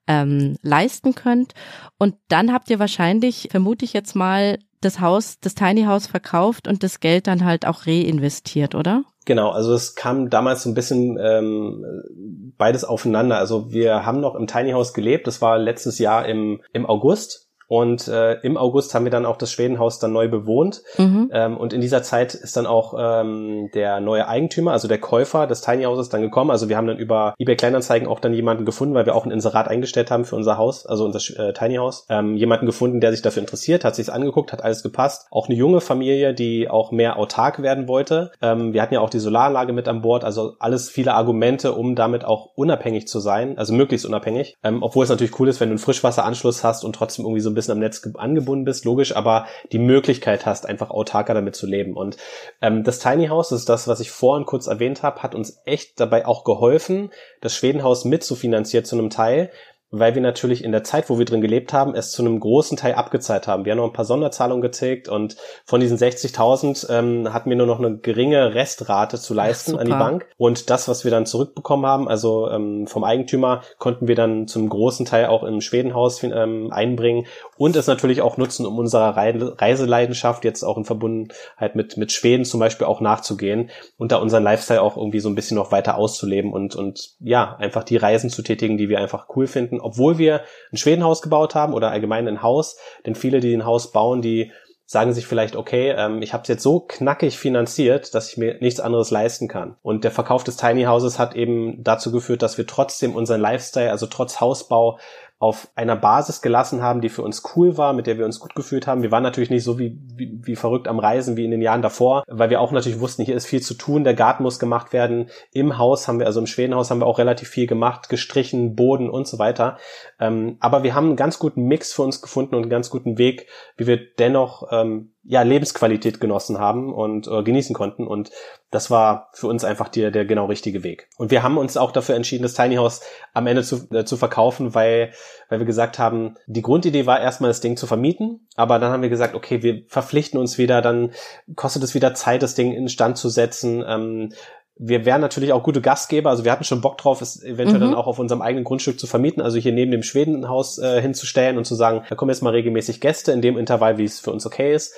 ähm, 0.07 0.57
leisten 0.63 1.15
könnt. 1.15 1.55
Und 1.99 2.15
dann 2.29 2.53
habt 2.53 2.71
ihr 2.71 2.79
wahrscheinlich, 2.79 3.49
vermute 3.51 3.85
ich 3.85 3.93
jetzt 3.93 4.15
mal, 4.15 4.59
das 4.81 5.01
Haus, 5.01 5.41
das 5.41 5.55
Tiny 5.55 5.85
House 5.85 6.07
verkauft 6.07 6.69
und 6.69 6.83
das 6.83 7.01
Geld 7.01 7.27
dann 7.27 7.45
halt 7.45 7.67
auch 7.67 7.87
reinvestiert, 7.87 8.75
oder? 8.75 9.05
Genau, 9.25 9.51
also 9.51 9.73
es 9.73 9.95
kam 9.95 10.29
damals 10.29 10.63
so 10.63 10.71
ein 10.71 10.75
bisschen 10.75 11.19
ähm, 11.19 12.53
beides 12.59 12.85
aufeinander. 12.85 13.39
Also 13.39 13.73
wir 13.73 14.05
haben 14.05 14.21
noch 14.21 14.35
im 14.35 14.47
Tiny 14.47 14.73
House 14.73 14.93
gelebt. 14.93 15.27
Das 15.27 15.41
war 15.41 15.59
letztes 15.59 15.99
Jahr 15.99 16.27
im, 16.27 16.61
im 16.75 16.85
August 16.85 17.44
und 17.69 18.09
äh, 18.09 18.35
im 18.41 18.57
August 18.57 18.95
haben 18.95 19.05
wir 19.05 19.11
dann 19.11 19.27
auch 19.27 19.37
das 19.37 19.51
Schwedenhaus 19.51 19.99
dann 19.99 20.13
neu 20.13 20.29
bewohnt. 20.29 20.83
Mhm. 20.99 21.31
Ähm, 21.33 21.57
und 21.57 21.73
in 21.73 21.81
dieser 21.81 22.03
Zeit 22.03 22.35
ist 22.35 22.57
dann 22.57 22.67
auch 22.67 22.95
ähm, 22.99 23.71
der 23.75 24.01
neue 24.01 24.29
Eigentümer, 24.29 24.73
also 24.73 24.89
der 24.89 24.99
Käufer 24.99 25.47
des 25.47 25.61
Tiny 25.61 25.85
Houses 25.85 26.09
dann 26.09 26.23
gekommen. 26.23 26.51
Also 26.51 26.69
wir 26.69 26.77
haben 26.77 26.87
dann 26.87 26.99
über 26.99 27.35
eBay 27.39 27.57
Kleinanzeigen 27.57 28.09
auch 28.09 28.21
dann 28.21 28.35
jemanden 28.35 28.65
gefunden, 28.65 28.95
weil 28.95 29.07
wir 29.07 29.15
auch 29.15 29.25
ein 29.25 29.31
Inserat 29.31 29.69
eingestellt 29.69 30.11
haben 30.11 30.25
für 30.25 30.37
unser 30.37 30.59
Haus, 30.59 30.87
also 30.87 31.05
unser 31.05 31.21
äh, 31.39 31.53
Tiny 31.53 31.77
House. 31.77 32.07
Ähm, 32.09 32.37
jemanden 32.37 32.67
gefunden, 32.67 33.01
der 33.01 33.13
sich 33.13 33.23
dafür 33.23 33.43
interessiert, 33.43 33.85
hat 33.85 33.95
sich's 33.95 34.11
angeguckt, 34.11 34.53
hat 34.53 34.63
alles 34.63 34.83
gepasst. 34.83 35.27
Auch 35.31 35.49
eine 35.49 35.57
junge 35.57 35.81
Familie, 35.81 36.35
die 36.35 36.69
auch 36.69 36.93
mehr 36.93 37.19
autark 37.19 37.63
werden 37.63 37.89
wollte. 37.89 38.33
Ähm, 38.43 38.73
wir 38.73 38.83
hatten 38.83 38.95
ja 38.95 39.01
auch 39.01 39.11
die 39.11 39.19
Solaranlage 39.19 39.73
mit 39.73 39.89
an 39.89 40.03
Bord, 40.03 40.25
also 40.25 40.55
alles 40.59 40.91
viele 40.91 41.15
Argumente, 41.15 41.73
um 41.73 41.95
damit 41.95 42.25
auch 42.25 42.51
unabhängig 42.55 43.09
zu 43.09 43.21
sein, 43.21 43.57
also 43.59 43.73
möglichst 43.73 44.07
unabhängig. 44.07 44.57
Ähm, 44.63 44.83
obwohl 44.83 45.05
es 45.05 45.11
natürlich 45.11 45.39
cool 45.41 45.49
ist, 45.49 45.61
wenn 45.61 45.69
du 45.69 45.75
einen 45.75 45.79
Frischwasseranschluss 45.79 46.65
hast 46.65 46.85
und 46.85 46.95
trotzdem 46.95 47.25
irgendwie 47.25 47.41
so 47.41 47.54
ein 47.55 47.57
bisschen 47.57 47.73
am 47.73 47.79
Netz 47.79 48.07
angebunden 48.15 48.65
bist, 48.65 48.85
logisch, 48.85 49.17
aber 49.17 49.47
die 49.73 49.79
Möglichkeit 49.79 50.45
hast, 50.45 50.67
einfach 50.67 50.91
autarker 50.91 51.35
damit 51.35 51.57
zu 51.57 51.67
leben. 51.67 51.95
Und 51.95 52.17
ähm, 52.61 52.85
das 52.85 52.99
Tiny 52.99 53.29
House, 53.29 53.49
das 53.49 53.61
ist 53.61 53.69
das, 53.69 53.89
was 53.89 54.01
ich 54.01 54.11
vorhin 54.11 54.45
kurz 54.45 54.67
erwähnt 54.67 55.03
habe, 55.03 55.23
hat 55.23 55.35
uns 55.35 55.61
echt 55.65 56.01
dabei 56.01 56.27
auch 56.27 56.45
geholfen, 56.45 57.11
das 57.41 57.55
Schwedenhaus 57.55 58.05
mitzufinanzieren 58.05 58.85
zu 58.85 58.99
einem 58.99 59.11
Teil, 59.11 59.51
weil 59.99 60.15
wir 60.15 60.23
natürlich 60.23 60.65
in 60.65 60.73
der 60.73 60.85
Zeit, 60.85 61.09
wo 61.09 61.19
wir 61.19 61.25
drin 61.25 61.41
gelebt 61.41 61.73
haben, 61.73 61.95
es 61.95 62.11
zu 62.11 62.23
einem 62.23 62.41
großen 62.41 62.77
Teil 62.77 62.95
abgezahlt 62.95 63.47
haben. 63.47 63.65
Wir 63.65 63.73
haben 63.73 63.79
noch 63.79 63.87
ein 63.87 63.93
paar 63.93 64.05
Sonderzahlungen 64.05 64.63
getilgt 64.63 65.09
und 65.09 65.37
von 65.65 65.81
diesen 65.81 65.99
60.000 65.99 66.91
ähm, 66.91 67.33
hatten 67.33 67.49
wir 67.51 67.57
nur 67.57 67.67
noch 67.67 67.79
eine 67.79 67.97
geringe 67.97 68.55
Restrate 68.55 69.19
zu 69.19 69.35
leisten 69.35 69.77
Ach, 69.77 69.81
an 69.81 69.87
die 69.87 69.93
Bank. 69.93 70.27
Und 70.37 70.71
das, 70.71 70.89
was 70.89 71.05
wir 71.05 71.11
dann 71.11 71.27
zurückbekommen 71.27 71.87
haben, 71.87 72.09
also 72.09 72.51
ähm, 72.51 72.87
vom 72.87 73.05
Eigentümer, 73.05 73.63
konnten 73.79 74.09
wir 74.09 74.17
dann 74.17 74.49
zum 74.49 74.69
großen 74.69 75.07
Teil 75.07 75.27
auch 75.27 75.45
im 75.45 75.61
Schwedenhaus 75.61 76.23
ähm, 76.23 76.71
einbringen 76.73 77.27
und 77.57 77.77
es 77.77 77.87
natürlich 77.87 78.21
auch 78.21 78.37
nutzen, 78.37 78.67
um 78.67 78.79
unserer 78.79 79.17
Reiseleidenschaft 79.17 80.45
jetzt 80.45 80.63
auch 80.65 80.77
in 80.77 80.85
Verbundenheit 80.85 81.77
mit, 81.77 81.97
mit 81.97 82.13
Schweden 82.13 82.45
zum 82.45 82.61
Beispiel 82.61 82.87
auch 82.87 83.01
nachzugehen 83.01 83.71
und 83.97 84.13
da 84.13 84.17
unseren 84.17 84.43
Lifestyle 84.43 84.83
auch 84.83 84.97
irgendwie 84.97 85.21
so 85.21 85.29
ein 85.29 85.35
bisschen 85.35 85.57
noch 85.57 85.73
weiter 85.73 85.97
auszuleben 85.97 86.53
und, 86.53 86.75
und 86.75 87.15
ja, 87.21 87.57
einfach 87.57 87.85
die 87.85 87.97
Reisen 87.97 88.31
zu 88.31 88.43
tätigen, 88.43 88.77
die 88.77 88.89
wir 88.89 88.99
einfach 88.99 89.29
cool 89.37 89.47
finden 89.47 89.81
obwohl 89.85 90.19
wir 90.19 90.43
ein 90.73 90.77
Schwedenhaus 90.77 91.23
gebaut 91.23 91.55
haben 91.55 91.75
oder 91.75 91.91
allgemein 91.91 92.27
ein 92.27 92.43
Haus, 92.43 92.77
denn 93.07 93.15
viele, 93.15 93.41
die 93.41 93.55
ein 93.55 93.65
Haus 93.65 93.93
bauen, 93.93 94.23
die 94.23 94.51
sagen 94.87 95.15
sich 95.15 95.27
vielleicht, 95.27 95.57
okay, 95.57 95.95
ähm, 95.97 96.21
ich 96.21 96.33
habe 96.35 96.43
es 96.43 96.49
jetzt 96.49 96.63
so 96.63 96.81
knackig 96.81 97.39
finanziert, 97.39 98.15
dass 98.15 98.31
ich 98.31 98.37
mir 98.37 98.59
nichts 98.61 98.81
anderes 98.81 99.11
leisten 99.11 99.49
kann. 99.49 99.77
Und 99.83 100.05
der 100.05 100.11
Verkauf 100.11 100.45
des 100.45 100.57
Tiny 100.57 100.85
Houses 100.85 101.19
hat 101.19 101.35
eben 101.35 101.83
dazu 101.83 102.13
geführt, 102.13 102.43
dass 102.43 102.59
wir 102.59 102.67
trotzdem 102.67 103.15
unseren 103.15 103.41
Lifestyle, 103.41 103.91
also 103.91 104.07
trotz 104.07 104.41
Hausbau, 104.41 104.99
auf 105.45 105.69
einer 105.75 105.95
Basis 105.95 106.41
gelassen 106.41 106.83
haben, 106.83 107.03
die 107.03 107.11
für 107.11 107.21
uns 107.21 107.43
cool 107.55 107.77
war, 107.77 107.93
mit 107.93 108.07
der 108.07 108.17
wir 108.17 108.25
uns 108.25 108.41
gut 108.41 108.55
gefühlt 108.55 108.87
haben. 108.87 109.03
Wir 109.03 109.11
waren 109.11 109.23
natürlich 109.23 109.51
nicht 109.51 109.63
so 109.63 109.79
wie, 109.79 110.01
wie, 110.17 110.41
wie 110.43 110.57
verrückt 110.57 110.89
am 110.89 110.99
Reisen 110.99 111.37
wie 111.37 111.45
in 111.45 111.51
den 111.51 111.61
Jahren 111.61 111.83
davor, 111.83 112.25
weil 112.29 112.49
wir 112.49 112.63
auch 112.63 112.73
natürlich 112.73 112.99
wussten, 112.99 113.27
hier 113.27 113.37
ist 113.37 113.45
viel 113.45 113.61
zu 113.61 113.75
tun, 113.75 114.05
der 114.05 114.15
Garten 114.15 114.43
muss 114.43 114.59
gemacht 114.59 114.95
werden. 114.95 115.29
Im 115.53 115.77
Haus 115.77 116.09
haben 116.09 116.19
wir, 116.19 116.25
also 116.25 116.41
im 116.41 116.47
Schwedenhaus 116.47 116.91
haben 116.91 117.01
wir 117.01 117.07
auch 117.07 117.19
relativ 117.19 117.51
viel 117.51 117.67
gemacht, 117.67 118.09
gestrichen, 118.09 118.75
Boden 118.75 119.11
und 119.11 119.29
so 119.29 119.39
weiter. 119.39 119.77
Ähm, 120.19 120.57
aber 120.61 120.83
wir 120.83 120.95
haben 120.95 121.09
einen 121.09 121.17
ganz 121.17 121.39
guten 121.39 121.65
Mix 121.65 121.93
für 121.93 122.01
uns 122.01 122.23
gefunden 122.23 122.55
und 122.55 122.63
einen 122.63 122.71
ganz 122.71 122.89
guten 122.89 123.19
Weg, 123.19 123.47
wie 123.77 123.87
wir 123.87 123.99
dennoch 124.19 124.69
ähm, 124.71 125.14
ja, 125.27 125.43
Lebensqualität 125.43 126.21
genossen 126.21 126.59
haben 126.59 126.93
und 126.93 127.27
äh, 127.27 127.43
genießen 127.43 127.75
konnten. 127.75 128.07
Und 128.07 128.31
das 128.71 128.91
war 128.91 129.31
für 129.33 129.47
uns 129.47 129.65
einfach 129.65 129.89
der, 129.89 130.11
der 130.11 130.25
genau 130.25 130.47
richtige 130.47 130.83
Weg. 130.83 131.09
Und 131.17 131.31
wir 131.31 131.43
haben 131.43 131.57
uns 131.57 131.77
auch 131.77 131.93
dafür 131.93 132.15
entschieden, 132.15 132.43
das 132.43 132.55
Tiny 132.55 132.77
House 132.77 133.01
am 133.33 133.47
Ende 133.47 133.63
zu, 133.63 133.89
äh, 133.91 134.05
zu 134.05 134.17
verkaufen, 134.17 134.75
weil, 134.75 135.13
weil 135.49 135.61
wir 135.61 135.67
gesagt 135.67 135.99
haben, 135.99 136.35
die 136.47 136.63
Grundidee 136.63 137.07
war 137.07 137.21
erstmal 137.21 137.51
das 137.51 137.61
Ding 137.61 137.77
zu 137.77 137.87
vermieten, 137.87 138.47
aber 138.57 138.79
dann 138.79 138.93
haben 138.93 139.03
wir 139.03 139.09
gesagt, 139.09 139.35
okay, 139.35 139.63
wir 139.63 139.85
verpflichten 139.89 140.39
uns 140.39 140.59
wieder, 140.59 140.83
dann 140.83 141.13
kostet 141.57 141.83
es 141.83 141.95
wieder 141.95 142.15
Zeit, 142.15 142.43
das 142.43 142.55
Ding 142.55 142.73
in 142.73 142.89
Stand 142.89 143.17
zu 143.17 143.29
setzen. 143.31 143.83
Ähm, 143.87 144.31
wir 144.77 145.05
wären 145.05 145.21
natürlich 145.21 145.53
auch 145.53 145.63
gute 145.63 145.81
Gastgeber, 145.81 146.31
also 146.31 146.45
wir 146.45 146.51
hatten 146.51 146.65
schon 146.65 146.81
Bock 146.81 146.99
drauf, 146.99 147.23
es 147.23 147.43
eventuell 147.43 147.79
mhm. 147.79 147.85
dann 147.85 147.95
auch 147.95 148.09
auf 148.09 148.19
unserem 148.19 148.43
eigenen 148.43 148.65
Grundstück 148.65 148.99
zu 148.99 149.07
vermieten, 149.07 149.41
also 149.41 149.57
hier 149.57 149.73
neben 149.73 149.93
dem 149.93 150.03
Schwedenhaus 150.03 150.79
äh, 150.79 151.01
hinzustellen 151.01 151.59
und 151.59 151.65
zu 151.65 151.77
sagen, 151.77 152.03
da 152.09 152.17
kommen 152.17 152.31
jetzt 152.31 152.43
mal 152.43 152.51
regelmäßig 152.51 153.01
Gäste 153.01 153.31
in 153.31 153.41
dem 153.41 153.57
Intervall, 153.57 153.99
wie 153.99 154.05
es 154.05 154.19
für 154.19 154.33
uns 154.33 154.45
okay 154.45 154.75
ist. 154.75 154.95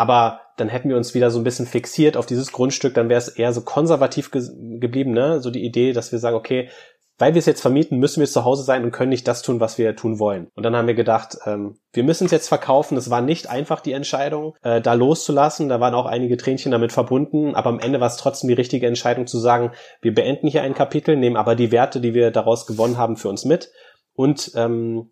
Aber 0.00 0.40
dann 0.56 0.70
hätten 0.70 0.88
wir 0.88 0.96
uns 0.96 1.12
wieder 1.12 1.30
so 1.30 1.38
ein 1.38 1.44
bisschen 1.44 1.66
fixiert 1.66 2.16
auf 2.16 2.24
dieses 2.24 2.52
Grundstück, 2.52 2.94
dann 2.94 3.10
wäre 3.10 3.18
es 3.18 3.28
eher 3.28 3.52
so 3.52 3.60
konservativ 3.60 4.30
ge 4.30 4.42
geblieben, 4.78 5.10
ne? 5.10 5.42
So 5.42 5.50
die 5.50 5.62
Idee, 5.62 5.92
dass 5.92 6.10
wir 6.10 6.18
sagen, 6.18 6.36
okay, 6.36 6.70
weil 7.18 7.34
wir 7.34 7.38
es 7.38 7.44
jetzt 7.44 7.60
vermieten, 7.60 7.98
müssen 7.98 8.20
wir 8.20 8.26
zu 8.26 8.46
Hause 8.46 8.62
sein 8.62 8.82
und 8.82 8.92
können 8.92 9.10
nicht 9.10 9.28
das 9.28 9.42
tun, 9.42 9.60
was 9.60 9.76
wir 9.76 9.94
tun 9.94 10.18
wollen. 10.18 10.48
Und 10.54 10.62
dann 10.62 10.74
haben 10.74 10.86
wir 10.86 10.94
gedacht, 10.94 11.36
ähm, 11.44 11.76
wir 11.92 12.02
müssen 12.02 12.24
es 12.24 12.30
jetzt 12.30 12.48
verkaufen. 12.48 12.96
Es 12.96 13.10
war 13.10 13.20
nicht 13.20 13.50
einfach 13.50 13.80
die 13.82 13.92
Entscheidung, 13.92 14.54
äh, 14.62 14.80
da 14.80 14.94
loszulassen. 14.94 15.68
Da 15.68 15.80
waren 15.80 15.92
auch 15.92 16.06
einige 16.06 16.38
Tränchen 16.38 16.72
damit 16.72 16.92
verbunden. 16.92 17.54
Aber 17.54 17.68
am 17.68 17.78
Ende 17.78 18.00
war 18.00 18.06
es 18.06 18.16
trotzdem 18.16 18.48
die 18.48 18.54
richtige 18.54 18.86
Entscheidung 18.86 19.26
zu 19.26 19.38
sagen, 19.38 19.72
wir 20.00 20.14
beenden 20.14 20.48
hier 20.48 20.62
ein 20.62 20.72
Kapitel, 20.72 21.14
nehmen 21.14 21.36
aber 21.36 21.56
die 21.56 21.72
Werte, 21.72 22.00
die 22.00 22.14
wir 22.14 22.30
daraus 22.30 22.64
gewonnen 22.66 22.96
haben, 22.96 23.18
für 23.18 23.28
uns 23.28 23.44
mit 23.44 23.70
und 24.14 24.52
ähm, 24.54 25.10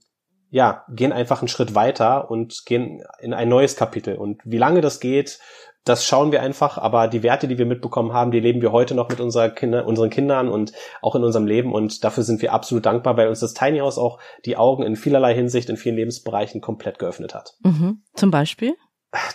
ja, 0.51 0.85
gehen 0.89 1.13
einfach 1.13 1.41
einen 1.41 1.49
Schritt 1.49 1.75
weiter 1.75 2.31
und 2.31 2.65
gehen 2.67 3.03
in 3.21 3.35
ein 3.35 3.49
neues 3.49 3.77
Kapitel. 3.77 4.17
Und 4.17 4.41
wie 4.45 4.59
lange 4.59 4.81
das 4.81 5.01
geht, 5.01 5.39
das 5.85 6.05
schauen 6.05 6.33
wir 6.33 6.43
einfach, 6.43 6.77
aber 6.77 7.09
die 7.09 7.23
Werte, 7.23 7.49
die 7.49 7.57
wir 7.57 7.67
mitbekommen 7.67 8.13
haben, 8.13 8.31
die 8.31 8.41
leben 8.41 8.61
wir 8.61 8.73
heute 8.73 8.95
noch 8.95 9.09
mit 9.09 9.21
unserer 9.21 9.49
Kinder, 9.49 9.87
unseren 9.87 10.11
Kindern 10.11 10.49
und 10.49 10.73
auch 11.01 11.15
in 11.15 11.25
unserem 11.25 11.47
Leben 11.47 11.73
und 11.73 12.05
dafür 12.05 12.25
sind 12.25 12.43
wir 12.43 12.53
absolut 12.53 12.85
dankbar, 12.85 13.17
weil 13.17 13.29
uns 13.29 13.41
das 13.41 13.55
Tiny 13.55 13.79
House 13.79 13.99
auch 13.99 14.19
die 14.45 14.57
Augen 14.57 14.83
in 14.83 14.97
vielerlei 14.97 15.35
Hinsicht, 15.35 15.71
in 15.71 15.77
vielen 15.77 15.97
Lebensbereichen 15.97 16.61
komplett 16.61 16.99
geöffnet 16.99 17.35
hat. 17.35 17.55
Mhm. 17.63 18.03
Zum 18.15 18.31
Beispiel? 18.31 18.75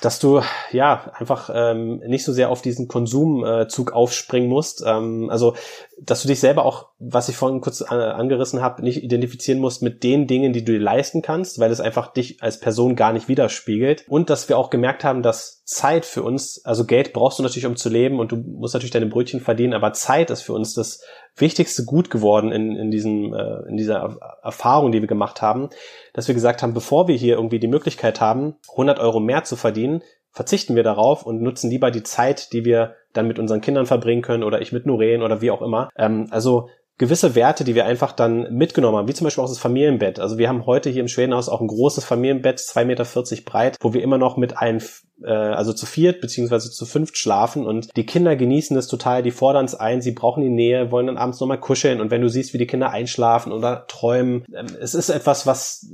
Dass 0.01 0.19
du 0.19 0.41
ja 0.71 1.11
einfach 1.15 1.49
ähm, 1.51 1.97
nicht 2.05 2.23
so 2.23 2.31
sehr 2.31 2.49
auf 2.49 2.61
diesen 2.61 2.87
Konsumzug 2.87 3.89
äh, 3.89 3.93
aufspringen 3.93 4.47
musst. 4.47 4.83
Ähm, 4.85 5.29
also, 5.31 5.55
dass 5.99 6.21
du 6.21 6.27
dich 6.27 6.39
selber 6.39 6.63
auch, 6.63 6.89
was 6.99 7.27
ich 7.27 7.35
vorhin 7.35 7.59
kurz 7.59 7.81
äh, 7.81 7.85
angerissen 7.85 8.61
habe, 8.61 8.83
nicht 8.83 9.03
identifizieren 9.03 9.59
musst 9.59 9.81
mit 9.81 10.03
den 10.03 10.27
Dingen, 10.27 10.53
die 10.53 10.63
du 10.63 10.73
dir 10.73 10.79
leisten 10.79 11.23
kannst, 11.23 11.57
weil 11.59 11.71
es 11.71 11.79
einfach 11.79 12.13
dich 12.13 12.43
als 12.43 12.59
Person 12.59 12.95
gar 12.95 13.13
nicht 13.13 13.27
widerspiegelt. 13.27 14.05
Und 14.07 14.29
dass 14.29 14.47
wir 14.47 14.59
auch 14.59 14.69
gemerkt 14.69 15.03
haben, 15.03 15.23
dass 15.23 15.63
Zeit 15.65 16.05
für 16.05 16.21
uns, 16.21 16.63
also 16.65 16.85
Geld 16.85 17.11
brauchst 17.11 17.39
du 17.39 17.43
natürlich, 17.43 17.65
um 17.65 17.75
zu 17.75 17.89
leben 17.89 18.19
und 18.19 18.31
du 18.31 18.35
musst 18.35 18.75
natürlich 18.75 18.91
deine 18.91 19.07
Brötchen 19.07 19.39
verdienen, 19.39 19.73
aber 19.73 19.93
Zeit 19.93 20.29
ist 20.29 20.43
für 20.43 20.53
uns 20.53 20.75
das 20.75 21.01
wichtigste 21.35 21.85
Gut 21.85 22.09
geworden 22.09 22.51
in, 22.51 22.75
in, 22.75 22.91
diesem, 22.91 23.33
äh, 23.33 23.67
in 23.67 23.77
dieser 23.77 24.17
Erfahrung, 24.43 24.91
die 24.91 25.01
wir 25.01 25.07
gemacht 25.07 25.41
haben, 25.41 25.69
dass 26.13 26.27
wir 26.27 26.35
gesagt 26.35 26.61
haben, 26.61 26.73
bevor 26.73 27.07
wir 27.07 27.15
hier 27.15 27.35
irgendwie 27.35 27.59
die 27.59 27.67
Möglichkeit 27.67 28.21
haben, 28.21 28.55
100 28.71 28.99
Euro 28.99 29.19
mehr 29.19 29.43
zu 29.43 29.55
verdienen, 29.55 30.01
verzichten 30.31 30.75
wir 30.75 30.83
darauf 30.83 31.25
und 31.25 31.41
nutzen 31.41 31.69
lieber 31.69 31.91
die 31.91 32.03
Zeit, 32.03 32.53
die 32.53 32.65
wir 32.65 32.95
dann 33.13 33.27
mit 33.27 33.39
unseren 33.39 33.61
Kindern 33.61 33.85
verbringen 33.85 34.23
können 34.23 34.43
oder 34.43 34.61
ich 34.61 34.71
mit 34.71 34.85
Nuren 34.85 35.21
oder 35.21 35.41
wie 35.41 35.51
auch 35.51 35.61
immer. 35.61 35.89
Ähm, 35.95 36.27
also 36.31 36.69
gewisse 36.97 37.35
Werte, 37.35 37.63
die 37.63 37.75
wir 37.75 37.85
einfach 37.85 38.11
dann 38.11 38.53
mitgenommen 38.53 38.97
haben, 38.97 39.07
wie 39.07 39.13
zum 39.13 39.25
Beispiel 39.25 39.43
auch 39.43 39.49
das 39.49 39.57
Familienbett. 39.57 40.19
Also 40.19 40.37
wir 40.37 40.47
haben 40.47 40.65
heute 40.65 40.89
hier 40.89 41.01
im 41.01 41.07
Schwedenhaus 41.07 41.49
auch 41.49 41.59
ein 41.59 41.67
großes 41.67 42.05
Familienbett, 42.05 42.59
2,40 42.59 42.85
Meter 42.85 43.05
breit, 43.45 43.77
wo 43.81 43.93
wir 43.93 44.03
immer 44.03 44.19
noch 44.19 44.37
mit 44.37 44.57
ein, 44.57 44.81
äh, 45.23 45.31
also 45.31 45.73
zu 45.73 45.85
viert 45.87 46.21
beziehungsweise 46.21 46.69
zu 46.69 46.85
fünft 46.85 47.17
schlafen 47.17 47.65
und 47.65 47.95
die 47.97 48.05
Kinder 48.05 48.35
genießen 48.35 48.77
es 48.77 48.87
total, 48.87 49.23
die 49.23 49.31
fordern 49.31 49.65
es 49.65 49.73
ein, 49.73 50.01
sie 50.01 50.11
brauchen 50.11 50.43
die 50.43 50.49
Nähe, 50.49 50.91
wollen 50.91 51.07
dann 51.07 51.17
abends 51.17 51.39
nochmal 51.39 51.59
kuscheln 51.59 51.99
und 51.99 52.11
wenn 52.11 52.21
du 52.21 52.29
siehst, 52.29 52.53
wie 52.53 52.59
die 52.59 52.67
Kinder 52.67 52.91
einschlafen 52.91 53.51
oder 53.51 53.87
träumen, 53.87 54.45
ähm, 54.55 54.67
es 54.79 54.93
ist 54.93 55.09
etwas, 55.09 55.47
was, 55.47 55.91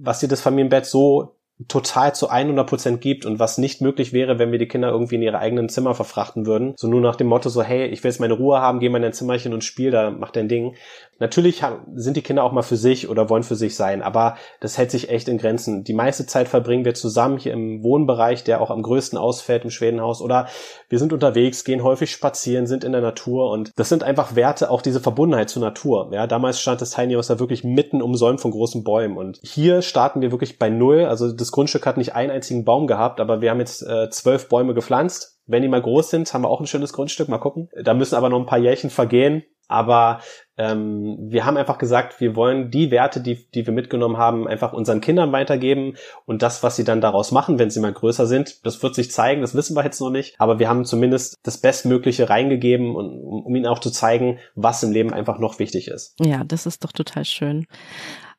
was 0.00 0.20
dir 0.20 0.28
das 0.28 0.40
Familienbett 0.40 0.86
so 0.86 1.37
total 1.66 2.14
zu 2.14 2.28
100 2.28 2.68
Prozent 2.68 3.00
gibt 3.00 3.26
und 3.26 3.40
was 3.40 3.58
nicht 3.58 3.80
möglich 3.80 4.12
wäre, 4.12 4.38
wenn 4.38 4.52
wir 4.52 4.60
die 4.60 4.68
Kinder 4.68 4.90
irgendwie 4.90 5.16
in 5.16 5.22
ihre 5.22 5.40
eigenen 5.40 5.68
Zimmer 5.68 5.94
verfrachten 5.94 6.46
würden. 6.46 6.74
So 6.76 6.86
nur 6.86 7.00
nach 7.00 7.16
dem 7.16 7.26
Motto 7.26 7.48
so, 7.48 7.62
hey, 7.62 7.86
ich 7.86 8.04
will 8.04 8.10
jetzt 8.10 8.20
meine 8.20 8.34
Ruhe 8.34 8.60
haben, 8.60 8.78
geh 8.78 8.88
mal 8.88 8.98
in 8.98 9.02
dein 9.02 9.12
Zimmerchen 9.12 9.52
und 9.52 9.64
spiel, 9.64 9.90
da 9.90 10.10
mach 10.10 10.30
dein 10.30 10.48
Ding. 10.48 10.76
Natürlich 11.18 11.62
sind 11.94 12.16
die 12.16 12.22
Kinder 12.22 12.44
auch 12.44 12.52
mal 12.52 12.62
für 12.62 12.76
sich 12.76 13.08
oder 13.08 13.28
wollen 13.28 13.42
für 13.42 13.56
sich 13.56 13.74
sein, 13.74 14.02
aber 14.02 14.36
das 14.60 14.78
hält 14.78 14.90
sich 14.90 15.10
echt 15.10 15.28
in 15.28 15.38
Grenzen. 15.38 15.84
Die 15.84 15.94
meiste 15.94 16.26
Zeit 16.26 16.48
verbringen 16.48 16.84
wir 16.84 16.94
zusammen 16.94 17.38
hier 17.38 17.52
im 17.52 17.82
Wohnbereich, 17.82 18.44
der 18.44 18.60
auch 18.60 18.70
am 18.70 18.82
größten 18.82 19.18
ausfällt 19.18 19.64
im 19.64 19.70
Schwedenhaus 19.70 20.20
oder 20.20 20.48
wir 20.88 20.98
sind 20.98 21.12
unterwegs, 21.12 21.64
gehen 21.64 21.82
häufig 21.82 22.10
spazieren, 22.10 22.66
sind 22.66 22.84
in 22.84 22.92
der 22.92 23.00
Natur 23.00 23.50
und 23.50 23.72
das 23.76 23.88
sind 23.88 24.02
einfach 24.02 24.36
Werte, 24.36 24.70
auch 24.70 24.82
diese 24.82 25.00
Verbundenheit 25.00 25.50
zur 25.50 25.62
Natur. 25.62 26.10
Ja, 26.12 26.26
damals 26.26 26.60
stand 26.60 26.80
das 26.80 26.90
Tiny 26.90 27.14
House 27.14 27.26
da 27.26 27.40
wirklich 27.40 27.64
mitten 27.64 28.00
umsäumt 28.00 28.40
von 28.40 28.50
großen 28.50 28.84
Bäumen 28.84 29.16
und 29.16 29.40
hier 29.42 29.82
starten 29.82 30.20
wir 30.20 30.30
wirklich 30.30 30.58
bei 30.58 30.70
Null. 30.70 31.04
Also 31.04 31.32
das 31.32 31.52
Grundstück 31.52 31.86
hat 31.86 31.96
nicht 31.96 32.14
einen 32.14 32.30
einzigen 32.30 32.64
Baum 32.64 32.86
gehabt, 32.86 33.20
aber 33.20 33.40
wir 33.40 33.50
haben 33.50 33.60
jetzt 33.60 33.82
äh, 33.82 34.08
zwölf 34.10 34.48
Bäume 34.48 34.74
gepflanzt. 34.74 35.37
Wenn 35.48 35.62
die 35.62 35.68
mal 35.68 35.82
groß 35.82 36.10
sind, 36.10 36.32
haben 36.32 36.42
wir 36.42 36.50
auch 36.50 36.60
ein 36.60 36.66
schönes 36.66 36.92
Grundstück. 36.92 37.28
Mal 37.28 37.38
gucken. 37.38 37.68
Da 37.82 37.94
müssen 37.94 38.14
aber 38.14 38.28
noch 38.28 38.38
ein 38.38 38.46
paar 38.46 38.58
Jährchen 38.58 38.90
vergehen. 38.90 39.42
Aber 39.68 40.20
ähm, 40.56 41.18
wir 41.30 41.44
haben 41.44 41.58
einfach 41.58 41.76
gesagt, 41.76 42.20
wir 42.20 42.34
wollen 42.34 42.70
die 42.70 42.90
Werte, 42.90 43.20
die, 43.20 43.46
die 43.52 43.66
wir 43.66 43.74
mitgenommen 43.74 44.16
haben, 44.16 44.48
einfach 44.48 44.72
unseren 44.72 45.02
Kindern 45.02 45.30
weitergeben 45.30 45.94
und 46.24 46.40
das, 46.40 46.62
was 46.62 46.76
sie 46.76 46.84
dann 46.84 47.02
daraus 47.02 47.32
machen, 47.32 47.58
wenn 47.58 47.70
sie 47.70 47.80
mal 47.80 47.92
größer 47.92 48.26
sind, 48.26 48.64
das 48.64 48.82
wird 48.82 48.94
sich 48.94 49.10
zeigen, 49.10 49.42
das 49.42 49.54
wissen 49.54 49.76
wir 49.76 49.84
jetzt 49.84 50.00
noch 50.00 50.10
nicht. 50.10 50.40
Aber 50.40 50.58
wir 50.58 50.70
haben 50.70 50.86
zumindest 50.86 51.36
das 51.42 51.58
Bestmögliche 51.58 52.30
reingegeben, 52.30 52.96
um, 52.96 53.44
um 53.44 53.54
ihnen 53.54 53.66
auch 53.66 53.78
zu 53.78 53.90
zeigen, 53.90 54.38
was 54.54 54.82
im 54.82 54.90
Leben 54.90 55.12
einfach 55.12 55.38
noch 55.38 55.58
wichtig 55.58 55.88
ist. 55.88 56.14
Ja, 56.18 56.44
das 56.44 56.64
ist 56.64 56.82
doch 56.82 56.92
total 56.92 57.26
schön. 57.26 57.66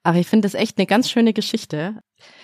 Aber 0.09 0.17
ich 0.17 0.25
finde 0.25 0.47
das 0.47 0.55
echt 0.55 0.79
eine 0.79 0.87
ganz 0.87 1.07
schöne 1.07 1.33
Geschichte. 1.33 2.01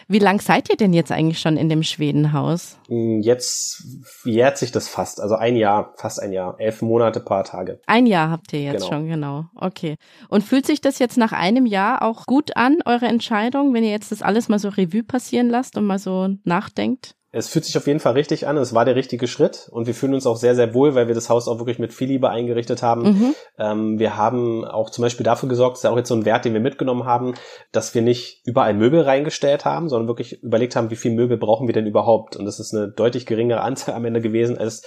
Wie 0.08 0.20
lang 0.20 0.40
seid 0.40 0.70
ihr 0.70 0.78
denn 0.78 0.94
jetzt 0.94 1.12
eigentlich 1.12 1.40
schon 1.40 1.58
in 1.58 1.68
dem 1.68 1.82
Schwedenhaus? 1.82 2.78
Mm, 2.90 3.22
jetzt 3.22 3.84
jährt 4.24 4.60
sich 4.60 4.72
das 4.72 4.88
fast, 4.88 5.20
also 5.20 5.34
ein 5.34 5.56
Jahr, 5.56 5.96
fast 5.98 6.22
ein 6.22 6.32
Jahr, 6.32 6.60
elf 6.60 6.84
Monate, 6.84 7.22
paar 7.22 7.44
Tage. 7.44 7.80
Ein 7.88 8.06
Jahr 8.06 8.30
habt 8.30 8.54
ihr 8.54 8.62
jetzt 8.62 8.84
genau. 8.84 8.88
schon, 8.88 9.08
genau. 9.08 9.46
Okay. 9.56 9.96
Und 10.30 10.44
fühlt 10.44 10.68
sich 10.68 10.80
das 10.80 11.00
jetzt 11.00 11.18
nach 11.18 11.32
einem 11.32 11.66
Jahr 11.66 12.04
auch 12.04 12.28
gut 12.28 12.56
an, 12.56 12.84
eure 12.86 13.08
Entscheidung, 13.08 13.74
wenn 13.74 13.84
ihr 13.84 13.90
jetzt 13.90 14.12
das 14.12 14.22
alles 14.22 14.48
mal 14.48 14.60
so 14.60 14.70
Revue 14.70 15.02
passieren 15.02 15.50
lasst 15.50 15.76
und 15.76 15.86
mal 15.86 15.98
so 15.98 16.30
nachdenkt? 16.44 17.16
Es 17.38 17.50
fühlt 17.50 17.66
sich 17.66 17.78
auf 17.78 17.86
jeden 17.86 18.00
Fall 18.00 18.14
richtig 18.14 18.48
an. 18.48 18.56
Es 18.56 18.74
war 18.74 18.86
der 18.86 18.96
richtige 18.96 19.28
Schritt 19.28 19.68
und 19.70 19.88
wir 19.88 19.94
fühlen 19.94 20.14
uns 20.14 20.26
auch 20.26 20.38
sehr, 20.38 20.56
sehr 20.56 20.74
wohl, 20.74 20.96
weil 20.96 21.08
wir 21.08 21.16
das 21.16 21.30
Haus 21.30 21.50
auch 21.50 21.60
wirklich 21.60 21.80
mit 21.80 21.94
viel 21.94 22.08
Liebe 22.08 22.30
eingerichtet 22.30 22.82
haben. 22.82 23.02
Mhm. 23.02 23.36
Ähm, 23.60 24.00
wir 24.00 24.16
haben 24.16 24.64
auch 24.64 24.90
zum 24.90 25.02
Beispiel 25.02 25.26
dafür 25.26 25.50
gesorgt, 25.50 25.74
das 25.74 25.80
ist 25.80 25.84
ja 25.84 25.90
auch 25.90 25.98
jetzt 25.98 26.08
so 26.08 26.16
ein 26.16 26.24
Wert, 26.24 26.46
den 26.46 26.54
wir 26.54 26.62
mitgenommen 26.62 27.04
haben, 27.04 27.34
dass 27.74 27.94
wir 27.94 28.02
nicht 28.02 28.42
überall 28.46 28.74
Möbel 28.74 29.02
reingestellt 29.02 29.66
haben, 29.66 29.90
sondern 29.90 30.08
wirklich 30.08 30.42
überlegt 30.44 30.78
haben, 30.78 30.90
wie 30.92 30.96
viel 30.96 31.12
Möbel 31.12 31.38
brauchen 31.38 31.68
wir 31.68 31.74
denn 31.74 31.88
überhaupt. 31.88 32.38
Und 32.38 32.46
das 32.46 32.62
ist 32.62 32.74
eine 32.74 32.88
deutlich 32.88 33.26
geringere 33.26 33.60
Anzahl 33.60 33.96
am 33.96 34.06
Ende 34.06 34.22
gewesen, 34.22 34.58
als 34.58 34.84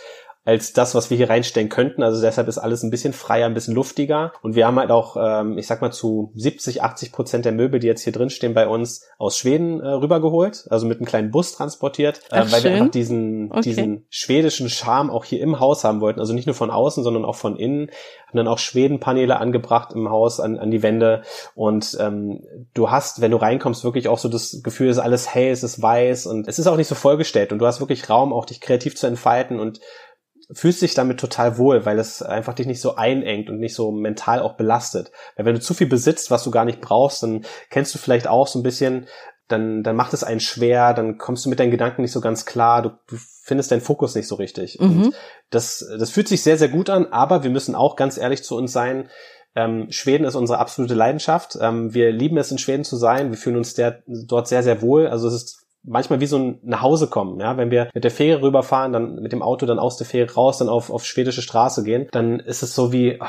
als 0.49 0.73
das, 0.73 0.95
was 0.95 1.11
wir 1.11 1.19
hier 1.19 1.29
reinstellen 1.29 1.69
könnten. 1.69 2.03
Also 2.03 2.23
deshalb 2.23 2.49
ist 2.49 2.57
alles 2.57 2.83
ein 2.83 2.89
bisschen 2.89 3.13
freier, 3.13 3.45
ein 3.45 3.53
bisschen 3.53 3.75
luftiger. 3.75 4.33
Und 4.41 4.55
wir 4.55 4.67
haben 4.67 4.79
halt 4.79 4.91
auch, 4.91 5.15
ähm, 5.21 5.59
ich 5.59 5.67
sag 5.67 5.83
mal, 5.83 5.93
zu 5.93 6.33
70, 6.37 6.83
80 6.83 7.13
Prozent 7.13 7.45
der 7.45 7.53
Möbel, 7.53 7.81
die 7.81 7.87
jetzt 7.87 8.01
hier 8.01 8.15
drin 8.15 8.31
stehen, 8.31 8.55
bei 8.55 8.67
uns 8.67 9.07
aus 9.19 9.37
Schweden 9.37 9.81
äh, 9.81 9.89
rübergeholt, 9.89 10.67
also 10.71 10.87
mit 10.87 11.01
einem 11.01 11.07
kleinen 11.07 11.31
Bus 11.31 11.53
transportiert, 11.53 12.23
äh, 12.31 12.39
weil 12.39 12.49
schön. 12.49 12.65
wir 12.65 12.73
einfach 12.73 12.91
diesen, 12.93 13.53
okay. 13.53 13.61
diesen 13.61 14.07
schwedischen 14.09 14.71
Charme 14.71 15.11
auch 15.11 15.27
hier 15.27 15.43
im 15.43 15.61
Haus 15.61 15.85
haben 15.85 16.01
wollten. 16.01 16.19
Also 16.19 16.33
nicht 16.33 16.47
nur 16.47 16.55
von 16.55 16.71
außen, 16.71 17.05
sondern 17.05 17.27
auch 17.27 17.37
von 17.37 17.57
innen. 17.59 17.91
Haben 18.27 18.39
dann 18.39 18.49
auch 18.49 18.59
Schwedenpaneele 18.59 19.39
angebracht 19.39 19.93
im 19.93 20.09
Haus 20.09 20.41
an, 20.41 20.59
an 20.59 20.71
die 20.71 20.83
Wände. 20.83 21.25
Und 21.57 21.95
ähm, 22.01 22.43
du 22.73 22.91
hast, 22.91 23.21
wenn 23.21 23.33
du 23.33 23.37
reinkommst, 23.37 23.85
wirklich 23.85 24.09
auch 24.09 24.19
so 24.19 24.31
das 24.31 24.63
Gefühl, 24.63 24.89
es 24.89 24.97
ist 24.97 25.03
alles 25.03 25.35
hell, 25.35 25.51
es 25.51 25.63
ist 25.63 25.83
weiß 25.83 26.25
und 26.25 26.49
es 26.49 26.59
ist 26.59 26.67
auch 26.69 26.79
nicht 26.79 26.89
so 26.89 26.95
vollgestellt. 26.95 27.53
Und 27.53 27.59
du 27.59 27.67
hast 27.67 27.81
wirklich 27.81 28.09
Raum, 28.09 28.33
auch 28.33 28.47
dich 28.47 28.63
kreativ 28.63 28.97
zu 28.97 29.07
entfalten 29.07 29.61
und 29.61 29.81
fühlst 30.51 30.81
dich 30.81 30.95
damit 30.95 31.21
total 31.21 31.59
wohl, 31.59 31.85
weil 31.85 31.99
es 31.99 32.23
einfach 32.23 32.55
dich 32.55 32.67
nicht 32.67 32.81
so 32.81 32.97
einengt 32.97 33.51
und 33.51 33.59
nicht 33.59 33.75
so 33.75 33.91
mental 33.93 34.41
auch 34.41 34.57
belastet. 34.57 35.13
Weil 35.37 35.45
wenn 35.45 35.55
du 35.55 35.61
zu 35.61 35.75
viel 35.75 35.87
besitzt, 35.87 36.31
was 36.31 36.45
du 36.45 36.51
gar 36.51 36.65
nicht 36.65 36.81
brauchst, 36.81 37.23
dann 37.23 37.45
kennst 37.71 37.95
du 37.95 37.99
vielleicht 37.99 38.27
auch 38.27 38.47
so 38.47 38.59
ein 38.59 38.63
bisschen, 38.63 39.07
dann, 39.47 39.83
dann 39.83 39.97
macht 39.97 40.15
es 40.15 40.25
einen 40.25 40.41
schwer, 40.41 40.95
dann 40.95 41.19
kommst 41.19 41.45
du 41.45 41.51
mit 41.51 41.59
deinen 41.59 41.71
Gedanken 41.71 42.03
nicht 42.03 42.13
so 42.13 42.21
ganz 42.21 42.47
klar, 42.47 42.83
du, 42.83 42.91
du 43.09 43.17
findest 43.43 43.71
deinen 43.71 43.81
Fokus 43.81 44.15
nicht 44.15 44.29
so 44.29 44.37
richtig. 44.37 44.79
Mhm. 44.81 45.05
Und 45.05 45.15
das, 45.51 45.87
das 45.99 46.11
fühlt 46.11 46.29
sich 46.29 46.43
sehr, 46.43 46.59
sehr 46.59 46.69
gut 46.69 46.91
an, 46.91 47.07
aber 47.07 47.43
wir 47.43 47.51
müssen 47.51 47.75
auch 47.75 47.97
ganz 47.97 48.17
ehrlich 48.17 48.43
zu 48.43 48.57
uns 48.57 48.73
sein, 48.73 49.09
ähm, 49.55 49.89
Schweden 49.91 50.25
ist 50.25 50.35
unsere 50.35 50.59
absolute 50.59 50.95
Leidenschaft. 50.95 51.59
Ähm, 51.61 51.93
wir 51.93 52.13
lieben 52.13 52.37
es, 52.37 52.53
in 52.53 52.59
Schweden 52.59 52.85
zu 52.85 52.97
sein. 52.97 53.31
Wir 53.31 53.39
fühlen 53.39 53.57
uns 53.57 53.75
der, 53.75 54.03
dort 54.07 54.47
sehr, 54.47 54.63
sehr 54.63 54.83
wohl. 54.83 55.09
Also 55.09 55.27
es 55.27 55.35
ist 55.35 55.67
manchmal 55.83 56.21
wie 56.21 56.27
so 56.27 56.39
ein 56.39 56.59
nach 56.63 56.83
Hause 56.83 57.09
kommen, 57.09 57.41
ja, 57.41 57.57
wenn 57.57 57.71
wir 57.71 57.89
mit 57.95 58.05
der 58.05 58.11
Fähre 58.11 58.43
rüberfahren, 58.43 58.93
dann 58.93 59.17
mit 59.17 59.33
dem 59.33 59.43
Auto 59.43 59.67
dann 59.67 59.79
aus 59.79 59.97
der 59.97 60.07
Fähre 60.07 60.33
raus, 60.33 60.59
dann 60.59 60.69
auf, 60.69 60.91
auf 60.91 61.05
schwedische 61.05 61.43
Straße 61.43 61.85
gehen, 61.85 62.09
dann 62.13 62.41
ist 62.41 62.63
es 62.63 62.75
so 62.75 62.93
wie, 62.93 63.19
oh, 63.21 63.27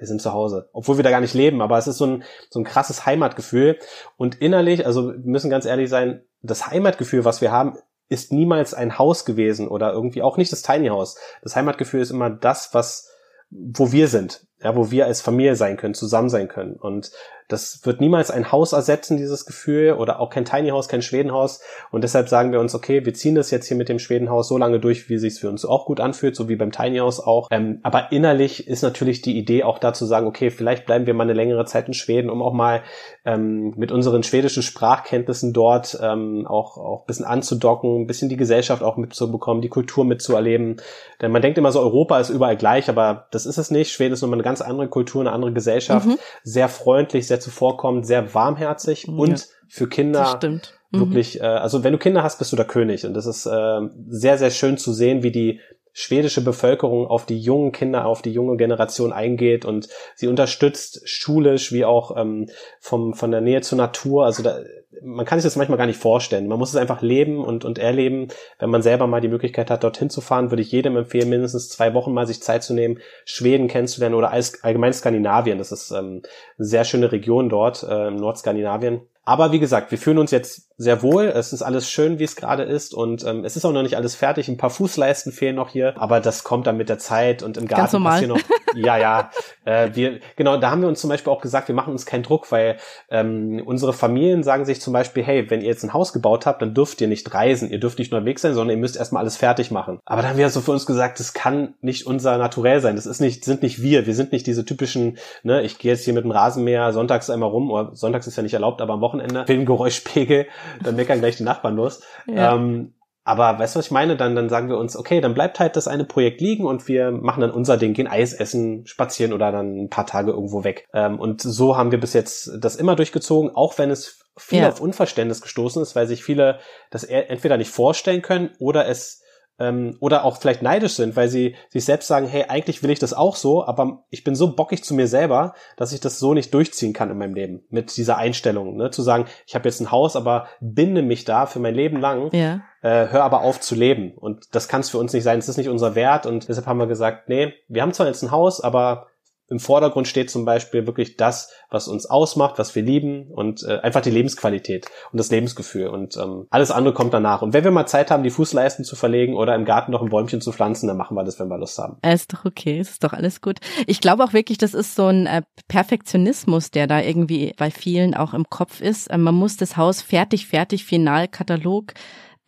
wir 0.00 0.06
sind 0.06 0.22
zu 0.22 0.32
Hause. 0.32 0.68
Obwohl 0.72 0.96
wir 0.96 1.04
da 1.04 1.10
gar 1.10 1.20
nicht 1.20 1.34
leben, 1.34 1.60
aber 1.60 1.78
es 1.78 1.86
ist 1.86 1.98
so 1.98 2.06
ein, 2.06 2.24
so 2.48 2.58
ein 2.58 2.64
krasses 2.64 3.06
Heimatgefühl. 3.06 3.78
Und 4.16 4.40
innerlich, 4.40 4.86
also 4.86 5.12
wir 5.12 5.18
müssen 5.18 5.50
ganz 5.50 5.66
ehrlich 5.66 5.90
sein, 5.90 6.22
das 6.42 6.66
Heimatgefühl, 6.68 7.24
was 7.24 7.40
wir 7.40 7.52
haben, 7.52 7.76
ist 8.08 8.32
niemals 8.32 8.74
ein 8.74 8.98
Haus 8.98 9.24
gewesen 9.24 9.68
oder 9.68 9.92
irgendwie 9.92 10.22
auch 10.22 10.36
nicht 10.36 10.50
das 10.50 10.62
Tiny 10.62 10.88
House. 10.88 11.16
Das 11.42 11.54
Heimatgefühl 11.54 12.00
ist 12.00 12.10
immer 12.10 12.30
das, 12.30 12.74
was, 12.74 13.08
wo 13.50 13.92
wir 13.92 14.08
sind, 14.08 14.46
ja, 14.62 14.76
wo 14.76 14.90
wir 14.90 15.06
als 15.06 15.20
Familie 15.20 15.56
sein 15.56 15.76
können, 15.76 15.94
zusammen 15.94 16.28
sein 16.28 16.48
können. 16.48 16.74
Und 16.74 17.12
das 17.50 17.80
wird 17.84 18.00
niemals 18.00 18.30
ein 18.30 18.52
Haus 18.52 18.72
ersetzen, 18.72 19.16
dieses 19.16 19.44
Gefühl, 19.44 19.94
oder 19.94 20.20
auch 20.20 20.30
kein 20.30 20.44
Tiny 20.44 20.68
House, 20.68 20.88
kein 20.88 21.02
Schwedenhaus. 21.02 21.60
Und 21.90 22.04
deshalb 22.04 22.28
sagen 22.28 22.52
wir 22.52 22.60
uns, 22.60 22.74
okay, 22.74 23.04
wir 23.04 23.12
ziehen 23.12 23.34
das 23.34 23.50
jetzt 23.50 23.66
hier 23.66 23.76
mit 23.76 23.88
dem 23.88 23.98
Schwedenhaus 23.98 24.46
so 24.46 24.56
lange 24.56 24.78
durch, 24.78 25.08
wie 25.08 25.14
es 25.14 25.20
sich 25.20 25.40
für 25.40 25.48
uns 25.48 25.64
auch 25.64 25.84
gut 25.86 25.98
anfühlt, 25.98 26.36
so 26.36 26.48
wie 26.48 26.54
beim 26.54 26.70
Tiny 26.70 26.98
House 26.98 27.18
auch. 27.18 27.48
Ähm, 27.50 27.80
aber 27.82 28.12
innerlich 28.12 28.68
ist 28.68 28.82
natürlich 28.82 29.20
die 29.20 29.36
Idee 29.36 29.64
auch 29.64 29.78
da 29.78 29.92
zu 29.92 30.06
sagen, 30.06 30.28
okay, 30.28 30.50
vielleicht 30.50 30.86
bleiben 30.86 31.06
wir 31.06 31.14
mal 31.14 31.24
eine 31.24 31.32
längere 31.32 31.64
Zeit 31.64 31.88
in 31.88 31.94
Schweden, 31.94 32.30
um 32.30 32.40
auch 32.40 32.52
mal 32.52 32.82
ähm, 33.24 33.74
mit 33.76 33.90
unseren 33.90 34.22
schwedischen 34.22 34.62
Sprachkenntnissen 34.62 35.52
dort 35.52 35.98
ähm, 36.00 36.46
auch, 36.46 36.78
auch 36.78 37.00
ein 37.02 37.06
bisschen 37.06 37.26
anzudocken, 37.26 38.02
ein 38.02 38.06
bisschen 38.06 38.28
die 38.28 38.36
Gesellschaft 38.36 38.84
auch 38.84 38.96
mitzubekommen, 38.96 39.60
die 39.60 39.68
Kultur 39.68 40.04
mitzuerleben. 40.04 40.80
Denn 41.20 41.32
man 41.32 41.42
denkt 41.42 41.58
immer 41.58 41.72
so, 41.72 41.80
Europa 41.80 42.20
ist 42.20 42.30
überall 42.30 42.56
gleich, 42.56 42.88
aber 42.88 43.26
das 43.32 43.44
ist 43.44 43.58
es 43.58 43.72
nicht. 43.72 43.92
Schweden 43.92 44.14
ist 44.14 44.22
nochmal 44.22 44.36
eine 44.36 44.44
ganz 44.50 44.60
andere 44.60 44.88
Kultur, 44.88 45.20
eine 45.20 45.32
andere 45.32 45.52
Gesellschaft, 45.52 46.06
mhm. 46.06 46.18
sehr 46.42 46.68
freundlich, 46.68 47.28
sehr 47.28 47.38
zuvorkommend, 47.38 48.04
sehr 48.04 48.34
warmherzig 48.34 49.06
ja. 49.06 49.14
und 49.14 49.48
für 49.68 49.88
Kinder 49.88 50.40
mhm. 50.42 50.60
wirklich, 50.90 51.40
äh, 51.40 51.44
also 51.44 51.84
wenn 51.84 51.92
du 51.92 51.98
Kinder 51.98 52.24
hast, 52.24 52.38
bist 52.38 52.50
du 52.50 52.56
der 52.56 52.66
König 52.66 53.06
und 53.06 53.14
das 53.14 53.26
ist 53.26 53.46
äh, 53.46 53.80
sehr, 54.08 54.38
sehr 54.38 54.50
schön 54.50 54.76
zu 54.76 54.92
sehen, 54.92 55.22
wie 55.22 55.30
die 55.30 55.60
schwedische 55.92 56.42
Bevölkerung 56.42 57.06
auf 57.06 57.26
die 57.26 57.38
jungen 57.38 57.72
Kinder, 57.72 58.06
auf 58.06 58.22
die 58.22 58.32
junge 58.32 58.56
Generation 58.56 59.12
eingeht 59.12 59.64
und 59.64 59.88
sie 60.16 60.26
unterstützt 60.26 61.08
schulisch 61.08 61.72
wie 61.72 61.84
auch 61.84 62.16
ähm, 62.16 62.48
vom, 62.80 63.14
von 63.14 63.30
der 63.30 63.40
Nähe 63.40 63.60
zur 63.60 63.78
Natur. 63.78 64.24
Also 64.24 64.42
da, 64.42 64.58
man 65.02 65.26
kann 65.26 65.38
sich 65.38 65.44
das 65.44 65.56
manchmal 65.56 65.78
gar 65.78 65.86
nicht 65.86 66.00
vorstellen. 66.00 66.48
Man 66.48 66.58
muss 66.58 66.70
es 66.70 66.76
einfach 66.76 67.02
leben 67.02 67.42
und, 67.42 67.64
und 67.64 67.78
erleben. 67.78 68.28
Wenn 68.58 68.70
man 68.70 68.82
selber 68.82 69.06
mal 69.06 69.20
die 69.20 69.28
Möglichkeit 69.28 69.70
hat, 69.70 69.84
dorthin 69.84 70.10
zu 70.10 70.20
fahren, 70.20 70.50
würde 70.50 70.62
ich 70.62 70.72
jedem 70.72 70.96
empfehlen, 70.96 71.28
mindestens 71.28 71.68
zwei 71.68 71.94
Wochen 71.94 72.12
mal 72.12 72.26
sich 72.26 72.42
Zeit 72.42 72.62
zu 72.62 72.74
nehmen, 72.74 72.98
Schweden 73.24 73.68
kennenzulernen 73.68 74.14
oder 74.14 74.30
allgemein 74.30 74.92
Skandinavien. 74.92 75.58
Das 75.58 75.72
ist 75.72 75.90
ähm, 75.90 76.22
eine 76.58 76.66
sehr 76.66 76.84
schöne 76.84 77.12
Region 77.12 77.48
dort, 77.48 77.82
äh, 77.82 78.10
Nordskandinavien. 78.10 79.02
Aber 79.24 79.52
wie 79.52 79.60
gesagt, 79.60 79.90
wir 79.90 79.98
fühlen 79.98 80.18
uns 80.18 80.30
jetzt 80.30 80.69
sehr 80.80 81.02
wohl. 81.02 81.26
Es 81.26 81.52
ist 81.52 81.60
alles 81.60 81.90
schön, 81.90 82.18
wie 82.18 82.24
es 82.24 82.36
gerade 82.36 82.62
ist. 82.62 82.94
Und 82.94 83.22
ähm, 83.26 83.44
es 83.44 83.54
ist 83.54 83.66
auch 83.66 83.72
noch 83.72 83.82
nicht 83.82 83.96
alles 83.96 84.14
fertig. 84.14 84.48
Ein 84.48 84.56
paar 84.56 84.70
Fußleisten 84.70 85.30
fehlen 85.30 85.56
noch 85.56 85.68
hier. 85.68 85.92
Aber 86.00 86.20
das 86.20 86.42
kommt 86.42 86.66
dann 86.66 86.78
mit 86.78 86.88
der 86.88 86.98
Zeit 86.98 87.42
und 87.42 87.58
im 87.58 87.68
Garten 87.68 87.82
Ganz 87.82 87.92
normal. 87.92 88.26
noch. 88.26 88.40
Ja, 88.74 88.96
ja. 88.96 89.30
Äh, 89.64 89.90
wir, 89.94 90.20
genau, 90.36 90.56
da 90.56 90.70
haben 90.70 90.80
wir 90.80 90.88
uns 90.88 91.00
zum 91.00 91.10
Beispiel 91.10 91.32
auch 91.32 91.40
gesagt, 91.40 91.68
wir 91.68 91.74
machen 91.74 91.92
uns 91.92 92.06
keinen 92.06 92.22
Druck, 92.22 92.50
weil 92.52 92.76
ähm, 93.10 93.60
unsere 93.66 93.92
Familien 93.92 94.42
sagen 94.42 94.64
sich 94.64 94.80
zum 94.80 94.92
Beispiel, 94.92 95.22
hey, 95.24 95.50
wenn 95.50 95.60
ihr 95.60 95.66
jetzt 95.66 95.82
ein 95.82 95.92
Haus 95.92 96.12
gebaut 96.12 96.46
habt, 96.46 96.62
dann 96.62 96.72
dürft 96.72 97.00
ihr 97.00 97.08
nicht 97.08 97.34
reisen, 97.34 97.68
ihr 97.68 97.80
dürft 97.80 97.98
nicht 97.98 98.12
nur 98.12 98.24
weg 98.24 98.38
sein, 98.38 98.54
sondern 98.54 98.76
ihr 98.76 98.80
müsst 98.80 98.96
erstmal 98.96 99.22
alles 99.22 99.36
fertig 99.36 99.70
machen. 99.70 99.98
Aber 100.04 100.22
dann 100.22 100.30
haben 100.30 100.38
wir 100.38 100.48
so 100.50 100.60
für 100.60 100.70
uns 100.70 100.86
gesagt, 100.86 101.20
das 101.20 101.34
kann 101.34 101.74
nicht 101.80 102.06
unser 102.06 102.38
Naturell 102.38 102.80
sein. 102.80 102.96
Das 102.96 103.06
ist 103.06 103.20
nicht, 103.20 103.44
sind 103.44 103.62
nicht 103.62 103.82
wir. 103.82 104.06
Wir 104.06 104.14
sind 104.14 104.32
nicht 104.32 104.46
diese 104.46 104.64
typischen, 104.64 105.18
ne, 105.42 105.62
ich 105.62 105.78
gehe 105.78 105.90
jetzt 105.92 106.04
hier 106.04 106.14
mit 106.14 106.24
dem 106.24 106.30
Rasenmäher 106.30 106.92
sonntags 106.92 107.28
einmal 107.28 107.50
rum, 107.50 107.70
oder 107.70 107.94
sonntags 107.94 108.26
ist 108.26 108.36
ja 108.36 108.42
nicht 108.42 108.54
erlaubt, 108.54 108.80
aber 108.80 108.94
am 108.94 109.00
Wochenende, 109.00 109.44
Filmgeräuschpegel, 109.46 110.46
dann 110.82 110.96
meckern 110.96 111.20
gleich 111.20 111.36
die 111.36 111.44
Nachbarn 111.44 111.76
los. 111.76 112.02
Ja. 112.26 112.54
Ähm, 112.54 112.94
aber 113.22 113.58
weißt 113.58 113.74
du, 113.74 113.78
was 113.78 113.86
ich 113.86 113.92
meine? 113.92 114.16
Dann, 114.16 114.34
dann 114.34 114.48
sagen 114.48 114.68
wir 114.68 114.78
uns, 114.78 114.96
okay, 114.96 115.20
dann 115.20 115.34
bleibt 115.34 115.60
halt 115.60 115.76
das 115.76 115.86
eine 115.86 116.04
Projekt 116.04 116.40
liegen 116.40 116.64
und 116.64 116.88
wir 116.88 117.10
machen 117.10 117.42
dann 117.42 117.50
unser 117.50 117.76
Ding, 117.76 117.92
gehen 117.92 118.08
Eis 118.08 118.32
essen, 118.32 118.86
spazieren 118.86 119.32
oder 119.32 119.52
dann 119.52 119.84
ein 119.84 119.90
paar 119.90 120.06
Tage 120.06 120.32
irgendwo 120.32 120.64
weg. 120.64 120.88
Ähm, 120.94 121.20
und 121.20 121.40
so 121.42 121.76
haben 121.76 121.92
wir 121.92 122.00
bis 122.00 122.14
jetzt 122.14 122.50
das 122.58 122.76
immer 122.76 122.96
durchgezogen, 122.96 123.54
auch 123.54 123.78
wenn 123.78 123.90
es 123.90 124.24
viel 124.36 124.60
ja. 124.60 124.68
auf 124.68 124.80
Unverständnis 124.80 125.42
gestoßen 125.42 125.82
ist, 125.82 125.94
weil 125.94 126.06
sich 126.06 126.24
viele 126.24 126.60
das 126.90 127.04
entweder 127.04 127.56
nicht 127.56 127.70
vorstellen 127.70 128.22
können 128.22 128.50
oder 128.58 128.88
es 128.88 129.22
ähm, 129.60 129.96
oder 130.00 130.24
auch 130.24 130.38
vielleicht 130.38 130.62
neidisch 130.62 130.94
sind, 130.94 131.14
weil 131.14 131.28
sie 131.28 131.54
sich 131.68 131.84
selbst 131.84 132.08
sagen, 132.08 132.26
hey, 132.26 132.46
eigentlich 132.48 132.82
will 132.82 132.90
ich 132.90 132.98
das 132.98 133.12
auch 133.12 133.36
so, 133.36 133.64
aber 133.64 134.04
ich 134.10 134.24
bin 134.24 134.34
so 134.34 134.56
bockig 134.56 134.82
zu 134.82 134.94
mir 134.94 135.06
selber, 135.06 135.54
dass 135.76 135.92
ich 135.92 136.00
das 136.00 136.18
so 136.18 136.34
nicht 136.34 136.52
durchziehen 136.52 136.92
kann 136.92 137.10
in 137.10 137.18
meinem 137.18 137.34
Leben 137.34 137.62
mit 137.68 137.96
dieser 137.96 138.16
Einstellung, 138.16 138.76
ne? 138.76 138.90
zu 138.90 139.02
sagen, 139.02 139.26
ich 139.46 139.54
habe 139.54 139.68
jetzt 139.68 139.80
ein 139.80 139.92
Haus, 139.92 140.16
aber 140.16 140.48
binde 140.60 141.02
mich 141.02 141.24
da 141.24 141.46
für 141.46 141.60
mein 141.60 141.74
Leben 141.74 142.00
lang. 142.00 142.30
Ja. 142.32 142.62
Äh, 142.82 143.08
hör 143.10 143.24
aber 143.24 143.42
auf 143.42 143.60
zu 143.60 143.74
leben. 143.74 144.12
Und 144.16 144.54
das 144.54 144.66
kann 144.66 144.80
es 144.80 144.88
für 144.88 144.96
uns 144.96 145.12
nicht 145.12 145.22
sein. 145.22 145.38
Es 145.38 145.50
ist 145.50 145.58
nicht 145.58 145.68
unser 145.68 145.94
Wert. 145.94 146.24
Und 146.24 146.48
deshalb 146.48 146.66
haben 146.66 146.78
wir 146.78 146.86
gesagt, 146.86 147.28
nee, 147.28 147.52
wir 147.68 147.82
haben 147.82 147.92
zwar 147.92 148.06
jetzt 148.06 148.22
ein 148.22 148.30
Haus, 148.30 148.62
aber 148.62 149.08
im 149.50 149.58
Vordergrund 149.58 150.08
steht 150.08 150.30
zum 150.30 150.44
Beispiel 150.44 150.86
wirklich 150.86 151.16
das, 151.16 151.52
was 151.68 151.88
uns 151.88 152.06
ausmacht, 152.06 152.58
was 152.58 152.74
wir 152.74 152.82
lieben 152.82 153.26
und 153.30 153.64
äh, 153.64 153.78
einfach 153.80 154.00
die 154.00 154.10
Lebensqualität 154.10 154.86
und 155.12 155.18
das 155.18 155.30
Lebensgefühl 155.30 155.88
und 155.88 156.16
ähm, 156.16 156.46
alles 156.50 156.70
andere 156.70 156.94
kommt 156.94 157.12
danach. 157.12 157.42
Und 157.42 157.52
wenn 157.52 157.64
wir 157.64 157.72
mal 157.72 157.86
Zeit 157.86 158.10
haben, 158.10 158.22
die 158.22 158.30
Fußleisten 158.30 158.84
zu 158.84 158.94
verlegen 158.94 159.34
oder 159.34 159.54
im 159.56 159.64
Garten 159.64 159.90
noch 159.90 160.02
ein 160.02 160.08
Bäumchen 160.08 160.40
zu 160.40 160.52
pflanzen, 160.52 160.86
dann 160.86 160.96
machen 160.96 161.16
wir 161.16 161.24
das, 161.24 161.38
wenn 161.40 161.48
wir 161.48 161.58
Lust 161.58 161.78
haben. 161.78 161.98
Ist 162.02 162.32
doch 162.32 162.44
okay, 162.44 162.78
ist 162.78 163.02
doch 163.02 163.12
alles 163.12 163.40
gut. 163.40 163.58
Ich 163.86 164.00
glaube 164.00 164.22
auch 164.22 164.32
wirklich, 164.32 164.58
das 164.58 164.72
ist 164.72 164.94
so 164.94 165.06
ein 165.06 165.26
äh, 165.26 165.42
Perfektionismus, 165.68 166.70
der 166.70 166.86
da 166.86 167.00
irgendwie 167.00 167.52
bei 167.56 167.70
vielen 167.70 168.14
auch 168.14 168.34
im 168.34 168.48
Kopf 168.48 168.80
ist. 168.80 169.08
Äh, 169.08 169.18
man 169.18 169.34
muss 169.34 169.56
das 169.56 169.76
Haus 169.76 170.00
fertig, 170.00 170.46
fertig, 170.46 170.84
final, 170.84 171.26
Katalog 171.26 171.92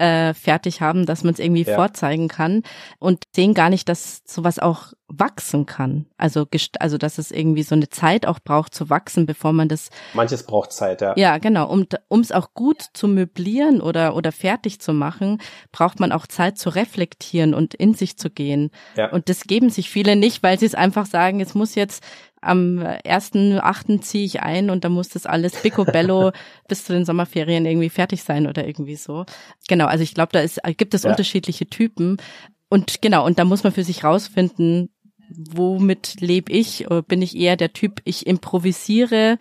äh, 0.03 0.35
fertig 0.35 0.81
haben, 0.81 1.07
dass 1.07 1.23
man 1.23 1.33
es 1.33 1.39
irgendwie 1.39 1.63
ja. 1.63 1.77
vorzeigen 1.77 2.27
kann 2.27 2.65
und 2.99 3.23
sehen 3.33 3.55
gar 3.55 3.71
nicht, 3.71 3.89
dass 3.89 4.23
sowas 4.27 4.59
auch 4.59 4.93
wachsen 5.07 5.65
kann. 5.65 6.07
Also, 6.17 6.47
also 6.81 6.99
dass 6.99 7.19
es 7.19 7.31
irgendwie 7.31 7.63
so 7.63 7.77
eine 7.77 7.89
Zeit 7.89 8.27
auch 8.27 8.41
braucht 8.41 8.75
zu 8.75 8.91
wachsen, 8.91 9.27
bevor 9.27 9.53
man 9.53 9.69
das. 9.69 9.91
Manches 10.13 10.43
braucht 10.43 10.73
Zeit, 10.73 11.03
ja. 11.03 11.15
Ja, 11.17 11.39
genau. 11.39 11.71
Um 11.71 12.21
es 12.21 12.33
auch 12.33 12.53
gut 12.55 12.83
zu 12.95 13.07
möblieren 13.07 13.81
oder 13.81 14.17
oder 14.17 14.33
fertig 14.33 14.81
zu 14.81 14.93
machen, 14.93 15.39
braucht 15.71 16.01
man 16.01 16.11
auch 16.11 16.27
Zeit 16.27 16.59
zu 16.59 16.71
reflektieren 16.71 17.55
und 17.55 17.75
in 17.75 17.95
sich 17.95 18.17
zu 18.17 18.29
gehen. 18.29 18.71
Ja. 18.97 19.11
Und 19.11 19.29
das 19.29 19.45
geben 19.45 19.71
sich 19.71 19.89
viele 19.89 20.17
nicht, 20.17 20.43
weil 20.43 20.59
sie 20.59 20.67
es 20.67 20.75
einfach 20.75 21.07
sagen, 21.07 21.41
es 21.41 21.55
muss 21.55 21.77
jetzt 21.77 22.03
am 22.43 22.79
ersten 22.81 23.59
achten 23.59 24.03
ziehe 24.03 24.25
ich 24.25 24.43
ein 24.43 24.69
und 24.69 24.85
dann 24.85 24.93
muss 24.93 25.09
das 25.09 25.27
alles 25.27 25.53
picobello 25.53 26.33
bis 26.69 26.85
zu 26.85 26.93
den 26.93 27.05
Sommerferien 27.05 27.65
irgendwie 27.65 27.91
fertig 27.91 28.23
sein 28.23 28.47
oder 28.47 28.67
irgendwie 28.67 28.97
so. 28.97 29.25
Genau, 29.69 29.87
also 29.87 30.03
ich 30.03 30.15
glaube, 30.15 30.33
da 30.33 30.41
ist, 30.41 30.61
gibt 30.77 30.95
es 30.95 31.05
ja. 31.05 31.11
unterschiedliche 31.11 31.67
Typen. 31.67 32.19
Und 32.69 33.01
genau, 33.03 33.25
und 33.25 33.39
da 33.39 33.45
muss 33.45 33.65
man 33.65 33.73
für 33.73 33.85
sich 33.85 34.05
rausfinden, 34.05 34.91
womit 35.29 36.21
lebe 36.21 36.53
ich? 36.53 36.87
Bin 37.09 37.23
ich 37.23 37.37
eher 37.37 37.57
der 37.57 37.73
Typ, 37.73 38.01
ich 38.05 38.27
improvisiere, 38.27 39.39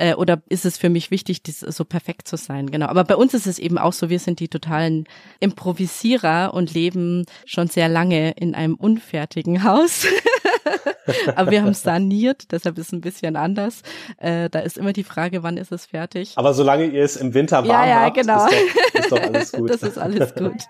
äh, 0.00 0.14
oder 0.14 0.42
ist 0.48 0.64
es 0.64 0.78
für 0.78 0.88
mich 0.88 1.10
wichtig, 1.10 1.42
das 1.42 1.60
so 1.60 1.84
perfekt 1.84 2.26
zu 2.26 2.36
sein? 2.36 2.70
Genau. 2.70 2.86
Aber 2.86 3.04
bei 3.04 3.16
uns 3.16 3.34
ist 3.34 3.46
es 3.46 3.58
eben 3.58 3.76
auch 3.76 3.92
so, 3.92 4.08
wir 4.08 4.18
sind 4.18 4.40
die 4.40 4.48
totalen 4.48 5.04
Improvisierer 5.40 6.54
und 6.54 6.72
leben 6.72 7.26
schon 7.44 7.68
sehr 7.68 7.88
lange 7.88 8.32
in 8.32 8.54
einem 8.54 8.74
unfertigen 8.74 9.62
Haus. 9.62 10.06
Aber 11.36 11.50
wir 11.50 11.62
haben 11.62 11.74
saniert, 11.74 12.52
deshalb 12.52 12.78
ist 12.78 12.88
es 12.88 12.92
ein 12.92 13.00
bisschen 13.00 13.36
anders. 13.36 13.82
Äh, 14.18 14.50
da 14.50 14.60
ist 14.60 14.78
immer 14.78 14.92
die 14.92 15.04
Frage, 15.04 15.42
wann 15.42 15.56
ist 15.56 15.72
es 15.72 15.86
fertig? 15.86 16.32
Aber 16.36 16.54
solange 16.54 16.86
ihr 16.86 17.04
es 17.04 17.16
im 17.16 17.34
Winter 17.34 17.58
warm 17.58 17.66
ja, 17.66 17.86
ja, 17.86 18.00
habt, 18.02 18.16
genau. 18.16 18.46
ist, 18.46 18.54
doch, 18.54 19.00
ist 19.00 19.12
doch 19.12 19.22
alles 19.22 19.52
gut. 19.52 19.70
das 19.70 19.82
ist 19.82 19.98
alles 19.98 20.34
gut. 20.34 20.62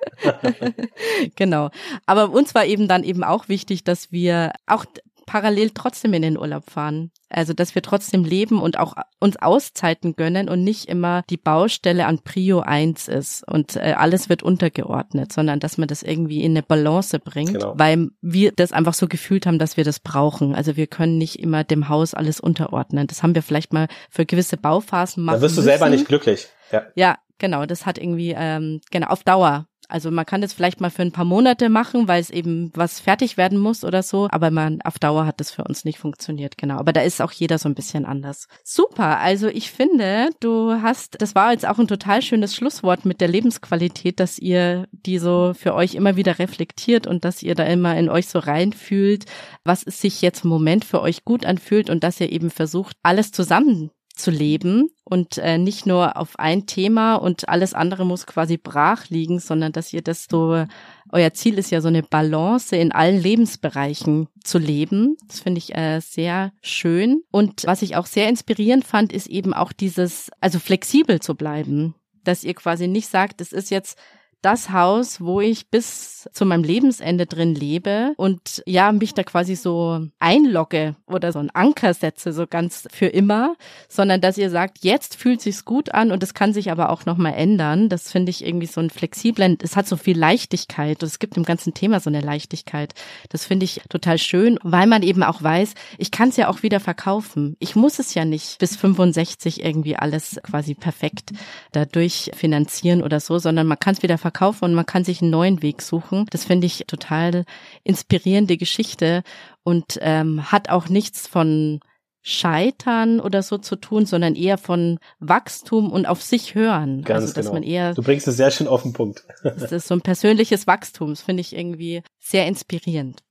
genau. 1.37 1.71
Aber 2.07 2.31
uns 2.31 2.55
war 2.55 2.65
eben 2.65 2.89
dann 2.89 3.05
eben 3.05 3.25
auch 3.25 3.49
wichtig, 3.49 3.85
dass 3.85 4.13
wir 4.13 4.53
auch 4.67 4.85
parallel 5.31 5.71
trotzdem 5.71 6.13
in 6.13 6.23
den 6.23 6.37
Urlaub 6.37 6.69
fahren. 6.69 7.13
Also, 7.29 7.53
dass 7.53 7.77
wir 7.77 7.83
trotzdem 7.83 8.25
leben 8.25 8.61
und 8.61 8.81
auch 8.81 8.95
uns 9.21 9.37
Auszeiten 9.37 10.17
gönnen 10.17 10.49
und 10.49 10.65
nicht 10.65 10.87
immer 10.87 11.23
die 11.31 11.37
Baustelle 11.37 12.07
an 12.07 12.19
Prio 12.19 12.59
1 12.59 13.07
ist 13.07 13.47
und 13.47 13.77
äh, 13.77 13.95
alles 13.97 14.29
wird 14.29 14.43
untergeordnet, 14.43 15.33
sondern 15.33 15.61
dass 15.61 15.79
man 15.79 15.87
das 15.87 16.03
irgendwie 16.03 16.43
in 16.43 16.51
eine 16.51 16.65
Balance 16.65 17.17
bringt, 17.21 17.53
genau. 17.53 17.75
weil 17.77 18.09
wir 18.21 18.51
das 18.51 18.73
einfach 18.73 18.95
so 18.95 19.07
gefühlt 19.07 19.47
haben, 19.47 19.61
dass 19.61 19.77
wir 19.77 19.85
das 19.85 20.01
brauchen. 20.01 20.57
Also 20.57 20.77
wir 20.77 20.89
können 20.89 21.17
nicht 21.17 21.39
immer 21.39 21.63
dem 21.63 21.89
Haus 21.89 22.13
alles 22.13 22.41
unterordnen. 22.41 23.07
Das 23.07 23.23
haben 23.23 23.37
wir 23.37 23.45
vielleicht 23.45 23.73
mal 23.73 23.87
für 24.11 24.27
gewisse 24.27 24.57
Bauphasen 24.57 25.23
machen. 25.23 25.37
Da 25.37 25.43
wirst 25.43 25.57
du 25.57 25.61
müssen. 25.61 25.71
selber 25.71 25.91
nicht 25.91 26.09
glücklich. 26.09 26.49
Ja. 26.73 26.87
ja, 26.97 27.19
genau. 27.39 27.67
Das 27.67 27.87
hat 27.87 27.99
irgendwie, 27.99 28.35
ähm, 28.37 28.81
genau, 28.91 29.07
auf 29.07 29.23
Dauer 29.23 29.69
also 29.91 30.11
man 30.11 30.27
kann 30.27 30.41
das 30.41 30.53
vielleicht 30.53 30.81
mal 30.81 30.91
für 30.91 31.03
ein 31.03 31.13
paar 31.13 31.25
Monate 31.25 31.69
machen, 31.69 32.09
weil 32.09 32.21
es 32.21 32.31
eben 32.31 32.71
was 32.75 33.01
fertig 33.01 33.37
werden 33.37 33.59
muss 33.59 33.85
oder 33.85 34.03
so, 34.03 34.29
aber 34.31 34.51
man 34.51 34.81
auf 34.83 34.99
Dauer 34.99 35.27
hat 35.27 35.41
das 35.41 35.51
für 35.51 35.65
uns 35.65 35.85
nicht 35.85 35.99
funktioniert, 35.99 36.57
genau. 36.59 36.77
Aber 36.77 36.93
da 36.93 37.01
ist 37.03 37.21
auch 37.21 37.33
jeder 37.33 37.59
so 37.59 37.69
ein 37.69 37.75
bisschen 37.75 38.05
anders. 38.05 38.49
Super, 38.63 39.19
also 39.19 39.49
ich 39.49 39.71
finde, 39.71 40.31
du 40.41 40.81
hast, 40.83 41.21
das 41.21 41.35
war 41.35 41.53
jetzt 41.53 41.67
auch 41.67 41.79
ein 41.79 41.89
total 41.89 42.23
schönes 42.23 42.55
Schlusswort 42.55 43.05
mit 43.05 43.21
der 43.21 43.29
Lebensqualität, 43.29 44.21
dass 44.21 44.39
ihr 44.39 44.87
die 44.93 45.19
so 45.19 45.53
für 45.55 45.75
euch 45.75 45.95
immer 45.95 46.17
wieder 46.17 46.39
reflektiert 46.39 47.07
und 47.07 47.25
dass 47.25 47.43
ihr 47.43 47.55
da 47.55 47.65
immer 47.65 47.97
in 47.97 48.09
euch 48.09 48.29
so 48.29 48.39
reinfühlt, 48.39 49.27
was 49.65 49.83
es 49.83 50.01
sich 50.01 50.23
jetzt 50.23 50.45
im 50.45 50.51
Moment 50.51 50.85
für 50.85 51.01
euch 51.01 51.25
gut 51.25 51.45
anfühlt 51.47 51.91
und 51.91 52.05
dass 52.05 52.21
ihr 52.21 52.31
eben 52.31 52.51
versucht, 52.51 52.97
alles 53.03 53.33
zusammen 53.33 53.91
zu 54.21 54.31
leben 54.31 54.91
und 55.05 55.39
äh, 55.39 55.59
nicht 55.59 55.87
nur 55.87 56.17
auf 56.17 56.39
ein 56.39 56.67
Thema 56.67 57.17
und 57.17 57.49
alles 57.49 57.75
andere 57.75 58.05
muss 58.05 58.27
quasi 58.27 58.57
brach 58.57 59.09
liegen, 59.09 59.41
sondern 59.41 59.73
dass 59.73 59.93
ihr 59.93 60.03
das 60.03 60.27
so, 60.31 60.65
euer 61.11 61.33
Ziel 61.33 61.59
ist 61.59 61.71
ja 61.71 61.81
so 61.81 61.89
eine 61.89 62.03
Balance 62.03 62.77
in 62.77 62.93
allen 62.93 63.21
Lebensbereichen 63.21 64.29
zu 64.45 64.59
leben. 64.59 65.17
Das 65.27 65.41
finde 65.41 65.59
ich 65.59 65.75
äh, 65.75 66.01
sehr 66.01 66.53
schön. 66.63 67.23
Und 67.31 67.65
was 67.65 67.83
ich 67.83 67.97
auch 67.97 68.07
sehr 68.07 68.29
inspirierend 68.29 68.85
fand, 68.85 69.13
ist 69.13 69.27
eben 69.27 69.55
auch 69.55 69.73
dieses, 69.73 70.31
also 70.41 70.59
flexibel 70.59 71.21
zu 71.21 71.35
bleiben, 71.35 71.95
dass 72.25 72.45
ihr 72.45 72.55
quasi 72.55 72.87
nicht 72.87 73.09
sagt, 73.09 73.41
es 73.41 73.53
ist 73.53 73.71
jetzt 73.71 73.99
das 74.43 74.71
Haus, 74.71 75.21
wo 75.21 75.41
ich 75.41 75.69
bis 75.69 76.29
zu 76.33 76.47
meinem 76.47 76.65
Lebensende 76.65 77.27
drin 77.27 77.55
lebe 77.55 78.15
und 78.17 78.63
ja, 78.67 78.91
mich 78.93 79.13
da 79.13 79.23
quasi 79.23 79.55
so 79.55 80.07
einlogge 80.19 80.97
oder 81.07 81.33
so 81.33 81.39
einen 81.39 81.51
Anker 81.51 81.93
setze, 81.93 82.33
so 82.33 82.47
ganz 82.47 82.89
für 82.91 83.07
immer, 83.07 83.57
sondern 83.89 84.21
dass 84.21 84.39
ihr 84.39 84.51
sagt, 84.51 84.79
jetzt 84.81 85.17
fühlt 85.17 85.43
sich's 85.43 85.65
gut 85.65 85.93
an 85.93 86.11
und 86.11 86.23
es 86.23 86.33
kann 86.33 86.55
sich 86.55 86.71
aber 86.71 86.89
auch 86.89 87.05
nochmal 87.05 87.35
ändern. 87.35 87.89
Das 87.91 88.11
finde 88.11 88.31
ich 88.31 88.45
irgendwie 88.45 88.67
so 88.67 88.81
ein 88.81 88.91
flexiblen, 88.91 89.59
es 89.63 89.77
hat 89.77 89.87
so 89.87 89.97
viel 89.97 90.19
Leichtigkeit 90.19 91.03
und 91.03 91.09
es 91.09 91.19
gibt 91.19 91.37
im 91.37 91.45
ganzen 91.45 91.75
Thema 91.75 92.01
so 92.01 92.09
eine 92.09 92.21
Leichtigkeit. 92.21 92.95
Das 93.29 93.45
finde 93.45 93.65
ich 93.65 93.83
total 93.91 94.17
schön, 94.17 94.59
weil 94.63 94.87
man 94.87 95.03
eben 95.03 95.23
auch 95.23 95.43
weiß, 95.43 95.75
ich 95.99 96.11
kann 96.11 96.31
es 96.31 96.37
ja 96.37 96.49
auch 96.49 96.63
wieder 96.63 96.81
verkaufen. 96.81 97.57
Ich 97.59 97.77
muss 97.77 97.99
es 97.99 98.15
ja 98.15 98.25
nicht 98.25 98.59
bis 98.59 98.77
65 98.77 99.63
irgendwie 99.63 99.97
alles 99.97 100.41
quasi 100.43 100.75
perfekt 100.75 101.33
dadurch 101.73 102.31
finanzieren 102.35 103.03
oder 103.03 103.21
so, 103.21 103.39
sondern 103.39 103.67
man 103.67 103.79
kann 103.79 103.95
es 103.95 104.03
wieder 104.03 104.17
verkaufen 104.17 104.30
und 104.63 104.75
man 104.75 104.87
kann 104.87 105.05
sich 105.05 105.23
einen 105.23 105.31
neuen 105.31 105.63
Weg 105.63 105.83
suchen. 105.83 106.27
Das 106.31 106.45
finde 106.45 106.67
ich 106.67 106.85
total 106.87 107.45
inspirierende 107.85 108.57
Geschichte 108.57 109.23
und 109.63 109.99
ähm, 110.01 110.51
hat 110.51 110.71
auch 110.71 110.89
nichts 110.89 111.27
von 111.27 111.81
Scheitern 112.23 113.19
oder 113.19 113.43
so 113.43 113.57
zu 113.57 113.77
tun, 113.77 114.05
sondern 114.05 114.35
eher 114.35 114.59
von 114.59 114.99
Wachstum 115.21 115.91
und 115.91 116.07
auf 116.07 116.23
sich 116.23 116.55
hören. 116.55 117.03
Ganz 117.03 117.23
also, 117.23 117.35
dass 117.35 117.47
genau. 117.47 117.55
man 117.55 117.63
eher, 117.63 117.95
du 117.95 118.03
bringst 118.03 118.29
es 118.29 118.37
sehr 118.37 118.51
schön 118.51 118.69
auf 118.69 118.83
den 118.83 118.93
Punkt. 118.93 119.25
das 119.43 119.73
ist 119.73 119.89
so 119.89 119.95
ein 119.95 120.03
persönliches 120.03 120.67
Wachstum, 120.67 121.11
das 121.11 121.23
finde 121.23 121.41
ich 121.41 121.57
irgendwie 121.57 122.03
sehr 122.19 122.47
inspirierend. 122.47 123.23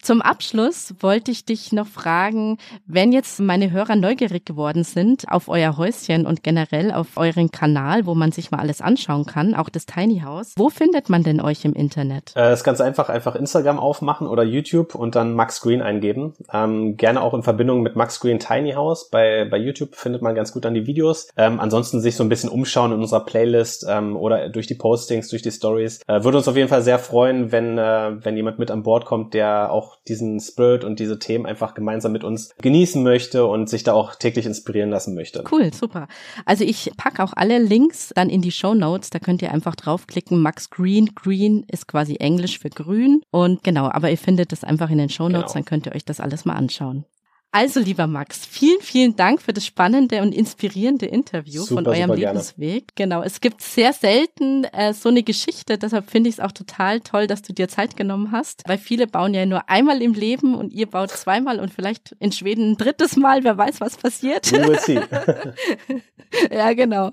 Zum 0.00 0.22
Abschluss 0.22 0.94
wollte 1.00 1.32
ich 1.32 1.44
dich 1.44 1.72
noch 1.72 1.86
fragen, 1.86 2.58
wenn 2.86 3.12
jetzt 3.12 3.40
meine 3.40 3.72
Hörer 3.72 3.96
neugierig 3.96 4.46
geworden 4.46 4.84
sind 4.84 5.24
auf 5.28 5.48
euer 5.48 5.76
Häuschen 5.76 6.24
und 6.24 6.42
generell 6.42 6.92
auf 6.92 7.16
euren 7.16 7.50
Kanal, 7.50 8.06
wo 8.06 8.14
man 8.14 8.30
sich 8.30 8.50
mal 8.50 8.60
alles 8.60 8.80
anschauen 8.80 9.26
kann, 9.26 9.54
auch 9.54 9.68
das 9.68 9.86
Tiny 9.86 10.20
House, 10.20 10.54
wo 10.56 10.70
findet 10.70 11.10
man 11.10 11.24
denn 11.24 11.40
euch 11.40 11.64
im 11.64 11.72
Internet? 11.72 12.32
Äh, 12.36 12.52
ist 12.52 12.64
ganz 12.64 12.80
einfach, 12.80 13.08
einfach 13.08 13.34
Instagram 13.34 13.78
aufmachen 13.78 14.28
oder 14.28 14.44
YouTube 14.44 14.94
und 14.94 15.16
dann 15.16 15.34
Max 15.34 15.60
Green 15.60 15.82
eingeben. 15.82 16.34
Ähm, 16.52 16.96
gerne 16.96 17.20
auch 17.20 17.34
in 17.34 17.42
Verbindung 17.42 17.82
mit 17.82 17.96
Max 17.96 18.20
Green 18.20 18.38
Tiny 18.38 18.72
House. 18.72 19.10
Bei, 19.10 19.46
bei 19.50 19.58
YouTube 19.58 19.96
findet 19.96 20.22
man 20.22 20.34
ganz 20.34 20.52
gut 20.52 20.64
an 20.64 20.74
die 20.74 20.86
Videos. 20.86 21.28
Ähm, 21.36 21.58
ansonsten 21.58 22.00
sich 22.00 22.16
so 22.16 22.22
ein 22.22 22.28
bisschen 22.28 22.50
umschauen 22.50 22.92
in 22.92 23.00
unserer 23.00 23.24
Playlist 23.24 23.84
ähm, 23.88 24.16
oder 24.16 24.48
durch 24.48 24.68
die 24.68 24.74
Postings, 24.74 25.28
durch 25.28 25.42
die 25.42 25.50
Stories. 25.50 26.00
Äh, 26.06 26.22
würde 26.22 26.38
uns 26.38 26.48
auf 26.48 26.56
jeden 26.56 26.68
Fall 26.68 26.82
sehr 26.82 27.00
freuen, 27.00 27.50
wenn, 27.52 27.78
äh, 27.78 28.24
wenn 28.24 28.36
jemand 28.36 28.58
mit 28.58 28.70
an 28.70 28.84
Bord 28.84 29.04
kommt, 29.04 29.34
der 29.34 29.72
auch 29.72 29.87
auch 29.88 29.96
diesen 30.06 30.40
Spirit 30.40 30.84
und 30.84 30.98
diese 30.98 31.18
Themen 31.18 31.46
einfach 31.46 31.74
gemeinsam 31.74 32.12
mit 32.12 32.24
uns 32.24 32.54
genießen 32.60 33.02
möchte 33.02 33.46
und 33.46 33.68
sich 33.68 33.84
da 33.84 33.92
auch 33.92 34.14
täglich 34.14 34.46
inspirieren 34.46 34.90
lassen 34.90 35.14
möchte. 35.14 35.44
Cool, 35.50 35.72
super. 35.72 36.08
Also 36.44 36.64
ich 36.64 36.90
packe 36.96 37.22
auch 37.22 37.32
alle 37.34 37.58
Links 37.58 38.12
dann 38.14 38.28
in 38.30 38.42
die 38.42 38.52
Show 38.52 38.74
Notes. 38.74 39.10
Da 39.10 39.18
könnt 39.18 39.42
ihr 39.42 39.52
einfach 39.52 39.74
draufklicken. 39.74 40.40
Max 40.40 40.70
Green. 40.70 41.10
Green 41.14 41.64
ist 41.70 41.88
quasi 41.88 42.16
Englisch 42.16 42.58
für 42.58 42.70
grün. 42.70 43.22
Und 43.30 43.62
genau, 43.62 43.88
aber 43.90 44.10
ihr 44.10 44.18
findet 44.18 44.52
das 44.52 44.64
einfach 44.64 44.90
in 44.90 44.98
den 44.98 45.08
Show 45.08 45.28
Notes. 45.28 45.52
Genau. 45.52 45.54
Dann 45.54 45.64
könnt 45.64 45.86
ihr 45.86 45.94
euch 45.94 46.04
das 46.04 46.20
alles 46.20 46.44
mal 46.44 46.54
anschauen. 46.54 47.04
Also, 47.50 47.80
lieber 47.80 48.06
Max, 48.06 48.44
vielen, 48.44 48.82
vielen 48.82 49.16
Dank 49.16 49.40
für 49.40 49.54
das 49.54 49.64
spannende 49.64 50.20
und 50.20 50.34
inspirierende 50.34 51.06
Interview 51.06 51.62
super, 51.62 51.82
von 51.82 51.94
eurem 51.94 52.12
Lebensweg. 52.12 52.94
Gerne. 52.94 53.14
Genau, 53.14 53.22
es 53.22 53.40
gibt 53.40 53.62
sehr 53.62 53.94
selten 53.94 54.64
äh, 54.64 54.92
so 54.92 55.08
eine 55.08 55.22
Geschichte, 55.22 55.78
deshalb 55.78 56.10
finde 56.10 56.28
ich 56.28 56.36
es 56.36 56.40
auch 56.40 56.52
total 56.52 57.00
toll, 57.00 57.26
dass 57.26 57.40
du 57.40 57.54
dir 57.54 57.68
Zeit 57.68 57.96
genommen 57.96 58.32
hast, 58.32 58.64
weil 58.66 58.76
viele 58.76 59.06
bauen 59.06 59.32
ja 59.32 59.46
nur 59.46 59.70
einmal 59.70 60.02
im 60.02 60.12
Leben 60.12 60.54
und 60.54 60.74
ihr 60.74 60.86
baut 60.86 61.10
zweimal 61.10 61.58
und 61.58 61.72
vielleicht 61.72 62.14
in 62.18 62.32
Schweden 62.32 62.72
ein 62.72 62.76
drittes 62.76 63.16
Mal, 63.16 63.44
wer 63.44 63.56
weiß, 63.56 63.80
was 63.80 63.96
passiert. 63.96 64.52
ja, 66.50 66.74
genau. 66.74 67.12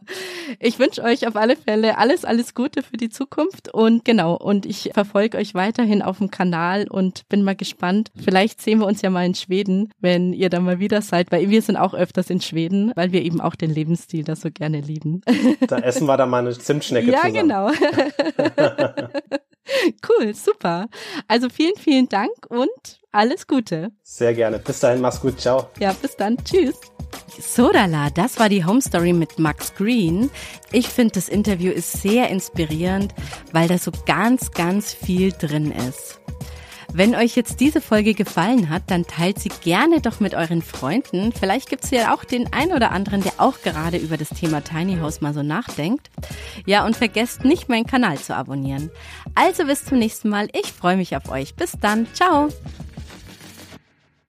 Ich 0.60 0.80
wünsche 0.80 1.02
euch 1.02 1.26
auf 1.28 1.38
alle 1.38 1.56
Fälle 1.56 1.98
alles, 1.98 2.26
alles 2.26 2.54
Gute 2.54 2.84
für 2.84 2.98
die 2.98 3.10
Zukunft 3.10 3.74
und 3.74 4.04
genau, 4.04 4.36
und 4.36 4.66
ich 4.66 4.90
verfolge 4.94 5.38
euch 5.38 5.54
weiterhin 5.54 6.02
auf 6.02 6.18
dem 6.18 6.30
Kanal 6.30 6.88
und 6.90 7.26
bin 7.30 7.42
mal 7.42 7.56
gespannt. 7.56 8.12
Vielleicht 8.22 8.62
sehen 8.62 8.80
wir 8.80 8.86
uns 8.86 9.02
ja 9.02 9.10
mal 9.10 9.26
in 9.26 9.36
Schweden, 9.36 9.94
wenn 10.02 10.26
wenn 10.26 10.34
ihr 10.36 10.50
da 10.50 10.60
mal 10.60 10.80
wieder 10.80 11.02
seid, 11.02 11.32
weil 11.32 11.50
wir 11.50 11.62
sind 11.62 11.78
auch 11.78 11.94
öfters 11.94 12.30
in 12.30 12.42
Schweden, 12.42 12.92
weil 12.96 13.12
wir 13.12 13.24
eben 13.24 13.42
auch 13.42 13.56
den 13.56 13.72
Lebensstil 13.72 14.24
da 14.24 14.36
so 14.36 14.50
gerne 14.52 14.82
lieben. 14.82 15.22
Da 15.68 15.78
essen 15.80 16.06
wir 16.06 16.18
da 16.18 16.26
mal 16.26 16.40
eine 16.40 16.58
Zimtschnecke 16.58 17.12
ja, 17.12 17.22
zusammen. 17.22 17.36
Ja, 17.36 17.42
genau. 17.42 17.72
cool, 20.10 20.34
super. 20.36 20.88
Also 21.28 21.50
vielen, 21.50 21.76
vielen 21.78 22.10
Dank 22.10 22.32
und 22.50 23.00
alles 23.12 23.48
Gute. 23.48 23.92
Sehr 24.04 24.34
gerne. 24.34 24.60
Bis 24.60 24.80
dahin, 24.80 25.02
mach's 25.02 25.22
gut. 25.22 25.40
Ciao. 25.40 25.70
Ja, 25.80 25.94
bis 25.94 26.16
dann. 26.16 26.38
Tschüss. 26.44 26.76
Sodala, 27.40 28.10
das 28.10 28.40
war 28.40 28.50
die 28.50 28.66
Home 28.66 28.82
Story 28.82 29.14
mit 29.14 29.40
Max 29.40 29.74
Green. 29.76 30.30
Ich 30.72 30.88
finde, 30.88 31.14
das 31.14 31.30
Interview 31.30 31.72
ist 31.72 32.02
sehr 32.02 32.30
inspirierend, 32.30 33.14
weil 33.52 33.68
da 33.68 33.78
so 33.78 33.92
ganz, 34.06 34.52
ganz 34.52 34.94
viel 34.94 35.32
drin 35.32 35.72
ist. 35.72 36.20
Wenn 36.98 37.14
euch 37.14 37.36
jetzt 37.36 37.60
diese 37.60 37.82
Folge 37.82 38.14
gefallen 38.14 38.70
hat, 38.70 38.84
dann 38.88 39.06
teilt 39.06 39.38
sie 39.38 39.50
gerne 39.50 40.00
doch 40.00 40.22
mit 40.22 40.34
euren 40.34 40.62
Freunden. 40.62 41.34
Vielleicht 41.34 41.68
gibt 41.68 41.84
es 41.84 41.92
ja 41.92 42.16
auch 42.16 42.24
den 42.24 42.54
ein 42.54 42.72
oder 42.72 42.92
anderen, 42.92 43.22
der 43.22 43.34
auch 43.38 43.60
gerade 43.60 43.98
über 43.98 44.16
das 44.16 44.30
Thema 44.30 44.62
Tiny 44.62 45.00
House 45.00 45.20
mal 45.20 45.34
so 45.34 45.44
nachdenkt. 45.44 46.10
Ja, 46.66 46.86
und 46.86 46.96
vergesst 46.96 47.44
nicht, 47.44 47.68
meinen 47.68 47.86
Kanal 47.86 48.18
zu 48.18 48.34
abonnieren. 48.34 48.92
Also 49.34 49.66
bis 49.66 49.84
zum 49.84 50.00
nächsten 50.00 50.30
Mal. 50.30 50.48
Ich 50.54 50.72
freue 50.72 50.96
mich 50.96 51.18
auf 51.18 51.30
euch. 51.30 51.54
Bis 51.56 51.74
dann. 51.82 52.08
Ciao. 52.14 52.48